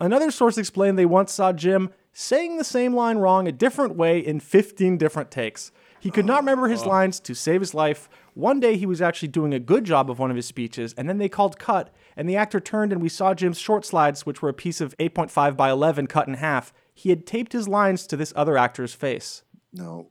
Another 0.00 0.30
source 0.30 0.56
explained 0.56 0.98
they 0.98 1.04
once 1.04 1.32
saw 1.32 1.52
Jim 1.52 1.90
saying 2.14 2.56
the 2.56 2.64
same 2.64 2.94
line 2.94 3.18
wrong 3.18 3.46
a 3.46 3.52
different 3.52 3.96
way 3.96 4.18
in 4.18 4.40
15 4.40 4.96
different 4.96 5.30
takes. 5.30 5.72
He 6.00 6.10
could 6.10 6.24
not 6.24 6.38
remember 6.38 6.68
his 6.68 6.80
uh-huh. 6.80 6.90
lines 6.90 7.20
to 7.20 7.34
save 7.34 7.60
his 7.60 7.74
life. 7.74 8.08
One 8.32 8.60
day 8.60 8.78
he 8.78 8.86
was 8.86 9.02
actually 9.02 9.28
doing 9.28 9.52
a 9.52 9.58
good 9.58 9.84
job 9.84 10.10
of 10.10 10.18
one 10.18 10.30
of 10.30 10.36
his 10.36 10.46
speeches, 10.46 10.94
and 10.96 11.06
then 11.06 11.18
they 11.18 11.28
called 11.28 11.58
cut, 11.58 11.90
and 12.16 12.28
the 12.28 12.36
actor 12.36 12.60
turned 12.60 12.92
and 12.92 13.00
we 13.02 13.08
saw 13.08 13.34
Jim's 13.34 13.58
short 13.58 13.84
slides, 13.84 14.26
which 14.26 14.42
were 14.42 14.48
a 14.48 14.54
piece 14.54 14.80
of 14.80 14.96
8.5 14.98 15.56
by 15.56 15.70
11 15.70 16.06
cut 16.06 16.28
in 16.28 16.34
half. 16.34 16.72
He 16.92 17.10
had 17.10 17.26
taped 17.26 17.52
his 17.52 17.68
lines 17.68 18.06
to 18.08 18.16
this 18.16 18.32
other 18.36 18.56
actor's 18.58 18.94
face. 18.94 19.42
No, 19.72 20.10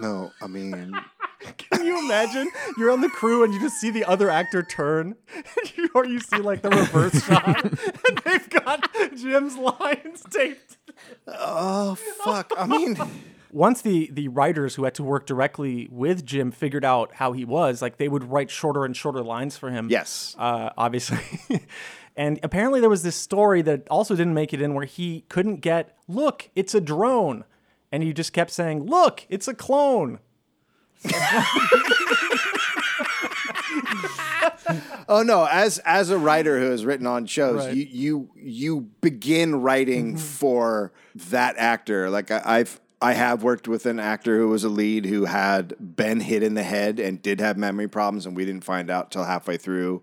no. 0.00 0.32
I 0.42 0.46
mean, 0.46 0.92
Can 1.56 1.86
you 1.86 1.98
imagine? 2.04 2.50
You're 2.76 2.90
on 2.90 3.00
the 3.00 3.08
crew 3.08 3.44
and 3.44 3.54
you 3.54 3.60
just 3.60 3.80
see 3.80 3.90
the 3.90 4.04
other 4.04 4.28
actor 4.28 4.62
turn, 4.62 5.16
or 5.94 6.04
you 6.04 6.20
see 6.20 6.36
like 6.36 6.62
the 6.62 6.70
reverse 6.70 7.24
shot, 7.26 7.64
and 7.64 8.18
they've 8.24 8.50
got 8.50 8.88
Jim's 9.16 9.56
lines 9.56 10.22
taped. 10.30 10.76
oh 11.26 11.94
fuck. 11.94 12.52
I 12.58 12.66
mean, 12.66 12.96
Once 13.52 13.82
the 13.82 14.08
the 14.12 14.28
writers 14.28 14.74
who 14.76 14.84
had 14.84 14.94
to 14.94 15.02
work 15.02 15.26
directly 15.26 15.88
with 15.90 16.24
Jim 16.24 16.50
figured 16.50 16.84
out 16.84 17.14
how 17.14 17.32
he 17.32 17.44
was, 17.44 17.82
like 17.82 17.96
they 17.96 18.08
would 18.08 18.24
write 18.24 18.50
shorter 18.50 18.84
and 18.84 18.96
shorter 18.96 19.22
lines 19.22 19.56
for 19.56 19.70
him. 19.70 19.88
yes. 19.90 20.34
uh, 20.38 20.70
obviously. 20.76 21.18
and 22.16 22.38
apparently, 22.42 22.80
there 22.80 22.90
was 22.90 23.02
this 23.02 23.16
story 23.16 23.62
that 23.62 23.86
also 23.90 24.14
didn't 24.14 24.34
make 24.34 24.52
it 24.52 24.60
in 24.62 24.74
where 24.74 24.84
he 24.86 25.24
couldn't 25.28 25.56
get, 25.56 25.96
look, 26.08 26.50
it's 26.54 26.74
a 26.74 26.80
drone. 26.80 27.44
And 27.92 28.02
he 28.04 28.12
just 28.12 28.32
kept 28.32 28.52
saying, 28.52 28.86
look, 28.86 29.26
it's 29.28 29.48
a 29.48 29.54
clone. 29.54 30.20
Oh 35.08 35.22
no, 35.24 35.44
as 35.50 35.78
as 35.80 36.10
a 36.10 36.18
writer 36.18 36.60
who 36.60 36.70
has 36.70 36.84
written 36.84 37.06
on 37.06 37.26
shows, 37.26 37.66
Right. 37.66 37.74
you 37.74 37.86
you 37.90 38.30
you 38.36 38.80
begin 39.00 39.56
writing 39.56 40.16
for 40.16 40.92
that 41.30 41.56
actor. 41.58 42.08
Like 42.10 42.30
I, 42.30 42.42
I've 42.44 42.80
I 43.02 43.14
have 43.14 43.42
worked 43.42 43.66
with 43.66 43.86
an 43.86 43.98
actor 43.98 44.36
who 44.38 44.48
was 44.48 44.62
a 44.62 44.68
lead 44.68 45.06
who 45.06 45.24
had 45.24 45.74
been 45.96 46.20
hit 46.20 46.42
in 46.42 46.54
the 46.54 46.62
head 46.62 47.00
and 47.00 47.20
did 47.22 47.40
have 47.40 47.56
memory 47.56 47.88
problems, 47.88 48.26
and 48.26 48.36
we 48.36 48.44
didn't 48.44 48.64
find 48.64 48.90
out 48.90 49.10
till 49.10 49.24
halfway 49.24 49.56
through 49.56 50.02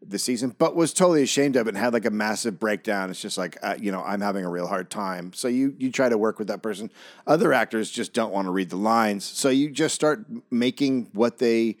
the 0.00 0.18
season, 0.18 0.54
but 0.56 0.76
was 0.76 0.92
totally 0.92 1.22
ashamed 1.22 1.56
of 1.56 1.66
it 1.66 1.70
and 1.70 1.78
had 1.78 1.92
like 1.92 2.04
a 2.04 2.10
massive 2.10 2.60
breakdown. 2.60 3.10
It's 3.10 3.20
just 3.20 3.36
like 3.36 3.56
uh, 3.62 3.76
you 3.80 3.90
know 3.90 4.02
I'm 4.02 4.20
having 4.20 4.44
a 4.44 4.50
real 4.50 4.68
hard 4.68 4.90
time. 4.90 5.32
So 5.32 5.48
you 5.48 5.74
you 5.78 5.90
try 5.90 6.08
to 6.08 6.18
work 6.18 6.38
with 6.38 6.48
that 6.48 6.62
person. 6.62 6.90
Other 7.26 7.52
actors 7.52 7.90
just 7.90 8.12
don't 8.12 8.32
want 8.32 8.46
to 8.46 8.52
read 8.52 8.70
the 8.70 8.76
lines, 8.76 9.24
so 9.24 9.48
you 9.48 9.70
just 9.70 9.94
start 9.94 10.24
making 10.50 11.08
what 11.12 11.38
they 11.38 11.76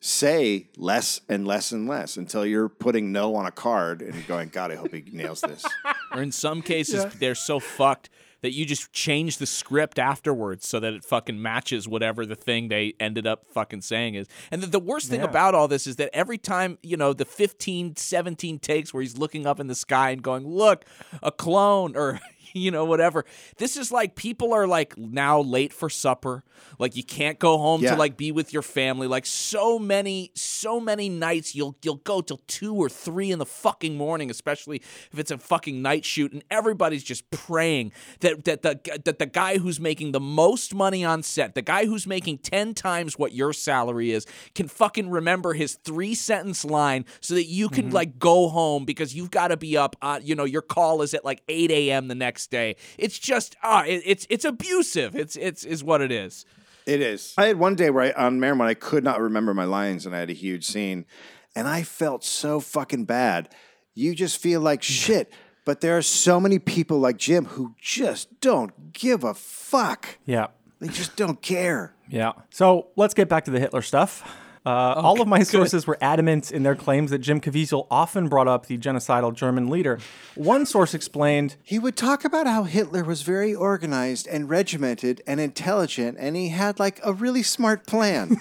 say 0.00 0.66
less 0.76 1.20
and 1.28 1.46
less 1.46 1.72
and 1.72 1.86
less 1.86 2.16
until 2.16 2.44
you're 2.44 2.70
putting 2.70 3.12
no 3.12 3.36
on 3.36 3.44
a 3.44 3.50
card 3.50 4.00
and 4.00 4.26
going, 4.26 4.48
God, 4.48 4.72
I 4.72 4.76
hope 4.76 4.94
he 4.94 5.04
nails 5.12 5.42
this. 5.42 5.64
Or 6.12 6.22
in 6.22 6.32
some 6.32 6.60
cases, 6.60 7.04
they're 7.20 7.36
so 7.36 7.60
fucked 7.60 8.10
that 8.42 8.52
you 8.52 8.64
just 8.64 8.92
change 8.92 9.38
the 9.38 9.46
script 9.46 9.98
afterwards 9.98 10.66
so 10.66 10.80
that 10.80 10.92
it 10.94 11.04
fucking 11.04 11.40
matches 11.40 11.86
whatever 11.86 12.24
the 12.24 12.34
thing 12.36 12.68
they 12.68 12.94
ended 12.98 13.26
up 13.26 13.44
fucking 13.52 13.82
saying 13.82 14.14
is. 14.14 14.26
And 14.50 14.62
the, 14.62 14.66
the 14.66 14.78
worst 14.80 15.08
thing 15.10 15.20
Yeah. 15.20 15.26
about 15.26 15.54
all 15.54 15.68
this 15.68 15.86
is 15.86 15.96
that 15.96 16.10
every 16.12 16.38
time, 16.38 16.78
you 16.82 16.96
know, 16.96 17.12
the 17.12 17.24
15, 17.24 17.96
17 17.96 18.58
takes 18.58 18.94
where 18.94 19.02
he's 19.02 19.18
looking 19.18 19.46
up 19.46 19.60
in 19.60 19.66
the 19.66 19.74
sky 19.74 20.10
and 20.10 20.22
going, 20.22 20.46
look, 20.46 20.84
a 21.22 21.30
clone 21.32 21.96
or. 21.96 22.20
You 22.60 22.70
know, 22.70 22.84
whatever. 22.84 23.24
This 23.58 23.76
is 23.76 23.90
like 23.92 24.14
people 24.16 24.52
are 24.52 24.66
like 24.66 24.96
now 24.98 25.40
late 25.40 25.72
for 25.72 25.88
supper. 25.88 26.44
Like 26.78 26.94
you 26.96 27.02
can't 27.04 27.38
go 27.38 27.58
home 27.58 27.82
Yeah. 27.82 27.92
to 27.92 27.96
like 27.96 28.16
be 28.16 28.32
with 28.32 28.52
your 28.52 28.62
family. 28.62 29.06
Like 29.06 29.24
so 29.24 29.78
many, 29.78 30.30
so 30.34 30.78
many 30.80 31.08
nights 31.08 31.54
you'll 31.54 31.76
you'll 31.82 31.96
go 32.04 32.20
till 32.20 32.40
two 32.46 32.74
or 32.74 32.88
three 32.88 33.30
in 33.30 33.38
the 33.38 33.46
fucking 33.46 33.96
morning, 33.96 34.30
especially 34.30 34.82
if 35.12 35.18
it's 35.18 35.30
a 35.30 35.38
fucking 35.38 35.80
night 35.80 36.04
shoot, 36.04 36.32
and 36.32 36.44
everybody's 36.50 37.02
just 37.04 37.28
praying 37.30 37.92
that 38.20 38.44
that 38.44 38.62
the 38.62 38.80
that 39.04 39.18
the 39.18 39.26
guy 39.26 39.58
who's 39.58 39.80
making 39.80 40.12
the 40.12 40.20
most 40.20 40.74
money 40.74 41.04
on 41.04 41.22
set, 41.22 41.54
the 41.54 41.62
guy 41.62 41.86
who's 41.86 42.06
making 42.06 42.38
ten 42.38 42.74
times 42.74 43.18
what 43.18 43.32
your 43.32 43.52
salary 43.52 44.10
is, 44.10 44.26
can 44.54 44.68
fucking 44.68 45.08
remember 45.08 45.54
his 45.54 45.74
three 45.84 46.14
sentence 46.14 46.64
line 46.64 47.04
so 47.20 47.34
that 47.34 47.46
you 47.46 47.68
can 47.68 47.90
like 47.90 48.18
go 48.18 48.48
home 48.48 48.84
because 48.84 49.14
you've 49.14 49.30
got 49.30 49.48
to 49.48 49.56
be 49.56 49.76
up. 49.76 49.96
Uh, 50.02 50.20
you 50.22 50.34
know, 50.34 50.44
your 50.44 50.62
call 50.62 51.00
is 51.02 51.14
at 51.14 51.24
like 51.24 51.42
eight 51.48 51.70
a.m. 51.70 52.08
the 52.08 52.14
next 52.14 52.39
day. 52.46 52.76
It's 52.98 53.18
just 53.18 53.56
ah, 53.62 53.84
it, 53.84 54.02
it's 54.04 54.26
it's 54.30 54.44
abusive. 54.44 55.16
It's 55.16 55.36
it's 55.36 55.64
is 55.64 55.82
what 55.84 56.00
it 56.00 56.12
is. 56.12 56.44
it 56.86 57.00
is. 57.00 57.34
I 57.36 57.46
had 57.46 57.58
one 57.58 57.74
day 57.74 57.90
where 57.90 58.16
I, 58.16 58.26
on 58.26 58.40
Merriman, 58.40 58.66
I 58.66 58.74
could 58.74 59.04
not 59.04 59.20
remember 59.20 59.54
my 59.54 59.64
lines 59.64 60.06
and 60.06 60.14
I 60.14 60.20
had 60.20 60.30
a 60.30 60.34
huge 60.34 60.64
scene 60.64 61.06
and 61.54 61.68
I 61.68 61.82
felt 61.82 62.24
so 62.24 62.60
fucking 62.60 63.04
bad. 63.04 63.48
You 63.94 64.14
just 64.14 64.38
feel 64.38 64.60
like 64.60 64.82
shit. 65.00 65.32
But 65.66 65.82
there 65.82 65.96
are 65.96 66.02
so 66.02 66.40
many 66.40 66.58
people 66.58 66.98
like 66.98 67.18
Jim 67.18 67.44
who 67.44 67.74
just 67.80 68.40
don't 68.40 68.92
give 68.92 69.24
a 69.24 69.34
fuck. 69.34 70.18
Yeah. 70.24 70.48
They 70.80 70.88
just 70.88 71.16
don't 71.16 71.40
care. 71.42 71.94
Yeah. 72.08 72.32
So 72.50 72.88
let's 72.96 73.12
get 73.14 73.28
back 73.28 73.44
to 73.44 73.50
the 73.50 73.60
Hitler 73.60 73.82
stuff. 73.82 74.24
Uh, 74.64 74.92
all 74.96 75.22
of 75.22 75.28
my 75.28 75.42
sources 75.42 75.86
were 75.86 75.96
adamant 76.02 76.52
in 76.52 76.62
their 76.62 76.74
claims 76.74 77.10
that 77.10 77.18
Jim 77.18 77.40
Caviezel 77.40 77.86
often 77.90 78.28
brought 78.28 78.46
up 78.46 78.66
the 78.66 78.76
genocidal 78.76 79.34
German 79.34 79.70
leader. 79.70 79.98
One 80.34 80.66
source 80.66 80.92
explained, 80.92 81.56
He 81.62 81.78
would 81.78 81.96
talk 81.96 82.24
about 82.24 82.46
how 82.46 82.64
Hitler 82.64 83.02
was 83.02 83.22
very 83.22 83.54
organized 83.54 84.26
and 84.26 84.50
regimented 84.50 85.22
and 85.26 85.40
intelligent, 85.40 86.18
and 86.20 86.36
he 86.36 86.50
had 86.50 86.78
like 86.78 87.00
a 87.02 87.12
really 87.12 87.42
smart 87.42 87.86
plan. 87.86 88.36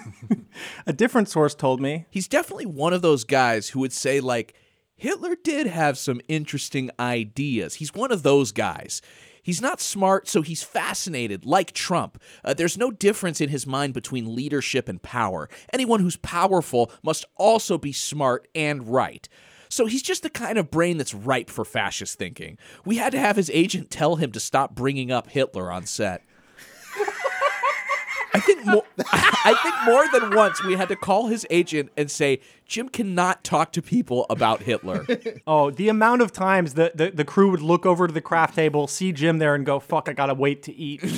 a 0.86 0.92
different 0.92 1.30
source 1.30 1.56
told 1.56 1.80
me, 1.80 2.06
he's 2.10 2.28
definitely 2.28 2.66
one 2.66 2.92
of 2.92 3.02
those 3.02 3.24
guys 3.24 3.70
who 3.70 3.80
would 3.80 3.94
say 3.94 4.20
like 4.20 4.54
Hitler 5.00 5.38
did 5.42 5.68
have 5.68 5.98
some 5.98 6.20
interesting 6.28 6.92
ideas. 7.00 7.76
He's 7.76 7.94
one 7.94 8.12
of 8.12 8.24
those 8.24 8.52
guys. 8.52 9.02
He's 9.44 9.62
not 9.62 9.82
smart, 9.82 10.28
so 10.28 10.42
he's 10.42 10.64
fascinated, 10.64 11.46
like 11.46 11.72
Trump. 11.72 12.22
Uh, 12.44 12.54
there's 12.54 12.78
no 12.78 12.92
difference 12.92 13.42
in 13.42 13.50
his 13.50 13.66
mind 13.68 13.94
between 13.94 14.36
leadership 14.36 14.90
and 14.90 15.02
power. 15.02 15.50
Anyone 15.74 16.02
who's 16.02 16.18
powerful 16.18 16.92
must 17.04 17.26
also 17.36 17.78
be 17.78 17.92
smart 17.92 18.48
and 18.54 18.88
right. 18.88 19.28
So 19.70 19.86
he's 19.86 20.02
just 20.02 20.24
the 20.24 20.30
kind 20.32 20.58
of 20.58 20.72
brain 20.72 20.98
that's 20.98 21.14
ripe 21.14 21.50
for 21.50 21.64
fascist 21.64 22.18
thinking. 22.18 22.58
We 22.86 22.98
had 22.98 23.12
to 23.12 23.20
have 23.20 23.36
his 23.36 23.52
agent 23.54 23.92
tell 23.92 24.16
him 24.16 24.32
to 24.32 24.40
stop 24.40 24.74
bringing 24.74 25.12
up 25.12 25.30
Hitler 25.30 25.72
on 25.72 25.86
set. 25.86 26.24
I 28.34 28.40
think 28.40 28.66
more, 28.66 28.84
I 29.00 29.56
think 29.64 29.76
more 29.86 30.06
than 30.12 30.36
once 30.36 30.64
we 30.64 30.76
had 30.76 30.90
to 30.90 30.96
call 30.96 31.28
his 31.28 31.46
agent 31.50 31.92
and 31.98 32.12
say 32.12 32.40
Jim 32.66 32.88
cannot 32.90 33.44
talk 33.44 33.72
to 33.74 33.82
people 33.82 34.26
about 34.30 34.62
Hitler. 34.62 35.06
oh, 35.48 35.72
the 35.72 35.90
amount 35.90 36.22
of 36.22 36.32
times 36.32 36.76
that 36.76 36.98
the, 36.98 37.10
the 37.10 37.26
crew 37.26 37.50
would 37.50 37.62
look 37.62 37.86
over 37.86 38.06
to 38.08 38.14
the 38.14 38.22
craft 38.22 38.54
table, 38.56 38.88
see 38.88 39.12
Jim 39.12 39.40
there, 39.40 39.56
and 39.56 39.66
go, 39.66 39.80
fuck, 39.80 40.08
I 40.08 40.14
gotta 40.14 40.34
wait 40.36 40.64
to 40.64 40.74
eat. 40.76 41.02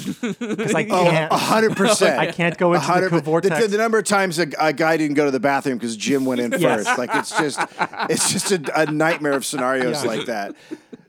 Because 0.41 0.73
I 0.75 0.83
Oh, 0.89 1.03
can't. 1.09 1.31
a 1.31 1.37
hundred 1.37 1.75
percent. 1.75 2.17
I 2.19 2.31
can't 2.31 2.57
go 2.57 2.73
into 2.73 2.85
hundred 2.85 3.09
the 3.11 3.21
vortex. 3.21 3.59
The, 3.61 3.67
the 3.67 3.77
number 3.77 3.97
of 3.97 4.05
times 4.05 4.39
a, 4.39 4.47
a 4.59 4.71
guy 4.73 4.97
didn't 4.97 5.15
go 5.15 5.25
to 5.25 5.31
the 5.31 5.39
bathroom 5.39 5.77
because 5.77 5.95
Jim 5.97 6.25
went 6.25 6.39
in 6.41 6.51
Yes. 6.57 6.85
first. 6.85 6.97
Like 6.97 7.09
it's 7.13 7.37
just, 7.37 7.59
it's 8.09 8.31
just 8.31 8.51
a, 8.51 8.81
a 8.81 8.91
nightmare 8.91 9.33
of 9.33 9.45
scenarios 9.45 10.03
Yeah. 10.03 10.09
like 10.09 10.25
that. 10.27 10.55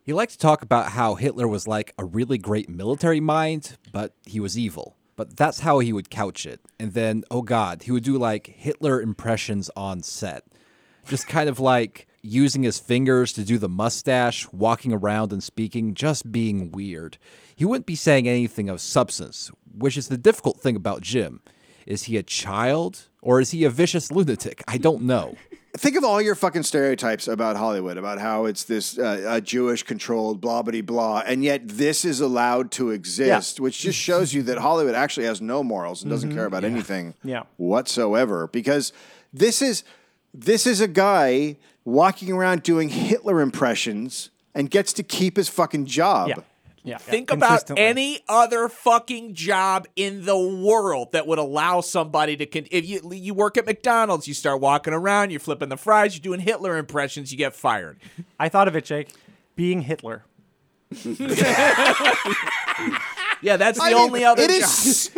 He 0.05 0.13
liked 0.13 0.33
to 0.33 0.39
talk 0.39 0.63
about 0.63 0.91
how 0.93 1.15
Hitler 1.15 1.47
was 1.47 1.69
like 1.69 1.95
a 1.99 2.05
really 2.05 2.39
great 2.39 2.69
military 2.69 3.21
mind, 3.21 3.77
but 3.93 4.15
he 4.27 4.41
was 4.41 4.59
evil. 4.59 4.97
But 5.17 5.37
that's 5.37 5.61
how 5.61 5.79
he 5.81 5.93
would 5.93 6.11
couch 6.11 6.47
it. 6.47 6.61
And 6.81 6.95
then, 6.95 7.25
oh 7.31 7.43
God, 7.43 7.83
he 7.83 7.93
would 7.93 8.05
do 8.05 8.17
like 8.19 8.47
Hitler 8.47 9.01
impressions 9.01 9.71
on 9.77 10.03
set. 10.03 10.45
Just 11.07 11.29
kind 11.29 11.49
of 11.49 11.61
like 11.61 12.07
using 12.23 12.63
his 12.63 12.79
fingers 12.79 13.33
to 13.33 13.45
do 13.45 13.59
the 13.59 13.69
mustache, 13.69 14.47
walking 14.53 14.93
around 14.93 15.33
and 15.33 15.43
speaking, 15.43 15.95
just 15.95 16.31
being 16.31 16.71
weird. 16.71 17.19
He 17.55 17.65
wouldn't 17.65 17.87
be 17.87 17.97
saying 17.97 18.29
anything 18.29 18.69
of 18.69 18.81
substance, 18.81 19.51
which 19.77 19.97
is 19.97 20.09
the 20.09 20.17
difficult 20.17 20.61
thing 20.61 20.77
about 20.77 21.03
Jim. 21.03 21.43
Is 21.87 22.05
he 22.05 22.17
a 22.17 22.23
child 22.23 23.09
or 23.21 23.41
is 23.41 23.51
he 23.51 23.65
a 23.65 23.71
vicious 23.71 24.13
lunatic? 24.13 24.63
I 24.69 24.79
don't 24.79 25.03
know. 25.03 25.37
Think 25.75 25.97
of 25.97 26.05
all 26.05 26.21
your 26.21 26.35
fucking 26.35 26.65
stereotypes 26.65 27.27
about 27.29 27.57
Hollywood, 27.57 27.97
about 27.97 28.19
how 28.19 28.45
it's 28.45 28.65
this 28.65 28.99
uh, 28.99 29.41
Jewish 29.43 29.83
controlled 29.83 30.39
blah 30.39 30.61
blah 30.61 30.83
blah, 30.83 31.23
and 31.27 31.43
yet 31.43 31.63
this 31.67 32.05
is 32.05 32.21
allowed 32.21 32.71
to 32.73 32.91
exist, 32.91 33.59
which 33.59 33.79
just 33.81 33.99
shows 33.99 34.35
you 34.35 34.43
that 34.45 34.59
Hollywood 34.59 34.95
actually 34.95 35.25
has 35.25 35.41
no 35.41 35.63
morals 35.65 36.03
and 36.03 36.11
doesn't 36.11 36.35
care 36.35 36.45
about 36.45 36.65
anything 36.65 37.15
Yeah. 37.25 37.45
whatsoever. 37.57 38.49
Because 38.49 38.93
this 39.33 39.63
is 39.63 39.83
this 40.35 40.67
is 40.67 40.83
a 40.83 40.89
guy 40.89 41.57
walking 41.87 42.31
around 42.33 42.63
doing 42.63 42.91
Hitler 42.91 43.41
impressions 43.41 44.29
and 44.55 44.71
gets 44.71 44.93
to 44.93 45.03
keep 45.03 45.39
his 45.39 45.49
fucking 45.49 45.87
job. 45.87 46.45
Yeah. 46.85 46.93
Yeah. 46.93 46.99
Think 46.99 47.31
yeah, 47.31 47.37
about 47.37 47.79
any 47.79 48.21
other 48.29 48.69
fucking 48.69 49.35
job 49.35 49.87
in 49.95 50.25
the 50.25 50.37
world 50.37 51.13
that 51.13 51.27
would 51.27 51.39
allow 51.39 51.81
somebody 51.81 52.37
to 52.37 52.47
con- 52.47 52.67
if 52.71 52.87
you 52.87 53.01
you 53.13 53.35
work 53.35 53.57
at 53.57 53.67
McDonald's, 53.67 54.27
you 54.27 54.35
start 54.35 54.61
walking 54.61 54.93
around, 54.93 55.31
you're 55.31 55.41
flipping 55.41 55.69
the 55.69 55.77
fries, 55.77 56.17
you're 56.17 56.23
doing 56.23 56.41
Hitler 56.41 56.77
impressions, 56.77 57.31
you 57.31 57.39
get 57.39 57.55
fired. 57.55 57.99
I 58.39 58.49
thought 58.49 58.69
of 58.69 58.77
it, 58.77 58.85
Jake. 58.85 59.11
Being 59.55 59.83
Hitler. 59.83 60.25
Yeah, 63.43 63.57
that's 63.57 63.79
the 63.79 63.85
I 63.85 63.89
mean, 63.89 63.99
only 63.99 64.25
other 64.25 64.43
it 64.43 64.51
job. 64.51 64.61
is- 64.63 65.11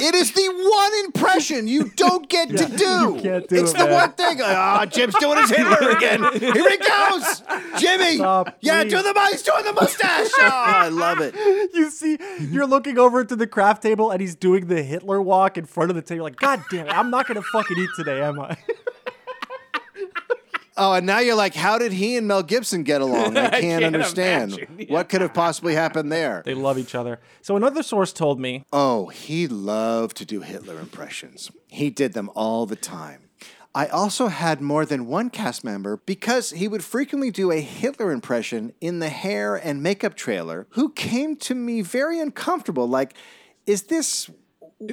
it 0.00 0.14
is 0.14 0.32
the 0.32 0.48
one 0.48 1.04
impression 1.04 1.68
you 1.68 1.90
don't 1.90 2.28
get 2.28 2.48
to 2.50 2.66
do. 2.66 3.18
can't 3.22 3.48
do 3.48 3.56
it's 3.56 3.70
it, 3.72 3.78
the 3.78 3.84
man. 3.84 3.92
one 3.92 4.12
thing. 4.12 4.38
Ah, 4.42 4.84
Jim's 4.86 5.14
doing 5.14 5.38
his 5.38 5.50
Hitler 5.56 5.90
again. 5.90 6.22
Here 6.40 6.70
he 6.70 6.76
goes. 6.78 7.42
Jimmy! 7.78 8.16
Stop, 8.16 8.56
yeah, 8.60 8.82
please. 8.82 8.90
do 8.90 9.02
the 9.02 9.28
he's 9.30 9.42
doing 9.42 9.64
the 9.64 9.72
mustache. 9.72 10.28
Oh, 10.38 10.40
I 10.50 10.88
love 10.88 11.20
it. 11.20 11.34
You 11.74 11.90
see, 11.90 12.18
you're 12.40 12.66
looking 12.66 12.98
over 12.98 13.24
to 13.24 13.36
the 13.36 13.46
craft 13.46 13.82
table 13.82 14.10
and 14.10 14.20
he's 14.20 14.34
doing 14.34 14.66
the 14.66 14.82
Hitler 14.82 15.22
walk 15.22 15.56
in 15.56 15.64
front 15.64 15.90
of 15.90 15.96
the 15.96 16.02
table. 16.02 16.24
Like, 16.24 16.36
God 16.36 16.62
damn 16.70 16.86
it, 16.88 16.90
I'm 16.90 17.10
not 17.10 17.26
gonna 17.28 17.42
fucking 17.42 17.78
eat 17.78 17.90
today, 17.96 18.20
am 18.22 18.40
I? 18.40 18.56
Oh, 20.78 20.92
and 20.92 21.04
now 21.04 21.18
you're 21.18 21.34
like, 21.34 21.54
how 21.54 21.76
did 21.76 21.92
he 21.92 22.16
and 22.16 22.28
Mel 22.28 22.42
Gibson 22.44 22.84
get 22.84 23.00
along? 23.00 23.36
I 23.36 23.50
can't, 23.50 23.62
can't 23.62 23.84
understand. 23.84 24.52
imagine. 24.52 24.86
What 24.88 25.08
could 25.08 25.20
have 25.20 25.34
possibly 25.34 25.74
happened 25.74 26.12
there? 26.12 26.42
They 26.44 26.54
love 26.54 26.78
each 26.78 26.94
other. 26.94 27.20
So 27.42 27.56
another 27.56 27.82
source 27.82 28.12
told 28.12 28.38
me 28.38 28.64
Oh, 28.72 29.08
he 29.08 29.48
loved 29.48 30.16
to 30.18 30.24
do 30.24 30.40
Hitler 30.40 30.78
impressions. 30.78 31.50
He 31.66 31.90
did 31.90 32.12
them 32.12 32.30
all 32.34 32.64
the 32.64 32.76
time. 32.76 33.28
I 33.74 33.86
also 33.86 34.28
had 34.28 34.60
more 34.60 34.86
than 34.86 35.06
one 35.06 35.30
cast 35.30 35.62
member 35.62 35.98
because 35.98 36.50
he 36.50 36.66
would 36.68 36.82
frequently 36.82 37.30
do 37.30 37.50
a 37.50 37.60
Hitler 37.60 38.10
impression 38.12 38.72
in 38.80 38.98
the 38.98 39.08
hair 39.10 39.56
and 39.56 39.82
makeup 39.82 40.14
trailer 40.14 40.66
who 40.70 40.90
came 40.90 41.36
to 41.36 41.54
me 41.54 41.82
very 41.82 42.18
uncomfortable 42.18 42.88
like 42.88 43.14
is 43.66 43.84
this 43.84 44.30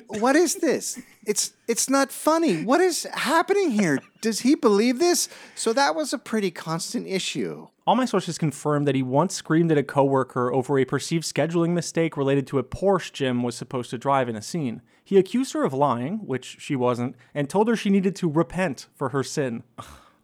what 0.07 0.35
is 0.35 0.55
this? 0.55 0.99
It's 1.25 1.53
it's 1.67 1.89
not 1.89 2.11
funny. 2.11 2.63
What 2.63 2.81
is 2.81 3.07
happening 3.13 3.71
here? 3.71 3.99
Does 4.21 4.39
he 4.39 4.55
believe 4.55 4.99
this? 4.99 5.29
So 5.53 5.73
that 5.73 5.95
was 5.95 6.11
a 6.11 6.17
pretty 6.17 6.49
constant 6.49 7.07
issue. 7.07 7.67
All 7.85 7.95
my 7.95 8.05
sources 8.05 8.39
confirmed 8.39 8.87
that 8.87 8.95
he 8.95 9.03
once 9.03 9.35
screamed 9.35 9.71
at 9.71 9.77
a 9.77 9.83
coworker 9.83 10.51
over 10.51 10.79
a 10.79 10.85
perceived 10.85 11.23
scheduling 11.23 11.71
mistake 11.71 12.17
related 12.17 12.47
to 12.47 12.57
a 12.57 12.63
Porsche 12.63 13.13
Jim 13.13 13.43
was 13.43 13.55
supposed 13.55 13.91
to 13.91 13.99
drive 13.99 14.27
in 14.27 14.35
a 14.35 14.41
scene. 14.41 14.81
He 15.03 15.17
accused 15.17 15.53
her 15.53 15.63
of 15.63 15.73
lying, 15.73 16.17
which 16.25 16.57
she 16.59 16.75
wasn't, 16.75 17.15
and 17.35 17.47
told 17.47 17.67
her 17.67 17.75
she 17.75 17.91
needed 17.91 18.15
to 18.15 18.29
repent 18.29 18.87
for 18.95 19.09
her 19.09 19.21
sin. 19.21 19.63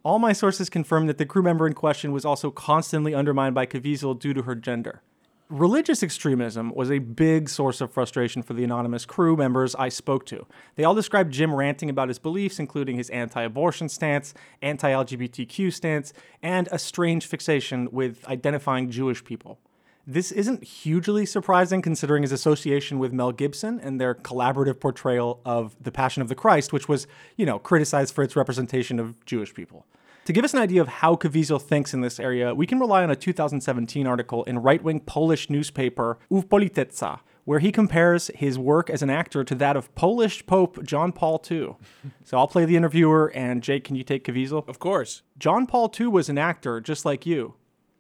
All 0.04 0.18
my 0.18 0.34
sources 0.34 0.72
confirmed 0.72 1.08
that 1.10 1.20
the 1.20 1.28
crew 1.28 1.44
member 1.44 1.68
in 1.68 1.74
question 1.74 2.12
was 2.12 2.26
also 2.26 2.50
constantly 2.50 3.14
undermined 3.14 3.54
by 3.54 3.68
Caviezel 3.68 4.20
due 4.20 4.34
to 4.34 4.42
her 4.42 4.56
gender. 4.56 5.04
Religious 5.52 6.02
extremism 6.02 6.72
was 6.74 6.90
a 6.90 7.00
big 7.00 7.50
source 7.50 7.82
of 7.82 7.92
frustration 7.92 8.42
for 8.42 8.54
the 8.54 8.64
anonymous 8.64 9.06
crew 9.06 9.36
members 9.36 9.76
I 9.76 9.90
spoke 9.90 10.26
to. 10.28 10.48
They 10.76 10.86
all 10.86 10.96
described 10.96 11.34
Jim 11.34 11.54
ranting 11.54 11.90
about 11.90 12.08
his 12.08 12.20
beliefs, 12.20 12.58
including 12.58 12.96
his 12.96 13.10
anti 13.10 13.42
abortion 13.42 13.90
stance, 13.90 14.34
anti 14.62 14.90
LGBTQ 14.90 15.74
stance, 15.74 16.14
and 16.42 16.70
a 16.72 16.80
strange 16.80 17.26
fixation 17.26 17.90
with 17.92 18.26
identifying 18.30 18.90
Jewish 18.90 19.26
people. 19.26 19.60
This 20.08 20.32
isn't 20.32 20.64
hugely 20.64 21.26
surprising 21.26 21.82
considering 21.82 22.22
his 22.24 22.32
association 22.32 22.98
with 22.98 23.12
Mel 23.12 23.34
Gibson 23.34 23.78
and 23.82 24.00
their 24.00 24.16
collaborative 24.16 24.80
portrayal 24.80 25.42
of 25.44 25.76
The 25.84 25.92
Passion 25.92 26.22
of 26.22 26.30
the 26.30 26.36
Christ, 26.36 26.72
which 26.72 26.88
was, 26.88 27.08
you 27.36 27.46
know, 27.46 27.60
criticized 27.60 28.16
for 28.16 28.24
its 28.24 28.38
representation 28.38 29.02
of 29.02 29.26
Jewish 29.26 29.54
people. 29.54 29.86
To 30.26 30.34
give 30.34 30.46
us 30.46 30.54
an 30.54 30.60
idea 30.60 30.82
of 30.82 30.88
how 30.88 31.16
Caviezel 31.16 31.60
thinks 31.60 31.96
in 31.96 32.02
this 32.02 32.20
area, 32.20 32.54
we 32.54 32.68
can 32.68 32.80
rely 32.80 33.02
on 33.02 33.10
a 33.10 33.16
2017 33.16 34.06
article 34.06 34.44
in 34.44 34.60
right 34.60 34.84
wing 34.84 35.00
Polish 35.00 35.50
newspaper 35.50 36.20
Uw 36.32 36.48
Polityce, 36.48 37.20
where 37.44 37.58
he 37.58 37.72
compares 37.72 38.30
his 38.36 38.60
work 38.60 38.92
as 38.92 39.02
an 39.02 39.10
actor 39.10 39.44
to 39.44 39.56
that 39.56 39.76
of 39.76 39.94
Polish 39.96 40.46
Pope 40.46 40.84
John 40.84 41.12
Paul 41.12 41.44
II. 41.50 41.76
so 42.24 42.38
I'll 42.38 42.48
play 42.48 42.66
the 42.66 42.76
interviewer, 42.76 43.32
and 43.34 43.64
Jake, 43.64 43.84
can 43.84 43.96
you 43.96 44.04
take 44.04 44.24
Caviezel? 44.24 44.68
Of 44.70 44.78
course. 44.78 45.24
John 45.40 45.66
Paul 45.66 45.92
II 46.00 46.08
was 46.08 46.30
an 46.30 46.38
actor 46.38 46.80
just 46.80 47.04
like 47.04 47.26
you. 47.26 47.56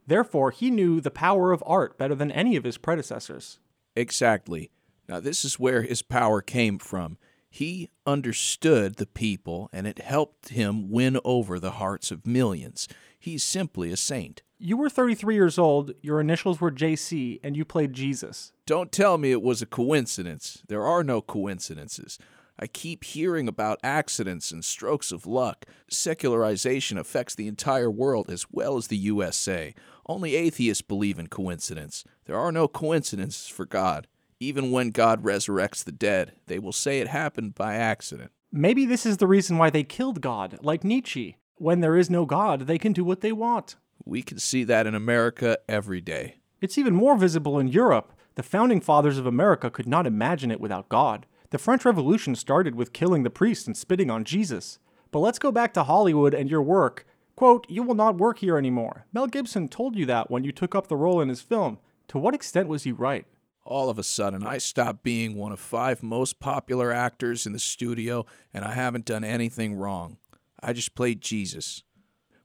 Therefore, 0.05 0.51
he 0.51 0.69
knew 0.69 1.01
the 1.01 1.09
power 1.09 1.51
of 1.51 1.63
art 1.65 1.97
better 1.97 2.13
than 2.13 2.32
any 2.32 2.55
of 2.55 2.65
his 2.65 2.78
predecessors. 2.78 3.57
Exactly. 3.95 4.69
Now, 5.09 5.19
this 5.19 5.43
is 5.43 5.59
where 5.59 5.82
his 5.82 6.03
power 6.03 6.39
came 6.41 6.78
from. 6.78 7.17
He 7.54 7.89
understood 8.06 8.95
the 8.95 9.06
people, 9.06 9.70
and 9.74 9.86
it 9.86 9.99
helped 9.99 10.49
him 10.49 10.89
win 10.89 11.20
over 11.26 11.60
the 11.60 11.72
hearts 11.72 12.10
of 12.10 12.26
millions. 12.26 12.88
He's 13.20 13.43
simply 13.43 13.91
a 13.91 13.97
saint. 13.97 14.41
You 14.58 14.78
were 14.78 14.89
33 14.89 15.36
years 15.36 15.60
old, 15.60 15.91
your 16.02 16.22
initials 16.22 16.62
were 16.62 16.72
JC, 16.72 17.41
and 17.43 17.58
you 17.58 17.66
played 17.66 17.91
Jesus. 17.91 18.54
Don't 18.66 18.89
tell 18.89 19.18
me 19.18 19.32
it 19.32 19.41
was 19.41 19.62
a 19.62 19.66
coincidence. 19.66 20.64
There 20.70 20.86
are 20.86 21.04
no 21.04 21.22
coincidences. 21.22 22.18
I 22.58 22.68
keep 22.68 23.04
hearing 23.04 23.49
about 23.49 23.80
accidents 23.84 24.52
and 24.52 24.64
strokes 24.64 25.12
of 25.12 25.26
luck. 25.26 25.66
Secularization 25.89 26.97
affects 26.97 27.36
the 27.36 27.47
entire 27.47 27.91
world 27.91 28.30
as 28.30 28.45
well 28.49 28.78
as 28.78 28.88
the 28.88 28.97
USA. 28.97 29.74
Only 30.08 30.36
atheists 30.36 30.82
believe 30.82 31.20
in 31.20 31.28
coincidence. 31.28 32.06
There 32.26 32.38
are 32.38 32.52
no 32.52 32.70
coincidences 32.70 33.47
for 33.47 33.66
God. 33.66 34.08
Even 34.42 34.72
when 34.72 34.89
God 34.89 35.24
resurrects 35.24 35.84
the 35.84 35.92
dead, 35.92 36.32
they 36.48 36.58
will 36.58 36.72
say 36.72 37.00
it 37.00 37.10
happened 37.10 37.54
by 37.54 37.76
accident. 37.76 38.32
Maybe 38.52 38.88
this 38.88 39.06
is 39.06 39.18
the 39.18 39.28
reason 39.28 39.60
why 39.60 39.70
they 39.70 39.84
killed 39.84 40.20
God, 40.20 40.58
like 40.64 40.84
Nietzsche. 40.84 41.38
When 41.58 41.82
there 41.82 41.96
is 41.96 42.10
no 42.10 42.26
God, 42.26 42.62
they 42.62 42.80
can 42.80 42.92
do 42.92 43.04
what 43.04 43.22
they 43.22 43.32
want. 43.32 43.76
We 44.04 44.24
can 44.24 44.39
see 44.39 44.64
that 44.64 44.88
in 44.88 44.96
America 44.96 45.60
every 45.70 46.02
day. 46.02 46.38
It's 46.60 46.80
even 46.80 46.96
more 46.96 47.16
visible 47.16 47.60
in 47.60 47.68
Europe. 47.68 48.14
The 48.34 48.42
founding 48.42 48.82
fathers 48.82 49.20
of 49.20 49.28
America 49.28 49.70
could 49.70 49.88
not 49.88 50.08
imagine 50.08 50.50
it 50.50 50.60
without 50.60 50.89
God. 50.89 51.28
The 51.52 51.60
French 51.60 51.86
Revolution 51.86 52.34
started 52.34 52.74
with 52.74 52.94
killing 52.94 53.22
the 53.22 53.30
priests 53.30 53.68
and 53.68 53.78
spitting 53.78 54.10
on 54.10 54.24
Jesus. 54.24 54.80
But 55.12 55.20
let's 55.20 55.38
go 55.38 55.52
back 55.52 55.72
to 55.76 55.84
Hollywood 55.84 56.34
and 56.34 56.50
your 56.50 56.64
work. 56.64 57.06
Quote, 57.36 57.68
You 57.70 57.84
will 57.84 57.94
not 57.94 58.18
work 58.18 58.39
here 58.39 58.58
anymore. 58.58 59.06
Mel 59.14 59.28
Gibson 59.28 59.68
told 59.68 59.96
you 59.96 60.08
that 60.08 60.32
when 60.32 60.44
you 60.44 60.52
took 60.52 60.74
up 60.74 60.88
the 60.88 60.98
role 60.98 61.22
in 61.22 61.30
his 61.30 61.42
film. 61.42 61.78
To 62.08 62.18
what 62.18 62.34
extent 62.34 62.68
was 62.68 62.84
he 62.84 62.92
right? 62.92 63.28
All 63.64 63.89
of 63.89 63.99
a 63.99 64.03
sudden, 64.03 64.45
I 64.45 64.57
stopped 64.57 65.03
being 65.03 65.36
one 65.36 65.51
of 65.51 65.59
five 65.59 66.01
most 66.01 66.39
popular 66.39 66.91
actors 66.91 67.45
in 67.45 67.53
the 67.53 67.59
studio, 67.59 68.26
and 68.53 68.66
I 68.66 68.74
haven't 68.74 69.05
done 69.05 69.24
anything 69.24 69.76
wrong. 69.76 70.18
I 70.59 70.74
just 70.74 70.95
played 70.95 71.22
Jesus. 71.22 71.84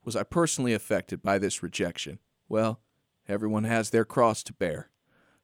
Was 0.05 0.15
I 0.15 0.23
personally 0.23 0.75
affected 0.75 1.23
by 1.23 1.39
this 1.39 1.63
rejection? 1.63 2.19
Well, 2.49 2.81
everyone 3.29 3.65
has 3.65 3.91
their 3.91 4.05
cross 4.05 4.43
to 4.45 4.53
bear. 4.53 4.91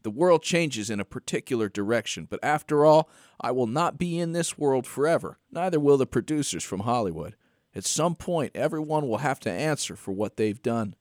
The 0.02 0.10
world 0.10 0.42
changes 0.42 0.90
in 0.90 1.00
a 1.00 1.04
particular 1.04 1.68
direction, 1.68 2.26
but 2.28 2.40
after 2.42 2.84
all, 2.84 3.08
I 3.40 3.52
will 3.52 3.66
not 3.66 3.98
be 3.98 4.18
in 4.18 4.32
this 4.32 4.58
world 4.58 4.86
forever. 4.86 5.38
Neither 5.50 5.80
will 5.80 5.96
the 5.96 6.06
producers 6.06 6.64
from 6.64 6.80
Hollywood. 6.80 7.34
At 7.74 7.84
some 7.84 8.14
point, 8.14 8.52
everyone 8.54 9.08
will 9.08 9.18
have 9.18 9.40
to 9.40 9.50
answer 9.50 9.96
for 9.96 10.12
what 10.12 10.36
they've 10.36 10.60
done. 10.62 10.96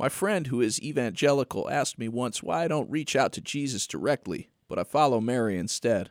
My 0.00 0.08
friend 0.08 0.46
who 0.46 0.62
is 0.62 0.80
evangelical 0.80 1.68
asked 1.68 1.98
me 1.98 2.08
once 2.08 2.42
why 2.42 2.64
I 2.64 2.68
don't 2.68 2.90
reach 2.90 3.14
out 3.14 3.34
to 3.34 3.42
Jesus 3.42 3.86
directly, 3.86 4.48
but 4.66 4.78
I 4.78 4.82
follow 4.82 5.20
Mary 5.20 5.58
instead. 5.58 6.08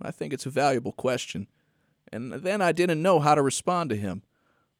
I 0.00 0.10
think 0.10 0.32
it's 0.32 0.46
a 0.46 0.50
valuable 0.50 0.92
question, 0.92 1.46
and 2.10 2.32
then 2.32 2.62
I 2.62 2.72
didn't 2.72 3.02
know 3.02 3.20
how 3.20 3.34
to 3.34 3.42
respond 3.42 3.90
to 3.90 3.96
him. 3.96 4.22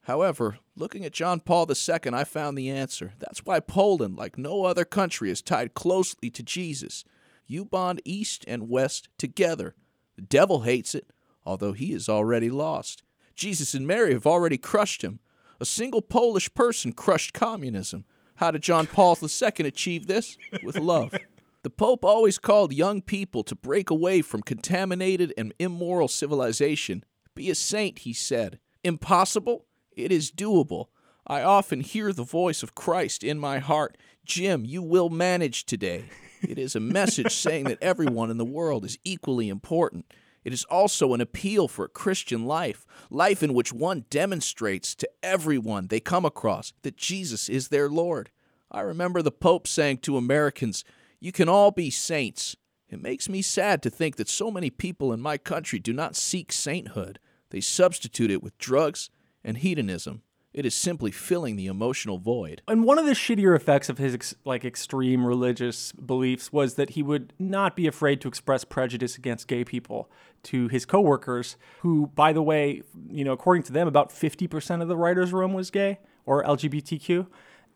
However, 0.04 0.56
looking 0.74 1.04
at 1.04 1.12
John 1.12 1.40
Paul 1.40 1.70
II, 1.70 2.14
I 2.14 2.24
found 2.24 2.56
the 2.56 2.70
answer. 2.70 3.12
That's 3.18 3.44
why 3.44 3.60
Poland, 3.60 4.16
like 4.16 4.38
no 4.38 4.64
other 4.64 4.86
country, 4.86 5.30
is 5.30 5.42
tied 5.42 5.74
closely 5.74 6.30
to 6.30 6.42
Jesus. 6.42 7.04
You 7.46 7.66
bond 7.66 8.00
East 8.06 8.42
and 8.48 8.70
West 8.70 9.10
together. 9.18 9.74
The 10.14 10.22
devil 10.22 10.62
hates 10.62 10.94
it, 10.94 11.10
although 11.44 11.74
he 11.74 11.92
is 11.92 12.08
already 12.08 12.48
lost. 12.48 13.02
Jesus 13.34 13.74
and 13.74 13.86
Mary 13.86 14.14
have 14.14 14.26
already 14.26 14.56
crushed 14.56 15.02
him. 15.02 15.20
A 15.60 15.66
single 15.66 16.00
Polish 16.00 16.54
person 16.54 16.94
crushed 16.94 17.34
communism. 17.34 18.06
How 18.36 18.50
did 18.50 18.62
John 18.62 18.86
Paul 18.86 19.16
II 19.20 19.66
achieve 19.66 20.06
this? 20.06 20.36
With 20.62 20.78
love. 20.78 21.14
The 21.62 21.70
Pope 21.70 22.04
always 22.04 22.38
called 22.38 22.72
young 22.72 23.02
people 23.02 23.42
to 23.44 23.56
break 23.56 23.90
away 23.90 24.22
from 24.22 24.42
contaminated 24.42 25.34
and 25.36 25.52
immoral 25.58 26.08
civilization. 26.08 27.04
Be 27.34 27.50
a 27.50 27.54
saint, 27.54 28.00
he 28.00 28.12
said. 28.12 28.60
Impossible? 28.84 29.64
It 29.96 30.12
is 30.12 30.30
doable. 30.30 30.86
I 31.26 31.42
often 31.42 31.80
hear 31.80 32.12
the 32.12 32.22
voice 32.22 32.62
of 32.62 32.74
Christ 32.74 33.24
in 33.24 33.38
my 33.38 33.58
heart. 33.58 33.96
Jim, 34.24 34.64
you 34.64 34.80
will 34.80 35.10
manage 35.10 35.66
today. 35.66 36.04
It 36.42 36.58
is 36.58 36.76
a 36.76 36.80
message 36.80 37.34
saying 37.34 37.64
that 37.64 37.82
everyone 37.82 38.30
in 38.30 38.36
the 38.36 38.44
world 38.44 38.84
is 38.84 38.98
equally 39.02 39.48
important. 39.48 40.04
It 40.46 40.52
is 40.52 40.62
also 40.66 41.12
an 41.12 41.20
appeal 41.20 41.66
for 41.66 41.86
a 41.86 41.88
Christian 41.88 42.46
life, 42.46 42.86
life 43.10 43.42
in 43.42 43.52
which 43.52 43.72
one 43.72 44.04
demonstrates 44.10 44.94
to 44.94 45.10
everyone 45.20 45.88
they 45.88 45.98
come 45.98 46.24
across 46.24 46.72
that 46.82 46.96
Jesus 46.96 47.48
is 47.48 47.66
their 47.66 47.88
Lord. 47.88 48.30
I 48.70 48.82
remember 48.82 49.22
the 49.22 49.32
Pope 49.32 49.66
saying 49.66 49.98
to 50.02 50.16
Americans, 50.16 50.84
You 51.18 51.32
can 51.32 51.48
all 51.48 51.72
be 51.72 51.90
saints. 51.90 52.54
It 52.88 53.02
makes 53.02 53.28
me 53.28 53.42
sad 53.42 53.82
to 53.82 53.90
think 53.90 54.14
that 54.16 54.28
so 54.28 54.52
many 54.52 54.70
people 54.70 55.12
in 55.12 55.20
my 55.20 55.36
country 55.36 55.80
do 55.80 55.92
not 55.92 56.14
seek 56.14 56.52
sainthood. 56.52 57.18
They 57.50 57.60
substitute 57.60 58.30
it 58.30 58.40
with 58.40 58.56
drugs 58.56 59.10
and 59.42 59.58
hedonism. 59.58 60.22
It 60.56 60.64
is 60.64 60.74
simply 60.74 61.10
filling 61.10 61.56
the 61.56 61.66
emotional 61.66 62.16
void. 62.16 62.62
And 62.66 62.82
one 62.82 62.98
of 62.98 63.04
the 63.04 63.12
shittier 63.12 63.54
effects 63.54 63.90
of 63.90 63.98
his 63.98 64.14
ex- 64.14 64.34
like 64.46 64.64
extreme 64.64 65.26
religious 65.26 65.92
beliefs 65.92 66.50
was 66.50 66.76
that 66.76 66.90
he 66.90 67.02
would 67.02 67.34
not 67.38 67.76
be 67.76 67.86
afraid 67.86 68.22
to 68.22 68.28
express 68.28 68.64
prejudice 68.64 69.18
against 69.18 69.48
gay 69.48 69.64
people 69.64 70.10
to 70.46 70.68
his 70.68 70.84
coworkers, 70.84 71.56
who, 71.80 72.10
by 72.14 72.32
the 72.32 72.42
way, 72.42 72.82
you 73.10 73.24
know, 73.24 73.32
according 73.32 73.62
to 73.64 73.72
them, 73.72 73.86
about 73.88 74.10
50% 74.10 74.82
of 74.82 74.88
the 74.88 74.96
writers' 74.96 75.32
room 75.32 75.52
was 75.52 75.70
gay 75.70 75.98
or 76.24 76.42
LGBTQ. 76.44 77.26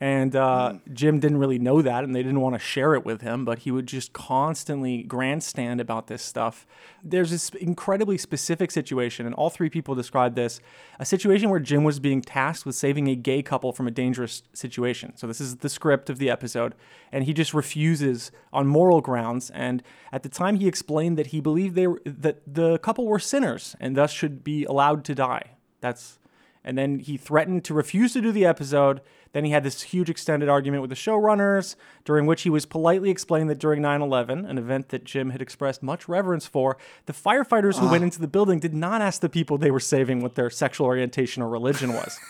And 0.02 0.34
uh, 0.34 0.78
Jim 0.94 1.20
didn't 1.20 1.36
really 1.36 1.58
know 1.58 1.82
that, 1.82 2.04
and 2.04 2.16
they 2.16 2.22
didn't 2.22 2.40
want 2.40 2.54
to 2.54 2.58
share 2.58 2.94
it 2.94 3.04
with 3.04 3.20
him, 3.20 3.44
but 3.44 3.60
he 3.60 3.70
would 3.70 3.86
just 3.86 4.14
constantly 4.14 5.02
grandstand 5.02 5.78
about 5.78 6.06
this 6.06 6.22
stuff. 6.22 6.66
There's 7.04 7.30
this 7.30 7.50
incredibly 7.50 8.16
specific 8.16 8.70
situation, 8.70 9.26
and 9.26 9.34
all 9.34 9.50
three 9.50 9.68
people 9.68 9.94
described 9.94 10.36
this 10.36 10.62
a 10.98 11.04
situation 11.04 11.50
where 11.50 11.60
Jim 11.60 11.84
was 11.84 12.00
being 12.00 12.22
tasked 12.22 12.64
with 12.64 12.76
saving 12.76 13.08
a 13.08 13.14
gay 13.14 13.42
couple 13.42 13.72
from 13.72 13.86
a 13.86 13.90
dangerous 13.90 14.42
situation. 14.54 15.14
So, 15.16 15.26
this 15.26 15.40
is 15.40 15.56
the 15.56 15.68
script 15.68 16.08
of 16.08 16.16
the 16.16 16.30
episode, 16.30 16.74
and 17.12 17.24
he 17.24 17.34
just 17.34 17.52
refuses 17.52 18.32
on 18.54 18.66
moral 18.66 19.02
grounds. 19.02 19.50
And 19.50 19.82
at 20.12 20.22
the 20.22 20.30
time, 20.30 20.56
he 20.56 20.66
explained 20.66 21.18
that 21.18 21.26
he 21.26 21.42
believed 21.42 21.74
they 21.74 21.86
were, 21.86 22.00
that 22.06 22.40
the 22.46 22.78
couple 22.78 23.06
were 23.06 23.18
sinners 23.18 23.76
and 23.78 23.96
thus 23.96 24.12
should 24.12 24.42
be 24.42 24.64
allowed 24.64 25.04
to 25.04 25.14
die. 25.14 25.56
That's 25.82 26.18
and 26.64 26.76
then 26.76 26.98
he 26.98 27.16
threatened 27.16 27.64
to 27.64 27.74
refuse 27.74 28.12
to 28.12 28.20
do 28.20 28.32
the 28.32 28.44
episode. 28.44 29.00
Then 29.32 29.44
he 29.44 29.52
had 29.52 29.62
this 29.62 29.82
huge 29.82 30.10
extended 30.10 30.48
argument 30.48 30.82
with 30.82 30.90
the 30.90 30.96
showrunners, 30.96 31.76
during 32.04 32.26
which 32.26 32.42
he 32.42 32.50
was 32.50 32.66
politely 32.66 33.10
explaining 33.10 33.48
that 33.48 33.58
during 33.58 33.80
9 33.80 34.02
11, 34.02 34.44
an 34.44 34.58
event 34.58 34.88
that 34.88 35.04
Jim 35.04 35.30
had 35.30 35.40
expressed 35.40 35.82
much 35.82 36.08
reverence 36.08 36.46
for, 36.46 36.76
the 37.06 37.12
firefighters 37.12 37.78
who 37.78 37.88
went 37.88 38.04
into 38.04 38.20
the 38.20 38.28
building 38.28 38.58
did 38.58 38.74
not 38.74 39.00
ask 39.00 39.20
the 39.20 39.28
people 39.28 39.56
they 39.56 39.70
were 39.70 39.80
saving 39.80 40.20
what 40.20 40.34
their 40.34 40.50
sexual 40.50 40.86
orientation 40.86 41.42
or 41.42 41.48
religion 41.48 41.92
was. 41.92 42.18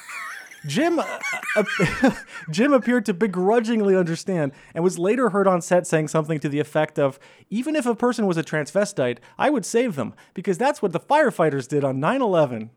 Jim, 0.66 0.98
uh, 0.98 1.18
uh, 1.56 2.10
Jim 2.50 2.72
appeared 2.72 3.06
to 3.06 3.14
begrudgingly 3.14 3.96
understand 3.96 4.52
and 4.74 4.84
was 4.84 4.98
later 4.98 5.30
heard 5.30 5.46
on 5.46 5.62
set 5.62 5.86
saying 5.86 6.08
something 6.08 6.38
to 6.38 6.48
the 6.48 6.60
effect 6.60 6.98
of, 6.98 7.18
Even 7.48 7.74
if 7.74 7.86
a 7.86 7.94
person 7.94 8.26
was 8.26 8.36
a 8.36 8.42
transvestite, 8.42 9.18
I 9.38 9.48
would 9.48 9.64
save 9.64 9.96
them, 9.96 10.14
because 10.34 10.58
that's 10.58 10.82
what 10.82 10.92
the 10.92 11.00
firefighters 11.00 11.66
did 11.66 11.82
on 11.82 11.98
9 11.98 12.20
11. 12.20 12.70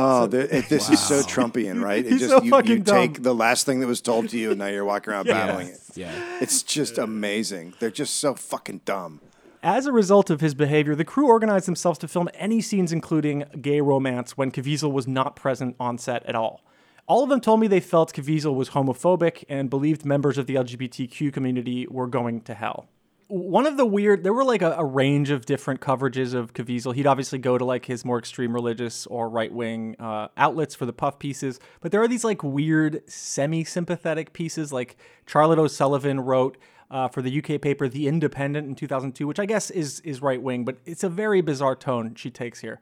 Oh, 0.00 0.26
the, 0.26 0.56
it, 0.58 0.68
this 0.68 0.88
is 0.90 1.00
so 1.00 1.20
Trumpian, 1.22 1.82
right? 1.90 2.04
It 2.06 2.18
just 2.18 2.28
so 2.28 2.42
you, 2.42 2.56
you 2.64 2.82
take 2.82 3.22
the 3.22 3.34
last 3.34 3.66
thing 3.66 3.80
that 3.80 3.86
was 3.86 4.00
told 4.00 4.28
to 4.30 4.38
you, 4.38 4.50
and 4.50 4.58
now 4.58 4.66
you're 4.66 4.84
walking 4.84 5.12
around 5.12 5.26
Yeah. 5.28 5.46
battling 5.46 5.68
it. 5.68 5.80
Yeah. 5.94 6.38
It's 6.40 6.62
just 6.62 6.98
amazing. 6.98 7.74
They're 7.80 7.90
just 7.90 8.16
so 8.16 8.34
fucking 8.34 8.82
dumb. 8.84 9.20
As 9.62 9.86
a 9.86 9.92
result 9.92 10.30
of 10.30 10.40
his 10.40 10.54
behavior, 10.54 10.94
the 10.94 11.04
crew 11.04 11.26
organized 11.26 11.66
themselves 11.66 11.98
to 11.98 12.08
film 12.08 12.28
any 12.34 12.60
scenes 12.60 12.92
including 12.92 13.44
gay 13.60 13.80
romance 13.80 14.36
when 14.36 14.52
Caviezel 14.52 14.92
was 14.92 15.08
not 15.08 15.34
present 15.34 15.74
on 15.80 15.98
set 15.98 16.24
at 16.26 16.36
all. 16.36 16.62
All 17.08 17.24
of 17.24 17.28
them 17.30 17.40
told 17.40 17.58
me 17.58 17.66
they 17.66 17.80
felt 17.80 18.12
Caviezel 18.12 18.54
was 18.54 18.70
homophobic 18.70 19.42
and 19.48 19.68
believed 19.68 20.04
members 20.04 20.38
of 20.38 20.46
the 20.46 20.54
LGBTQ 20.54 21.32
community 21.32 21.86
were 21.88 22.06
going 22.06 22.42
to 22.42 22.54
hell. 22.54 22.86
One 23.30 23.66
of 23.66 23.76
the 23.76 23.84
weird, 23.84 24.24
there 24.24 24.32
were 24.32 24.44
like 24.44 24.62
a, 24.62 24.72
a 24.78 24.84
range 24.86 25.28
of 25.28 25.44
different 25.44 25.82
coverages 25.82 26.32
of 26.32 26.54
Caviezel. 26.54 26.94
He'd 26.94 27.06
obviously 27.06 27.38
go 27.38 27.58
to 27.58 27.64
like 27.64 27.84
his 27.84 28.02
more 28.02 28.18
extreme 28.18 28.54
religious 28.54 29.06
or 29.06 29.28
right 29.28 29.52
wing 29.52 29.96
uh, 29.98 30.28
outlets 30.38 30.74
for 30.74 30.86
the 30.86 30.94
puff 30.94 31.18
pieces, 31.18 31.60
but 31.82 31.92
there 31.92 32.00
are 32.00 32.08
these 32.08 32.24
like 32.24 32.42
weird 32.42 33.02
semi 33.06 33.64
sympathetic 33.64 34.32
pieces. 34.32 34.72
Like 34.72 34.96
Charlotte 35.26 35.58
O'Sullivan 35.58 36.20
wrote 36.20 36.56
uh, 36.90 37.08
for 37.08 37.20
the 37.20 37.38
UK 37.38 37.60
paper 37.60 37.86
The 37.86 38.08
Independent 38.08 38.66
in 38.66 38.74
2002, 38.74 39.26
which 39.26 39.38
I 39.38 39.44
guess 39.44 39.70
is 39.70 40.00
is 40.00 40.22
right 40.22 40.40
wing, 40.40 40.64
but 40.64 40.78
it's 40.86 41.04
a 41.04 41.10
very 41.10 41.42
bizarre 41.42 41.76
tone 41.76 42.14
she 42.14 42.30
takes 42.30 42.60
here. 42.60 42.80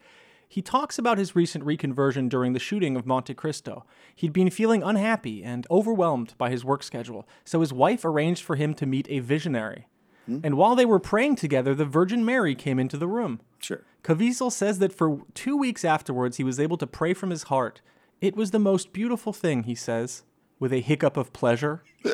He 0.49 0.63
talks 0.63 0.97
about 0.97 1.19
his 1.19 1.35
recent 1.35 1.65
reconversion 1.65 2.29
during 2.29 2.53
the 2.53 2.61
shooting 2.61 2.95
of 2.95 3.05
Monte 3.05 3.35
Cristo. 3.35 3.85
He'd 4.15 4.33
been 4.33 4.51
feeling 4.51 4.85
unhappy 4.85 5.43
and 5.43 5.67
overwhelmed 5.73 6.35
by 6.39 6.51
his 6.51 6.65
work 6.65 6.85
schedule, 6.85 7.27
so 7.45 7.63
his 7.63 7.73
wife 7.73 8.05
arranged 8.05 8.45
for 8.45 8.55
him 8.55 8.75
to 8.75 8.87
meet 8.87 9.09
a 9.11 9.19
visionary. 9.19 9.89
Hmm? 10.27 10.41
And 10.45 10.57
while 10.57 10.75
they 10.75 10.85
were 10.87 10.99
praying 10.99 11.37
together, 11.37 11.75
the 11.75 11.85
Virgin 11.85 12.25
Mary 12.25 12.55
came 12.55 12.79
into 12.79 12.97
the 12.97 13.07
room. 13.09 13.41
Sure. 13.59 13.83
Caviezel 14.03 14.53
says 14.53 14.79
that 14.79 14.93
for 14.93 15.21
two 15.35 15.57
weeks 15.57 15.85
afterwards, 15.85 16.37
he 16.37 16.45
was 16.45 16.61
able 16.61 16.77
to 16.77 16.87
pray 16.87 17.15
from 17.15 17.31
his 17.31 17.45
heart. 17.45 17.81
It 18.21 18.37
was 18.37 18.51
the 18.51 18.59
most 18.59 18.93
beautiful 18.93 19.33
thing, 19.33 19.65
he 19.65 19.75
says, 19.75 20.23
with 20.59 20.73
a 20.73 20.81
hiccup 20.81 21.17
of 21.17 21.33
pleasure. 21.33 21.83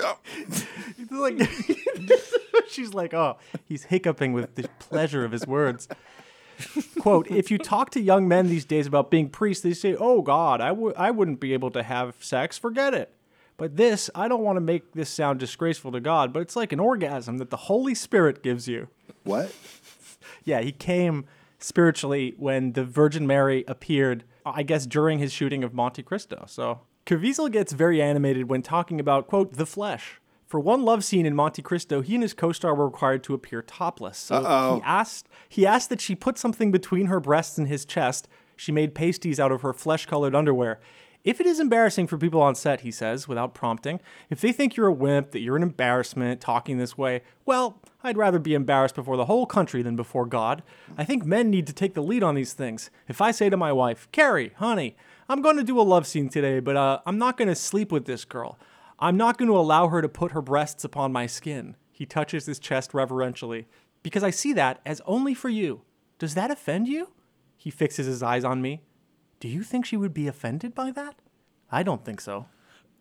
It's 0.98 1.10
like, 1.10 1.38
she's 2.68 2.94
like, 2.94 3.12
oh, 3.12 3.36
he's 3.66 3.84
hiccuping 3.84 4.32
with 4.32 4.54
the 4.54 4.68
pleasure 4.78 5.24
of 5.24 5.32
his 5.32 5.46
words. 5.46 5.88
Quote, 7.00 7.30
if 7.30 7.50
you 7.50 7.58
talk 7.58 7.90
to 7.90 8.00
young 8.00 8.28
men 8.28 8.46
these 8.48 8.64
days 8.64 8.86
about 8.86 9.10
being 9.10 9.28
priests, 9.28 9.62
they 9.62 9.74
say, 9.74 9.96
oh, 9.98 10.22
God, 10.22 10.60
I 10.60 10.68
w- 10.68 10.94
I 10.96 11.10
wouldn't 11.10 11.40
be 11.40 11.52
able 11.52 11.70
to 11.72 11.82
have 11.82 12.14
sex. 12.20 12.56
Forget 12.56 12.94
it. 12.94 13.14
But 13.56 13.76
this, 13.76 14.10
I 14.14 14.28
don't 14.28 14.42
want 14.42 14.56
to 14.56 14.60
make 14.60 14.92
this 14.92 15.10
sound 15.10 15.38
disgraceful 15.38 15.92
to 15.92 16.00
God, 16.00 16.32
but 16.32 16.40
it's 16.40 16.56
like 16.56 16.72
an 16.72 16.80
orgasm 16.80 17.38
that 17.38 17.50
the 17.50 17.56
Holy 17.56 17.94
Spirit 17.94 18.42
gives 18.42 18.68
you. 18.68 18.88
What? 19.24 19.54
Yeah, 20.44 20.60
he 20.60 20.72
came 20.72 21.24
spiritually 21.58 22.34
when 22.36 22.72
the 22.72 22.84
Virgin 22.84 23.26
Mary 23.26 23.64
appeared, 23.68 24.24
I 24.44 24.62
guess, 24.62 24.86
during 24.86 25.18
his 25.18 25.32
shooting 25.32 25.62
of 25.64 25.74
Monte 25.74 26.02
Cristo. 26.02 26.44
So 26.48 26.80
Caviezel 27.06 27.50
gets 27.50 27.72
very 27.72 28.00
animated 28.02 28.48
when 28.48 28.62
talking 28.62 29.00
about, 29.00 29.26
quote, 29.26 29.54
the 29.54 29.66
flesh. 29.66 30.20
For 30.46 30.60
one 30.60 30.84
love 30.84 31.02
scene 31.02 31.26
in 31.26 31.34
Monte 31.34 31.62
Cristo, 31.62 32.02
he 32.02 32.14
and 32.14 32.22
his 32.22 32.34
co-star 32.34 32.74
were 32.74 32.86
required 32.86 33.24
to 33.24 33.34
appear 33.34 33.62
topless. 33.62 34.18
So 34.18 34.36
Uh-oh. 34.36 34.76
he 34.76 34.82
asked 34.82 35.28
he 35.48 35.66
asked 35.66 35.88
that 35.90 36.00
she 36.00 36.14
put 36.14 36.38
something 36.38 36.70
between 36.70 37.06
her 37.06 37.20
breasts 37.20 37.56
and 37.58 37.68
his 37.68 37.84
chest. 37.84 38.28
She 38.56 38.70
made 38.70 38.94
pasties 38.94 39.40
out 39.40 39.50
of 39.50 39.62
her 39.62 39.72
flesh-colored 39.72 40.34
underwear. 40.34 40.78
If 41.24 41.40
it 41.40 41.46
is 41.46 41.60
embarrassing 41.60 42.08
for 42.08 42.18
people 42.18 42.42
on 42.42 42.56
set, 42.56 42.80
he 42.80 42.90
says, 42.90 43.28
without 43.28 43.54
prompting, 43.54 44.00
if 44.28 44.40
they 44.40 44.50
think 44.50 44.74
you're 44.74 44.88
a 44.88 44.92
wimp, 44.92 45.30
that 45.30 45.40
you're 45.40 45.56
an 45.56 45.62
embarrassment 45.62 46.40
talking 46.40 46.78
this 46.78 46.98
way, 46.98 47.22
well, 47.46 47.80
I'd 48.02 48.16
rather 48.16 48.40
be 48.40 48.54
embarrassed 48.54 48.96
before 48.96 49.16
the 49.16 49.26
whole 49.26 49.46
country 49.46 49.82
than 49.82 49.94
before 49.94 50.26
God. 50.26 50.64
I 50.98 51.04
think 51.04 51.24
men 51.24 51.48
need 51.48 51.68
to 51.68 51.72
take 51.72 51.94
the 51.94 52.02
lead 52.02 52.24
on 52.24 52.34
these 52.34 52.54
things. 52.54 52.90
If 53.06 53.20
I 53.20 53.30
say 53.30 53.48
to 53.50 53.56
my 53.56 53.72
wife, 53.72 54.08
Carrie, 54.10 54.52
honey, 54.56 54.96
I'm 55.28 55.42
going 55.42 55.56
to 55.56 55.62
do 55.62 55.80
a 55.80 55.82
love 55.82 56.08
scene 56.08 56.28
today, 56.28 56.58
but 56.58 56.76
uh, 56.76 56.98
I'm 57.06 57.18
not 57.18 57.36
going 57.36 57.48
to 57.48 57.54
sleep 57.54 57.92
with 57.92 58.04
this 58.04 58.24
girl. 58.24 58.58
I'm 58.98 59.16
not 59.16 59.38
going 59.38 59.48
to 59.48 59.56
allow 59.56 59.88
her 59.88 60.02
to 60.02 60.08
put 60.08 60.32
her 60.32 60.42
breasts 60.42 60.82
upon 60.82 61.12
my 61.12 61.26
skin. 61.26 61.76
He 61.92 62.04
touches 62.04 62.46
his 62.46 62.58
chest 62.58 62.94
reverentially. 62.94 63.68
Because 64.02 64.24
I 64.24 64.30
see 64.30 64.52
that 64.54 64.80
as 64.84 65.00
only 65.06 65.34
for 65.34 65.48
you. 65.48 65.82
Does 66.18 66.34
that 66.34 66.50
offend 66.50 66.88
you? 66.88 67.10
He 67.56 67.70
fixes 67.70 68.06
his 68.06 68.24
eyes 68.24 68.44
on 68.44 68.60
me. 68.60 68.82
Do 69.42 69.48
you 69.48 69.64
think 69.64 69.84
she 69.84 69.96
would 69.96 70.14
be 70.14 70.28
offended 70.28 70.72
by 70.72 70.92
that? 70.92 71.16
I 71.68 71.82
don't 71.82 72.04
think 72.04 72.20
so. 72.20 72.46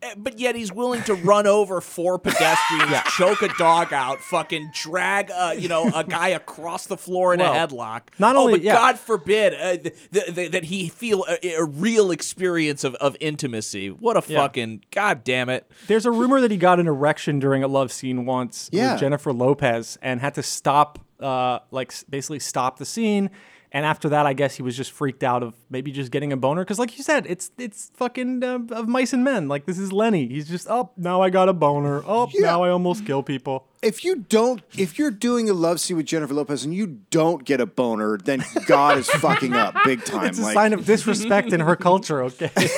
Eh, 0.02 0.14
But 0.16 0.40
yet 0.40 0.56
he's 0.56 0.72
willing 0.72 1.00
to 1.04 1.14
run 1.14 1.46
over 1.46 1.80
four 1.80 2.18
pedestrians, 2.18 3.00
choke 3.16 3.42
a 3.42 3.48
dog 3.58 3.92
out, 3.92 4.18
fucking 4.18 4.72
drag 4.74 5.30
uh, 5.30 5.54
you 5.56 5.68
know 5.68 5.88
a 5.94 6.02
guy 6.02 6.30
across 6.30 6.86
the 6.86 6.96
floor 6.96 7.32
in 7.32 7.38
Well, 7.38 7.52
a 7.52 7.56
headlock. 7.56 8.00
not 8.18 8.34
oh, 8.34 8.40
only- 8.40 8.54
but 8.54 8.62
yeah. 8.62 8.74
God 8.74 8.98
forbid 8.98 9.54
uh, 9.54 9.76
th- 9.80 9.94
th- 10.12 10.34
th- 10.34 10.50
that 10.50 10.64
he 10.64 10.88
feel 10.88 11.24
a, 11.28 11.54
a 11.54 11.64
real 11.64 12.10
experience 12.10 12.82
of, 12.82 12.96
of 12.96 13.16
intimacy. 13.20 13.90
What 13.90 14.16
a 14.16 14.24
Yeah. 14.26 14.40
fucking 14.40 14.82
god 14.90 15.22
damn 15.22 15.48
it! 15.48 15.70
There's 15.86 16.06
a 16.06 16.10
rumor 16.10 16.40
that 16.40 16.50
he 16.50 16.56
got 16.56 16.80
an 16.80 16.88
erection 16.88 17.38
during 17.38 17.62
a 17.62 17.68
love 17.68 17.92
scene 17.92 18.26
once 18.26 18.68
Yeah. 18.72 18.94
with 18.94 19.00
Jennifer 19.02 19.32
Lopez 19.32 19.96
and 20.02 20.20
had 20.20 20.34
to 20.34 20.42
stop, 20.42 20.98
uh, 21.20 21.60
like 21.70 21.94
basically 22.10 22.40
stop 22.40 22.78
the 22.80 22.84
scene. 22.84 23.30
And 23.74 23.86
after 23.86 24.10
that, 24.10 24.26
I 24.26 24.34
guess 24.34 24.56
he 24.56 24.62
was 24.62 24.76
just 24.76 24.92
freaked 24.92 25.24
out 25.24 25.42
of 25.42 25.54
maybe 25.70 25.92
just 25.92 26.12
getting 26.12 26.30
a 26.30 26.36
boner 26.36 26.62
because, 26.62 26.78
like 26.78 26.98
you 26.98 27.02
said, 27.02 27.24
it's 27.26 27.50
it's 27.56 27.90
fucking 27.94 28.44
uh, 28.44 28.58
of 28.70 28.86
mice 28.86 29.14
and 29.14 29.24
men. 29.24 29.48
Like 29.48 29.64
this 29.64 29.78
is 29.78 29.90
Lenny. 29.90 30.28
He's 30.28 30.46
just 30.46 30.66
oh 30.68 30.90
now 30.98 31.22
I 31.22 31.30
got 31.30 31.48
a 31.48 31.54
boner. 31.54 32.02
Oh 32.06 32.30
now 32.34 32.62
I 32.62 32.68
almost 32.68 33.06
kill 33.06 33.22
people. 33.22 33.66
If 33.80 34.04
you 34.04 34.16
don't, 34.16 34.60
if 34.76 34.98
you're 34.98 35.10
doing 35.10 35.48
a 35.48 35.54
love 35.54 35.80
scene 35.80 35.96
with 35.96 36.04
Jennifer 36.04 36.34
Lopez 36.34 36.64
and 36.64 36.74
you 36.74 37.00
don't 37.10 37.44
get 37.44 37.62
a 37.62 37.66
boner, 37.66 38.18
then 38.18 38.44
God 38.66 38.98
is 38.98 39.08
fucking 39.08 39.54
up 39.54 39.74
big 39.84 40.04
time. 40.04 40.26
It's 40.28 40.38
a 40.38 40.42
like, 40.42 40.54
sign 40.54 40.72
of 40.74 40.84
disrespect 40.84 41.52
in 41.52 41.60
her 41.60 41.74
culture. 41.74 42.22
Okay. 42.24 42.50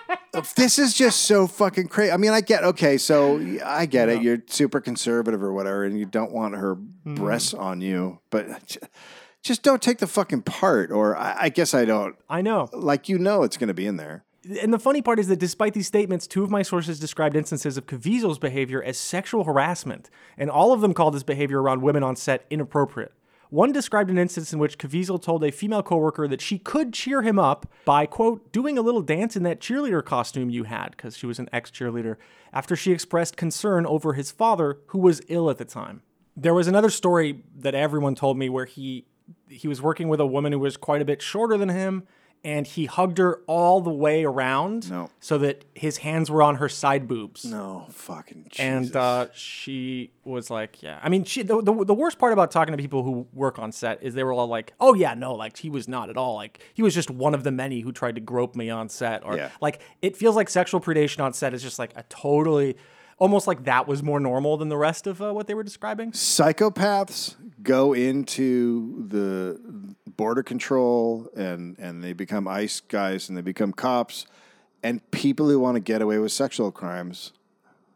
this 0.55 0.79
is 0.79 0.93
just 0.93 1.23
so 1.23 1.47
fucking 1.47 1.87
crazy. 1.87 2.11
I 2.11 2.17
mean, 2.17 2.31
I 2.31 2.41
get 2.41 2.63
okay, 2.63 2.97
so 2.97 3.39
I 3.65 3.85
get 3.85 4.09
it. 4.09 4.21
You're 4.21 4.39
super 4.47 4.79
conservative 4.81 5.41
or 5.43 5.53
whatever, 5.53 5.83
and 5.83 5.97
you 5.99 6.05
don't 6.05 6.31
want 6.31 6.55
her 6.55 6.75
Mm-hmm. 6.75 7.15
breasts 7.15 7.53
on 7.53 7.79
you, 7.81 8.19
but 8.29 8.77
just 9.41 9.63
don't 9.63 9.81
take 9.81 9.99
the 9.99 10.05
fucking 10.07 10.41
part. 10.43 10.91
Or 10.91 11.15
I, 11.17 11.35
I 11.43 11.49
guess 11.49 11.73
I 11.73 11.85
don't. 11.85 12.15
I 12.29 12.41
know. 12.41 12.67
Like 12.73 13.07
you 13.09 13.17
know, 13.17 13.43
it's 13.43 13.55
going 13.57 13.69
to 13.69 13.73
be 13.73 13.87
in 13.87 13.95
there. 13.97 14.25
And 14.61 14.73
the 14.73 14.79
funny 14.79 15.01
part 15.01 15.19
is 15.19 15.27
that 15.27 15.39
despite 15.39 15.73
these 15.73 15.87
statements, 15.87 16.27
two 16.27 16.43
of 16.43 16.49
my 16.49 16.61
sources 16.61 16.99
described 16.99 17.35
instances 17.35 17.77
of 17.77 17.85
Caviezel's 17.87 18.39
behavior 18.39 18.81
as 18.83 18.97
sexual 18.97 19.43
harassment, 19.43 20.09
and 20.37 20.49
all 20.49 20.71
of 20.73 20.81
them 20.81 20.93
called 20.93 21.13
his 21.13 21.23
behavior 21.23 21.61
around 21.61 21.81
women 21.81 22.03
on 22.03 22.15
set 22.15 22.45
inappropriate. 22.49 23.11
One 23.49 23.71
described 23.71 24.11
an 24.11 24.19
instance 24.19 24.53
in 24.53 24.59
which 24.59 24.77
Caviezel 24.77 25.21
told 25.21 25.43
a 25.43 25.51
female 25.51 25.81
coworker 25.81 26.27
that 26.27 26.41
she 26.41 26.59
could 26.59 26.93
cheer 26.93 27.23
him 27.23 27.39
up 27.39 27.65
by, 27.83 28.05
quote, 28.05 28.51
doing 28.51 28.77
a 28.77 28.81
little 28.81 29.01
dance 29.01 29.35
in 29.35 29.41
that 29.43 29.59
cheerleader 29.59 30.05
costume 30.05 30.51
you 30.51 30.65
had, 30.65 30.91
because 30.91 31.17
she 31.17 31.25
was 31.25 31.39
an 31.39 31.49
ex 31.51 31.71
cheerleader, 31.71 32.17
after 32.53 32.75
she 32.75 32.91
expressed 32.91 33.37
concern 33.37 33.87
over 33.87 34.13
his 34.13 34.29
father, 34.29 34.77
who 34.87 34.99
was 34.99 35.21
ill 35.29 35.49
at 35.49 35.57
the 35.57 35.65
time. 35.65 36.03
There 36.37 36.53
was 36.53 36.67
another 36.67 36.91
story 36.91 37.43
that 37.57 37.73
everyone 37.73 38.13
told 38.13 38.37
me 38.37 38.49
where 38.49 38.65
he 38.65 39.05
he 39.47 39.67
was 39.67 39.81
working 39.81 40.09
with 40.09 40.19
a 40.19 40.25
woman 40.25 40.51
who 40.51 40.59
was 40.59 40.77
quite 40.77 41.01
a 41.01 41.05
bit 41.05 41.21
shorter 41.21 41.57
than 41.57 41.69
him 41.69 42.07
and 42.43 42.65
he 42.65 42.85
hugged 42.85 43.17
her 43.17 43.41
all 43.47 43.81
the 43.81 43.89
way 43.91 44.23
around 44.23 44.89
No. 44.89 45.09
so 45.19 45.37
that 45.39 45.65
his 45.75 45.97
hands 45.97 46.31
were 46.31 46.41
on 46.41 46.55
her 46.55 46.69
side 46.69 47.07
boobs. 47.07 47.43
No, 47.43 47.87
fucking 47.91 48.45
Jesus. 48.49 48.59
And 48.59 48.95
uh, 48.95 49.27
she 49.33 50.11
was 50.23 50.49
like, 50.49 50.81
"Yeah." 50.81 50.99
I 51.03 51.09
mean, 51.09 51.23
she 51.25 51.41
the, 51.43 51.61
the 51.61 51.83
the 51.85 51.93
worst 51.93 52.17
part 52.17 52.31
about 52.33 52.49
talking 52.51 52.71
to 52.71 52.77
people 52.81 53.03
who 53.03 53.27
work 53.33 53.59
on 53.59 53.71
set 53.71 54.01
is 54.01 54.13
they 54.13 54.23
were 54.23 54.33
all 54.33 54.47
like, 54.47 54.73
"Oh 54.79 54.93
yeah, 54.93 55.13
no, 55.15 55.33
like 55.35 55.57
he 55.57 55.69
was 55.69 55.87
not 55.87 56.09
at 56.09 56.15
all. 56.17 56.35
Like 56.35 56.59
he 56.73 56.81
was 56.81 56.93
just 56.95 57.09
one 57.11 57.33
of 57.33 57.43
the 57.43 57.51
many 57.51 57.81
who 57.81 57.91
tried 57.91 58.15
to 58.15 58.21
grope 58.21 58.55
me 58.55 58.69
on 58.69 58.87
set." 58.89 59.25
Or 59.25 59.35
Yeah. 59.35 59.49
like 59.59 59.81
it 60.01 60.15
feels 60.15 60.35
like 60.35 60.49
sexual 60.49 60.79
predation 60.79 61.21
on 61.23 61.33
set 61.33 61.53
is 61.53 61.61
just 61.61 61.77
like 61.79 61.91
a 61.97 62.03
totally, 62.09 62.77
almost 63.17 63.47
like 63.47 63.65
that 63.65 63.85
was 63.87 64.01
more 64.01 64.19
normal 64.19 64.55
than 64.55 64.69
the 64.69 64.77
rest 64.77 65.07
of 65.07 65.21
uh, 65.21 65.33
what 65.33 65.47
they 65.47 65.53
were 65.53 65.63
describing. 65.63 66.11
psychopaths 66.13 67.35
go 67.61 67.91
into 67.93 69.05
the 69.09 69.59
border 70.19 70.43
control 70.43 71.29
and 71.33 71.79
and 71.79 72.03
they 72.03 72.11
become 72.11 72.45
ice 72.45 72.81
guys 72.81 73.29
and 73.29 73.37
they 73.37 73.41
become 73.41 73.71
cops 73.71 74.25
and 74.83 74.99
people 75.11 75.47
who 75.47 75.57
want 75.57 75.75
to 75.75 75.79
get 75.79 76.01
away 76.01 76.17
with 76.17 76.29
sexual 76.29 76.73
crimes 76.73 77.31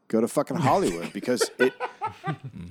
go 0.07 0.21
to 0.21 0.28
fucking 0.30 0.55
Hollywood 0.55 1.11
because 1.19 1.51
it 1.59 1.74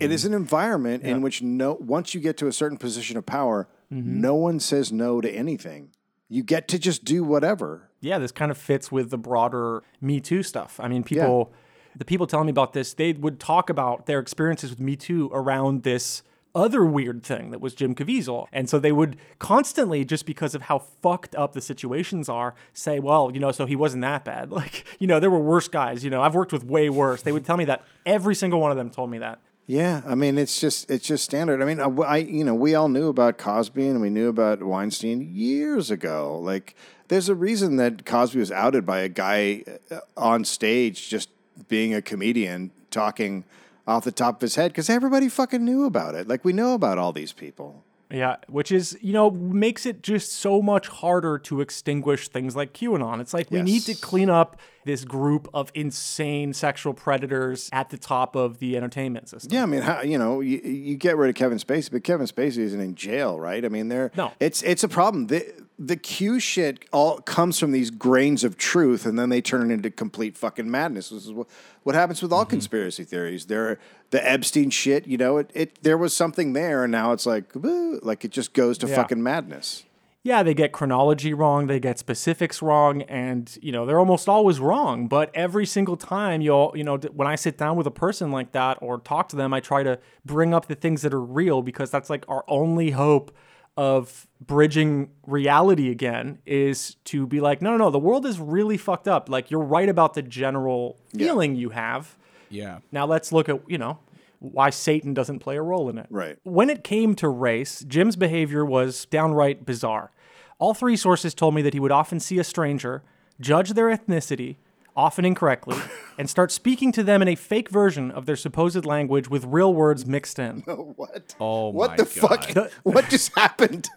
it 0.01 0.11
is 0.11 0.25
an 0.25 0.33
environment 0.33 1.03
in 1.03 1.21
which 1.21 1.43
no 1.43 1.75
once 1.75 2.15
you 2.15 2.21
get 2.23 2.39
to 2.39 2.47
a 2.47 2.53
certain 2.53 2.79
position 2.79 3.19
of 3.19 3.27
power 3.27 3.69
mm-hmm. 3.93 4.23
no 4.23 4.35
one 4.35 4.59
says 4.59 4.91
no 4.91 5.21
to 5.21 5.31
anything. 5.31 5.91
You 6.31 6.43
get 6.43 6.67
to 6.69 6.79
just 6.79 7.05
do 7.05 7.23
whatever. 7.23 7.91
Yeah, 8.01 8.19
this 8.19 8.33
kind 8.33 8.51
of 8.51 8.57
fits 8.57 8.91
with 8.91 9.11
the 9.11 9.19
broader 9.19 9.83
Me 10.01 10.19
Too 10.19 10.43
stuff. 10.43 10.81
I 10.81 10.89
mean, 10.89 11.05
people, 11.05 11.53
the 11.95 12.07
people 12.07 12.27
telling 12.27 12.47
me 12.47 12.53
about 12.53 12.73
this, 12.73 12.95
they 12.95 13.13
would 13.13 13.39
talk 13.39 13.69
about 13.69 14.07
their 14.07 14.19
experiences 14.19 14.71
with 14.71 14.81
Me 14.81 14.97
Too 14.97 15.31
around 15.35 15.83
this 15.83 16.23
other 16.55 16.85
weird 16.85 17.23
thing 17.23 17.51
that 17.51 17.61
was 17.61 17.75
Jim 17.75 17.95
Caviezel. 17.95 18.47
And 18.53 18.69
so 18.69 18.79
they 18.79 18.93
would 18.93 19.17
constantly, 19.39 20.05
just 20.05 20.27
because 20.27 20.55
of 20.55 20.63
how 20.63 20.79
fucked 20.79 21.35
up 21.35 21.53
the 21.55 21.61
situations 21.61 22.29
are, 22.29 22.55
say, 22.75 22.99
well, 23.01 23.31
you 23.33 23.41
know, 23.41 23.53
so 23.53 23.65
he 23.67 23.75
wasn't 23.77 24.03
that 24.03 24.25
bad. 24.25 24.51
Like, 24.63 24.85
you 24.99 25.07
know, 25.07 25.19
there 25.19 25.31
were 25.31 25.39
worse 25.41 25.69
guys. 25.69 26.05
You 26.05 26.11
know, 26.11 26.21
I've 26.23 26.35
worked 26.35 26.53
with 26.53 26.65
way 26.65 26.91
worse. 26.91 27.23
They 27.23 27.33
would 27.33 27.45
tell 27.45 27.57
me 27.57 27.65
that. 27.67 27.85
Every 28.05 28.35
single 28.35 28.61
one 28.61 28.71
of 28.71 28.77
them 28.77 28.91
told 28.91 29.11
me 29.11 29.19
that. 29.19 29.41
Yeah, 29.67 30.03
I 30.05 30.17
mean 30.17 30.39
it's 30.39 30.61
just 30.61 30.91
it's 30.91 31.07
just 31.07 31.25
standard. 31.25 31.63
I 31.63 31.65
mean, 31.65 31.81
I, 31.81 31.87
I- 32.03 32.17
you 32.19 32.45
know 32.45 32.55
we 32.55 32.75
all 32.75 32.89
knew 32.89 33.09
about 33.09 33.39
Cosby 33.39 33.87
and 33.87 34.01
we 34.01 34.11
knew 34.11 34.29
about 34.29 34.61
Weinstein 34.63 35.31
years 35.33 35.89
ago. 35.91 36.39
Like, 36.43 36.75
there's 37.09 37.29
a 37.29 37.35
reason 37.35 37.77
that 37.77 38.05
Cosby 38.05 38.41
was 38.41 38.51
outed 38.51 38.85
by 38.85 38.99
a 38.99 39.09
guy 39.09 39.63
uh, 39.91 40.01
on 40.17 40.45
stage 40.45 41.09
just 41.09 41.29
being 41.69 41.95
a 41.95 42.03
comedian 42.03 42.73
talking 42.91 43.45
off 43.87 44.05
the 44.05 44.13
top 44.13 44.37
of 44.37 44.41
his 44.43 44.57
head 44.57 44.73
because 44.73 44.89
everybody 44.89 45.29
fucking 45.29 45.65
knew 45.65 45.85
about 45.85 46.15
it. 46.15 46.29
Like 46.29 46.45
we 46.45 46.53
know 46.53 46.75
about 46.75 46.99
all 46.99 47.13
these 47.13 47.33
people. 47.33 47.85
Yeah, 48.13 48.37
which 48.47 48.71
is, 48.71 48.99
you 49.01 49.15
know, 49.15 49.31
makes 49.31 49.87
it 49.87 50.03
just 50.03 50.33
so 50.33 50.61
much 50.61 50.87
harder 50.87 51.39
to 51.39 51.63
extinguish 51.63 52.29
things 52.29 52.55
like 52.55 52.75
QAnon. 52.75 53.23
It's 53.23 53.33
like 53.33 53.51
we 53.51 53.63
need 53.63 53.81
to 53.85 53.95
clean 53.95 54.29
up 54.29 54.61
this 54.85 55.05
group 55.05 55.49
of 55.55 55.73
insane 55.75 56.53
sexual 56.53 56.93
predators 56.93 57.71
at 57.73 57.89
the 57.89 57.97
top 57.97 58.37
of 58.37 58.59
the 58.59 58.77
entertainment 58.77 59.31
system. 59.31 59.51
Yeah, 59.51 59.63
I 59.63 59.67
mean, 59.67 59.81
how, 59.81 60.03
you 60.03 60.19
know, 60.19 60.41
you, 60.41 60.59
you 60.59 60.97
get 60.97 61.17
rid 61.17 61.31
of 61.31 61.37
Kevin 61.37 61.57
Spacey, 61.57 61.91
but 61.91 62.05
Kevin 62.05 62.27
Spacey 62.27 62.59
isn't 62.59 62.81
in 62.81 62.95
jail, 62.97 63.41
right? 63.41 63.65
I 63.65 63.71
mean, 63.71 63.89
they're 63.89 64.11
No. 64.15 64.33
It's 64.41 64.63
it's 64.63 64.85
a 64.85 64.89
problem. 64.89 65.29
The 65.29 65.47
the 65.85 65.97
Q 65.97 66.39
shit 66.39 66.85
all 66.93 67.19
comes 67.19 67.59
from 67.59 67.73
these 67.73 67.91
grains 67.91 68.45
of 68.45 68.57
truth, 68.57 69.05
and 69.05 69.19
then 69.19 69.31
they 69.31 69.41
turn 69.41 69.71
it 69.71 69.75
into 69.75 69.91
complete 69.91 70.39
fucking 70.39 70.71
madness. 70.71 71.09
This 71.09 71.27
is 71.27 71.33
what, 71.33 71.49
what 71.83 71.97
happens 71.97 72.23
with 72.23 72.33
all 72.33 72.43
mm-hmm. 72.43 72.51
conspiracy 72.51 73.03
theories. 73.03 73.47
There, 73.47 73.81
the 74.11 74.27
Epstein 74.27 74.71
shit, 74.71 75.09
you 75.09 75.19
know, 75.19 75.39
it, 75.39 75.51
it 75.55 75.83
there 75.83 75.99
was 75.99 76.15
something 76.15 76.53
there, 76.53 76.85
and 76.85 76.93
now 76.93 77.11
it's 77.11 77.27
like, 77.27 77.53
woo, 77.57 77.99
like 78.03 78.25
it 78.25 78.31
just 78.31 78.53
goes 78.53 78.79
to 78.79 78.87
Yeah. 78.87 78.95
fucking 78.95 79.23
madness. 79.23 79.83
Yeah, 80.25 80.45
they 80.45 80.55
get 80.55 80.71
chronology 80.71 81.35
wrong, 81.35 81.67
they 81.67 81.81
get 81.81 81.99
specifics 81.99 82.63
wrong, 82.63 83.03
and 83.03 83.59
you 83.61 83.73
know 83.73 83.85
they're 83.85 83.99
almost 83.99 84.29
always 84.29 84.61
wrong. 84.61 85.09
But 85.09 85.33
every 85.35 85.67
single 85.67 85.97
time, 85.97 86.41
you'll 86.43 86.73
you 86.77 86.85
know 86.85 86.97
when 86.97 87.27
I 87.27 87.35
sit 87.35 87.59
down 87.59 87.77
with 87.77 87.89
a 87.89 87.93
person 87.93 88.31
like 88.31 88.53
that 88.53 88.79
or 88.81 89.01
talk 89.01 89.29
to 89.31 89.37
them, 89.37 89.53
I 89.53 89.59
try 89.59 89.83
to 89.83 89.99
bring 90.25 90.55
up 90.55 90.69
the 90.69 90.77
things 90.77 91.03
that 91.03 91.13
are 91.13 91.21
real 91.21 91.61
because 91.61 91.91
that's 91.91 92.09
like 92.09 92.25
our 92.29 92.45
only 92.47 92.93
hope 92.93 93.37
of 93.77 94.27
bridging 94.41 95.11
reality 95.27 95.91
again 95.91 96.39
is 96.45 96.97
to 97.05 97.27
be 97.27 97.41
like, 97.41 97.63
no, 97.63 97.71
no, 97.71 97.77
no, 97.77 97.91
the 97.91 97.99
world 97.99 98.27
is 98.27 98.39
really 98.39 98.77
fucked 98.77 99.09
up. 99.09 99.29
Like 99.29 99.51
you're 99.51 99.61
right 99.61 99.89
about 99.89 100.15
the 100.15 100.23
general 100.23 100.99
feeling 101.17 101.57
you 101.57 101.71
have. 101.71 102.17
Yeah. 102.51 102.81
Now 102.91 103.07
let's 103.07 103.33
look 103.33 103.49
at, 103.49 103.61
you 103.67 103.79
know, 103.79 103.99
why 104.41 104.71
Satan 104.71 105.15
doesn't 105.15 105.39
play 105.39 105.57
a 105.57 105.63
role 105.63 105.89
in 105.89 105.99
it. 105.99 106.07
Right. 106.11 106.37
When 106.43 106.69
it 106.69 106.85
came 106.85 107.15
to 107.17 107.29
race, 107.29 107.85
Jim's 107.89 108.17
behavior 108.17 108.65
was 108.65 109.07
downright 109.07 109.65
bizarre. 109.65 110.11
All 110.59 110.75
three 110.75 110.97
sources 110.97 111.33
told 111.33 111.55
me 111.55 111.63
that 111.63 111.75
he 111.75 111.81
would 111.81 111.93
often 111.93 112.21
see 112.21 112.39
a 112.39 112.45
stranger, 112.45 113.03
judge 113.41 113.71
their 113.71 113.87
ethnicity, 113.87 114.57
often 114.97 115.25
incorrectly, 115.25 115.77
and 116.19 116.29
start 116.29 116.51
speaking 116.53 116.93
to 116.93 117.03
them 117.03 117.23
in 117.23 117.29
a 117.29 117.35
fake 117.35 117.69
version 117.69 118.11
of 118.11 118.27
their 118.27 118.37
supposed 118.37 118.85
language 118.85 119.29
with 119.29 119.45
real 119.45 119.73
words 119.75 120.07
mixed 120.07 120.39
in. 120.39 120.61
what? 120.97 121.35
Oh 121.41 121.69
What 121.71 121.91
my 121.91 121.97
the 121.97 122.21
God. 122.21 122.45
fuck? 122.47 122.73
what 122.83 123.09
just 123.09 123.37
happened? 123.37 123.89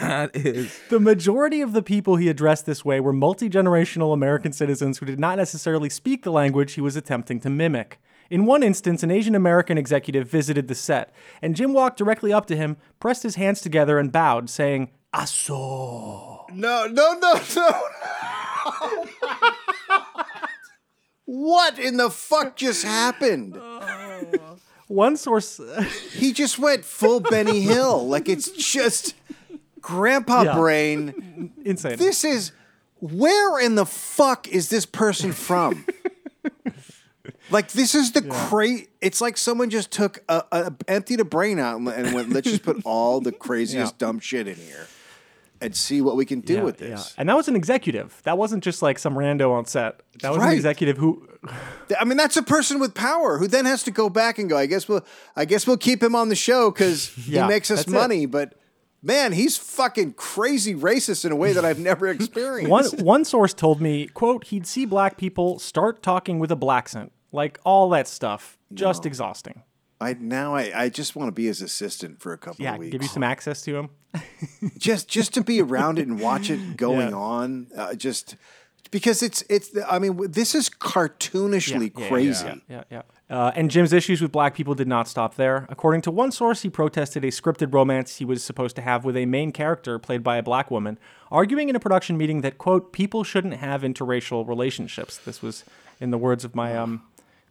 That 0.00 0.36
is. 0.36 0.78
The 0.88 1.00
majority 1.00 1.60
of 1.62 1.72
the 1.72 1.82
people 1.82 2.14
he 2.16 2.28
addressed 2.28 2.64
this 2.64 2.84
way 2.84 3.00
were 3.00 3.12
multi 3.12 3.50
generational 3.50 4.12
American 4.14 4.52
citizens 4.52 4.98
who 4.98 5.06
did 5.06 5.18
not 5.18 5.36
necessarily 5.36 5.88
speak 5.90 6.22
the 6.22 6.30
language 6.30 6.74
he 6.74 6.80
was 6.80 6.94
attempting 6.94 7.40
to 7.40 7.50
mimic. 7.50 7.98
In 8.30 8.44
one 8.46 8.62
instance, 8.62 9.02
an 9.02 9.10
Asian 9.10 9.34
American 9.34 9.76
executive 9.78 10.28
visited 10.28 10.68
the 10.68 10.74
set, 10.74 11.12
and 11.42 11.56
Jim 11.56 11.72
walked 11.72 11.96
directly 11.98 12.32
up 12.32 12.46
to 12.46 12.56
him, 12.56 12.76
pressed 13.00 13.22
his 13.24 13.34
hands 13.36 13.60
together, 13.60 13.98
and 13.98 14.12
bowed, 14.12 14.48
saying, 14.50 14.90
Aso. 15.14 16.44
No, 16.52 16.86
no, 16.86 17.14
no, 17.14 17.40
no. 17.56 19.54
What 21.28 21.78
in 21.78 21.98
the 21.98 22.08
fuck 22.08 22.56
just 22.56 22.82
happened? 22.84 23.54
Oh. 23.60 24.56
One 24.86 25.18
source. 25.18 25.60
He 26.14 26.32
just 26.32 26.58
went 26.58 26.86
full 26.86 27.20
Benny 27.20 27.60
Hill. 27.60 28.08
Like 28.08 28.30
it's 28.30 28.50
just 28.50 29.14
grandpa 29.82 30.44
Yeah. 30.44 30.54
brain. 30.54 31.52
Insane. 31.66 31.98
This 31.98 32.24
is 32.24 32.52
where 33.00 33.60
in 33.60 33.74
the 33.74 33.84
fuck 33.84 34.48
is 34.48 34.70
this 34.70 34.86
person 34.86 35.32
from? 35.32 35.84
like 37.50 37.72
this 37.72 37.94
is 37.94 38.12
the 38.12 38.22
cra 38.22 38.78
It's 39.02 39.20
like 39.20 39.36
someone 39.36 39.68
just 39.68 39.90
took 39.90 40.20
a, 40.30 40.44
a 40.50 40.72
emptied 40.88 41.20
a 41.20 41.26
brain 41.26 41.58
out 41.58 41.76
and 41.78 41.88
and 41.88 42.14
went, 42.14 42.30
let's 42.30 42.48
just 42.50 42.62
put 42.62 42.80
all 42.86 43.20
the 43.20 43.32
craziest 43.32 43.98
dumb 43.98 44.18
shit 44.20 44.48
in 44.48 44.56
here 44.56 44.86
and 45.60 45.74
see 45.74 46.00
what 46.00 46.16
we 46.16 46.24
can 46.24 46.40
do 46.40 46.54
Yeah, 46.54 46.62
with 46.62 46.80
yeah. 46.80 46.88
this. 46.90 47.14
And 47.18 47.28
that 47.28 47.36
was 47.36 47.48
an 47.48 47.56
executive. 47.56 48.20
That 48.24 48.38
wasn't 48.38 48.62
just 48.64 48.82
like 48.82 48.98
some 48.98 49.14
rando 49.14 49.50
on 49.52 49.64
set. 49.66 50.00
That 50.22 50.32
was 50.32 50.42
an 50.42 50.50
executive 50.52 50.96
who. 50.98 51.28
I 51.98 52.04
mean, 52.04 52.16
that's 52.16 52.36
a 52.36 52.42
person 52.42 52.78
with 52.80 52.94
power 52.94 53.38
who 53.38 53.46
then 53.46 53.64
has 53.64 53.82
to 53.84 53.90
go 53.90 54.08
back 54.10 54.38
and 54.38 54.48
go. 54.48 54.56
I 54.56 54.66
guess 54.66 54.88
we'll, 54.88 55.04
I 55.36 55.44
guess 55.44 55.66
we'll 55.66 55.76
keep 55.76 56.02
him 56.02 56.14
on 56.14 56.28
the 56.28 56.34
show 56.36 56.70
because 56.70 57.16
Yeah, 57.28 57.42
he 57.44 57.48
makes 57.48 57.70
us 57.70 57.80
that's 57.80 57.88
it. 57.90 57.94
money. 57.94 58.26
But 58.26 58.54
man, 59.02 59.32
he's 59.32 59.56
fucking 59.56 60.14
crazy 60.14 60.74
racist 60.74 61.24
in 61.24 61.32
a 61.32 61.36
way 61.36 61.52
that 61.52 61.64
I've 61.64 61.78
never 61.78 62.06
experienced. 62.16 62.70
One 62.70 62.86
one 63.04 63.24
source 63.24 63.54
told 63.54 63.80
me, 63.80 64.06
"quote 64.08 64.44
He'd 64.48 64.66
see 64.66 64.84
black 64.84 65.16
people 65.16 65.58
start 65.58 66.02
talking 66.02 66.38
with 66.38 66.50
a 66.50 66.56
black 66.56 66.84
accent, 66.84 67.12
like 67.32 67.58
all 67.64 67.88
that 67.90 68.08
stuff, 68.08 68.58
just 68.74 69.06
exhausting." 69.06 69.62
I 70.00 70.14
now 70.18 70.54
I, 70.54 70.70
I 70.84 70.88
just 70.88 71.16
want 71.16 71.28
to 71.28 71.32
be 71.32 71.46
his 71.46 71.60
assistant 71.62 72.20
for 72.20 72.32
a 72.32 72.38
couple 72.38 72.64
Yeah, 72.64 72.74
of 72.74 72.78
weeks. 72.78 72.92
give 72.92 73.02
you 73.02 73.08
some 73.08 73.22
access 73.24 73.62
to 73.62 73.76
him. 73.76 73.90
just 74.78 75.08
just 75.08 75.34
to 75.34 75.42
be 75.42 75.60
around 75.60 75.98
it 75.98 76.06
and 76.06 76.20
watch 76.20 76.50
it 76.50 76.76
going 76.76 77.08
Yeah. 77.10 77.14
on. 77.16 77.66
Uh, 77.76 77.94
just 77.94 78.36
because 78.90 79.22
it's 79.22 79.42
it's. 79.50 79.70
I 79.88 79.98
mean, 79.98 80.30
this 80.30 80.54
is 80.54 80.70
cartoonishly 80.70 81.92
Yeah, 81.96 82.08
crazy. 82.08 82.46
Yeah, 82.68 82.82
yeah, 82.90 83.02
yeah. 83.28 83.36
Uh, 83.36 83.52
and 83.54 83.70
Jim's 83.70 83.92
issues 83.92 84.22
with 84.22 84.32
black 84.32 84.54
people 84.54 84.74
did 84.74 84.88
not 84.88 85.06
stop 85.08 85.34
there. 85.34 85.66
According 85.68 86.00
to 86.02 86.10
one 86.10 86.32
source, 86.32 86.62
he 86.62 86.70
protested 86.70 87.24
a 87.24 87.28
scripted 87.28 87.74
romance 87.74 88.16
he 88.16 88.24
was 88.24 88.42
supposed 88.42 88.76
to 88.76 88.82
have 88.82 89.04
with 89.04 89.16
a 89.16 89.26
main 89.26 89.52
character 89.52 89.98
played 89.98 90.22
by 90.22 90.36
a 90.38 90.42
black 90.42 90.70
woman, 90.70 90.98
arguing 91.30 91.68
in 91.68 91.76
a 91.76 91.80
production 91.80 92.16
meeting 92.16 92.40
that 92.42 92.56
quote 92.56 92.92
people 92.92 93.24
shouldn't 93.24 93.54
have 93.54 93.82
interracial 93.82 94.46
relationships. 94.48 95.18
This 95.18 95.42
was 95.42 95.64
in 96.00 96.10
the 96.10 96.18
words 96.18 96.44
of 96.44 96.54
my 96.54 96.74
um 96.76 97.02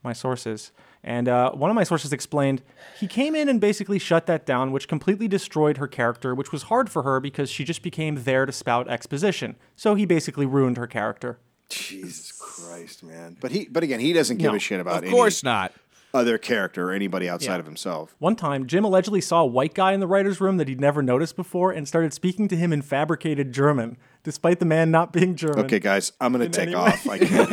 my 0.03 0.13
sources. 0.13 0.71
And 1.07 1.29
uh, 1.29 1.51
one 1.53 1.69
of 1.71 1.75
my 1.75 1.85
sources 1.85 2.11
explained 2.11 2.61
he 2.99 3.07
came 3.07 3.33
in 3.33 3.47
and 3.47 3.61
basically 3.61 3.97
shut 3.97 4.25
that 4.25 4.45
down, 4.45 4.73
which 4.73 4.89
completely 4.89 5.29
destroyed 5.29 5.77
her 5.77 5.87
character, 5.87 6.35
which 6.35 6.51
was 6.51 6.63
hard 6.63 6.89
for 6.89 7.03
her 7.03 7.21
because 7.21 7.49
she 7.49 7.63
just 7.63 7.81
became 7.81 8.23
there 8.25 8.45
to 8.45 8.51
spout 8.51 8.89
exposition. 8.89 9.55
So 9.77 9.95
he 9.95 10.05
basically 10.05 10.45
ruined 10.45 10.75
her 10.75 10.85
character. 10.85 11.39
Jesus 11.69 12.33
Christ, 12.33 13.03
man! 13.05 13.37
But 13.39 13.51
he, 13.51 13.67
but 13.71 13.83
again, 13.83 14.01
he 14.01 14.11
doesn't 14.11 14.35
give 14.37 14.51
No, 14.51 14.57
a 14.57 14.59
shit 14.59 14.81
about 14.81 15.05
Of 15.05 15.09
course 15.09 15.45
any 15.45 15.51
not. 15.53 15.71
other 16.13 16.37
character 16.37 16.89
or 16.89 16.93
anybody 16.93 17.29
outside 17.29 17.53
Yeah. 17.53 17.59
of 17.59 17.65
himself. 17.65 18.13
One 18.19 18.35
time, 18.35 18.67
Jim 18.67 18.83
allegedly 18.83 19.21
saw 19.21 19.43
a 19.43 19.45
white 19.45 19.73
guy 19.73 19.93
in 19.93 20.01
the 20.01 20.07
writer's 20.07 20.41
room 20.41 20.57
that 20.57 20.67
he'd 20.67 20.81
never 20.81 21.01
noticed 21.01 21.37
before 21.37 21.71
and 21.71 21.87
started 21.87 22.13
speaking 22.13 22.49
to 22.49 22.57
him 22.57 22.73
in 22.73 22.81
fabricated 22.81 23.53
German, 23.53 23.95
despite 24.23 24.59
the 24.59 24.65
man 24.65 24.91
not 24.91 25.13
being 25.13 25.35
German. 25.37 25.59
Okay, 25.65 25.79
guys, 25.79 26.11
I'm 26.19 26.33
gonna 26.33 26.49
take 26.49 26.75
off. 26.75 27.07
I 27.07 27.17
can't. 27.17 27.49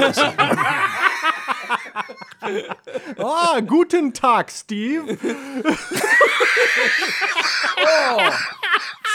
listen. 2.50 3.14
ah, 3.18 3.60
guten 3.60 4.12
Tag, 4.12 4.50
Steve. 4.50 5.18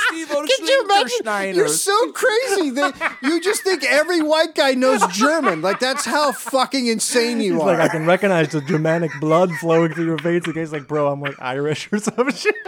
Steve-O 0.09 0.41
Could 0.41 0.67
you 0.67 0.83
imagine? 0.85 1.55
You're 1.55 1.67
so 1.67 2.11
crazy 2.11 2.71
that 2.71 3.17
you 3.21 3.39
just 3.41 3.63
think 3.63 3.83
every 3.83 4.21
white 4.21 4.55
guy 4.55 4.73
knows 4.73 5.05
German. 5.07 5.61
Like 5.61 5.79
that's 5.79 6.05
how 6.05 6.31
fucking 6.31 6.87
insane 6.87 7.41
you 7.41 7.53
He's 7.53 7.61
are. 7.61 7.67
like, 7.67 7.79
I 7.79 7.87
can 7.89 8.05
recognize 8.05 8.49
the 8.49 8.61
Germanic 8.61 9.11
blood 9.19 9.51
flowing 9.55 9.93
through 9.93 10.05
your 10.05 10.17
veins. 10.17 10.45
The 10.45 10.53
guy's 10.53 10.71
like, 10.73 10.87
bro, 10.87 11.11
I'm 11.11 11.21
like 11.21 11.35
Irish 11.39 11.89
or 11.91 11.99
some 11.99 12.31
shit. 12.31 12.55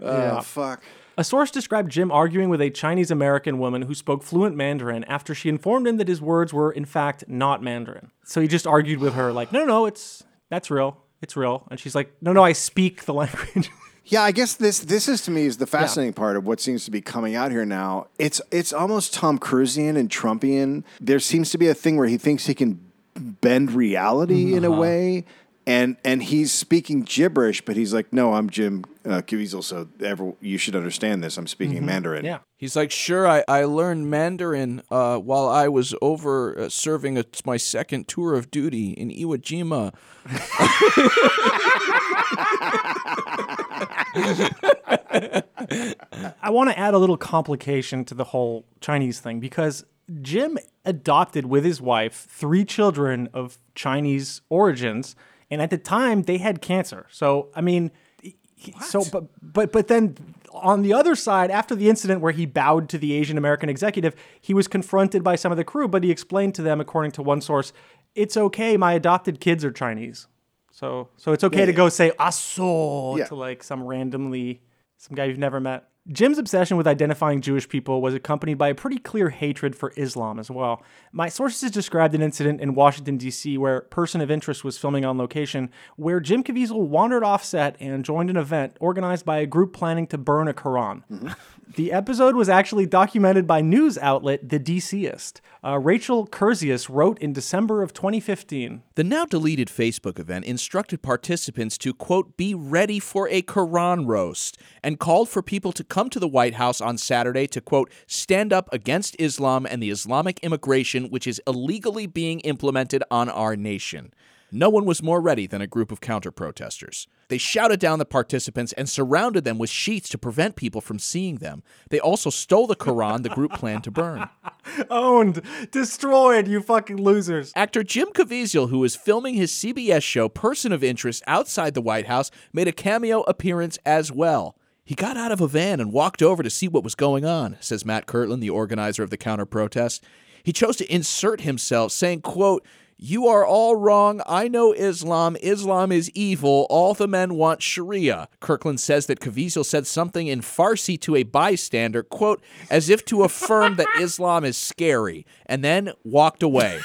oh 0.00 0.40
fuck. 0.42 0.82
A 1.22 1.24
source 1.24 1.52
described 1.52 1.92
Jim 1.92 2.10
arguing 2.10 2.48
with 2.48 2.60
a 2.60 2.68
Chinese 2.68 3.12
American 3.12 3.60
woman 3.60 3.82
who 3.82 3.94
spoke 3.94 4.24
fluent 4.24 4.56
Mandarin 4.56 5.04
after 5.04 5.36
she 5.36 5.48
informed 5.48 5.86
him 5.86 5.96
that 5.98 6.08
his 6.08 6.20
words 6.20 6.52
were, 6.52 6.72
in 6.72 6.84
fact, 6.84 7.22
not 7.28 7.62
Mandarin. 7.62 8.10
So 8.24 8.40
he 8.40 8.48
just 8.48 8.66
argued 8.66 8.98
with 8.98 9.14
her, 9.14 9.32
like, 9.32 9.52
no, 9.52 9.60
no, 9.60 9.66
no, 9.66 9.86
it's 9.86 10.24
that's 10.50 10.68
real. 10.68 10.96
It's 11.20 11.36
real. 11.36 11.64
And 11.70 11.78
she's 11.78 11.94
like, 11.94 12.12
no, 12.20 12.32
no, 12.32 12.42
I 12.42 12.50
speak 12.50 13.04
the 13.04 13.14
language. 13.22 13.70
Yeah, 14.04 14.22
I 14.24 14.32
guess 14.32 14.54
this 14.54 14.80
this 14.80 15.06
is 15.06 15.22
to 15.26 15.30
me 15.30 15.46
is 15.46 15.58
the 15.58 15.66
fascinating 15.68 16.12
part 16.12 16.34
of 16.36 16.44
what 16.44 16.58
seems 16.60 16.84
to 16.86 16.90
be 16.90 17.00
coming 17.00 17.36
out 17.36 17.52
here 17.52 17.64
now. 17.64 18.08
It's 18.18 18.40
it's 18.50 18.72
almost 18.72 19.14
Tom 19.14 19.38
Cruisean 19.38 19.96
and 19.96 20.10
Trumpian. 20.10 20.82
There 21.00 21.20
seems 21.20 21.50
to 21.52 21.56
be 21.58 21.68
a 21.68 21.74
thing 21.74 21.96
where 21.98 22.08
he 22.08 22.18
thinks 22.18 22.46
he 22.46 22.54
can 22.54 22.80
bend 23.14 23.70
reality 23.70 24.54
in 24.56 24.64
a 24.64 24.72
Uh-huh. 24.72 24.80
way, 24.80 25.24
and 25.66 25.96
and 26.04 26.22
he's 26.22 26.52
speaking 26.52 27.02
gibberish, 27.02 27.64
but 27.64 27.76
he's 27.76 27.94
like, 27.94 28.12
"No, 28.12 28.34
I'm 28.34 28.50
Jim 28.50 28.84
uh, 29.04 29.22
Caviezel, 29.22 29.62
so 29.62 29.88
ever 30.02 30.32
you 30.40 30.58
should 30.58 30.76
understand 30.76 31.22
this. 31.22 31.36
I'm 31.36 31.46
speaking 31.46 31.86
Mandarin." 31.86 32.24
yeah. 32.24 32.38
He's 32.62 32.76
like, 32.76 32.92
sure, 32.92 33.26
I, 33.26 33.42
I 33.48 33.64
learned 33.64 34.08
Mandarin 34.08 34.82
uh, 34.88 35.18
while 35.18 35.48
I 35.48 35.66
was 35.66 35.96
over 36.00 36.56
uh, 36.56 36.68
serving 36.68 37.18
a, 37.18 37.24
my 37.44 37.56
second 37.56 38.06
tour 38.06 38.34
of 38.34 38.52
duty 38.52 38.92
in 38.92 39.10
Iwo 39.10 39.36
Jima. 39.36 39.92
I 46.40 46.50
want 46.50 46.70
to 46.70 46.78
add 46.78 46.94
a 46.94 46.98
little 46.98 47.16
complication 47.16 48.04
to 48.04 48.14
the 48.14 48.22
whole 48.22 48.64
Chinese 48.80 49.18
thing 49.18 49.40
because 49.40 49.84
Jim 50.20 50.56
adopted 50.84 51.46
with 51.46 51.64
his 51.64 51.80
wife 51.80 52.28
three 52.30 52.64
children 52.64 53.28
of 53.34 53.58
Chinese 53.74 54.40
origins, 54.48 55.16
and 55.52 55.62
at 55.62 55.70
the 55.70 55.78
time 55.78 56.22
they 56.22 56.38
had 56.38 56.60
cancer. 56.60 57.06
So 57.10 57.48
I 57.54 57.60
mean, 57.60 57.90
he- 58.20 58.74
so 58.80 59.04
but 59.12 59.24
but 59.40 59.70
but 59.72 59.86
then 59.88 60.16
on 60.52 60.82
the 60.82 60.92
other 60.92 61.14
side, 61.14 61.50
after 61.50 61.74
the 61.74 61.88
incident 61.88 62.20
where 62.20 62.32
he 62.32 62.44
bowed 62.46 62.88
to 62.90 62.98
the 62.98 63.12
Asian 63.14 63.38
American 63.38 63.68
executive, 63.68 64.14
he 64.40 64.52
was 64.54 64.68
confronted 64.68 65.22
by 65.24 65.34
some 65.36 65.50
of 65.52 65.56
the 65.58 65.64
crew, 65.64 65.88
but 65.88 66.02
he 66.04 66.10
explained 66.10 66.54
to 66.56 66.62
them, 66.62 66.80
according 66.80 67.12
to 67.12 67.22
one 67.22 67.40
source, 67.40 67.72
"It's 68.14 68.36
okay, 68.36 68.76
my 68.76 68.92
adopted 68.94 69.40
kids 69.40 69.64
are 69.64 69.72
Chinese." 69.72 70.26
So 70.70 71.08
so 71.16 71.32
it's 71.32 71.44
okay 71.44 71.60
Yeah, 71.60 71.66
to 71.66 71.72
yeah. 71.72 71.76
go 71.76 71.88
say 71.88 72.10
aso 72.18 73.18
Yeah. 73.18 73.26
to 73.26 73.34
like 73.34 73.62
some 73.62 73.82
randomly 73.84 74.62
some 74.96 75.14
guy 75.16 75.24
you've 75.26 75.38
never 75.38 75.60
met. 75.60 75.88
Jim's 76.08 76.38
obsession 76.38 76.76
with 76.76 76.88
identifying 76.88 77.40
Jewish 77.40 77.68
people 77.68 78.02
was 78.02 78.12
accompanied 78.12 78.58
by 78.58 78.68
a 78.68 78.74
pretty 78.74 78.98
clear 78.98 79.30
hatred 79.30 79.76
for 79.76 79.92
Islam 79.96 80.40
as 80.40 80.50
well. 80.50 80.82
My 81.12 81.28
sources 81.28 81.70
described 81.70 82.12
an 82.14 82.22
incident 82.22 82.60
in 82.60 82.74
Washington, 82.74 83.16
D.C., 83.18 83.56
where 83.56 83.82
person 83.82 84.20
of 84.20 84.28
interest 84.28 84.64
was 84.64 84.78
filming 84.78 85.04
on 85.04 85.16
location, 85.16 85.70
where 85.94 86.18
Jim 86.18 86.42
Caviezel 86.42 86.88
wandered 86.88 87.22
off 87.22 87.44
set 87.44 87.76
and 87.78 88.04
joined 88.04 88.30
an 88.30 88.36
event 88.36 88.76
organized 88.80 89.24
by 89.24 89.38
a 89.38 89.46
group 89.46 89.72
planning 89.72 90.08
to 90.08 90.18
burn 90.18 90.48
a 90.48 90.54
Quran. 90.54 91.04
Mm-hmm. 91.08 91.28
The 91.74 91.90
episode 91.90 92.36
was 92.36 92.50
actually 92.50 92.84
documented 92.84 93.46
by 93.46 93.62
news 93.62 93.96
outlet 93.96 94.46
The 94.46 94.60
DCist. 94.60 95.40
Uh, 95.64 95.78
Rachel 95.78 96.26
Kurzius 96.26 96.90
wrote 96.90 97.18
in 97.20 97.32
December 97.32 97.82
of 97.82 97.94
2015. 97.94 98.82
The 98.94 99.04
now 99.04 99.24
deleted 99.24 99.68
Facebook 99.68 100.18
event 100.18 100.44
instructed 100.44 101.00
participants 101.00 101.78
to, 101.78 101.94
quote, 101.94 102.36
be 102.36 102.54
ready 102.54 102.98
for 102.98 103.26
a 103.30 103.40
Quran 103.40 104.06
roast 104.06 104.58
and 104.82 104.98
called 104.98 105.30
for 105.30 105.40
people 105.40 105.72
to 105.72 105.82
come 105.82 106.10
to 106.10 106.20
the 106.20 106.28
White 106.28 106.54
House 106.54 106.82
on 106.82 106.98
Saturday 106.98 107.46
to, 107.46 107.62
quote, 107.62 107.90
stand 108.06 108.52
up 108.52 108.70
against 108.70 109.16
Islam 109.18 109.64
and 109.64 109.82
the 109.82 109.90
Islamic 109.90 110.40
immigration 110.40 111.08
which 111.08 111.26
is 111.26 111.40
illegally 111.46 112.06
being 112.06 112.40
implemented 112.40 113.02
on 113.10 113.30
our 113.30 113.56
nation. 113.56 114.12
No 114.54 114.68
one 114.68 114.84
was 114.84 115.02
more 115.02 115.18
ready 115.18 115.46
than 115.46 115.62
a 115.62 115.66
group 115.66 115.90
of 115.90 116.02
counter 116.02 116.30
protesters. 116.30 117.08
They 117.28 117.38
shouted 117.38 117.80
down 117.80 117.98
the 117.98 118.04
participants 118.04 118.74
and 118.74 118.86
surrounded 118.86 119.44
them 119.44 119.56
with 119.56 119.70
sheets 119.70 120.10
to 120.10 120.18
prevent 120.18 120.56
people 120.56 120.82
from 120.82 120.98
seeing 120.98 121.36
them. 121.36 121.62
They 121.88 121.98
also 121.98 122.28
stole 122.28 122.66
the 122.66 122.76
Quran 122.76 123.22
the 123.22 123.30
group 123.30 123.54
planned 123.54 123.84
to 123.84 123.90
burn. 123.90 124.28
Owned, 124.90 125.40
destroyed, 125.70 126.48
you 126.48 126.60
fucking 126.60 127.02
losers. 127.02 127.50
Actor 127.56 127.84
Jim 127.84 128.08
Caviezel, 128.08 128.68
who 128.68 128.80
was 128.80 128.94
filming 128.94 129.36
his 129.36 129.50
CBS 129.50 130.02
show 130.02 130.28
Person 130.28 130.70
of 130.70 130.84
Interest 130.84 131.22
outside 131.26 131.72
the 131.72 131.80
White 131.80 132.06
House, 132.06 132.30
made 132.52 132.68
a 132.68 132.72
cameo 132.72 133.22
appearance 133.22 133.78
as 133.86 134.12
well. 134.12 134.54
He 134.84 134.94
got 134.94 135.16
out 135.16 135.32
of 135.32 135.40
a 135.40 135.48
van 135.48 135.80
and 135.80 135.94
walked 135.94 136.20
over 136.20 136.42
to 136.42 136.50
see 136.50 136.68
what 136.68 136.84
was 136.84 136.94
going 136.94 137.24
on, 137.24 137.56
says 137.60 137.86
Matt 137.86 138.04
Kirkland, 138.04 138.42
the 138.42 138.50
organizer 138.50 139.02
of 139.02 139.08
the 139.08 139.16
counter 139.16 139.46
protest. 139.46 140.04
He 140.42 140.52
chose 140.52 140.76
to 140.76 140.94
insert 140.94 141.42
himself, 141.42 141.92
saying, 141.92 142.20
quote, 142.20 142.66
you 143.04 143.26
are 143.26 143.44
all 143.44 143.74
wrong. 143.74 144.22
I 144.28 144.46
know 144.46 144.72
Islam. 144.72 145.36
Islam 145.42 145.90
is 145.90 146.08
evil. 146.14 146.68
All 146.70 146.94
the 146.94 147.08
men 147.08 147.34
want 147.34 147.60
Sharia. 147.60 148.28
Kirkland 148.38 148.78
says 148.78 149.06
that 149.06 149.18
Caviezel 149.18 149.64
said 149.64 149.88
something 149.88 150.28
in 150.28 150.40
Farsi 150.40 151.00
to 151.00 151.16
a 151.16 151.24
bystander, 151.24 152.04
quote, 152.04 152.40
as 152.70 152.88
if 152.88 153.04
to 153.06 153.24
affirm 153.24 153.74
that 153.74 153.88
Islam 154.00 154.44
is 154.44 154.56
scary, 154.56 155.26
and 155.46 155.64
then 155.64 155.90
walked 156.04 156.44
away. 156.44 156.78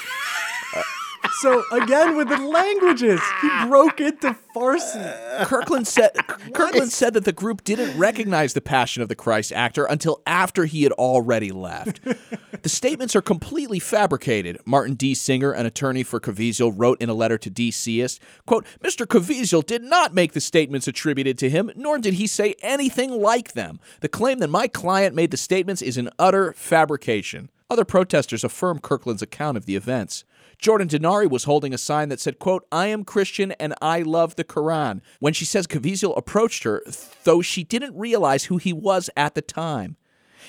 So 1.40 1.64
again 1.70 2.16
with 2.16 2.28
the 2.28 2.38
languages, 2.38 3.20
he 3.40 3.66
broke 3.66 4.00
into 4.00 4.36
Farsi. 4.54 5.44
Kirkland 5.44 5.86
said 5.86 6.10
Kirkland 6.52 6.90
said 6.90 7.14
that 7.14 7.24
the 7.24 7.32
group 7.32 7.62
didn't 7.62 7.96
recognize 7.96 8.54
the 8.54 8.60
Passion 8.60 9.02
of 9.02 9.08
the 9.08 9.14
Christ 9.14 9.52
actor 9.52 9.84
until 9.84 10.20
after 10.26 10.64
he 10.64 10.82
had 10.82 10.92
already 10.92 11.52
left. 11.52 12.00
the 12.62 12.68
statements 12.68 13.14
are 13.14 13.22
completely 13.22 13.78
fabricated. 13.78 14.58
Martin 14.64 14.94
D. 14.94 15.14
Singer, 15.14 15.52
an 15.52 15.66
attorney 15.66 16.02
for 16.02 16.18
Caviezel, 16.18 16.72
wrote 16.74 17.00
in 17.00 17.08
a 17.08 17.14
letter 17.14 17.38
to 17.38 17.50
DCist, 17.50 18.18
quote, 18.46 18.66
Mr. 18.82 19.06
Caviezel 19.06 19.64
did 19.64 19.82
not 19.82 20.14
make 20.14 20.32
the 20.32 20.40
statements 20.40 20.88
attributed 20.88 21.38
to 21.38 21.48
him, 21.48 21.70
nor 21.76 21.98
did 21.98 22.14
he 22.14 22.26
say 22.26 22.56
anything 22.62 23.10
like 23.10 23.52
them. 23.52 23.78
The 24.00 24.08
claim 24.08 24.40
that 24.40 24.50
my 24.50 24.66
client 24.66 25.14
made 25.14 25.30
the 25.30 25.36
statements 25.36 25.82
is 25.82 25.96
an 25.96 26.10
utter 26.18 26.52
fabrication. 26.54 27.50
Other 27.70 27.84
protesters 27.84 28.44
affirm 28.44 28.78
Kirkland's 28.78 29.22
account 29.22 29.58
of 29.58 29.66
the 29.66 29.76
events. 29.76 30.24
Jordan 30.58 30.88
Denari 30.88 31.30
was 31.30 31.44
holding 31.44 31.72
a 31.72 31.78
sign 31.78 32.08
that 32.08 32.18
said, 32.18 32.40
quote, 32.40 32.66
I 32.72 32.88
am 32.88 33.04
Christian 33.04 33.52
and 33.52 33.74
I 33.80 34.02
love 34.02 34.34
the 34.34 34.44
Quran, 34.44 35.00
when 35.20 35.32
she 35.32 35.44
says 35.44 35.68
Caviezel 35.68 36.16
approached 36.16 36.64
her, 36.64 36.82
though 37.22 37.40
she 37.40 37.62
didn't 37.62 37.96
realize 37.96 38.44
who 38.44 38.56
he 38.56 38.72
was 38.72 39.08
at 39.16 39.36
the 39.36 39.42
time. 39.42 39.96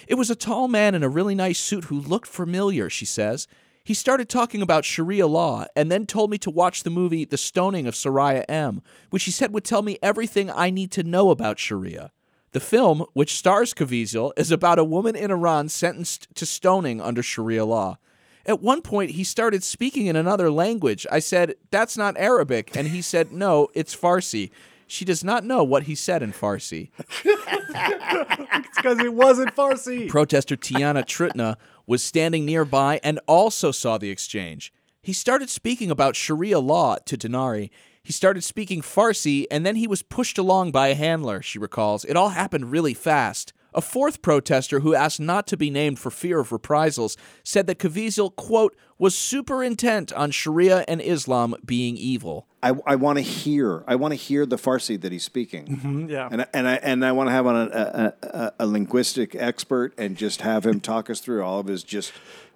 It 0.08 0.16
was 0.16 0.32
a 0.32 0.36
tall 0.36 0.68
man 0.68 0.96
in 0.96 1.04
a 1.04 1.10
really 1.10 1.36
nice 1.36 1.60
suit 1.60 1.86
who 1.86 2.00
looked 2.00 2.28
familiar, 2.28 2.90
she 2.90 3.06
says. 3.06 3.48
He 3.84 3.94
started 3.94 4.30
talking 4.30 4.62
about 4.62 4.86
Sharia 4.86 5.28
law 5.28 5.66
and 5.76 5.92
then 5.92 6.06
told 6.06 6.32
me 6.32 6.38
to 6.40 6.50
watch 6.50 6.84
the 6.84 6.90
movie 6.90 7.26
The 7.26 7.38
Stoning 7.38 7.86
of 7.86 7.94
Soraya 7.94 8.46
M., 8.50 8.82
which 9.12 9.26
he 9.26 9.32
said 9.32 9.54
would 9.54 9.64
tell 9.64 9.82
me 9.84 10.00
everything 10.02 10.50
I 10.50 10.70
need 10.70 10.92
to 10.94 11.04
know 11.04 11.30
about 11.30 11.60
Sharia. 11.60 12.12
The 12.52 12.60
film, 12.60 13.06
which 13.14 13.38
stars 13.38 13.76
Caviezel, 13.76 14.32
is 14.36 14.52
about 14.52 14.80
a 14.80 14.84
woman 14.84 15.16
in 15.16 15.30
Iran 15.30 15.70
sentenced 15.70 16.34
to 16.36 16.48
stoning 16.48 17.00
under 17.00 17.22
Sharia 17.22 17.64
law. 17.64 18.00
At 18.46 18.62
one 18.62 18.82
point, 18.82 19.12
he 19.12 19.24
started 19.24 19.64
speaking 19.64 20.08
in 20.08 20.16
another 20.16 20.50
language. 20.50 21.06
I 21.12 21.20
said, 21.20 21.56
That's 21.72 21.98
not 21.98 22.18
Arabic. 22.18 22.76
And 22.76 22.88
he 22.88 23.02
said, 23.02 23.32
No, 23.34 23.70
it's 23.74 23.96
Farsi. 23.96 24.52
She 24.88 25.06
does 25.06 25.24
not 25.24 25.44
know 25.44 25.64
what 25.64 25.84
he 25.84 25.94
said 25.94 26.24
in 26.24 26.34
Farsi. 26.34 26.90
It's 27.24 28.76
because 28.78 29.00
it 29.00 29.14
wasn't 29.14 29.56
Farsi. 29.56 30.10
Protester 30.10 30.56
Tiana 30.56 31.04
Tritna 31.04 31.58
was 31.86 32.02
standing 32.02 32.44
nearby 32.44 33.00
and 33.04 33.20
also 33.28 33.72
saw 33.72 34.00
the 34.00 34.10
exchange. 34.10 34.74
He 35.02 35.14
started 35.14 35.50
speaking 35.50 35.92
about 35.92 36.16
Sharia 36.16 36.60
law 36.60 36.98
to 37.06 37.18
Denari. 37.18 37.70
He 38.04 38.12
started 38.12 38.44
speaking 38.44 38.82
Farsi, 38.82 39.46
and 39.52 39.66
then 39.66 39.76
he 39.76 39.88
was 39.88 40.02
pushed 40.02 40.38
along 40.38 40.72
by 40.72 40.88
a 40.88 40.96
handler, 40.96 41.42
she 41.42 41.60
recalls. 41.60 42.04
It 42.06 42.18
all 42.18 42.30
happened 42.30 42.72
really 42.72 42.96
fast. 42.96 43.54
A 43.74 43.82
fourth 43.82 44.22
protester 44.22 44.80
who 44.80 44.96
asked 44.96 45.20
not 45.20 45.48
to 45.48 45.58
be 45.58 45.70
named 45.70 46.00
for 46.00 46.10
fear 46.10 46.40
of 46.40 46.52
reprisals 46.52 47.18
said 47.44 47.68
that 47.68 47.80
Caviezel, 47.80 48.36
quote, 48.36 48.76
was 49.00 49.16
super 49.16 49.64
intent 49.64 50.14
on 50.14 50.30
Sharia 50.30 50.84
and 50.88 51.02
Islam 51.02 51.56
being 51.66 51.98
evil. 51.98 52.46
I, 52.62 52.74
I 52.86 52.96
want 52.98 53.18
to 53.18 53.22
hear. 53.22 53.84
I 53.88 53.96
want 53.96 54.12
to 54.12 54.16
hear 54.18 54.46
the 54.46 54.58
Farsi 54.58 55.00
that 55.02 55.12
he's 55.14 55.24
speaking. 55.24 55.66
Mhm, 55.78 56.10
yeah. 56.10 56.28
And 56.30 56.42
I- 56.42 56.48
and 56.54 56.68
I 56.68 56.74
and 56.76 57.06
I 57.06 57.14
want 57.14 57.28
to 57.30 57.32
have 57.32 57.48
on 57.48 57.56
a, 57.56 57.66
a, 57.72 58.14
a, 58.28 58.52
a 58.60 58.68
linguistic 58.68 59.34
expert 59.34 59.94
and 59.98 60.18
just 60.18 60.42
have 60.42 60.66
him 60.66 60.80
talk 60.82 61.10
us 61.10 61.22
through 61.22 61.42
all 61.44 61.60
of 61.60 61.68
his 61.68 61.84
just 61.84 62.12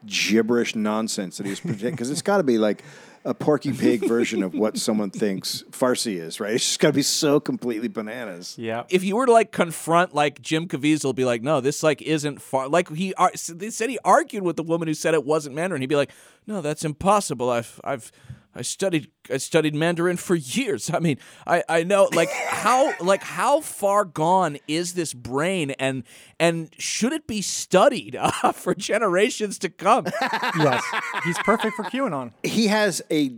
gibberish 0.06 0.76
nonsense 0.76 1.38
that 1.38 1.46
he's 1.46 1.60
because 1.82 2.12
it's 2.12 2.22
got 2.22 2.38
to 2.38 2.44
be 2.44 2.58
like 2.58 2.84
a 3.26 3.34
Porky 3.34 3.72
Pig 3.72 4.06
version 4.06 4.44
of 4.44 4.54
what 4.54 4.78
someone 4.78 5.10
thinks 5.10 5.64
Farsi 5.72 6.20
is, 6.20 6.42
right? 6.42 6.56
It's 6.56 6.66
just 6.66 6.80
got 6.82 6.90
to 6.90 6.94
be 6.94 7.02
so 7.02 7.40
completely 7.40 7.88
bananas. 7.88 8.58
Yeah. 8.58 8.84
If 8.90 9.06
you 9.06 9.16
were 9.16 9.26
to 9.26 9.32
like 9.32 9.54
confront 9.54 10.14
like 10.14 10.42
Jim 10.42 10.68
Caviezel, 10.68 11.16
be 11.16 11.24
like, 11.24 11.42
no, 11.42 11.62
this 11.62 11.84
like 11.84 12.02
isn't 12.02 12.42
far. 12.42 12.68
Like 12.68 12.90
he, 12.94 13.14
ar- 13.14 13.32
they 13.48 13.70
said 13.70 13.90
he 13.90 13.98
argued 14.04 14.44
with 14.44 14.58
the 14.58 14.64
woman 14.64 14.90
who 14.90 14.94
said 14.94 15.14
it 15.14 15.24
wasn't 15.24 15.56
Mandarin. 15.56 15.82
He'd 15.82 15.88
be 15.88 15.96
like, 15.96 16.12
no, 16.48 16.62
that's 16.62 16.84
impossible. 16.86 17.50
I've, 17.50 17.80
I've, 17.84 18.12
I 18.56 18.62
studied 18.62 19.10
I 19.32 19.38
studied 19.38 19.74
Mandarin 19.74 20.18
for 20.18 20.36
years. 20.36 20.90
I 20.94 21.00
mean, 21.00 21.18
I, 21.48 21.64
I 21.68 21.84
know 21.84 22.10
like 22.14 22.30
how 22.32 22.94
like 23.00 23.24
how 23.24 23.62
far 23.62 24.06
gone 24.06 24.58
is 24.68 24.94
this 24.94 25.14
brain 25.14 25.72
and 25.72 26.04
and 26.40 26.70
should 26.78 27.14
it 27.14 27.26
be 27.26 27.42
studied 27.42 28.16
uh, 28.20 28.52
for 28.52 28.76
generations 28.76 29.58
to 29.60 29.70
come? 29.70 30.06
yes, 30.22 30.84
he's 31.24 31.38
perfect 31.40 31.76
for 31.76 31.84
QAnon. 31.86 32.32
He 32.44 32.68
has 32.68 33.02
a 33.10 33.30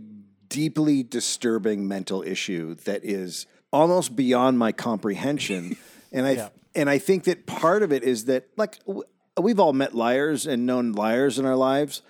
deeply 0.48 1.02
disturbing 1.02 1.88
mental 1.88 2.22
issue 2.22 2.74
that 2.84 3.02
is 3.04 3.46
almost 3.72 4.16
beyond 4.16 4.58
my 4.58 4.70
comprehension, 4.72 5.76
and 6.12 6.26
I 6.26 6.32
Yeah. 6.32 6.48
and 6.74 6.90
I 6.90 6.98
think 6.98 7.24
that 7.24 7.46
part 7.46 7.82
of 7.82 7.90
it 7.90 8.02
is 8.04 8.26
that 8.26 8.48
like 8.58 8.78
w- 8.84 9.02
we've 9.40 9.58
all 9.58 9.72
met 9.72 9.94
liars 9.94 10.46
and 10.46 10.66
known 10.66 10.92
liars 10.92 11.38
in 11.38 11.46
our 11.46 11.56
lives. 11.56 12.02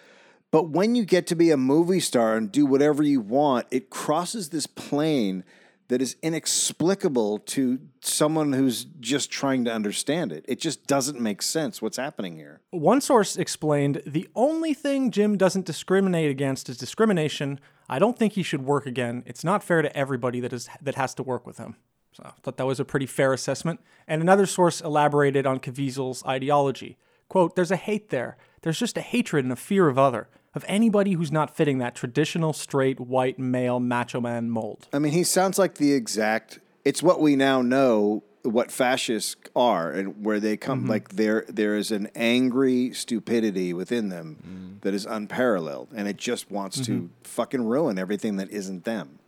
But 0.57 0.71
when 0.71 0.95
you 0.95 1.05
get 1.05 1.27
to 1.27 1.37
be 1.37 1.51
a 1.51 1.59
movie 1.59 2.01
star 2.01 2.35
and 2.35 2.51
do 2.51 2.65
whatever 2.65 3.03
you 3.03 3.21
want, 3.21 3.67
it 3.71 3.91
crosses 3.91 4.49
this 4.49 4.67
plane 4.67 5.45
that 5.89 6.01
is 6.01 6.17
inexplicable 6.23 7.41
to 7.41 7.79
someone 8.01 8.55
who's 8.55 8.87
just 8.99 9.31
trying 9.31 9.67
to 9.67 9.71
understand 9.71 10.33
it. 10.33 10.47
It 10.49 10.59
just 10.59 10.87
doesn't 10.87 11.21
make 11.21 11.43
sense 11.43 11.83
what's 11.83 11.99
happening 11.99 12.37
here. 12.37 12.63
One 12.71 13.03
source 13.03 13.37
explained 13.37 14.01
the 14.07 14.31
only 14.35 14.73
thing 14.73 15.11
Jim 15.11 15.37
doesn't 15.37 15.67
discriminate 15.67 16.31
against 16.31 16.71
is 16.71 16.79
discrimination. 16.79 17.61
I 17.91 17.99
don't 17.99 18.19
think 18.19 18.33
he 18.33 18.43
should 18.43 18.65
work 18.65 18.87
again. 18.87 19.25
It's 19.27 19.45
not 19.45 19.63
fair 19.63 19.83
to 19.83 19.95
everybody 19.95 20.41
that 20.41 20.55
is 20.55 20.71
that 20.81 20.95
has 20.95 21.13
to 21.17 21.23
work 21.23 21.47
with 21.47 21.59
him. 21.59 21.77
So 22.13 22.23
I 22.25 22.31
thought 22.41 22.57
that 22.57 22.65
was 22.65 22.81
a 22.81 22.85
pretty 22.87 23.05
fair 23.05 23.35
assessment. 23.35 23.81
And 24.09 24.23
another 24.23 24.47
source 24.47 24.81
elaborated 24.81 25.47
on 25.47 25.61
Caviezel's 25.61 26.25
ideology. 26.25 26.97
Quote, 27.29 27.57
there's 27.57 27.71
a 27.71 27.77
hate 27.77 28.09
there. 28.09 28.39
There's 28.63 28.79
just 28.79 28.97
a 28.97 29.03
hatred 29.03 29.45
and 29.45 29.53
a 29.53 29.57
fear 29.57 29.89
of 29.89 29.99
other, 29.99 30.29
of 30.57 30.65
anybody 30.69 31.13
who's 31.13 31.31
not 31.33 31.55
fitting 31.55 31.79
that 31.79 31.95
traditional 31.95 32.53
straight 32.53 32.99
white 33.01 33.39
male 33.39 33.79
macho 33.81 34.21
man 34.21 34.51
mold. 34.51 34.89
I 34.93 34.99
mean, 34.99 35.13
he 35.13 35.23
sounds 35.25 35.59
like 35.59 35.75
the 35.77 35.93
exact. 35.93 36.61
It's 36.85 37.03
what 37.03 37.21
we 37.21 37.37
now 37.37 37.63
know 37.63 38.23
what 38.43 38.71
fascists 38.71 39.35
are 39.57 39.91
and 39.91 40.25
where 40.25 40.39
they 40.39 40.57
come. 40.57 40.85
Mhm. 40.85 40.89
Like 40.89 41.09
there, 41.11 41.45
there 41.49 41.77
is 41.77 41.91
an 41.91 42.09
angry 42.15 42.93
stupidity 42.93 43.73
within 43.73 44.09
them 44.09 44.79
that 44.83 44.95
is 44.95 45.05
unparalleled, 45.05 45.89
and 45.95 46.07
it 46.07 46.17
just 46.17 46.49
wants 46.51 46.79
Mhm. 46.81 46.85
to 46.87 47.11
fucking 47.25 47.65
ruin 47.65 47.99
everything 47.99 48.37
that 48.37 48.51
isn't 48.51 48.85
them. 48.85 49.19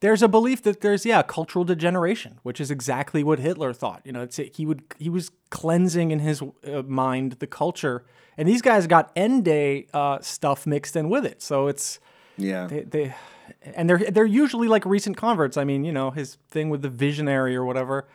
There's 0.00 0.20
a 0.20 0.28
belief 0.28 0.62
that 0.64 0.82
there's 0.82 1.06
yeah 1.06 1.22
cultural 1.22 1.64
degeneration, 1.64 2.38
which 2.42 2.60
is 2.60 2.70
exactly 2.70 3.24
what 3.24 3.38
Hitler 3.38 3.72
thought. 3.72 4.02
You 4.04 4.12
know, 4.12 4.20
it's 4.22 4.36
he 4.36 4.66
would 4.66 4.82
he 4.98 5.08
was 5.08 5.30
cleansing 5.48 6.10
in 6.10 6.18
his 6.18 6.42
uh, 6.42 6.82
mind 6.86 7.36
the 7.38 7.46
culture, 7.46 8.04
and 8.36 8.48
these 8.48 8.62
guys 8.62 8.86
got 8.86 9.10
end 9.16 9.44
day 9.44 9.86
uh, 9.94 10.18
stuff 10.20 10.66
mixed 10.66 10.96
in 10.96 11.08
with 11.08 11.24
it. 11.24 11.42
So 11.42 11.66
it's 11.68 11.98
Yeah. 12.36 12.66
they, 12.66 12.80
they 12.80 13.14
and 13.74 13.88
they're 13.88 13.98
they're 14.10 14.24
usually 14.26 14.68
like 14.68 14.84
recent 14.86 15.16
converts. 15.16 15.56
I 15.56 15.64
mean, 15.64 15.84
you 15.84 15.92
know, 15.92 16.10
his 16.10 16.36
thing 16.48 16.68
with 16.70 16.82
the 16.82 16.88
visionary 16.90 17.54
or 17.56 17.64
whatever. 17.64 18.06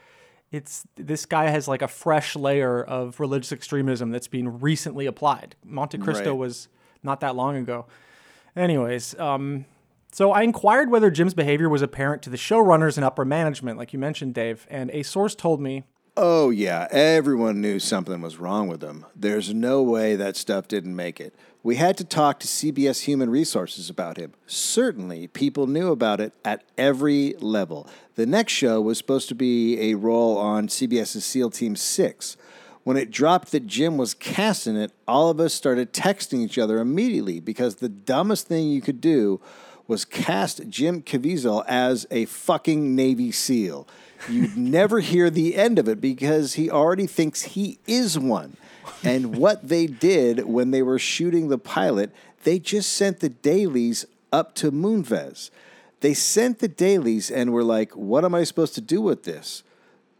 It's 0.51 0.85
this 0.95 1.25
guy 1.25 1.45
has 1.49 1.67
like 1.69 1.81
a 1.81 1.87
fresh 1.87 2.35
layer 2.35 2.83
of 2.83 3.19
religious 3.21 3.53
extremism 3.53 4.11
that's 4.11 4.27
been 4.27 4.59
recently 4.59 5.05
applied. 5.05 5.55
Monte 5.63 5.97
Cristo 5.99 6.31
Right. 6.31 6.37
was 6.39 6.67
not 7.03 7.21
that 7.21 7.35
long 7.37 7.55
ago. 7.55 7.85
Anyways, 8.55 9.17
um, 9.17 9.65
so 10.11 10.31
I 10.33 10.41
inquired 10.41 10.91
whether 10.91 11.09
Jim's 11.09 11.33
behavior 11.33 11.69
was 11.69 11.81
apparent 11.81 12.21
to 12.23 12.29
the 12.29 12.35
showrunners 12.37 12.97
and 12.97 13.05
upper 13.05 13.23
management, 13.23 13.77
like 13.77 13.93
you 13.93 13.99
mentioned, 13.99 14.33
Dave, 14.33 14.67
and 14.69 14.91
a 14.91 15.03
source 15.03 15.35
told 15.35 15.61
me 15.61 15.85
Oh 16.17 16.49
yeah, 16.49 16.89
everyone 16.91 17.61
knew 17.61 17.79
something 17.79 18.19
was 18.19 18.37
wrong 18.37 18.67
with 18.67 18.83
him. 18.83 19.05
There's 19.15 19.53
no 19.53 19.81
way 19.81 20.17
that 20.17 20.35
stuff 20.35 20.67
didn't 20.67 20.93
make 20.93 21.21
it. 21.21 21.33
We 21.63 21.77
had 21.77 21.97
to 21.99 22.03
talk 22.03 22.37
to 22.41 22.47
CBS 22.47 23.05
Human 23.05 23.29
Resources 23.29 23.89
about 23.89 24.17
him. 24.17 24.33
Certainly, 24.45 25.27
people 25.27 25.67
knew 25.67 25.89
about 25.89 26.19
it 26.19 26.33
at 26.43 26.65
every 26.77 27.35
level. 27.39 27.87
The 28.15 28.25
next 28.25 28.51
show 28.51 28.81
was 28.81 28.97
supposed 28.97 29.29
to 29.29 29.35
be 29.35 29.79
a 29.79 29.95
role 29.95 30.37
on 30.37 30.67
CBS's 30.67 31.23
SEAL 31.23 31.51
Team 31.51 31.77
6. 31.77 32.35
When 32.83 32.97
it 32.97 33.09
dropped 33.09 33.53
that 33.53 33.67
Jim 33.67 33.95
was 33.95 34.13
casting 34.13 34.75
it, 34.75 34.91
all 35.07 35.29
of 35.29 35.39
us 35.39 35.53
started 35.53 35.93
texting 35.93 36.39
each 36.39 36.57
other 36.57 36.79
immediately 36.79 37.39
because 37.39 37.75
the 37.75 37.87
dumbest 37.87 38.47
thing 38.47 38.67
you 38.67 38.81
could 38.81 38.99
do 38.99 39.39
was 39.91 40.05
cast 40.05 40.69
Jim 40.69 41.01
Caviezel 41.01 41.65
as 41.67 42.07
a 42.09 42.23
fucking 42.23 42.95
Navy 42.95 43.29
SEAL. 43.29 43.85
You'd 44.29 44.55
never 44.77 45.01
hear 45.01 45.29
the 45.29 45.57
end 45.57 45.77
of 45.77 45.89
it 45.89 45.99
because 45.99 46.53
he 46.53 46.71
already 46.71 47.07
thinks 47.07 47.41
he 47.41 47.77
is 47.85 48.17
one. 48.17 48.55
And 49.03 49.35
what 49.35 49.67
they 49.67 49.87
did 49.87 50.45
when 50.45 50.71
they 50.71 50.81
were 50.81 50.97
shooting 50.97 51.49
the 51.49 51.57
pilot, 51.57 52.09
they 52.45 52.57
just 52.57 52.93
sent 52.93 53.19
the 53.19 53.27
dailies 53.27 54.05
up 54.31 54.55
to 54.55 54.71
Moonves. 54.71 55.49
They 55.99 56.13
sent 56.13 56.59
the 56.59 56.69
dailies 56.69 57.29
and 57.29 57.51
were 57.51 57.61
like, 57.61 57.91
what 57.91 58.23
am 58.23 58.33
I 58.33 58.45
supposed 58.45 58.75
to 58.75 58.81
do 58.81 59.01
with 59.01 59.25
this? 59.25 59.61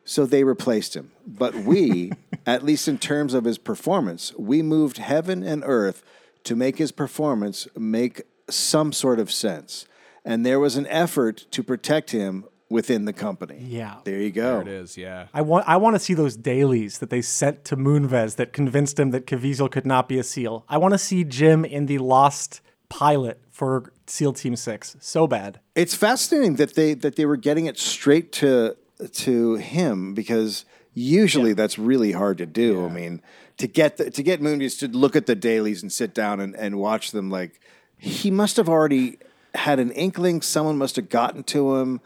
So 0.04 0.26
they 0.26 0.44
replaced 0.44 0.98
him. 0.98 1.12
But 1.26 1.56
we, 1.56 2.12
at 2.46 2.66
least 2.66 2.90
in 2.90 2.98
terms 2.98 3.34
of 3.34 3.46
his 3.46 3.58
performance, 3.58 4.34
we 4.38 4.62
moved 4.62 4.98
heaven 4.98 5.44
and 5.44 5.64
earth 5.66 6.04
to 6.44 6.58
make 6.58 6.78
his 6.78 6.92
performance 6.92 7.70
make 7.78 8.24
some 8.52 8.94
sort 8.94 9.20
of 9.20 9.32
sense. 9.32 9.86
And 10.24 10.46
there 10.46 10.60
was 10.60 10.76
an 10.76 10.88
effort 10.88 11.46
to 11.52 11.64
protect 11.64 12.12
him 12.12 12.46
within 12.70 13.06
the 13.06 13.14
company. 13.14 13.58
Yeah. 13.60 13.98
There 14.06 14.20
you 14.20 14.32
go. 14.32 14.60
There 14.60 14.62
it 14.62 14.68
is, 14.68 14.98
yeah. 14.98 15.28
I 15.34 15.42
want 15.42 15.68
I 15.68 15.78
want 15.78 15.96
to 15.96 16.00
see 16.00 16.14
those 16.14 16.38
dailies 16.38 17.00
that 17.00 17.10
they 17.10 17.22
sent 17.22 17.66
to 17.66 17.76
Moonves 17.76 18.38
that 18.38 18.54
convinced 18.54 18.98
him 18.98 19.12
that 19.12 19.28
Caviezel 19.28 19.70
could 19.70 19.86
not 19.86 20.08
be 20.08 20.18
a 20.18 20.24
SEAL. 20.24 20.66
I 20.70 20.78
want 20.78 20.94
to 20.94 20.98
see 20.98 21.24
Jim 21.24 21.66
in 21.66 21.88
the 21.88 21.98
lost 21.98 22.62
pilot 22.88 23.42
for 23.52 23.92
SEAL 24.08 24.34
Team 24.34 24.56
Six 24.56 24.96
so 25.00 25.28
bad. 25.28 25.60
It's 25.76 25.96
fascinating 25.96 26.56
that 26.56 26.76
they 26.76 26.94
that 26.94 27.18
they 27.18 27.26
were 27.26 27.38
getting 27.38 27.66
it 27.66 27.78
straight 27.78 28.32
to 28.34 28.78
to 29.12 29.56
him 29.56 30.14
because 30.14 30.66
usually 30.94 31.54
that's 31.54 31.78
really 31.78 32.14
hard 32.14 32.38
to 32.38 32.46
do. 32.46 32.86
I 32.86 32.90
mean, 32.90 33.22
to 33.58 33.68
get 33.68 33.98
the, 33.98 34.10
to 34.10 34.24
get 34.24 34.42
Moonves 34.42 34.80
to 34.80 34.88
look 34.88 35.16
at 35.16 35.26
the 35.26 35.36
dailies 35.36 35.82
and 35.82 35.92
sit 35.92 36.14
down 36.14 36.40
and, 36.40 36.56
and 36.56 36.78
watch 36.78 37.12
them 37.12 37.30
like 37.30 37.60
he 38.02 38.32
must 38.32 38.58
have 38.58 38.68
already 38.68 39.18
had 39.54 39.80
an 39.80 39.92
inkling. 39.92 40.42
Someone 40.42 40.78
must 40.78 40.96
have 40.96 41.08
gotten 41.10 41.44
to 41.44 41.76
him 41.78 42.02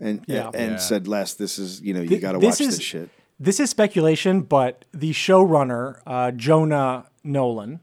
and 0.00 0.22
Yeah. 0.26 0.50
and 0.52 0.72
Yeah. 0.72 0.76
said, 0.76 1.08
"Les, 1.08 1.34
this 1.34 1.58
is 1.58 1.80
you 1.80 1.94
know 1.94 2.00
you 2.02 2.18
got 2.18 2.32
to 2.32 2.38
watch 2.38 2.60
is- 2.60 2.76
this 2.76 2.80
shit." 2.80 3.08
This 3.40 3.60
is 3.60 3.70
speculation, 3.70 4.40
but 4.42 4.84
the 4.92 5.12
showrunner, 5.12 6.00
uh, 6.06 6.32
Jonah 6.32 7.06
Nolan, 7.22 7.78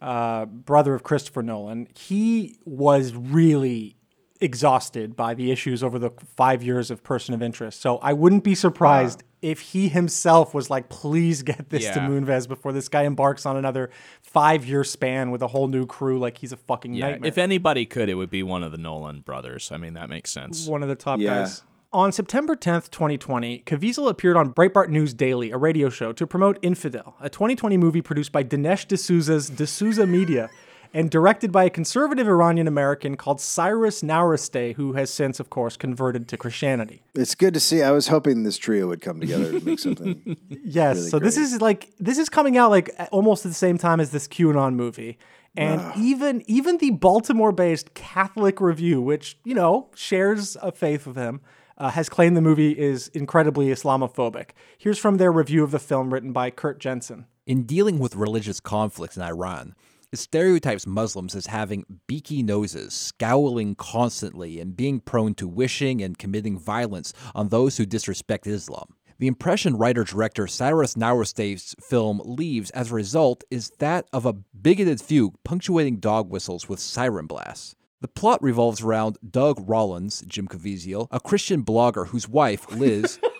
uh, 0.00 0.46
brother 0.46 0.94
of 0.94 1.02
Christopher 1.02 1.42
Nolan, 1.42 1.86
he 1.94 2.56
was 2.64 3.14
really 3.14 3.96
exhausted 4.40 5.14
by 5.14 5.34
the 5.34 5.50
issues 5.50 5.82
over 5.84 5.98
the 5.98 6.10
five 6.36 6.62
years 6.62 6.90
of 6.90 7.02
Person 7.04 7.34
of 7.34 7.42
Interest. 7.42 7.80
So 7.80 7.98
I 7.98 8.14
wouldn't 8.14 8.42
be 8.42 8.54
surprised 8.54 9.22
if 9.46 9.60
he 9.60 9.88
himself 9.88 10.52
was 10.54 10.68
like, 10.70 10.88
please 10.88 11.42
get 11.42 11.70
this 11.70 11.84
to 11.84 12.00
Moonves 12.00 12.48
before 12.48 12.72
this 12.72 12.88
guy 12.88 13.02
embarks 13.04 13.46
on 13.46 13.56
another 13.56 13.90
five 14.22 14.66
year 14.66 14.82
span 14.82 15.30
with 15.30 15.40
a 15.42 15.46
whole 15.46 15.68
new 15.68 15.86
crew. 15.86 16.18
Like 16.18 16.38
he's 16.38 16.52
a 16.52 16.56
fucking 16.56 16.94
Yeah, 16.94 17.10
nightmare. 17.10 17.28
if 17.28 17.38
anybody 17.38 17.86
could, 17.86 18.08
it 18.08 18.14
would 18.14 18.30
be 18.30 18.42
one 18.42 18.62
of 18.64 18.72
the 18.72 18.78
Nolan 18.78 19.20
brothers. 19.20 19.70
I 19.70 19.76
mean, 19.76 19.94
that 19.94 20.08
makes 20.10 20.32
sense. 20.32 20.66
one 20.66 20.82
of 20.82 20.88
the 20.88 20.96
top 20.96 21.20
Yeah. 21.20 21.40
guys. 21.40 21.62
On 21.92 22.10
September 22.12 22.56
10th, 22.56 22.90
2020, 22.90 23.62
Caviezel 23.64 24.10
appeared 24.10 24.36
on 24.36 24.52
Breitbart 24.52 24.88
News 24.88 25.14
Daily, 25.14 25.50
a 25.52 25.56
radio 25.56 25.88
show, 25.88 26.12
to 26.12 26.26
promote 26.26 26.58
Infidel, 26.60 27.14
a 27.20 27.30
2020 27.30 27.76
movie 27.76 28.02
produced 28.02 28.32
by 28.32 28.42
Dinesh 28.42 28.86
D'Souza's 28.86 29.48
D'Souza 29.48 30.06
Media 30.06 30.50
and 30.96 31.10
directed 31.10 31.52
by 31.52 31.64
a 31.64 31.70
conservative 31.70 32.26
Iranian 32.26 32.66
American 32.66 33.18
called 33.18 33.38
Cyrus 33.38 34.00
Nowrasteh, 34.00 34.76
who 34.76 34.94
has 34.94 35.12
since, 35.12 35.38
of 35.38 35.50
course, 35.50 35.76
converted 35.76 36.26
to 36.28 36.38
Christianity. 36.38 37.02
It's 37.14 37.34
good 37.34 37.52
to 37.52 37.60
see. 37.60 37.82
I 37.82 37.90
was 37.90 38.08
hoping 38.08 38.44
this 38.44 38.56
trio 38.56 38.86
would 38.86 39.02
come 39.02 39.20
together 39.20 39.60
to 39.60 39.64
make 39.64 39.78
something. 39.78 40.38
Yes, 40.64 40.96
really 40.96 41.10
so 41.10 41.18
this 41.18 41.36
is 41.36 41.60
like 41.60 41.92
this 41.98 42.18
is 42.18 42.28
coming 42.28 42.56
out 42.56 42.70
like 42.70 42.90
almost 43.12 43.44
at 43.44 43.50
the 43.50 43.54
same 43.54 43.78
time 43.78 44.00
as 44.00 44.10
this 44.10 44.26
QAnon 44.26 44.74
movie. 44.74 45.18
And 45.56 45.82
even 45.96 46.42
even 46.46 46.78
the 46.78 46.90
Baltimore-based 46.90 47.94
Catholic 47.94 48.60
Review, 48.60 49.00
which 49.02 49.38
you 49.44 49.54
know 49.54 49.90
shares 49.94 50.56
a 50.62 50.72
faith 50.72 51.06
with 51.06 51.16
him, 51.16 51.40
uh, 51.78 51.90
has 51.90 52.08
claimed 52.08 52.36
the 52.36 52.40
movie 52.40 52.72
is 52.72 53.08
incredibly 53.08 53.66
Islamophobic. 53.66 54.50
Here's 54.78 54.98
from 54.98 55.18
their 55.18 55.32
review 55.32 55.62
of 55.62 55.72
the 55.72 55.78
film, 55.78 56.12
written 56.12 56.32
by 56.32 56.50
Kurt 56.50 56.78
Jensen. 56.78 57.26
In 57.46 57.62
dealing 57.62 57.98
with 57.98 58.16
religious 58.16 58.60
conflicts 58.60 59.16
in 59.16 59.22
Iran, 59.22 59.74
it 59.84 59.85
stereotypes 60.14 60.86
Muslims 60.86 61.34
as 61.34 61.46
having 61.46 61.84
beaky 62.06 62.42
noses, 62.42 62.94
scowling 62.94 63.74
constantly, 63.74 64.60
and 64.60 64.76
being 64.76 65.00
prone 65.00 65.34
to 65.34 65.48
wishing 65.48 66.02
and 66.02 66.18
committing 66.18 66.58
violence 66.58 67.12
on 67.34 67.48
those 67.48 67.76
who 67.76 67.86
disrespect 67.86 68.46
Islam. 68.46 68.94
The 69.18 69.26
impression 69.26 69.76
writer 69.76 70.04
director 70.04 70.46
Cyrus 70.46 70.94
Nowrasteh's 70.94 71.74
film 71.80 72.20
leaves 72.24 72.70
as 72.70 72.92
a 72.92 72.94
result 72.94 73.44
is 73.50 73.72
that 73.78 74.06
of 74.12 74.26
a 74.26 74.34
bigoted 74.34 75.00
few 75.00 75.32
punctuating 75.42 76.00
dog 76.00 76.28
whistles 76.28 76.68
with 76.68 76.80
siren 76.80 77.26
blasts. 77.26 77.74
The 78.02 78.08
plot 78.08 78.42
revolves 78.42 78.82
around 78.82 79.16
Doug 79.28 79.58
Rollins, 79.66 80.22
Jim 80.26 80.46
Caviezel, 80.46 81.08
a 81.10 81.18
Christian 81.18 81.64
blogger 81.64 82.08
whose 82.08 82.28
wife, 82.28 82.70
Liz, 82.70 83.18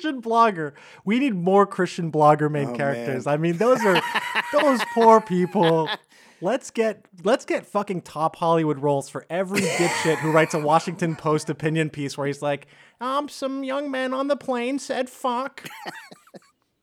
Christian 0.00 0.22
blogger. 0.22 0.72
We 1.04 1.18
need 1.18 1.34
more 1.34 1.66
Christian 1.66 2.10
blogger 2.10 2.50
main 2.50 2.70
Oh, 2.70 2.74
characters. 2.76 3.26
I 3.26 3.36
mean, 3.36 3.58
those 3.58 3.84
are 3.84 4.00
those 4.52 4.80
poor 4.94 5.20
people. 5.20 5.88
Let's 6.40 6.70
get 6.70 7.04
let's 7.22 7.44
get 7.44 7.66
fucking 7.66 8.02
top 8.02 8.36
Hollywood 8.36 8.78
roles 8.78 9.10
for 9.10 9.26
every 9.28 9.60
dipshit 9.60 10.16
who 10.18 10.30
writes 10.32 10.54
a 10.54 10.58
Washington 10.58 11.14
Post 11.14 11.50
opinion 11.50 11.90
piece 11.90 12.16
where 12.16 12.26
he's 12.26 12.40
like, 12.40 12.66
um, 13.00 13.28
some 13.28 13.62
young 13.62 13.90
man 13.90 14.14
on 14.14 14.28
the 14.28 14.36
plane 14.36 14.78
said 14.78 15.10
fuck. 15.10 15.68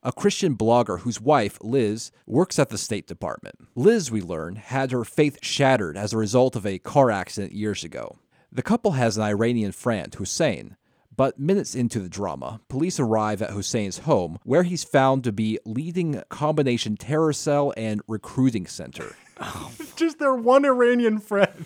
a 0.04 0.12
Christian 0.12 0.56
blogger 0.56 1.00
whose 1.00 1.20
wife, 1.20 1.58
Liz, 1.62 2.12
works 2.28 2.60
at 2.60 2.70
the 2.70 2.78
State 2.78 3.08
Department. 3.08 3.56
Liz, 3.76 4.12
we 4.12 4.22
learn, 4.22 4.58
had 4.58 4.92
her 4.92 5.04
faith 5.04 5.40
shattered 5.42 5.98
as 5.98 6.14
a 6.14 6.18
result 6.18 6.56
of 6.56 6.68
a 6.68 6.78
car 6.78 7.10
accident 7.10 7.54
years 7.54 7.84
ago. 7.84 8.20
The 8.52 8.62
couple 8.62 8.92
has 8.92 9.18
an 9.18 9.24
Iranian 9.24 9.72
friend, 9.72 10.14
Hussein, 10.14 10.78
but 11.18 11.40
minutes 11.40 11.76
into 11.76 12.00
the 12.00 12.08
drama, 12.08 12.62
police 12.70 13.00
arrive 13.00 13.42
at 13.42 13.50
Hussein's 13.50 14.00
home, 14.00 14.38
where 14.44 14.64
he's 14.64 14.84
found 14.84 15.24
to 15.24 15.32
be 15.32 15.60
leading 15.66 16.22
combination 16.30 16.96
terror 16.96 17.34
cell 17.34 17.74
and 17.76 18.02
recruiting 18.08 18.68
center. 18.68 19.16
Just 19.96 20.20
their 20.20 20.36
one 20.36 20.64
Iranian 20.64 21.20
friend. 21.20 21.66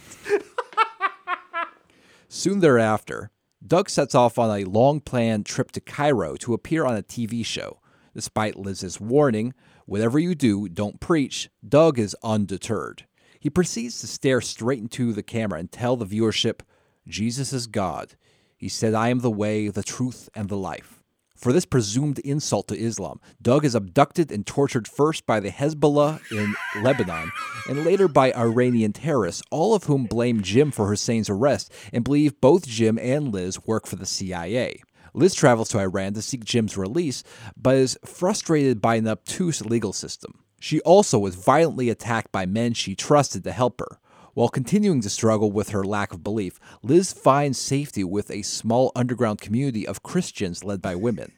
Soon 2.30 2.62
thereafter, 2.62 3.30
Doug 3.66 3.90
sets 3.90 4.16
off 4.16 4.40
on 4.40 4.58
a 4.58 4.64
long 4.64 5.02
planned 5.02 5.46
trip 5.46 5.72
to 5.74 5.82
Cairo 5.82 6.36
to 6.38 6.54
appear 6.54 6.86
on 6.86 6.96
a 6.96 7.04
TV 7.04 7.46
show. 7.46 7.80
Despite 8.16 8.58
Liz's 8.58 9.02
warning, 9.02 9.54
whatever 9.86 10.18
you 10.18 10.34
do, 10.34 10.70
don't 10.70 11.02
preach, 11.02 11.50
Doug 11.68 12.00
is 12.00 12.16
undeterred. 12.24 13.06
He 13.40 13.50
proceeds 13.50 14.00
to 14.00 14.08
stare 14.08 14.40
straight 14.40 14.80
into 14.80 15.12
the 15.12 15.24
camera 15.24 15.60
and 15.60 15.72
tell 15.72 15.98
the 15.98 16.06
viewership, 16.06 16.62
Jesus 17.08 17.52
is 17.52 17.68
God. 17.68 18.16
He 18.62 18.70
said, 18.70 18.94
I 18.94 19.10
am 19.10 19.22
the 19.22 19.32
way, 19.32 19.70
the 19.70 19.82
truth, 19.82 20.30
and 20.36 20.48
the 20.48 20.56
life. 20.56 21.02
For 21.36 21.52
this 21.52 21.66
presumed 21.66 22.20
insult 22.20 22.68
to 22.68 22.78
Islam, 22.78 23.20
Doug 23.42 23.66
is 23.66 23.74
abducted 23.74 24.32
and 24.32 24.46
tortured 24.46 24.88
first 24.88 25.26
by 25.26 25.40
the 25.40 25.50
Hezbollah 25.50 26.22
in 26.32 26.54
Lebanon 26.84 27.32
and 27.68 27.84
later 27.84 28.08
by 28.08 28.32
Iranian 28.34 28.94
terrorists, 28.94 29.42
all 29.50 29.74
of 29.74 29.86
whom 29.86 30.04
blame 30.04 30.44
Jim 30.44 30.70
for 30.70 30.90
Hussein's 30.90 31.28
arrest 31.28 31.74
and 31.92 32.04
believe 32.04 32.40
both 32.40 32.68
Jim 32.68 33.00
and 33.00 33.34
Liz 33.34 33.66
work 33.66 33.88
for 33.88 33.96
the 33.96 34.06
CIA. 34.06 34.84
Liz 35.16 35.34
travels 35.34 35.70
to 35.70 35.80
Iran 35.80 36.14
to 36.14 36.22
seek 36.22 36.46
Jim's 36.46 36.78
release, 36.78 37.24
but 37.58 37.78
is 37.78 37.98
frustrated 38.06 38.80
by 38.80 38.94
an 38.94 39.08
obtuse 39.08 39.66
legal 39.66 39.92
system. 39.92 40.44
She 40.60 40.80
also 40.82 41.18
was 41.18 41.34
violently 41.34 41.90
attacked 41.90 42.32
by 42.32 42.46
men 42.46 42.76
she 42.76 42.94
trusted 42.94 43.44
to 43.46 43.52
help 43.52 43.80
her. 43.80 43.98
While 44.34 44.48
continuing 44.48 45.02
to 45.02 45.10
struggle 45.10 45.52
with 45.52 45.70
her 45.70 45.84
lack 45.84 46.14
of 46.14 46.24
belief, 46.24 46.58
Liz 46.82 47.12
finds 47.12 47.58
safety 47.58 48.04
with 48.04 48.32
a 48.32 48.44
small 48.44 48.94
underground 48.96 49.42
community 49.42 49.86
of 49.86 50.04
Christians 50.04 50.64
led 50.64 50.82
by 50.82 50.96
women. 50.96 51.34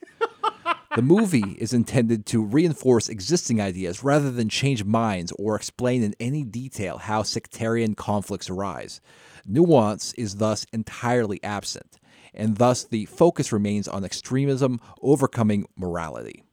The 0.95 1.01
movie 1.01 1.57
is 1.57 1.73
intended 1.73 2.27
to 2.27 2.43
reinforce 2.43 3.09
existing 3.09 3.59
ideas 3.59 4.03
rather 4.03 4.29
than 4.29 4.47
change 4.47 4.83
minds 4.83 5.33
or 5.39 5.55
explain 5.55 6.03
in 6.03 6.13
any 6.19 6.43
detail 6.43 6.99
how 6.99 7.23
sectarian 7.23 7.95
conflicts 7.95 8.47
arise. 8.47 9.01
Nuance 9.43 10.13
is 10.13 10.35
thus 10.35 10.67
entirely 10.71 11.43
absent, 11.43 11.99
and 12.31 12.57
thus 12.57 12.83
the 12.83 13.05
focus 13.05 13.51
remains 13.51 13.87
on 13.87 14.05
extremism 14.05 14.79
overcoming 15.01 15.65
morality. 15.75 16.43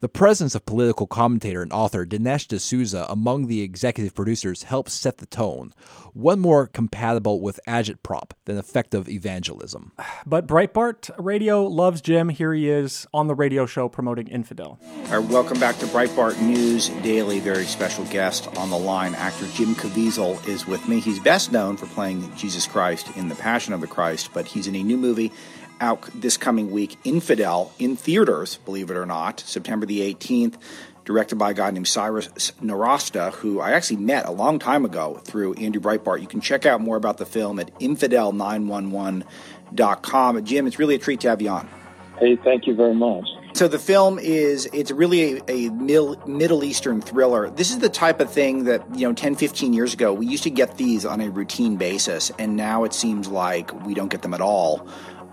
The 0.00 0.08
presence 0.08 0.54
of 0.54 0.64
political 0.64 1.08
commentator 1.08 1.60
and 1.60 1.72
author 1.72 2.06
Dinesh 2.06 2.46
D'Souza 2.46 3.04
among 3.08 3.48
the 3.48 3.62
executive 3.62 4.14
producers 4.14 4.62
helps 4.62 4.92
set 4.92 5.18
the 5.18 5.26
tone, 5.26 5.74
one 6.12 6.38
more 6.38 6.68
compatible 6.68 7.40
with 7.40 7.58
agitprop 7.66 8.30
than 8.44 8.58
effective 8.58 9.08
evangelism. 9.08 9.90
But 10.24 10.46
Breitbart 10.46 11.10
Radio 11.18 11.64
loves 11.64 12.00
Jim. 12.00 12.28
Here 12.28 12.54
he 12.54 12.70
is 12.70 13.08
on 13.12 13.26
the 13.26 13.34
radio 13.34 13.66
show 13.66 13.88
promoting 13.88 14.28
Infidel. 14.28 14.78
All 15.10 15.18
right, 15.18 15.30
welcome 15.30 15.58
back 15.58 15.78
to 15.78 15.86
Breitbart 15.86 16.40
News 16.40 16.90
Daily. 17.02 17.40
Very 17.40 17.64
special 17.64 18.04
guest 18.04 18.46
on 18.56 18.70
the 18.70 18.78
line. 18.78 19.16
Actor 19.16 19.48
Jim 19.48 19.74
Caviezel 19.74 20.46
is 20.46 20.64
with 20.64 20.86
me. 20.86 21.00
He's 21.00 21.18
best 21.18 21.50
known 21.50 21.76
for 21.76 21.86
playing 21.86 22.32
Jesus 22.36 22.68
Christ 22.68 23.08
in 23.16 23.28
The 23.28 23.34
Passion 23.34 23.74
of 23.74 23.80
the 23.80 23.88
Christ, 23.88 24.30
but 24.32 24.46
he's 24.46 24.68
in 24.68 24.76
a 24.76 24.82
new 24.84 24.96
movie 24.96 25.32
out 25.80 26.08
this 26.14 26.36
coming 26.36 26.70
week, 26.70 26.96
Infidel, 27.04 27.72
in 27.78 27.96
theaters, 27.96 28.58
believe 28.64 28.90
it 28.90 28.96
or 28.96 29.06
not, 29.06 29.40
September 29.40 29.86
the 29.86 30.14
18th, 30.14 30.54
directed 31.04 31.36
by 31.36 31.52
a 31.52 31.54
guy 31.54 31.70
named 31.70 31.88
Cyrus 31.88 32.28
Nowrasteh, 32.62 33.32
who 33.34 33.60
I 33.60 33.72
actually 33.72 33.96
met 33.96 34.26
a 34.26 34.30
long 34.30 34.58
time 34.58 34.84
ago 34.84 35.20
through 35.24 35.54
Andrew 35.54 35.80
Breitbart. 35.80 36.20
You 36.20 36.26
can 36.26 36.40
check 36.40 36.66
out 36.66 36.80
more 36.80 36.96
about 36.96 37.18
the 37.18 37.26
film 37.26 37.58
at 37.58 37.74
infidel911.com. 37.78 40.44
Jim, 40.44 40.66
it's 40.66 40.78
really 40.78 40.96
a 40.96 40.98
treat 40.98 41.20
to 41.20 41.30
have 41.30 41.40
you 41.40 41.48
on. 41.48 41.68
Hey, 42.18 42.36
thank 42.36 42.66
you 42.66 42.74
very 42.74 42.94
much. 42.94 43.24
So 43.54 43.66
the 43.66 43.78
film 43.78 44.18
is 44.18 44.68
it's 44.72 44.90
really 44.90 45.38
a, 45.38 45.42
a 45.48 45.70
Mil- 45.70 46.20
Middle 46.26 46.62
Eastern 46.62 47.00
thriller. 47.00 47.50
This 47.50 47.70
is 47.70 47.78
the 47.78 47.88
type 47.88 48.20
of 48.20 48.30
thing 48.30 48.64
that, 48.64 48.82
you 48.94 49.08
know, 49.08 49.14
10, 49.14 49.34
15 49.34 49.72
years 49.72 49.94
ago, 49.94 50.12
we 50.12 50.26
used 50.26 50.42
to 50.44 50.50
get 50.50 50.76
these 50.76 51.06
on 51.06 51.20
a 51.20 51.30
routine 51.30 51.76
basis, 51.76 52.30
and 52.38 52.56
now 52.56 52.84
it 52.84 52.92
seems 52.92 53.28
like 53.28 53.72
we 53.86 53.94
don't 53.94 54.10
get 54.10 54.22
them 54.22 54.34
at 54.34 54.40
all. 54.40 54.86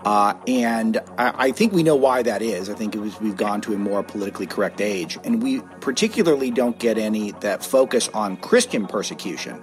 Uh, 0.06 0.34
and 0.46 0.98
I, 1.18 1.46
I, 1.48 1.50
think 1.50 1.72
we 1.72 1.82
know 1.82 1.96
why 1.96 2.22
that 2.22 2.40
is. 2.40 2.70
I 2.70 2.74
think 2.74 2.94
it 2.94 3.00
was 3.00 3.20
we've 3.20 3.36
gone 3.36 3.60
to 3.62 3.74
a 3.74 3.76
more 3.76 4.04
politically 4.04 4.46
correct 4.46 4.80
age, 4.80 5.18
and 5.24 5.42
we 5.42 5.62
particularly 5.80 6.52
don't 6.52 6.78
get 6.78 6.96
any 6.96 7.32
that 7.40 7.64
focus 7.64 8.08
on 8.14 8.36
Christian 8.36 8.86
persecution 8.86 9.60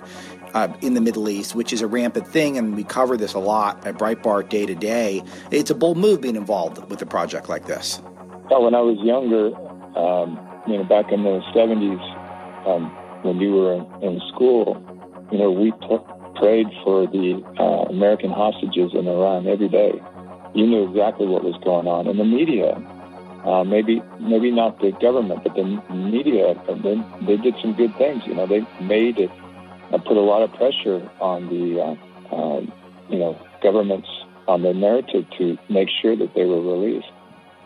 uh, 0.53 0.67
in 0.81 0.95
the 0.95 0.99
Middle 0.99 1.29
East, 1.29 1.55
which 1.55 1.71
is 1.71 1.81
a 1.81 1.87
rampant 1.87 2.27
thing, 2.27 2.57
and 2.57 2.75
we 2.75 2.83
cover 2.83 3.15
this 3.15 3.33
a 3.33 3.39
lot 3.39 3.87
at 3.87 3.95
Breitbart 3.95 4.49
day 4.49 4.65
to 4.65 4.75
day. 4.75 5.23
It's 5.49 5.69
a 5.69 5.75
bold 5.75 5.95
move 5.95 6.19
being 6.19 6.35
involved 6.35 6.89
with 6.89 7.01
a 7.01 7.05
project 7.05 7.47
like 7.47 7.65
this. 7.65 8.01
Well, 8.51 8.63
when 8.63 8.75
I 8.75 8.81
was 8.81 8.99
younger, 8.99 9.55
um, 9.97 10.37
you 10.67 10.77
know, 10.77 10.83
back 10.83 11.09
in 11.13 11.23
the 11.23 11.39
'70s, 11.55 12.67
um, 12.67 12.89
when 13.23 13.39
you 13.39 13.53
were 13.53 13.75
in 14.01 14.19
school, 14.33 14.75
you 15.31 15.37
know, 15.37 15.51
we 15.51 15.71
pl- 15.71 16.33
prayed 16.35 16.67
for 16.83 17.07
the 17.07 17.41
uh, 17.57 17.93
American 17.93 18.29
hostages 18.29 18.91
in 18.93 19.07
Iran 19.07 19.47
every 19.47 19.69
day 19.69 20.01
you 20.53 20.67
knew 20.67 20.89
exactly 20.89 21.27
what 21.27 21.43
was 21.43 21.55
going 21.63 21.87
on. 21.87 22.07
And 22.07 22.19
the 22.19 22.25
media, 22.25 22.75
uh, 23.45 23.63
maybe 23.63 24.01
maybe 24.19 24.51
not 24.51 24.79
the 24.79 24.91
government, 25.01 25.43
but 25.43 25.55
the 25.55 25.63
media, 25.93 26.55
they, 26.67 26.97
they 27.25 27.37
did 27.37 27.55
some 27.61 27.73
good 27.73 27.95
things. 27.97 28.23
You 28.25 28.35
know, 28.35 28.47
they 28.47 28.61
made 28.81 29.17
it, 29.19 29.31
uh, 29.91 29.97
put 29.99 30.17
a 30.17 30.21
lot 30.21 30.43
of 30.43 30.51
pressure 30.53 31.09
on 31.19 31.47
the, 31.47 31.81
uh, 31.81 32.35
uh, 32.35 32.61
you 33.09 33.19
know, 33.19 33.37
governments 33.61 34.07
on 34.47 34.61
their 34.61 34.73
narrative 34.73 35.25
to 35.37 35.57
make 35.69 35.89
sure 36.01 36.15
that 36.15 36.33
they 36.35 36.45
were 36.45 36.61
released 36.61 37.12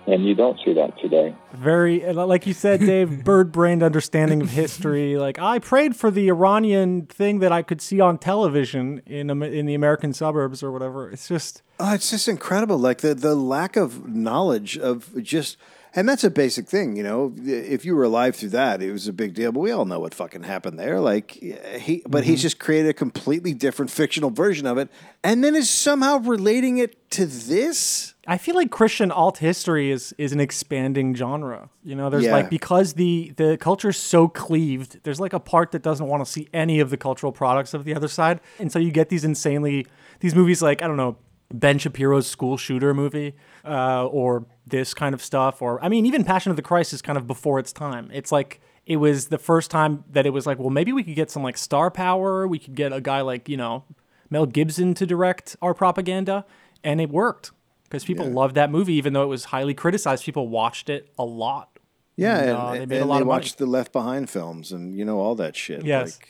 and 0.08 0.26
you 0.26 0.34
don't 0.34 0.58
see 0.64 0.74
that 0.74 0.98
today. 1.00 1.36
Very, 1.54 2.02
like 2.14 2.48
you 2.48 2.54
said, 2.54 2.80
Dave, 2.80 3.24
bird-brained 3.26 3.84
understanding 3.84 4.42
of 4.42 4.50
history. 4.50 5.18
Like 5.18 5.38
I 5.38 5.60
prayed 5.60 5.96
for 5.96 6.10
the 6.10 6.30
Iranian 6.30 7.06
thing 7.06 7.40
that 7.40 7.52
I 7.52 7.62
could 7.62 7.82
see 7.82 8.00
on 8.00 8.18
television 8.18 9.02
in 9.06 9.30
in 9.44 9.66
the 9.66 9.76
American 9.76 10.14
suburbs 10.14 10.64
or 10.64 10.72
whatever. 10.72 11.12
It's 11.12 11.28
just, 11.28 11.62
oh, 11.80 11.94
it's 11.94 12.10
just 12.10 12.28
incredible. 12.28 12.78
Like 12.78 13.00
the 13.00 13.14
the 13.14 13.36
lack 13.36 13.76
of 13.76 14.08
knowledge 14.08 14.78
of 14.78 15.22
just. 15.22 15.58
And 15.96 16.08
that's 16.08 16.24
a 16.24 16.30
basic 16.30 16.68
thing, 16.68 16.96
you 16.96 17.04
know. 17.04 17.34
If 17.44 17.86
you 17.86 17.96
were 17.96 18.04
alive 18.04 18.36
through 18.36 18.50
that, 18.50 18.82
it 18.82 18.92
was 18.92 19.08
a 19.08 19.14
big 19.14 19.34
deal. 19.34 19.52
But 19.52 19.62
we 19.62 19.72
all 19.72 19.86
know 19.86 20.00
what 20.00 20.14
fucking 20.14 20.44
happened 20.44 20.78
there. 20.78 21.00
Like 21.00 21.32
he, 21.32 22.04
but 22.06 22.22
mm-hmm. 22.22 22.30
he's 22.30 22.42
just 22.42 22.60
created 22.60 22.90
a 22.90 22.94
completely 22.94 23.54
different 23.54 23.90
fictional 23.90 24.30
version 24.30 24.68
of 24.68 24.78
it, 24.78 24.90
and 25.24 25.44
then 25.44 25.56
is 25.56 25.70
somehow 25.70 26.18
relating 26.20 26.78
it 26.78 27.10
to 27.12 27.26
this. 27.26 28.14
I 28.28 28.38
feel 28.38 28.56
like 28.56 28.70
Christian 28.70 29.12
alt 29.12 29.38
history 29.38 29.90
is 29.90 30.14
is 30.18 30.34
an 30.34 30.40
expanding 30.40 31.16
genre. 31.16 31.70
You 31.84 31.96
know, 31.96 32.10
there's 32.10 32.26
yeah. 32.26 32.34
like 32.34 32.50
because 32.50 32.94
the 32.94 33.34
the 33.38 33.58
culture's 33.58 33.98
so 33.98 34.28
cleaved, 34.28 35.00
there's 35.04 35.20
like 35.20 35.34
a 35.34 35.40
part 35.40 35.72
that 35.72 35.82
doesn't 35.82 36.06
want 36.06 36.26
to 36.26 36.32
see 36.32 36.48
any 36.54 36.80
of 36.80 36.90
the 36.90 36.98
cultural 36.98 37.32
products 37.32 37.74
of 37.74 37.86
the 37.86 37.96
other 37.96 38.08
side. 38.08 38.42
And 38.60 38.72
so 38.72 38.78
you 38.78 38.92
get 38.92 39.10
these 39.10 39.24
insanely 39.24 39.88
these 40.20 40.36
movies 40.36 40.62
like, 40.62 40.82
I 40.82 40.88
don't 40.88 40.98
know, 40.98 41.18
Ben 41.54 41.78
Shapiro's 41.80 42.28
school 42.28 42.58
shooter 42.58 42.94
movie, 42.94 43.36
uh, 43.64 44.06
or 44.06 44.46
this 44.70 44.94
kind 44.94 45.14
of 45.14 45.22
stuff, 45.22 45.62
or 45.62 45.84
I 45.84 45.90
mean, 45.90 46.06
even 46.06 46.24
Passion 46.24 46.50
of 46.50 46.56
the 46.56 46.62
Christ 46.62 46.94
is 46.94 47.02
kind 47.02 47.18
of 47.18 47.28
before 47.28 47.60
its 47.60 47.72
time. 47.72 48.10
It's 48.14 48.32
like 48.32 48.60
it 48.86 48.98
was 48.98 49.28
the 49.28 49.38
first 49.38 49.72
time 49.72 50.04
that 50.12 50.26
it 50.26 50.32
was 50.32 50.46
like, 50.46 50.60
well, 50.60 50.70
maybe 50.70 50.94
we 50.94 51.04
could 51.04 51.16
get 51.16 51.30
some 51.30 51.44
like 51.44 51.58
star 51.58 51.92
power. 51.92 52.48
We 52.48 52.60
could 52.60 52.76
get 52.76 52.94
a 52.94 53.02
guy 53.02 53.22
like 53.22 53.50
you 53.50 53.58
know 53.58 53.84
Mel 54.30 54.46
Gibson 54.46 54.94
to 54.96 55.06
direct 55.06 55.56
our 55.62 55.74
propaganda, 55.74 56.46
and 56.84 57.00
it 57.00 57.10
worked 57.10 57.52
because 57.84 58.04
people 58.04 58.28
yeah. 58.28 58.34
loved 58.34 58.56
that 58.56 58.70
movie, 58.70 58.94
even 58.94 59.14
though 59.14 59.24
it 59.24 59.28
was 59.28 59.46
highly 59.46 59.74
criticized. 59.74 60.26
People 60.26 60.48
watched 60.48 60.90
it 60.90 61.10
a 61.18 61.26
lot. 61.26 61.80
Yeah, 62.16 62.40
and, 62.40 62.50
uh, 62.52 62.72
they 62.72 62.86
made 62.86 62.96
and 62.98 63.06
a 63.06 63.06
lot 63.06 63.16
they 63.18 63.22
of 63.22 63.28
watched 63.28 63.60
money. 63.60 63.68
the 63.68 63.72
Left 63.72 63.94
Behind 63.94 64.30
films 64.30 64.72
and 64.72 64.98
you 64.98 65.06
know 65.06 65.20
all 65.20 65.36
that 65.36 65.56
shit. 65.56 65.86
Yes. 65.86 66.18
Like, 66.20 66.30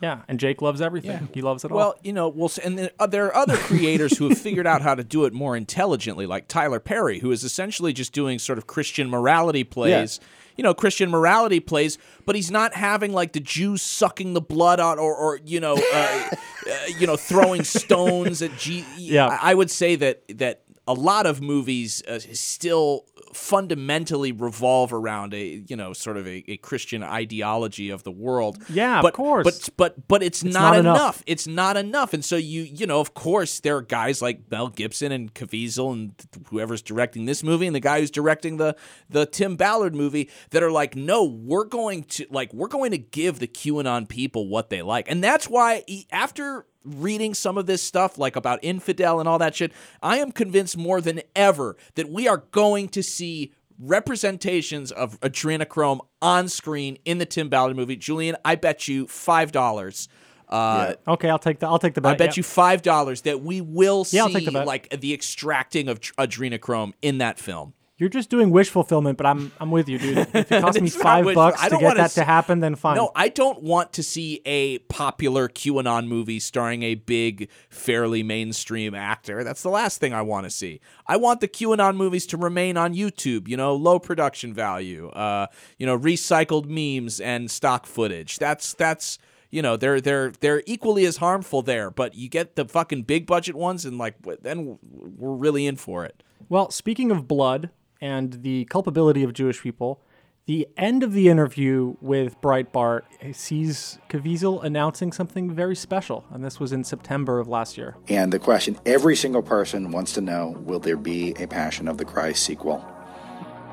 yeah, 0.00 0.22
and 0.28 0.38
Jake 0.38 0.60
loves 0.60 0.80
everything. 0.80 1.10
Yeah. 1.10 1.26
He 1.32 1.42
loves 1.42 1.64
it 1.64 1.70
all. 1.70 1.76
Well, 1.76 1.94
you 2.02 2.12
know, 2.12 2.28
we'll 2.28 2.50
and 2.62 2.90
uh, 2.98 3.06
there 3.06 3.26
are 3.26 3.36
other 3.36 3.56
creators 3.56 4.16
who 4.18 4.28
have 4.28 4.38
figured 4.38 4.66
out 4.66 4.82
how 4.82 4.94
to 4.94 5.02
do 5.02 5.24
it 5.24 5.32
more 5.32 5.56
intelligently, 5.56 6.26
like 6.26 6.48
Tyler 6.48 6.80
Perry, 6.80 7.20
who 7.20 7.30
is 7.30 7.44
essentially 7.44 7.92
just 7.92 8.12
doing 8.12 8.38
sort 8.38 8.58
of 8.58 8.66
Christian 8.66 9.08
morality 9.08 9.64
plays. 9.64 10.20
Yeah. 10.20 10.28
You 10.56 10.62
know, 10.62 10.72
Christian 10.72 11.10
morality 11.10 11.60
plays, 11.60 11.98
but 12.24 12.34
he's 12.34 12.50
not 12.50 12.74
having 12.74 13.12
like 13.12 13.34
the 13.34 13.40
Jews 13.40 13.82
sucking 13.82 14.32
the 14.32 14.40
blood 14.40 14.80
out, 14.80 14.98
or, 14.98 15.14
or 15.14 15.38
you 15.44 15.60
know, 15.60 15.74
uh, 15.74 16.30
uh, 16.70 16.76
you 16.98 17.06
know, 17.06 17.16
throwing 17.16 17.62
stones 17.62 18.40
at 18.40 18.56
G. 18.56 18.84
Yeah, 18.96 19.38
I 19.40 19.54
would 19.54 19.70
say 19.70 19.96
that 19.96 20.22
that 20.38 20.62
a 20.86 20.94
lot 20.94 21.26
of 21.26 21.40
movies 21.42 22.02
uh, 22.06 22.18
still 22.32 23.06
fundamentally 23.32 24.32
revolve 24.32 24.92
around 24.92 25.34
a 25.34 25.64
you 25.66 25.76
know 25.76 25.92
sort 25.92 26.16
of 26.16 26.26
a, 26.26 26.44
a 26.48 26.56
Christian 26.58 27.02
ideology 27.02 27.90
of 27.90 28.04
the 28.04 28.10
world. 28.10 28.58
Yeah, 28.68 28.98
of 28.98 29.02
but, 29.02 29.14
course. 29.14 29.44
But 29.44 29.68
but 29.76 30.08
but 30.08 30.22
it's, 30.22 30.42
It's 30.42 30.54
not, 30.54 30.70
not 30.70 30.78
enough. 30.78 30.96
enough. 30.96 31.22
It's 31.26 31.46
not 31.46 31.76
enough. 31.76 32.14
And 32.14 32.24
so 32.24 32.36
you 32.36 32.62
you 32.62 32.86
know 32.86 33.00
of 33.00 33.14
course 33.14 33.60
there 33.60 33.76
are 33.76 33.82
guys 33.82 34.22
like 34.22 34.50
Mel 34.50 34.68
Gibson 34.68 35.12
and 35.12 35.32
Caviezel 35.34 35.92
and 35.92 36.12
whoever's 36.50 36.82
directing 36.82 37.24
this 37.24 37.42
movie 37.42 37.66
and 37.66 37.74
the 37.74 37.80
guy 37.80 38.00
who's 38.00 38.10
directing 38.10 38.56
the 38.56 38.76
the 39.10 39.26
Tim 39.26 39.56
Ballard 39.56 39.94
movie 39.94 40.30
that 40.50 40.62
are 40.62 40.70
like 40.70 40.94
no 40.96 41.24
we're 41.24 41.64
going 41.64 42.04
to 42.04 42.26
like 42.30 42.52
we're 42.54 42.68
going 42.68 42.92
to 42.92 42.98
give 42.98 43.38
the 43.38 43.48
QAnon 43.48 44.08
people 44.08 44.48
what 44.48 44.70
they 44.70 44.82
like. 44.82 45.10
And 45.10 45.22
that's 45.22 45.48
why 45.48 45.84
after 46.12 46.66
reading 46.86 47.34
some 47.34 47.58
of 47.58 47.66
this 47.66 47.82
stuff 47.82 48.16
like 48.16 48.36
about 48.36 48.58
infidel 48.62 49.18
and 49.20 49.28
all 49.28 49.38
that 49.38 49.54
shit 49.54 49.72
i 50.02 50.18
am 50.18 50.30
convinced 50.30 50.76
more 50.76 51.00
than 51.00 51.20
ever 51.34 51.76
that 51.96 52.08
we 52.08 52.28
are 52.28 52.44
going 52.52 52.88
to 52.88 53.02
see 53.02 53.52
representations 53.78 54.90
of 54.92 55.20
adrenochrome 55.20 56.00
on 56.22 56.48
screen 56.48 56.96
in 57.04 57.18
the 57.18 57.26
tim 57.26 57.48
ballard 57.48 57.76
movie 57.76 57.96
julian 57.96 58.36
i 58.44 58.54
bet 58.54 58.88
you 58.88 59.06
five 59.06 59.52
dollars 59.52 60.08
uh, 60.48 60.94
Okay, 61.08 61.28
I'll 61.28 61.40
take 61.40 61.58
the 61.58 61.66
I'll 61.66 61.80
take 61.80 61.94
the 61.94 62.00
bet. 62.00 62.12
I 62.12 62.16
bet 62.16 62.28
yeah. 62.28 62.34
you 62.36 62.42
five 62.44 62.80
dollars 62.82 63.22
that 63.22 63.42
we 63.42 63.60
will 63.60 64.04
see 64.04 64.16
Yeah, 64.16 64.28
the 64.28 64.64
like 64.64 64.88
the 64.90 65.12
extracting 65.12 65.88
of 65.88 66.00
adrenochrome 66.00 66.92
in 67.02 67.18
that 67.18 67.40
film. 67.40 67.74
You're 67.98 68.10
just 68.10 68.28
doing 68.28 68.50
wish 68.50 68.68
fulfillment, 68.68 69.16
but 69.16 69.24
I'm 69.24 69.52
I'm 69.58 69.70
with 69.70 69.88
you, 69.88 69.98
dude. 69.98 70.18
If 70.18 70.34
it 70.34 70.48
costs 70.60 70.80
me 70.80 70.90
five 70.90 71.24
wish- 71.24 71.34
bucks 71.34 71.62
to 71.66 71.78
get 71.78 71.96
that 71.96 72.10
to 72.12 72.24
happen, 72.24 72.60
then 72.60 72.74
fine. 72.74 72.96
No, 72.96 73.10
I 73.14 73.30
don't 73.30 73.62
want 73.62 73.94
to 73.94 74.02
see 74.02 74.42
a 74.44 74.78
popular 74.80 75.48
QAnon 75.48 76.06
movie 76.06 76.38
starring 76.38 76.82
a 76.82 76.94
big, 76.94 77.48
fairly 77.70 78.22
mainstream 78.22 78.94
actor. 78.94 79.44
That's 79.44 79.62
the 79.62 79.70
last 79.70 79.98
thing 79.98 80.12
I 80.12 80.20
want 80.20 80.44
to 80.44 80.50
see. 80.50 80.80
I 81.06 81.16
want 81.16 81.40
the 81.40 81.48
QAnon 81.48 81.96
movies 81.96 82.26
to 82.26 82.36
remain 82.36 82.76
on 82.76 82.94
YouTube, 82.94 83.48
you 83.48 83.56
know, 83.56 83.74
low 83.74 83.98
production 83.98 84.52
value, 84.52 85.08
uh, 85.08 85.46
you 85.78 85.86
know, 85.86 85.98
recycled 85.98 86.66
memes 86.66 87.18
and 87.18 87.50
stock 87.50 87.86
footage. 87.86 88.38
That's 88.38 88.74
that's 88.74 89.18
you 89.50 89.62
know, 89.62 89.78
they're 89.78 90.02
they're 90.02 90.32
they're 90.32 90.62
equally 90.66 91.06
as 91.06 91.16
harmful 91.16 91.62
there, 91.62 91.90
but 91.90 92.14
you 92.14 92.28
get 92.28 92.56
the 92.56 92.66
fucking 92.66 93.04
big 93.04 93.26
budget 93.26 93.54
ones 93.54 93.86
and 93.86 93.96
like 93.96 94.16
then 94.42 94.78
we're 94.82 95.34
really 95.34 95.66
in 95.66 95.76
for 95.76 96.04
it. 96.04 96.22
Well, 96.50 96.70
speaking 96.70 97.10
of 97.10 97.26
blood 97.26 97.70
and 98.00 98.42
the 98.42 98.64
culpability 98.66 99.22
of 99.22 99.32
Jewish 99.32 99.62
people, 99.62 100.00
the 100.46 100.68
end 100.76 101.02
of 101.02 101.12
the 101.12 101.28
interview 101.28 101.96
with 102.00 102.40
Breitbart 102.40 103.02
sees 103.34 103.98
Caviezel 104.08 104.62
announcing 104.62 105.10
something 105.10 105.52
very 105.52 105.74
special, 105.74 106.24
and 106.30 106.44
this 106.44 106.60
was 106.60 106.72
in 106.72 106.84
September 106.84 107.40
of 107.40 107.48
last 107.48 107.76
year. 107.76 107.96
And 108.08 108.32
the 108.32 108.38
question 108.38 108.78
every 108.86 109.16
single 109.16 109.42
person 109.42 109.90
wants 109.90 110.12
to 110.12 110.20
know 110.20 110.56
will 110.60 110.78
there 110.78 110.96
be 110.96 111.32
a 111.40 111.48
Passion 111.48 111.88
of 111.88 111.98
the 111.98 112.04
Christ 112.04 112.44
sequel? 112.44 112.84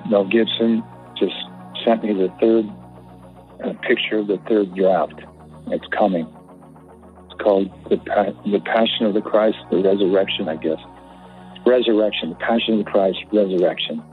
Mel 0.09 0.25
Gibson 0.25 0.83
just 1.15 1.35
sent 1.85 2.03
me 2.03 2.13
the 2.13 2.33
third 2.41 2.65
uh, 3.63 3.73
picture 3.87 4.17
of 4.17 4.27
the 4.27 4.37
third 4.49 4.73
draft. 4.75 5.21
It's 5.67 5.85
coming. 5.95 6.27
It's 7.25 7.39
called 7.39 7.69
the 7.89 7.97
pa- 7.97 8.33
the 8.49 8.59
Passion 8.65 9.05
of 9.05 9.13
the 9.13 9.21
Christ, 9.21 9.57
the 9.69 9.77
Resurrection, 9.77 10.49
I 10.49 10.55
guess. 10.55 10.79
Resurrection, 11.67 12.29
the 12.29 12.35
Passion 12.35 12.79
of 12.79 12.85
the 12.85 12.91
Christ, 12.91 13.19
Resurrection, 13.31 14.03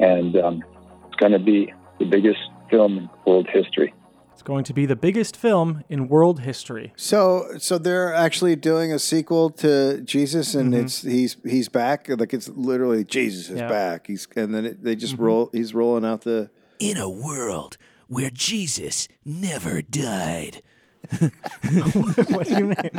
and 0.00 0.36
um, 0.36 0.62
it's 1.06 1.16
going 1.16 1.32
to 1.32 1.38
be 1.38 1.72
the 1.98 2.04
biggest 2.06 2.40
film 2.70 2.98
in 2.98 3.10
world 3.26 3.48
history. 3.52 3.94
It's 4.32 4.42
going 4.42 4.64
to 4.64 4.74
be 4.74 4.84
the 4.84 4.96
biggest 4.96 5.36
film 5.36 5.84
in 5.88 6.08
world 6.08 6.40
history. 6.40 6.92
So, 6.96 7.46
so 7.58 7.78
they're 7.78 8.12
actually 8.12 8.56
doing 8.56 8.92
a 8.92 8.98
sequel 8.98 9.48
to 9.50 10.00
Jesus, 10.00 10.54
and 10.56 10.72
Mhm. 10.74 10.82
it's 10.82 11.02
he's 11.02 11.36
he's 11.44 11.68
back. 11.68 12.08
Like 12.08 12.34
it's 12.34 12.48
literally 12.48 13.04
Jesus 13.04 13.48
is 13.48 13.60
Yeah. 13.60 13.68
back. 13.68 14.08
He's 14.08 14.26
and 14.34 14.52
then 14.52 14.64
it, 14.66 14.82
they 14.82 14.96
just 14.96 15.16
Mhm. 15.16 15.20
roll. 15.20 15.50
He's 15.52 15.72
rolling 15.72 16.04
out 16.04 16.22
the. 16.22 16.50
In 16.80 16.96
a 16.96 17.08
world 17.08 17.76
where 18.08 18.30
Jesus 18.30 19.06
never 19.24 19.80
died. 19.80 20.62
what 22.28 22.46
do 22.46 22.54
you 22.54 22.66
mean? 22.66 22.90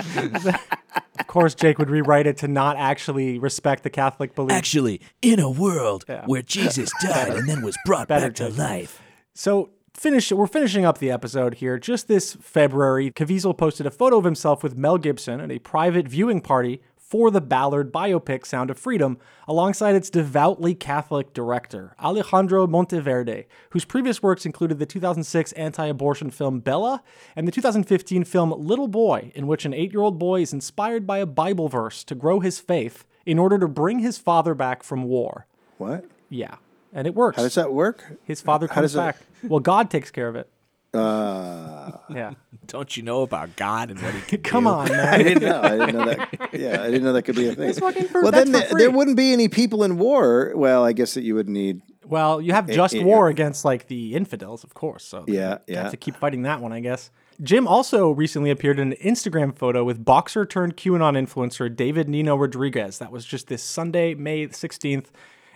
of 1.20 1.28
course, 1.28 1.56
Jake 1.56 1.78
would 1.80 1.90
rewrite 1.90 2.28
it 2.28 2.38
to 2.38 2.48
not 2.48 2.78
actually 2.78 3.40
respect 3.40 3.84
the 3.84 3.90
Catholic 3.90 4.36
belief. 4.36 4.56
Actually, 4.56 5.02
in 5.22 5.40
a 5.40 5.50
world 5.50 6.06
where 6.26 6.42
Jesus 6.42 6.92
died 7.02 7.34
and 7.34 7.48
then 7.48 7.62
was 7.62 7.78
brought 7.86 8.08
Better, 8.08 8.28
back 8.28 8.36
to 8.36 8.50
life. 8.50 9.02
So 9.34 9.70
finish. 9.94 10.32
We're 10.32 10.48
finishing 10.48 10.86
up 10.86 10.98
the 11.00 11.12
episode 11.12 11.56
here. 11.56 11.78
Just 11.78 12.08
this 12.08 12.36
February, 12.36 13.12
Caviezel 13.12 13.58
posted 13.58 13.86
a 13.86 13.92
photo 13.92 14.18
of 14.18 14.26
himself 14.26 14.64
with 14.64 14.78
Mel 14.78 14.98
Gibson 14.98 15.40
at 15.40 15.52
a 15.52 15.60
private 15.60 16.08
viewing 16.08 16.42
party 16.42 16.82
for 17.08 17.30
the 17.30 17.42
Ballard 17.42 17.92
biopic 17.94 18.46
Sound 18.46 18.70
of 18.72 18.80
Freedom, 18.80 19.18
alongside 19.48 19.96
its 19.96 20.10
devoutly 20.10 20.74
Catholic 20.74 21.34
director, 21.34 21.96
Alejandro 22.02 22.66
Monteverde, 22.66 23.46
whose 23.70 23.86
previous 23.86 24.24
works 24.24 24.46
included 24.46 24.80
the 24.80 24.86
2006 24.86 25.52
anti 25.54 25.86
abortion 25.86 26.32
film 26.32 26.60
Bella 26.60 27.04
and 27.36 27.48
the 27.48 27.52
2015 27.52 28.24
film 28.24 28.52
Little 28.58 28.88
Boy, 28.88 29.32
in 29.36 29.46
which 29.46 29.66
an 29.66 29.74
eight 29.74 29.92
year 29.92 30.02
old 30.02 30.18
boy 30.18 30.42
is 30.42 30.52
inspired 30.54 31.06
by 31.06 31.20
a 31.20 31.26
Bible 31.26 31.70
verse 31.70 32.04
to 32.06 32.16
grow 32.16 32.40
his 32.40 32.60
faith 32.60 33.06
in 33.26 33.38
order 33.38 33.60
to 33.60 33.68
bring 33.68 34.00
his 34.00 34.18
father 34.18 34.54
back 34.56 34.82
from 34.84 35.04
war. 35.04 35.46
What? 35.78 36.06
Yeah. 36.30 36.56
And 36.94 37.06
it 37.08 37.14
works. 37.14 37.38
How 37.38 37.44
does 37.44 37.56
that 37.56 37.74
work? 37.74 38.18
His 38.24 38.42
father 38.42 38.68
comes 38.68 38.94
does 38.94 38.96
it- 38.96 38.98
back. 39.00 39.18
Well, 39.44 39.60
God 39.60 39.90
takes 39.92 40.10
care 40.10 40.28
of 40.28 40.36
it. 40.36 40.50
Uh, 40.96 41.92
Yeah. 42.10 42.34
Don't 42.68 42.98
you 42.98 43.04
know 43.04 43.22
about 43.22 43.56
God 43.56 43.92
and 43.92 44.02
what 44.02 44.14
he 44.16 44.22
can 44.22 44.42
Come 44.44 44.64
do? 44.64 44.70
on, 44.72 44.88
man. 44.92 45.08
I 45.14 45.18
didn't 45.24 45.44
know. 45.44 45.62
I 45.62 45.70
didn't 45.78 45.96
know 45.96 46.06
that. 46.06 46.50
Yeah, 46.54 46.82
I 46.82 46.86
didn't 46.86 47.04
know 47.04 47.14
that 47.14 47.22
could 47.24 47.36
be 47.36 47.48
a 47.48 47.54
thing. 47.56 47.70
It's 47.70 47.80
fucking 47.80 48.08
for- 48.08 48.24
well, 48.24 48.32
then 48.32 48.48
for 48.48 48.52
there- 48.54 48.68
free. 48.70 48.82
there 48.82 48.92
wouldn't 48.92 49.18
be 49.18 49.34
any 49.34 49.48
people 49.48 49.84
in 49.84 49.98
war. 49.98 50.52
Well, 50.56 50.84
I 50.84 50.94
guess 50.94 51.14
that 51.14 51.22
you 51.24 51.36
would 51.36 51.48
need. 51.50 51.82
Well, 52.06 52.42
you 52.42 52.54
have 52.54 52.68
just 52.70 52.96
it- 52.96 53.04
war 53.04 53.28
against 53.28 53.66
like 53.66 53.88
the 53.88 54.16
infidels, 54.16 54.64
of 54.64 54.74
course. 54.74 55.04
So 55.06 55.26
Yeah, 55.28 55.60
yeah. 55.68 55.84
have 55.84 55.92
to 55.92 55.98
keep 55.98 56.16
fighting 56.16 56.42
that 56.44 56.60
one, 56.62 56.72
I 56.74 56.80
guess. 56.80 57.12
Jim 57.44 57.68
also 57.68 58.12
recently 58.12 58.50
appeared 58.50 58.80
in 58.80 58.94
an 58.94 58.98
Instagram 59.04 59.54
photo 59.56 59.84
with 59.84 60.04
boxer 60.06 60.46
turned 60.46 60.78
QAnon 60.78 61.16
influencer 61.22 61.74
David 61.76 62.08
Nino 62.08 62.36
Rodriguez. 62.38 62.98
That 63.00 63.12
was 63.12 63.26
just 63.26 63.48
this 63.48 63.62
Sunday, 63.62 64.14
May 64.16 64.48
16th, 64.48 65.08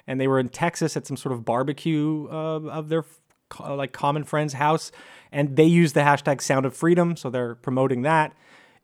and 0.06 0.20
they 0.20 0.28
were 0.28 0.40
in 0.40 0.50
Texas 0.50 0.98
at 0.98 1.08
some 1.08 1.16
sort 1.18 1.32
of 1.34 1.46
barbecue 1.46 2.28
uh, 2.30 2.60
of 2.70 2.90
their 2.90 3.06
co- 3.48 3.76
like 3.76 3.94
common 3.94 4.26
friend's 4.26 4.54
house, 4.54 4.92
and 5.32 5.56
they 5.56 5.66
use 5.66 5.94
the 5.94 6.02
hashtag 6.02 6.42
Sound 6.42 6.66
of 6.66 6.76
Freedom, 6.76 7.16
so 7.16 7.30
they're 7.30 7.56
promoting 7.56 8.02
that. 8.04 8.34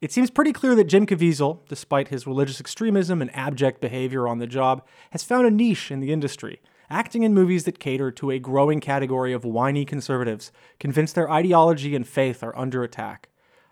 It 0.01 0.11
seems 0.11 0.29
pretty 0.29 0.51
clear 0.51 0.75
that 0.75 0.85
Jim 0.85 1.05
Caviezel, 1.05 1.59
despite 1.67 2.09
his 2.09 2.27
religious 2.27 2.59
extremism 2.59 3.21
and 3.21 3.35
abject 3.35 3.81
behavior 3.81 4.27
on 4.27 4.39
the 4.39 4.47
job, 4.47 4.85
has 5.11 5.23
found 5.23 5.47
a 5.47 5.51
niche 5.51 5.89
in 5.89 5.99
the 5.99 6.11
industry, 6.11 6.61
acting 6.89 7.23
in 7.23 7.33
movies 7.33 7.63
that 7.63 7.79
cater 7.79 8.11
to 8.11 8.29
a 8.29 8.39
growing 8.39 8.79
category 8.79 9.33
of 9.33 9.45
whiny 9.45 9.85
conservatives, 9.85 10.51
convinced 10.79 11.15
their 11.15 11.31
ideology 11.31 11.95
and 11.95 12.07
faith 12.07 12.43
are 12.43 12.57
under 12.57 12.83
attack. 12.83 13.29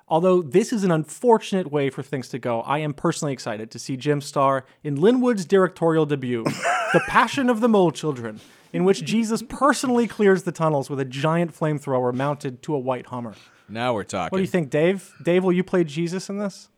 Although 0.07 0.41
this 0.41 0.73
is 0.73 0.83
an 0.83 0.91
unfortunate 0.91 1.71
way 1.71 1.89
for 1.89 2.03
things 2.03 2.27
to 2.29 2.39
go, 2.39 2.61
I 2.61 2.79
am 2.79 2.93
personally 2.93 3.33
excited 3.33 3.71
to 3.71 3.79
see 3.79 3.97
Jim 3.97 4.21
star 4.21 4.65
in 4.83 4.95
Linwood's 4.95 5.45
directorial 5.45 6.05
debut, 6.05 6.43
The 6.43 7.03
Passion 7.07 7.49
of 7.49 7.61
the 7.61 7.69
Mole 7.69 7.91
Children, 7.91 8.39
in 8.73 8.83
which 8.83 9.05
Jesus 9.05 9.41
personally 9.41 10.07
clears 10.07 10.43
the 10.43 10.51
tunnels 10.51 10.89
with 10.89 10.99
a 10.99 11.05
giant 11.05 11.57
flamethrower 11.57 12.13
mounted 12.13 12.61
to 12.63 12.73
a 12.73 12.79
white 12.79 13.07
Hummer. 13.07 13.35
Now 13.69 13.93
we're 13.93 14.03
talking. 14.03 14.29
What 14.31 14.39
do 14.39 14.41
you 14.41 14.47
think, 14.47 14.69
Dave? 14.69 15.13
Dave, 15.23 15.43
will 15.43 15.53
you 15.53 15.63
play 15.63 15.83
Jesus 15.83 16.29
in 16.29 16.39
this? 16.39 16.69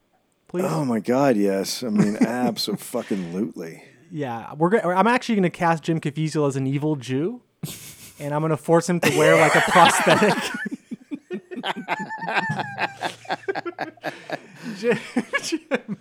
Please. 0.47 0.65
Oh 0.67 0.85
my 0.85 0.99
God! 0.99 1.35
Yes, 1.35 1.83
I 1.83 1.89
mean, 1.89 2.17
absolutely. 2.21 3.83
Yeah, 4.11 4.53
we're. 4.53 4.69
Go- 4.69 4.91
I'm 4.91 5.07
actually 5.07 5.35
going 5.35 5.43
to 5.43 5.49
cast 5.49 5.83
Jim 5.83 5.99
Caviezel 5.99 6.47
as 6.47 6.55
an 6.55 6.67
evil 6.67 6.95
Jew, 6.95 7.41
and 8.19 8.33
I'm 8.33 8.41
going 8.41 8.51
to 8.51 8.57
force 8.57 8.87
him 8.87 8.99
to 8.99 9.17
wear 9.17 9.35
like 9.37 9.55
a 9.55 9.61
prosthetic. 9.67 10.37
Jim, 14.77 14.99
Jim, 15.41 15.97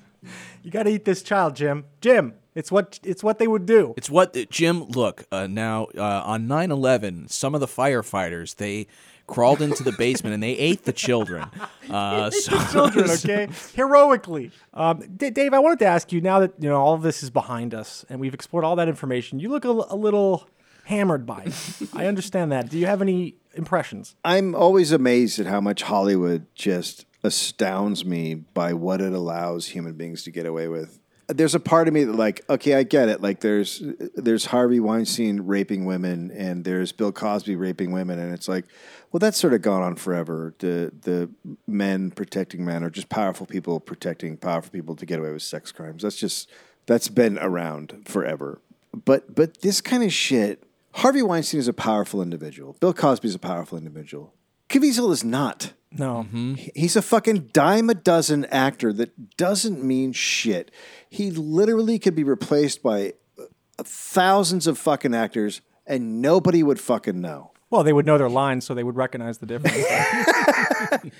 you 0.62 0.70
got 0.70 0.84
to 0.84 0.90
eat 0.90 1.04
this 1.04 1.22
child, 1.22 1.56
Jim. 1.56 1.84
Jim, 2.00 2.34
it's 2.54 2.70
what 2.70 3.00
it's 3.02 3.22
what 3.22 3.38
they 3.38 3.46
would 3.46 3.66
do. 3.66 3.94
It's 3.96 4.10
what 4.10 4.34
Jim. 4.50 4.84
Look, 4.84 5.24
uh, 5.32 5.46
now 5.46 5.86
uh, 5.96 6.22
on 6.24 6.46
9/11, 6.46 7.30
some 7.30 7.54
of 7.54 7.60
the 7.60 7.66
firefighters 7.66 8.56
they 8.56 8.86
crawled 9.26 9.62
into 9.62 9.82
the 9.82 9.92
basement 9.92 10.34
and 10.34 10.42
they 10.42 10.52
ate 10.52 10.84
the 10.84 10.92
children. 10.92 11.48
Uh, 11.90 12.30
so, 12.30 12.58
children, 12.72 13.10
okay, 13.10 13.46
heroically. 13.76 14.50
Um, 14.72 15.04
D- 15.18 15.28
Dave, 15.28 15.52
I 15.52 15.58
wanted 15.58 15.80
to 15.80 15.84
ask 15.84 16.12
you 16.12 16.22
now 16.22 16.40
that 16.40 16.54
you 16.58 16.68
know 16.68 16.80
all 16.80 16.94
of 16.94 17.02
this 17.02 17.22
is 17.22 17.28
behind 17.28 17.74
us 17.74 18.06
and 18.08 18.18
we've 18.18 18.32
explored 18.32 18.64
all 18.64 18.74
that 18.76 18.88
information. 18.88 19.38
You 19.38 19.50
look 19.50 19.66
a, 19.66 19.68
a 19.68 19.94
little 19.94 20.48
hammered 20.84 21.26
by 21.26 21.42
it. 21.42 21.88
I 21.92 22.06
understand 22.06 22.52
that. 22.52 22.70
Do 22.70 22.78
you 22.78 22.86
have 22.86 23.02
any 23.02 23.36
impressions? 23.52 24.16
I'm 24.24 24.54
always 24.54 24.92
amazed 24.92 25.38
at 25.38 25.46
how 25.46 25.60
much 25.60 25.82
Hollywood 25.82 26.46
just 26.54 27.04
astounds 27.24 28.04
me 28.04 28.34
by 28.34 28.74
what 28.74 29.00
it 29.00 29.12
allows 29.12 29.68
human 29.68 29.94
beings 29.94 30.22
to 30.24 30.30
get 30.30 30.46
away 30.46 30.68
with. 30.68 31.00
There's 31.26 31.54
a 31.54 31.60
part 31.60 31.88
of 31.88 31.94
me 31.94 32.04
that 32.04 32.14
like, 32.14 32.44
okay, 32.50 32.74
I 32.74 32.82
get 32.82 33.08
it. 33.08 33.22
Like 33.22 33.40
there's 33.40 33.82
there's 34.14 34.44
Harvey 34.44 34.78
Weinstein 34.78 35.40
raping 35.40 35.86
women 35.86 36.30
and 36.30 36.66
there's 36.66 36.92
Bill 36.92 37.12
Cosby 37.12 37.56
raping 37.56 37.92
women 37.92 38.18
and 38.18 38.34
it's 38.34 38.46
like, 38.46 38.66
well 39.10 39.20
that's 39.20 39.38
sort 39.38 39.54
of 39.54 39.62
gone 39.62 39.82
on 39.82 39.96
forever. 39.96 40.54
The 40.58 40.92
the 41.00 41.30
men 41.66 42.10
protecting 42.10 42.62
men 42.62 42.84
or 42.84 42.90
just 42.90 43.08
powerful 43.08 43.46
people 43.46 43.80
protecting 43.80 44.36
powerful 44.36 44.70
people 44.70 44.94
to 44.96 45.06
get 45.06 45.18
away 45.18 45.32
with 45.32 45.42
sex 45.42 45.72
crimes. 45.72 46.02
That's 46.02 46.16
just 46.16 46.50
That's 46.84 47.08
been 47.08 47.38
around 47.38 48.02
forever. 48.04 48.60
But 48.92 49.34
but 49.34 49.62
this 49.62 49.80
kind 49.80 50.02
of 50.02 50.12
shit. 50.12 50.62
Harvey 50.96 51.22
Weinstein 51.22 51.58
is 51.58 51.66
a 51.66 51.72
powerful 51.72 52.22
individual. 52.22 52.76
Bill 52.78 52.92
Cosby 52.92 53.26
is 53.26 53.34
a 53.34 53.38
powerful 53.40 53.76
individual. 53.78 54.32
Caviezel 54.68 55.10
is 55.10 55.24
not. 55.24 55.72
No. 55.96 56.26
He's 56.74 56.96
a 56.96 57.02
fucking 57.02 57.50
dime 57.52 57.88
a 57.90 57.94
dozen 57.94 58.44
actor 58.46 58.92
that 58.94 59.36
doesn't 59.36 59.82
mean 59.82 60.12
shit. 60.12 60.70
He 61.08 61.30
literally 61.30 61.98
could 61.98 62.14
be 62.14 62.24
replaced 62.24 62.82
by 62.82 63.14
uh, 63.38 63.44
thousands 63.78 64.66
of 64.66 64.76
fucking 64.78 65.14
actors 65.14 65.60
and 65.86 66.20
nobody 66.20 66.62
would 66.62 66.80
fucking 66.80 67.20
know. 67.20 67.52
Well, 67.70 67.82
they 67.82 67.92
would 67.92 68.06
know 68.06 68.18
their 68.18 68.28
lines, 68.28 68.64
so 68.64 68.74
they 68.74 68.84
would 68.84 68.96
recognize 68.96 69.38
the 69.38 69.46
difference. 69.46 69.76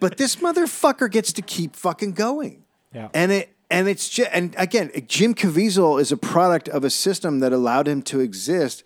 But 0.00 0.16
this 0.16 0.36
motherfucker 0.36 1.10
gets 1.10 1.32
to 1.34 1.42
keep 1.42 1.76
fucking 1.76 2.12
going. 2.12 2.64
Yeah. 2.92 3.08
And 3.14 3.32
it 3.32 3.54
and 3.70 3.88
it's 3.88 4.08
just, 4.08 4.28
and 4.32 4.54
again, 4.58 4.90
Jim 5.06 5.34
Caviezel 5.34 6.00
is 6.00 6.12
a 6.12 6.16
product 6.16 6.68
of 6.68 6.84
a 6.84 6.90
system 6.90 7.38
that 7.38 7.52
allowed 7.52 7.88
him 7.88 8.02
to 8.02 8.20
exist 8.20 8.82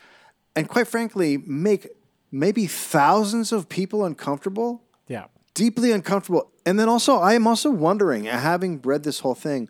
and 0.55 0.69
quite 0.69 0.87
frankly 0.87 1.39
make 1.39 1.89
maybe 2.31 2.67
thousands 2.67 3.51
of 3.51 3.69
people 3.69 4.05
uncomfortable. 4.05 4.83
yeah. 5.09 5.25
Deeply 5.57 5.91
uncomfortable. 5.91 6.53
And 6.65 6.79
then 6.79 6.89
also, 6.89 7.17
I 7.17 7.33
am 7.35 7.47
also 7.47 7.71
wondering, 7.71 8.27
having 8.27 8.81
read 8.83 9.03
this 9.03 9.21
whole 9.21 9.35
thing, 9.35 9.69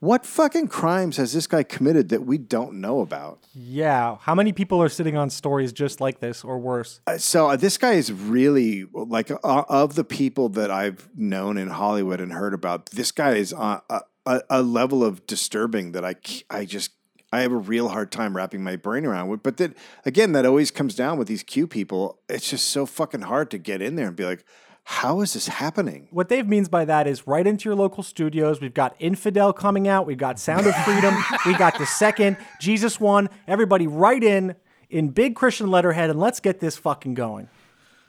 what 0.00 0.26
fucking 0.26 0.68
crimes 0.68 1.16
has 1.16 1.32
this 1.32 1.46
guy 1.46 1.62
committed 1.62 2.08
that 2.10 2.24
we 2.24 2.38
don't 2.38 2.74
know 2.74 3.00
about? 3.00 3.44
Yeah. 3.54 4.16
How 4.20 4.34
many 4.34 4.52
people 4.52 4.82
are 4.82 4.88
sitting 4.88 5.16
on 5.16 5.30
stories 5.30 5.72
just 5.72 6.00
like 6.00 6.20
this 6.20 6.44
or 6.44 6.58
worse? 6.58 7.00
Uh, 7.06 7.18
So 7.18 7.48
uh, 7.50 7.56
this 7.56 7.78
guy 7.78 7.92
is 7.92 8.12
really 8.12 8.86
like 8.92 9.30
uh, 9.30 9.64
of 9.68 9.94
the 9.94 10.04
people 10.04 10.48
that 10.50 10.70
I've 10.70 11.08
known 11.16 11.56
in 11.56 11.68
Hollywood 11.68 12.20
and 12.20 12.32
heard 12.32 12.54
about. 12.54 12.86
This 12.90 13.12
guy 13.12 13.34
is 13.34 13.52
on 13.52 13.80
a, 13.90 14.00
a, 14.26 14.40
a 14.50 14.62
level 14.62 15.04
of 15.04 15.26
disturbing 15.26 15.92
that 15.92 16.04
I 16.04 16.14
I 16.50 16.64
just 16.64 16.90
I 17.32 17.40
have 17.40 17.52
a 17.52 17.56
real 17.56 17.88
hard 17.88 18.10
time 18.10 18.36
wrapping 18.36 18.62
my 18.62 18.76
brain 18.76 19.04
around. 19.04 19.28
with. 19.28 19.42
But 19.42 19.56
then 19.56 19.74
again, 20.06 20.32
that 20.32 20.46
always 20.46 20.70
comes 20.70 20.94
down 20.94 21.18
with 21.18 21.28
these 21.28 21.42
Q 21.42 21.66
people. 21.66 22.20
It's 22.28 22.50
just 22.50 22.68
so 22.68 22.86
fucking 22.86 23.22
hard 23.22 23.50
to 23.50 23.58
get 23.58 23.82
in 23.82 23.96
there 23.96 24.06
and 24.06 24.16
be 24.16 24.24
like, 24.24 24.44
how 24.90 25.20
is 25.20 25.34
this 25.34 25.48
happening? 25.48 26.08
What 26.12 26.30
Dave 26.30 26.48
means 26.48 26.70
by 26.70 26.86
that 26.86 27.06
is 27.06 27.26
right 27.26 27.46
into 27.46 27.68
your 27.68 27.76
local 27.76 28.02
studios. 28.02 28.58
We've 28.62 28.72
got 28.72 28.96
Infidel 28.98 29.52
coming 29.52 29.86
out. 29.86 30.06
We've 30.06 30.16
got 30.16 30.38
Sound 30.38 30.66
of 30.66 30.74
Freedom. 30.76 31.14
we 31.46 31.54
got 31.58 31.76
the 31.76 31.84
second 31.84 32.38
Jesus 32.58 32.98
one. 32.98 33.28
Everybody 33.46 33.86
right 33.86 34.24
in 34.24 34.56
in 34.88 35.10
big 35.10 35.36
Christian 35.36 35.70
letterhead 35.70 36.08
and 36.08 36.18
let's 36.18 36.40
get 36.40 36.60
this 36.60 36.78
fucking 36.78 37.12
going. 37.12 37.50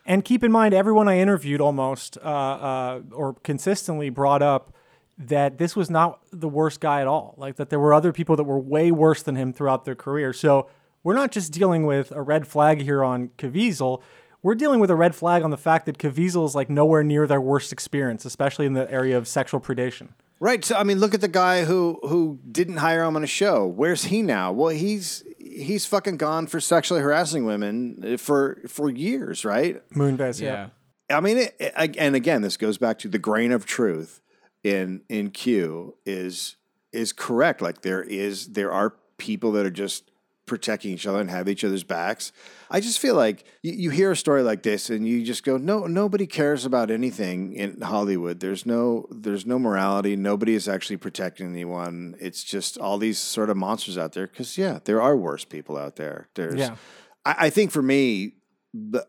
And 0.05 0.23
keep 0.23 0.41
in 0.41 0.53
mind, 0.53 0.73
everyone 0.73 1.09
I 1.09 1.19
interviewed 1.19 1.59
almost 1.59 2.17
uh, 2.19 2.21
uh, 2.21 3.01
or 3.11 3.33
consistently 3.43 4.09
brought 4.09 4.41
up 4.41 4.73
that 5.17 5.57
this 5.57 5.75
was 5.75 5.89
not 5.89 6.21
the 6.31 6.47
worst 6.47 6.79
guy 6.79 7.01
at 7.01 7.07
all. 7.07 7.35
Like 7.37 7.57
that 7.57 7.69
there 7.69 7.79
were 7.79 7.93
other 7.93 8.13
people 8.13 8.37
that 8.37 8.45
were 8.45 8.57
way 8.57 8.89
worse 8.89 9.21
than 9.21 9.35
him 9.35 9.51
throughout 9.51 9.83
their 9.83 9.95
career. 9.95 10.31
So 10.31 10.69
we're 11.03 11.13
not 11.13 11.31
just 11.31 11.51
dealing 11.51 11.85
with 11.85 12.13
a 12.13 12.21
red 12.21 12.47
flag 12.47 12.81
here 12.81 13.03
on 13.03 13.31
Caviezel. 13.37 14.01
We're 14.41 14.55
dealing 14.55 14.79
with 14.79 14.89
a 14.89 14.95
red 14.95 15.15
flag 15.15 15.43
on 15.43 15.49
the 15.51 15.57
fact 15.57 15.85
that 15.85 15.97
Caviezel 15.97 16.45
is 16.45 16.55
like 16.55 16.69
nowhere 16.69 17.03
near 17.03 17.27
their 17.27 17.41
worst 17.41 17.73
experience, 17.73 18.23
especially 18.25 18.65
in 18.65 18.73
the 18.73 18.89
area 18.91 19.17
of 19.17 19.27
sexual 19.27 19.59
predation. 19.59 20.09
Right. 20.39 20.63
So 20.63 20.75
I 20.75 20.83
mean, 20.83 20.99
look 20.99 21.13
at 21.13 21.19
the 21.21 21.27
guy 21.27 21.65
who 21.65 21.99
who 22.03 22.39
didn't 22.49 22.77
hire 22.77 23.03
him 23.03 23.15
on 23.17 23.23
a 23.23 23.27
show. 23.27 23.65
Where's 23.67 24.05
he 24.05 24.21
now? 24.21 24.53
Well, 24.53 24.69
he's 24.69 25.23
he's 25.37 25.85
fucking 25.85 26.15
gone 26.17 26.47
for 26.47 26.61
sexually 26.61 27.01
harassing 27.01 27.43
women 27.45 28.13
uh, 28.13 28.17
for 28.17 28.61
for 28.67 28.89
years, 28.89 29.43
right? 29.43 29.81
Moonves, 29.91 30.39
yeah. 30.39 30.69
I 31.09 31.19
mean, 31.19 31.37
it, 31.39 31.55
it- 31.59 31.97
and 31.97 32.15
again, 32.15 32.41
this 32.41 32.55
goes 32.55 32.77
back 32.77 32.99
to 32.99 33.09
the 33.09 33.19
grain 33.19 33.51
of 33.51 33.65
truth 33.65 34.21
in 34.63 35.01
in 35.09 35.31
Q 35.31 35.95
is 36.05 36.55
is 36.93 37.11
correct. 37.11 37.61
Like 37.61 37.81
there 37.81 38.01
is 38.01 38.53
there 38.53 38.71
are 38.71 38.95
people 39.17 39.51
that 39.51 39.65
are 39.65 39.69
just 39.71 40.09
protecting 40.49 40.91
each 40.91 41.07
other 41.07 41.21
and 41.21 41.29
have 41.29 41.47
each 41.47 41.63
other's 41.63 41.83
backs. 41.83 42.33
I 42.69 42.81
just 42.81 42.99
feel 42.99 43.15
like 43.15 43.45
you, 43.61 43.71
you 43.73 43.89
hear 43.91 44.11
a 44.11 44.15
story 44.15 44.41
like 44.41 44.63
this 44.63 44.89
and 44.89 45.07
you 45.07 45.23
just 45.23 45.45
go, 45.45 45.55
no, 45.55 45.85
nobody 45.85 46.27
cares 46.27 46.65
about 46.65 46.91
anything 46.91 47.53
in 47.53 47.79
Hollywood. 47.79 48.41
There's 48.41 48.65
no 48.65 49.07
there's 49.11 49.45
no 49.45 49.57
morality. 49.57 50.15
Nobody 50.15 50.55
is 50.55 50.67
actually 50.67 50.97
protecting 50.97 51.47
anyone. 51.47 52.15
It's 52.19 52.43
just 52.43 52.77
all 52.77 52.97
these 52.97 53.19
sort 53.19 53.49
of 53.49 53.55
monsters 53.55 53.97
out 53.97 54.13
there. 54.13 54.27
Because 54.27 54.57
yeah, 54.57 54.79
there 54.83 55.01
are 55.01 55.15
worse 55.15 55.45
people 55.45 55.77
out 55.77 55.95
there. 55.95 56.27
There's 56.35 56.59
Yeah. 56.59 56.75
I, 57.23 57.35
I 57.39 57.49
think 57.49 57.71
for 57.71 57.81
me, 57.81 58.33
the 58.73 59.05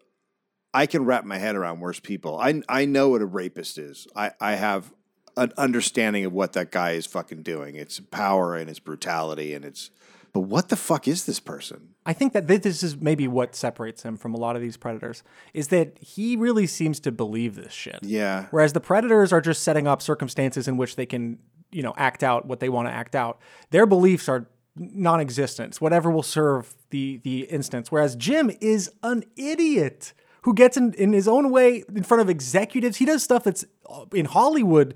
I 0.73 0.87
can 0.87 1.05
wrap 1.05 1.25
my 1.25 1.39
head 1.39 1.57
around 1.57 1.81
worse 1.81 1.99
people. 1.99 2.39
I 2.39 2.63
I 2.69 2.85
know 2.85 3.09
what 3.09 3.23
a 3.23 3.27
rapist 3.27 3.79
is. 3.79 4.07
I, 4.15 4.33
I 4.41 4.53
have 4.53 4.93
an 5.37 5.53
understanding 5.57 6.25
of 6.25 6.33
what 6.33 6.53
that 6.53 6.71
guy 6.71 6.93
is 6.93 7.07
fucking 7.07 7.43
doing. 7.43 7.77
It's 7.77 7.99
power 7.99 8.55
and 8.55 8.69
it's 8.69 8.79
brutality 8.79 9.55
and 9.55 9.65
it's 9.65 9.91
but 10.33 10.41
what 10.41 10.69
the 10.69 10.77
fuck 10.77 11.09
is 11.09 11.25
this 11.25 11.41
person? 11.41 11.95
I 12.07 12.13
think 12.13 12.33
that 12.33 12.47
this 12.47 12.83
is 12.83 12.97
maybe 12.97 13.27
what 13.29 13.55
separates 13.55 14.03
him 14.03 14.17
from 14.17 14.35
a 14.35 14.39
lot 14.39 14.57
of 14.57 14.63
these 14.63 14.77
predators 14.77 15.23
is 15.55 15.69
that 15.69 15.99
he 15.99 16.37
really 16.37 16.67
seems 16.67 17.01
to 17.01 17.13
believe 17.13 17.57
this 17.57 17.73
shit. 17.73 17.99
Yeah. 18.03 18.47
Whereas 18.51 18.73
the 18.73 18.81
predators 18.81 19.33
are 19.33 19.41
just 19.41 19.63
setting 19.63 19.87
up 19.87 20.01
circumstances 20.01 20.69
in 20.69 20.77
which 20.77 20.97
they 20.97 21.07
can, 21.07 21.39
you 21.73 21.83
know, 21.83 21.95
act 21.97 22.23
out 22.23 22.47
what 22.47 22.61
they 22.61 22.69
want 22.69 22.89
to 22.89 22.93
act 22.93 23.15
out. 23.15 23.41
Their 23.71 23.87
beliefs 23.87 24.29
are 24.29 24.49
non-existent. 24.77 25.81
Whatever 25.81 26.11
will 26.11 26.23
serve 26.23 26.75
the 26.91 27.21
the 27.23 27.43
instance. 27.43 27.91
Whereas 27.91 28.17
Jim 28.17 28.51
is 28.61 28.91
an 29.03 29.25
idiot 29.37 30.13
who 30.43 30.55
gets 30.55 30.77
in, 30.77 30.95
in 30.95 31.13
his 31.13 31.29
own 31.29 31.51
way 31.51 31.85
in 31.95 32.03
front 32.03 32.23
of 32.23 32.31
executives. 32.31 32.97
He 32.97 33.05
does 33.05 33.23
stuff 33.23 33.45
that's 33.45 33.65
uh, 33.89 34.07
in 34.15 34.27
Hollywood 34.27 34.95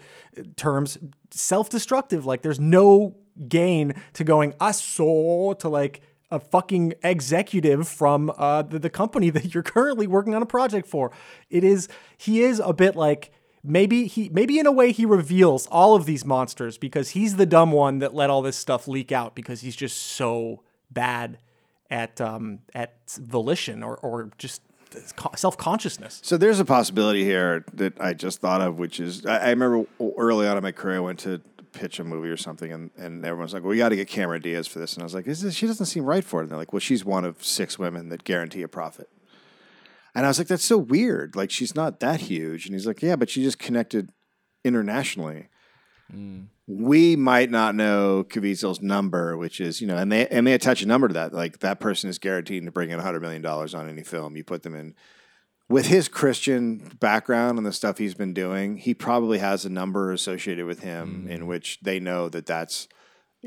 terms 0.56 0.96
self-destructive. 1.30 2.24
Like 2.24 2.42
there's 2.42 2.60
no 2.60 3.16
gain 3.48 3.94
to 4.14 4.24
going 4.24 4.54
I 4.60 4.72
saw 4.72 5.54
to 5.54 5.68
like 5.68 6.00
a 6.30 6.40
fucking 6.40 6.94
executive 7.02 7.86
from 7.86 8.32
uh, 8.36 8.62
the, 8.62 8.78
the 8.78 8.90
company 8.90 9.30
that 9.36 9.54
you're 9.54 9.62
currently 9.62 10.06
working 10.06 10.34
on 10.34 10.42
a 10.42 10.46
project 10.46 10.86
for. 10.86 11.12
It 11.50 11.64
is 11.64 11.88
he 12.16 12.42
is 12.42 12.60
a 12.64 12.72
bit 12.72 12.96
like 12.96 13.30
maybe 13.62 14.06
he 14.06 14.28
maybe 14.30 14.58
in 14.58 14.66
a 14.66 14.72
way 14.72 14.92
he 14.92 15.06
reveals 15.06 15.66
all 15.68 15.94
of 15.94 16.06
these 16.06 16.24
monsters 16.24 16.76
because 16.78 17.10
he's 17.10 17.36
the 17.36 17.46
dumb 17.46 17.72
one 17.72 17.98
that 18.00 18.14
let 18.14 18.30
all 18.30 18.42
this 18.42 18.56
stuff 18.56 18.86
leak 18.86 19.12
out 19.12 19.34
because 19.34 19.62
he's 19.62 19.76
just 19.76 19.96
so 19.96 20.62
bad 20.90 21.38
at 21.90 22.20
um, 22.20 22.60
at 22.74 22.96
volition 23.18 23.82
or 23.82 23.96
or 23.98 24.30
just 24.38 24.62
self 25.36 25.56
consciousness. 25.56 26.20
So 26.22 26.36
there's 26.36 26.60
a 26.60 26.64
possibility 26.64 27.24
here 27.24 27.64
that 27.74 28.00
I 28.00 28.14
just 28.14 28.40
thought 28.40 28.60
of, 28.60 28.78
which 28.78 29.00
is 29.00 29.26
I, 29.26 29.38
I 29.38 29.50
remember 29.50 29.84
early 30.16 30.46
on 30.46 30.56
in 30.56 30.62
my 30.62 30.72
career, 30.72 30.96
I 30.96 31.00
went 31.00 31.18
to 31.20 31.40
pitch 31.74 31.98
a 31.98 32.04
movie 32.04 32.28
or 32.28 32.36
something, 32.36 32.72
and, 32.72 32.90
and 32.96 33.24
everyone's 33.24 33.52
like, 33.52 33.62
"Well, 33.62 33.70
we 33.70 33.78
got 33.78 33.90
to 33.90 33.96
get 33.96 34.08
Cameron 34.08 34.42
Diaz 34.42 34.66
for 34.66 34.78
this," 34.78 34.94
and 34.94 35.02
I 35.02 35.04
was 35.04 35.14
like, 35.14 35.26
is 35.26 35.42
this, 35.42 35.54
"She 35.54 35.66
doesn't 35.66 35.86
seem 35.86 36.04
right 36.04 36.24
for 36.24 36.40
it." 36.40 36.44
And 36.44 36.50
they're 36.50 36.58
like, 36.58 36.72
"Well, 36.72 36.80
she's 36.80 37.04
one 37.04 37.24
of 37.24 37.44
six 37.44 37.78
women 37.78 38.08
that 38.08 38.24
guarantee 38.24 38.62
a 38.62 38.68
profit." 38.68 39.08
And 40.14 40.24
I 40.24 40.28
was 40.28 40.38
like, 40.38 40.48
"That's 40.48 40.64
so 40.64 40.78
weird. 40.78 41.36
Like, 41.36 41.50
she's 41.50 41.74
not 41.74 42.00
that 42.00 42.20
huge." 42.22 42.66
And 42.66 42.74
he's 42.74 42.86
like, 42.86 43.02
"Yeah, 43.02 43.16
but 43.16 43.28
she 43.28 43.42
just 43.42 43.58
connected 43.58 44.10
internationally." 44.64 45.48
Mm. 46.12 46.48
we 46.66 47.16
might 47.16 47.50
not 47.50 47.74
know 47.74 48.24
Caviezel's 48.24 48.82
number, 48.82 49.36
which 49.36 49.58
is 49.60 49.80
you 49.80 49.86
know, 49.86 49.96
and 49.96 50.12
they 50.12 50.26
and 50.28 50.46
they 50.46 50.52
attach 50.52 50.82
a 50.82 50.86
number 50.86 51.08
to 51.08 51.14
that. 51.14 51.32
Like 51.32 51.60
that 51.60 51.80
person 51.80 52.10
is 52.10 52.18
guaranteed 52.18 52.64
to 52.64 52.70
bring 52.70 52.90
in 52.90 53.00
hundred 53.00 53.20
million 53.20 53.42
dollars 53.42 53.74
on 53.74 53.88
any 53.88 54.02
film 54.02 54.36
you 54.36 54.44
put 54.44 54.62
them 54.62 54.74
in. 54.74 54.94
With 55.68 55.86
his 55.86 56.08
Christian 56.08 56.96
background 57.00 57.56
and 57.56 57.66
the 57.66 57.72
stuff 57.72 57.98
he's 57.98 58.14
been 58.14 58.34
doing, 58.34 58.76
he 58.76 58.92
probably 58.92 59.38
has 59.38 59.64
a 59.64 59.70
number 59.70 60.12
associated 60.12 60.66
with 60.66 60.80
him 60.80 61.24
mm. 61.26 61.30
in 61.30 61.46
which 61.46 61.78
they 61.80 61.98
know 61.98 62.28
that 62.28 62.46
that's 62.46 62.86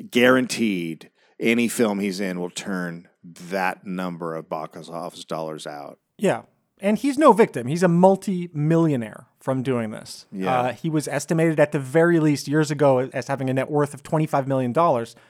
guaranteed. 0.10 1.12
Any 1.40 1.68
film 1.68 2.00
he's 2.00 2.20
in 2.20 2.40
will 2.40 2.50
turn 2.50 3.08
that 3.24 3.86
number 3.86 4.36
of 4.36 4.50
box 4.50 4.90
office 4.90 5.26
dollars 5.26 5.68
out. 5.68 6.00
Yeah. 6.18 6.44
And 6.80 6.98
he's 6.98 7.18
no 7.18 7.34
victim. 7.34 7.68
He's 7.68 7.84
a 7.84 7.88
multi-millionaire 7.88 9.27
from 9.48 9.64
doing 9.64 9.92
this. 9.92 10.26
Yeah. 10.30 10.60
Uh, 10.60 10.74
he 10.74 10.90
was 10.90 11.08
estimated 11.08 11.58
at 11.58 11.72
the 11.72 11.80
very 11.80 12.20
least 12.20 12.50
years 12.50 12.70
ago 12.70 13.10
as 13.14 13.30
having 13.30 13.50
a 13.50 13.54
net 13.54 13.72
worth 13.72 13.94
of 13.94 14.04
$25 14.04 14.46
million. 14.46 14.76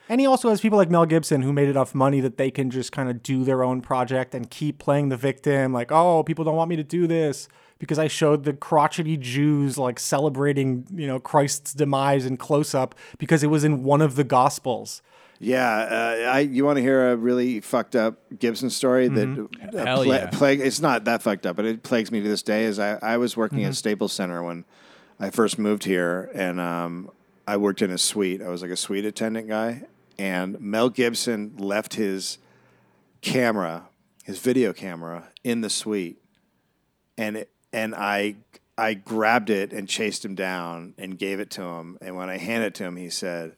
And 0.08 0.20
he 0.20 0.26
also 0.26 0.48
has 0.48 0.60
people 0.60 0.76
like 0.76 0.90
Mel 0.90 1.06
Gibson 1.06 1.42
who 1.42 1.52
made 1.52 1.68
enough 1.68 1.94
money 1.94 2.18
that 2.18 2.36
they 2.36 2.50
can 2.50 2.68
just 2.68 2.90
kind 2.90 3.08
of 3.08 3.22
do 3.22 3.44
their 3.44 3.62
own 3.62 3.80
project 3.80 4.34
and 4.34 4.50
keep 4.50 4.80
playing 4.80 5.10
the 5.10 5.16
victim. 5.16 5.72
Like, 5.72 5.92
oh, 5.92 6.24
people 6.24 6.44
don't 6.44 6.56
want 6.56 6.68
me 6.68 6.74
to 6.74 6.82
do 6.82 7.06
this 7.06 7.46
because 7.78 7.96
I 7.96 8.08
showed 8.08 8.42
the 8.42 8.54
crotchety 8.54 9.16
Jews 9.16 9.78
like 9.78 10.00
celebrating, 10.00 10.88
you 10.92 11.06
know, 11.06 11.20
Christ's 11.20 11.72
demise 11.72 12.26
in 12.26 12.38
close 12.38 12.74
up 12.74 12.96
because 13.18 13.44
it 13.44 13.50
was 13.50 13.62
in 13.62 13.84
one 13.84 14.02
of 14.02 14.16
the 14.16 14.24
Gospels. 14.24 15.00
Yeah, 15.40 15.68
uh, 16.26 16.30
I 16.32 16.40
you 16.40 16.64
want 16.64 16.76
to 16.78 16.82
hear 16.82 17.10
a 17.12 17.16
really 17.16 17.60
fucked 17.60 17.94
up 17.94 18.18
Gibson 18.38 18.70
story 18.70 19.06
that 19.08 19.28
Mhm. 19.28 19.74
uh, 19.74 19.84
Hell 19.84 20.04
yeah. 20.04 20.30
plague. 20.30 20.60
It's 20.60 20.80
not 20.80 21.04
that 21.04 21.22
fucked 21.22 21.46
up, 21.46 21.54
but 21.56 21.64
it 21.64 21.82
plagues 21.84 22.10
me 22.10 22.20
to 22.20 22.28
this 22.28 22.42
day. 22.42 22.64
Is 22.64 22.78
I, 22.80 22.98
I 23.00 23.16
was 23.18 23.36
working 23.36 23.60
Mhm. 23.60 23.68
at 23.68 23.74
Staples 23.76 24.12
Center 24.12 24.42
when 24.42 24.64
I 25.20 25.30
first 25.30 25.58
moved 25.58 25.84
here, 25.84 26.30
and 26.34 26.58
um, 26.60 27.10
I 27.46 27.56
worked 27.56 27.82
in 27.82 27.90
a 27.90 27.98
suite. 27.98 28.42
I 28.42 28.48
was 28.48 28.62
like 28.62 28.72
a 28.72 28.76
suite 28.76 29.04
attendant 29.04 29.46
guy, 29.48 29.84
and 30.18 30.60
Mel 30.60 30.88
Gibson 30.90 31.54
left 31.56 31.94
his 31.94 32.38
camera, 33.20 33.88
his 34.24 34.38
video 34.40 34.72
camera, 34.72 35.28
in 35.44 35.60
the 35.60 35.70
suite, 35.70 36.20
and 37.16 37.36
it 37.36 37.50
and 37.72 37.94
I 37.94 38.36
I 38.76 38.94
grabbed 38.94 39.50
it 39.50 39.72
and 39.72 39.88
chased 39.88 40.24
him 40.24 40.34
down 40.34 40.94
and 40.98 41.16
gave 41.18 41.38
it 41.38 41.50
to 41.50 41.62
him. 41.62 41.96
And 42.00 42.16
when 42.16 42.28
I 42.28 42.38
handed 42.38 42.68
it 42.68 42.74
to 42.76 42.84
him, 42.84 42.96
he 42.96 43.08
said. 43.10 43.52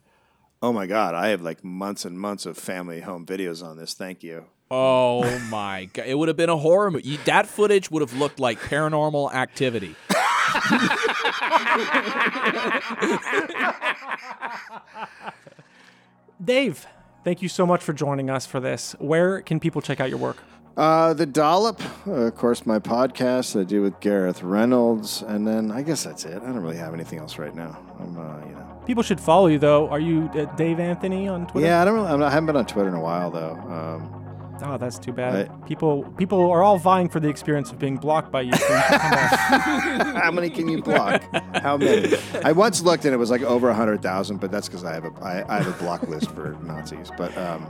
Oh 0.62 0.74
my 0.74 0.86
God, 0.86 1.14
I 1.14 1.28
have 1.28 1.40
like 1.40 1.64
months 1.64 2.04
and 2.04 2.20
months 2.20 2.44
of 2.44 2.58
family 2.58 3.00
home 3.00 3.24
videos 3.24 3.64
on 3.64 3.78
this. 3.78 3.94
Thank 3.94 4.22
you. 4.22 4.44
Oh 4.70 5.22
my 5.48 5.84
god! 5.92 6.06
It 6.06 6.18
would 6.18 6.28
have 6.28 6.36
been 6.36 6.50
a 6.50 6.56
horror 6.56 6.90
movie. 6.90 7.16
That 7.24 7.46
footage 7.46 7.90
would 7.90 8.02
have 8.02 8.14
looked 8.14 8.38
like 8.38 8.60
Paranormal 8.60 9.32
Activity. 9.32 9.96
Dave, 16.42 16.86
thank 17.24 17.42
you 17.42 17.48
so 17.48 17.66
much 17.66 17.82
for 17.82 17.92
joining 17.92 18.30
us 18.30 18.46
for 18.46 18.60
this. 18.60 18.94
Where 18.98 19.42
can 19.42 19.60
people 19.60 19.82
check 19.82 20.00
out 20.00 20.08
your 20.08 20.18
work? 20.18 20.38
Uh, 20.80 21.12
the 21.12 21.26
Dollop, 21.26 21.82
uh, 22.06 22.12
of 22.12 22.36
course, 22.36 22.64
my 22.64 22.78
podcast 22.78 23.52
that 23.52 23.60
I 23.60 23.64
do 23.64 23.82
with 23.82 24.00
Gareth 24.00 24.42
Reynolds, 24.42 25.20
and 25.20 25.46
then 25.46 25.70
I 25.70 25.82
guess 25.82 26.04
that's 26.04 26.24
it. 26.24 26.36
I 26.36 26.46
don't 26.46 26.56
really 26.56 26.78
have 26.78 26.94
anything 26.94 27.18
else 27.18 27.36
right 27.36 27.54
now. 27.54 27.78
I'm, 27.98 28.18
uh, 28.18 28.46
you 28.46 28.54
know. 28.54 28.80
People 28.86 29.02
should 29.02 29.20
follow 29.20 29.48
you 29.48 29.58
though. 29.58 29.90
Are 29.90 30.00
you 30.00 30.30
uh, 30.34 30.46
Dave 30.56 30.80
Anthony 30.80 31.28
on 31.28 31.46
Twitter? 31.46 31.66
Yeah, 31.66 31.82
I 31.82 31.84
don't. 31.84 31.96
Really, 31.96 32.08
I'm 32.08 32.20
not, 32.20 32.28
I 32.28 32.30
haven't 32.30 32.46
been 32.46 32.56
on 32.56 32.64
Twitter 32.64 32.88
in 32.88 32.94
a 32.94 33.00
while 33.00 33.30
though. 33.30 33.56
Um, 33.68 34.29
Oh, 34.62 34.76
that's 34.76 34.98
too 34.98 35.12
bad. 35.12 35.50
people 35.66 36.04
people 36.16 36.50
are 36.50 36.62
all 36.62 36.78
vying 36.78 37.08
for 37.08 37.20
the 37.20 37.28
experience 37.28 37.70
of 37.70 37.78
being 37.78 37.96
blocked 37.96 38.30
by 38.30 38.42
you. 38.42 38.52
so 38.52 38.74
you 38.74 38.80
should 38.80 39.00
come 39.00 39.12
on. 39.12 40.16
How 40.22 40.30
many 40.30 40.50
can 40.50 40.68
you 40.68 40.82
block? 40.82 41.22
How 41.56 41.76
many? 41.76 42.16
I 42.44 42.52
once 42.52 42.82
looked 42.82 43.04
and 43.04 43.14
it 43.14 43.18
was 43.18 43.30
like 43.30 43.42
over 43.42 43.72
hundred 43.72 44.02
thousand, 44.02 44.38
but 44.40 44.50
that's 44.50 44.68
because 44.68 44.84
I 44.84 44.94
have 44.94 45.04
a 45.04 45.12
I, 45.22 45.44
I 45.48 45.62
have 45.62 45.74
a 45.74 45.82
block 45.82 46.02
list 46.08 46.30
for 46.32 46.56
Nazis. 46.62 47.10
But 47.16 47.36
um, 47.36 47.66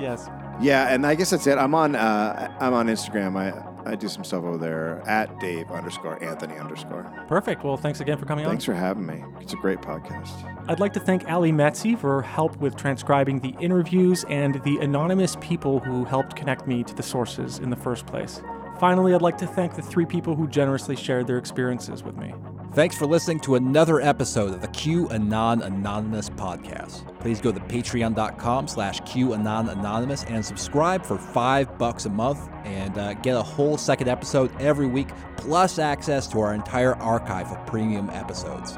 yes. 0.00 0.28
yeah, 0.60 0.92
and 0.92 1.06
I 1.06 1.14
guess 1.14 1.30
that's 1.30 1.46
it. 1.46 1.58
I'm 1.58 1.74
on 1.74 1.94
uh, 1.96 2.54
I'm 2.60 2.74
on 2.74 2.86
Instagram. 2.88 3.36
I 3.36 3.50
I 3.84 3.94
do 3.94 4.08
some 4.08 4.24
stuff 4.24 4.44
over 4.44 4.58
there 4.58 5.02
at 5.06 5.38
Dave 5.40 5.70
underscore 5.70 6.22
Anthony 6.22 6.56
underscore. 6.56 7.10
Perfect. 7.26 7.64
Well, 7.64 7.76
thanks 7.76 8.00
again 8.00 8.18
for 8.18 8.26
coming 8.26 8.44
on. 8.44 8.50
Thanks 8.50 8.64
for 8.64 8.74
having 8.74 9.06
me. 9.06 9.24
It's 9.40 9.52
a 9.52 9.56
great 9.56 9.80
podcast. 9.80 10.30
I'd 10.68 10.80
like 10.80 10.92
to 10.94 11.00
thank 11.00 11.30
Ali 11.30 11.52
Metzi 11.52 11.98
for 11.98 12.22
help 12.22 12.56
with 12.58 12.76
transcribing 12.76 13.40
the 13.40 13.54
interviews 13.60 14.24
and 14.28 14.62
the 14.64 14.78
anonymous 14.78 15.36
people 15.40 15.80
who 15.80 16.04
helped 16.04 16.36
connect 16.36 16.66
me 16.66 16.84
to 16.84 16.94
the 16.94 17.02
sources 17.02 17.58
in 17.58 17.70
the 17.70 17.76
first 17.76 18.06
place. 18.06 18.42
Finally, 18.78 19.14
I'd 19.14 19.22
like 19.22 19.38
to 19.38 19.46
thank 19.46 19.74
the 19.74 19.82
three 19.82 20.06
people 20.06 20.36
who 20.36 20.46
generously 20.46 20.94
shared 20.94 21.26
their 21.26 21.38
experiences 21.38 22.02
with 22.02 22.16
me. 22.16 22.34
Thanks 22.74 22.96
for 22.96 23.06
listening 23.06 23.40
to 23.40 23.54
another 23.54 24.00
episode 24.00 24.52
of 24.52 24.60
the 24.60 24.68
QAnon 24.68 25.64
Anonymous 25.64 26.28
podcast. 26.28 27.18
Please 27.18 27.40
go 27.40 27.50
to 27.50 27.58
patreon.com 27.58 28.68
slash 28.68 29.00
QAnon 29.00 29.72
Anonymous 29.72 30.24
and 30.24 30.44
subscribe 30.44 31.04
for 31.04 31.16
five 31.16 31.76
bucks 31.78 32.04
a 32.04 32.10
month 32.10 32.48
and 32.64 32.96
uh, 32.98 33.14
get 33.14 33.34
a 33.34 33.42
whole 33.42 33.78
second 33.78 34.08
episode 34.08 34.52
every 34.60 34.86
week, 34.86 35.08
plus 35.38 35.78
access 35.78 36.28
to 36.28 36.40
our 36.40 36.54
entire 36.54 36.94
archive 36.96 37.50
of 37.50 37.66
premium 37.66 38.10
episodes. 38.10 38.76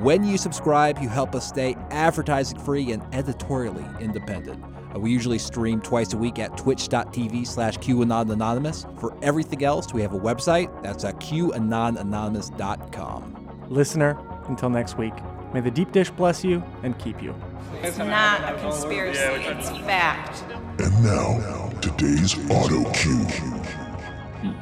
When 0.00 0.24
you 0.24 0.36
subscribe, 0.36 0.98
you 0.98 1.08
help 1.08 1.34
us 1.34 1.48
stay 1.48 1.76
advertising 1.90 2.58
free 2.58 2.90
and 2.92 3.02
editorially 3.14 3.86
independent. 4.00 4.62
Uh, 4.94 4.98
we 4.98 5.10
usually 5.10 5.38
stream 5.38 5.80
twice 5.80 6.12
a 6.12 6.16
week 6.16 6.38
at 6.38 6.56
twitch.tv 6.56 7.46
slash 7.46 7.76
QAnonAnonymous. 7.78 9.00
For 9.00 9.16
everything 9.22 9.64
else, 9.64 9.92
we 9.92 10.00
have 10.02 10.14
a 10.14 10.18
website. 10.18 10.82
That's 10.82 11.04
at 11.04 11.18
QAnonanonymous.com. 11.20 13.66
Listener, 13.68 14.18
until 14.48 14.70
next 14.70 14.96
week, 14.96 15.12
may 15.52 15.60
the 15.60 15.70
deep 15.70 15.92
dish 15.92 16.10
bless 16.10 16.42
you 16.44 16.62
and 16.82 16.98
keep 16.98 17.22
you. 17.22 17.34
It's 17.82 17.98
not 17.98 18.52
a 18.52 18.58
conspiracy, 18.58 19.20
it's 19.20 19.68
fact. 19.80 20.42
And 20.80 21.04
now, 21.04 21.68
today's 21.80 22.34
auto 22.50 22.90
cue. 22.92 23.26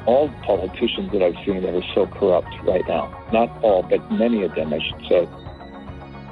all 0.05 0.29
politicians 0.43 1.11
that 1.11 1.21
I've 1.21 1.35
seen 1.45 1.61
that 1.61 1.73
are 1.73 1.93
so 1.93 2.07
corrupt 2.07 2.49
right 2.63 2.85
now. 2.87 3.13
Not 3.31 3.49
all, 3.63 3.83
but 3.83 4.11
many 4.11 4.43
of 4.43 4.55
them, 4.55 4.73
I 4.73 4.79
should 4.79 5.01
say. 5.07 5.27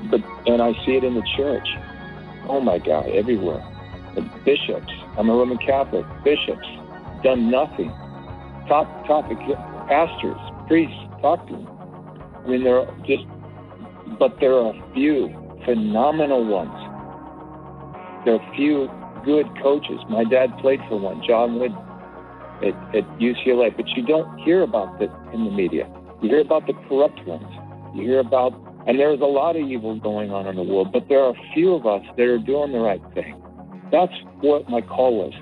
But 0.09 0.21
and 0.47 0.61
I 0.61 0.73
see 0.85 0.95
it 0.97 1.03
in 1.03 1.15
the 1.15 1.23
church. 1.35 1.67
Oh 2.47 2.61
my 2.61 2.77
God, 2.77 3.07
everywhere. 3.09 3.63
Bishops. 4.43 4.91
I'm 5.17 5.29
a 5.29 5.33
Roman 5.33 5.57
Catholic. 5.57 6.05
Bishops 6.23 6.67
done 7.23 7.49
nothing. 7.49 7.89
Top 8.67 8.87
topic 9.07 9.37
pastors, 9.87 10.37
priests, 10.67 10.95
talk 11.21 11.45
to 11.47 11.53
them. 11.53 11.67
I 12.43 12.47
mean, 12.47 12.63
they're 12.63 12.85
just, 13.05 13.25
but 14.19 14.37
there 14.39 14.53
are 14.53 14.73
a 14.73 14.93
few 14.93 15.29
phenomenal 15.65 16.45
ones. 16.45 16.73
There 18.25 18.35
are 18.35 18.41
a 18.41 18.55
few 18.55 18.89
good 19.25 19.47
coaches. 19.61 19.99
My 20.09 20.23
dad 20.23 20.57
played 20.59 20.79
for 20.87 20.99
one, 20.99 21.21
John 21.27 21.59
Wooden 21.59 21.77
at, 22.61 22.95
at 22.95 23.05
UCLA, 23.19 23.75
but 23.75 23.87
you 23.89 24.05
don't 24.05 24.37
hear 24.39 24.61
about 24.61 24.99
that 24.99 25.09
in 25.33 25.45
the 25.45 25.51
media. 25.51 25.89
You 26.21 26.29
hear 26.29 26.41
about 26.41 26.67
the 26.67 26.73
corrupt 26.87 27.25
ones. 27.25 27.45
You 27.95 28.03
hear 28.03 28.19
about, 28.19 28.53
and 28.87 28.99
there's 28.99 29.21
a 29.21 29.25
lot 29.25 29.55
of 29.55 29.63
evil 29.63 29.99
going 29.99 30.31
on 30.31 30.47
in 30.47 30.55
the 30.55 30.63
world, 30.63 30.91
but 30.93 31.07
there 31.09 31.19
are 31.19 31.31
a 31.31 31.53
few 31.53 31.73
of 31.73 31.85
us 31.85 32.03
that 32.17 32.23
are 32.23 32.39
doing 32.39 32.71
the 32.71 32.79
right 32.79 33.01
thing. 33.13 33.41
That's 33.91 34.13
what 34.41 34.69
my 34.69 34.81
call 34.81 35.17
was. 35.17 35.33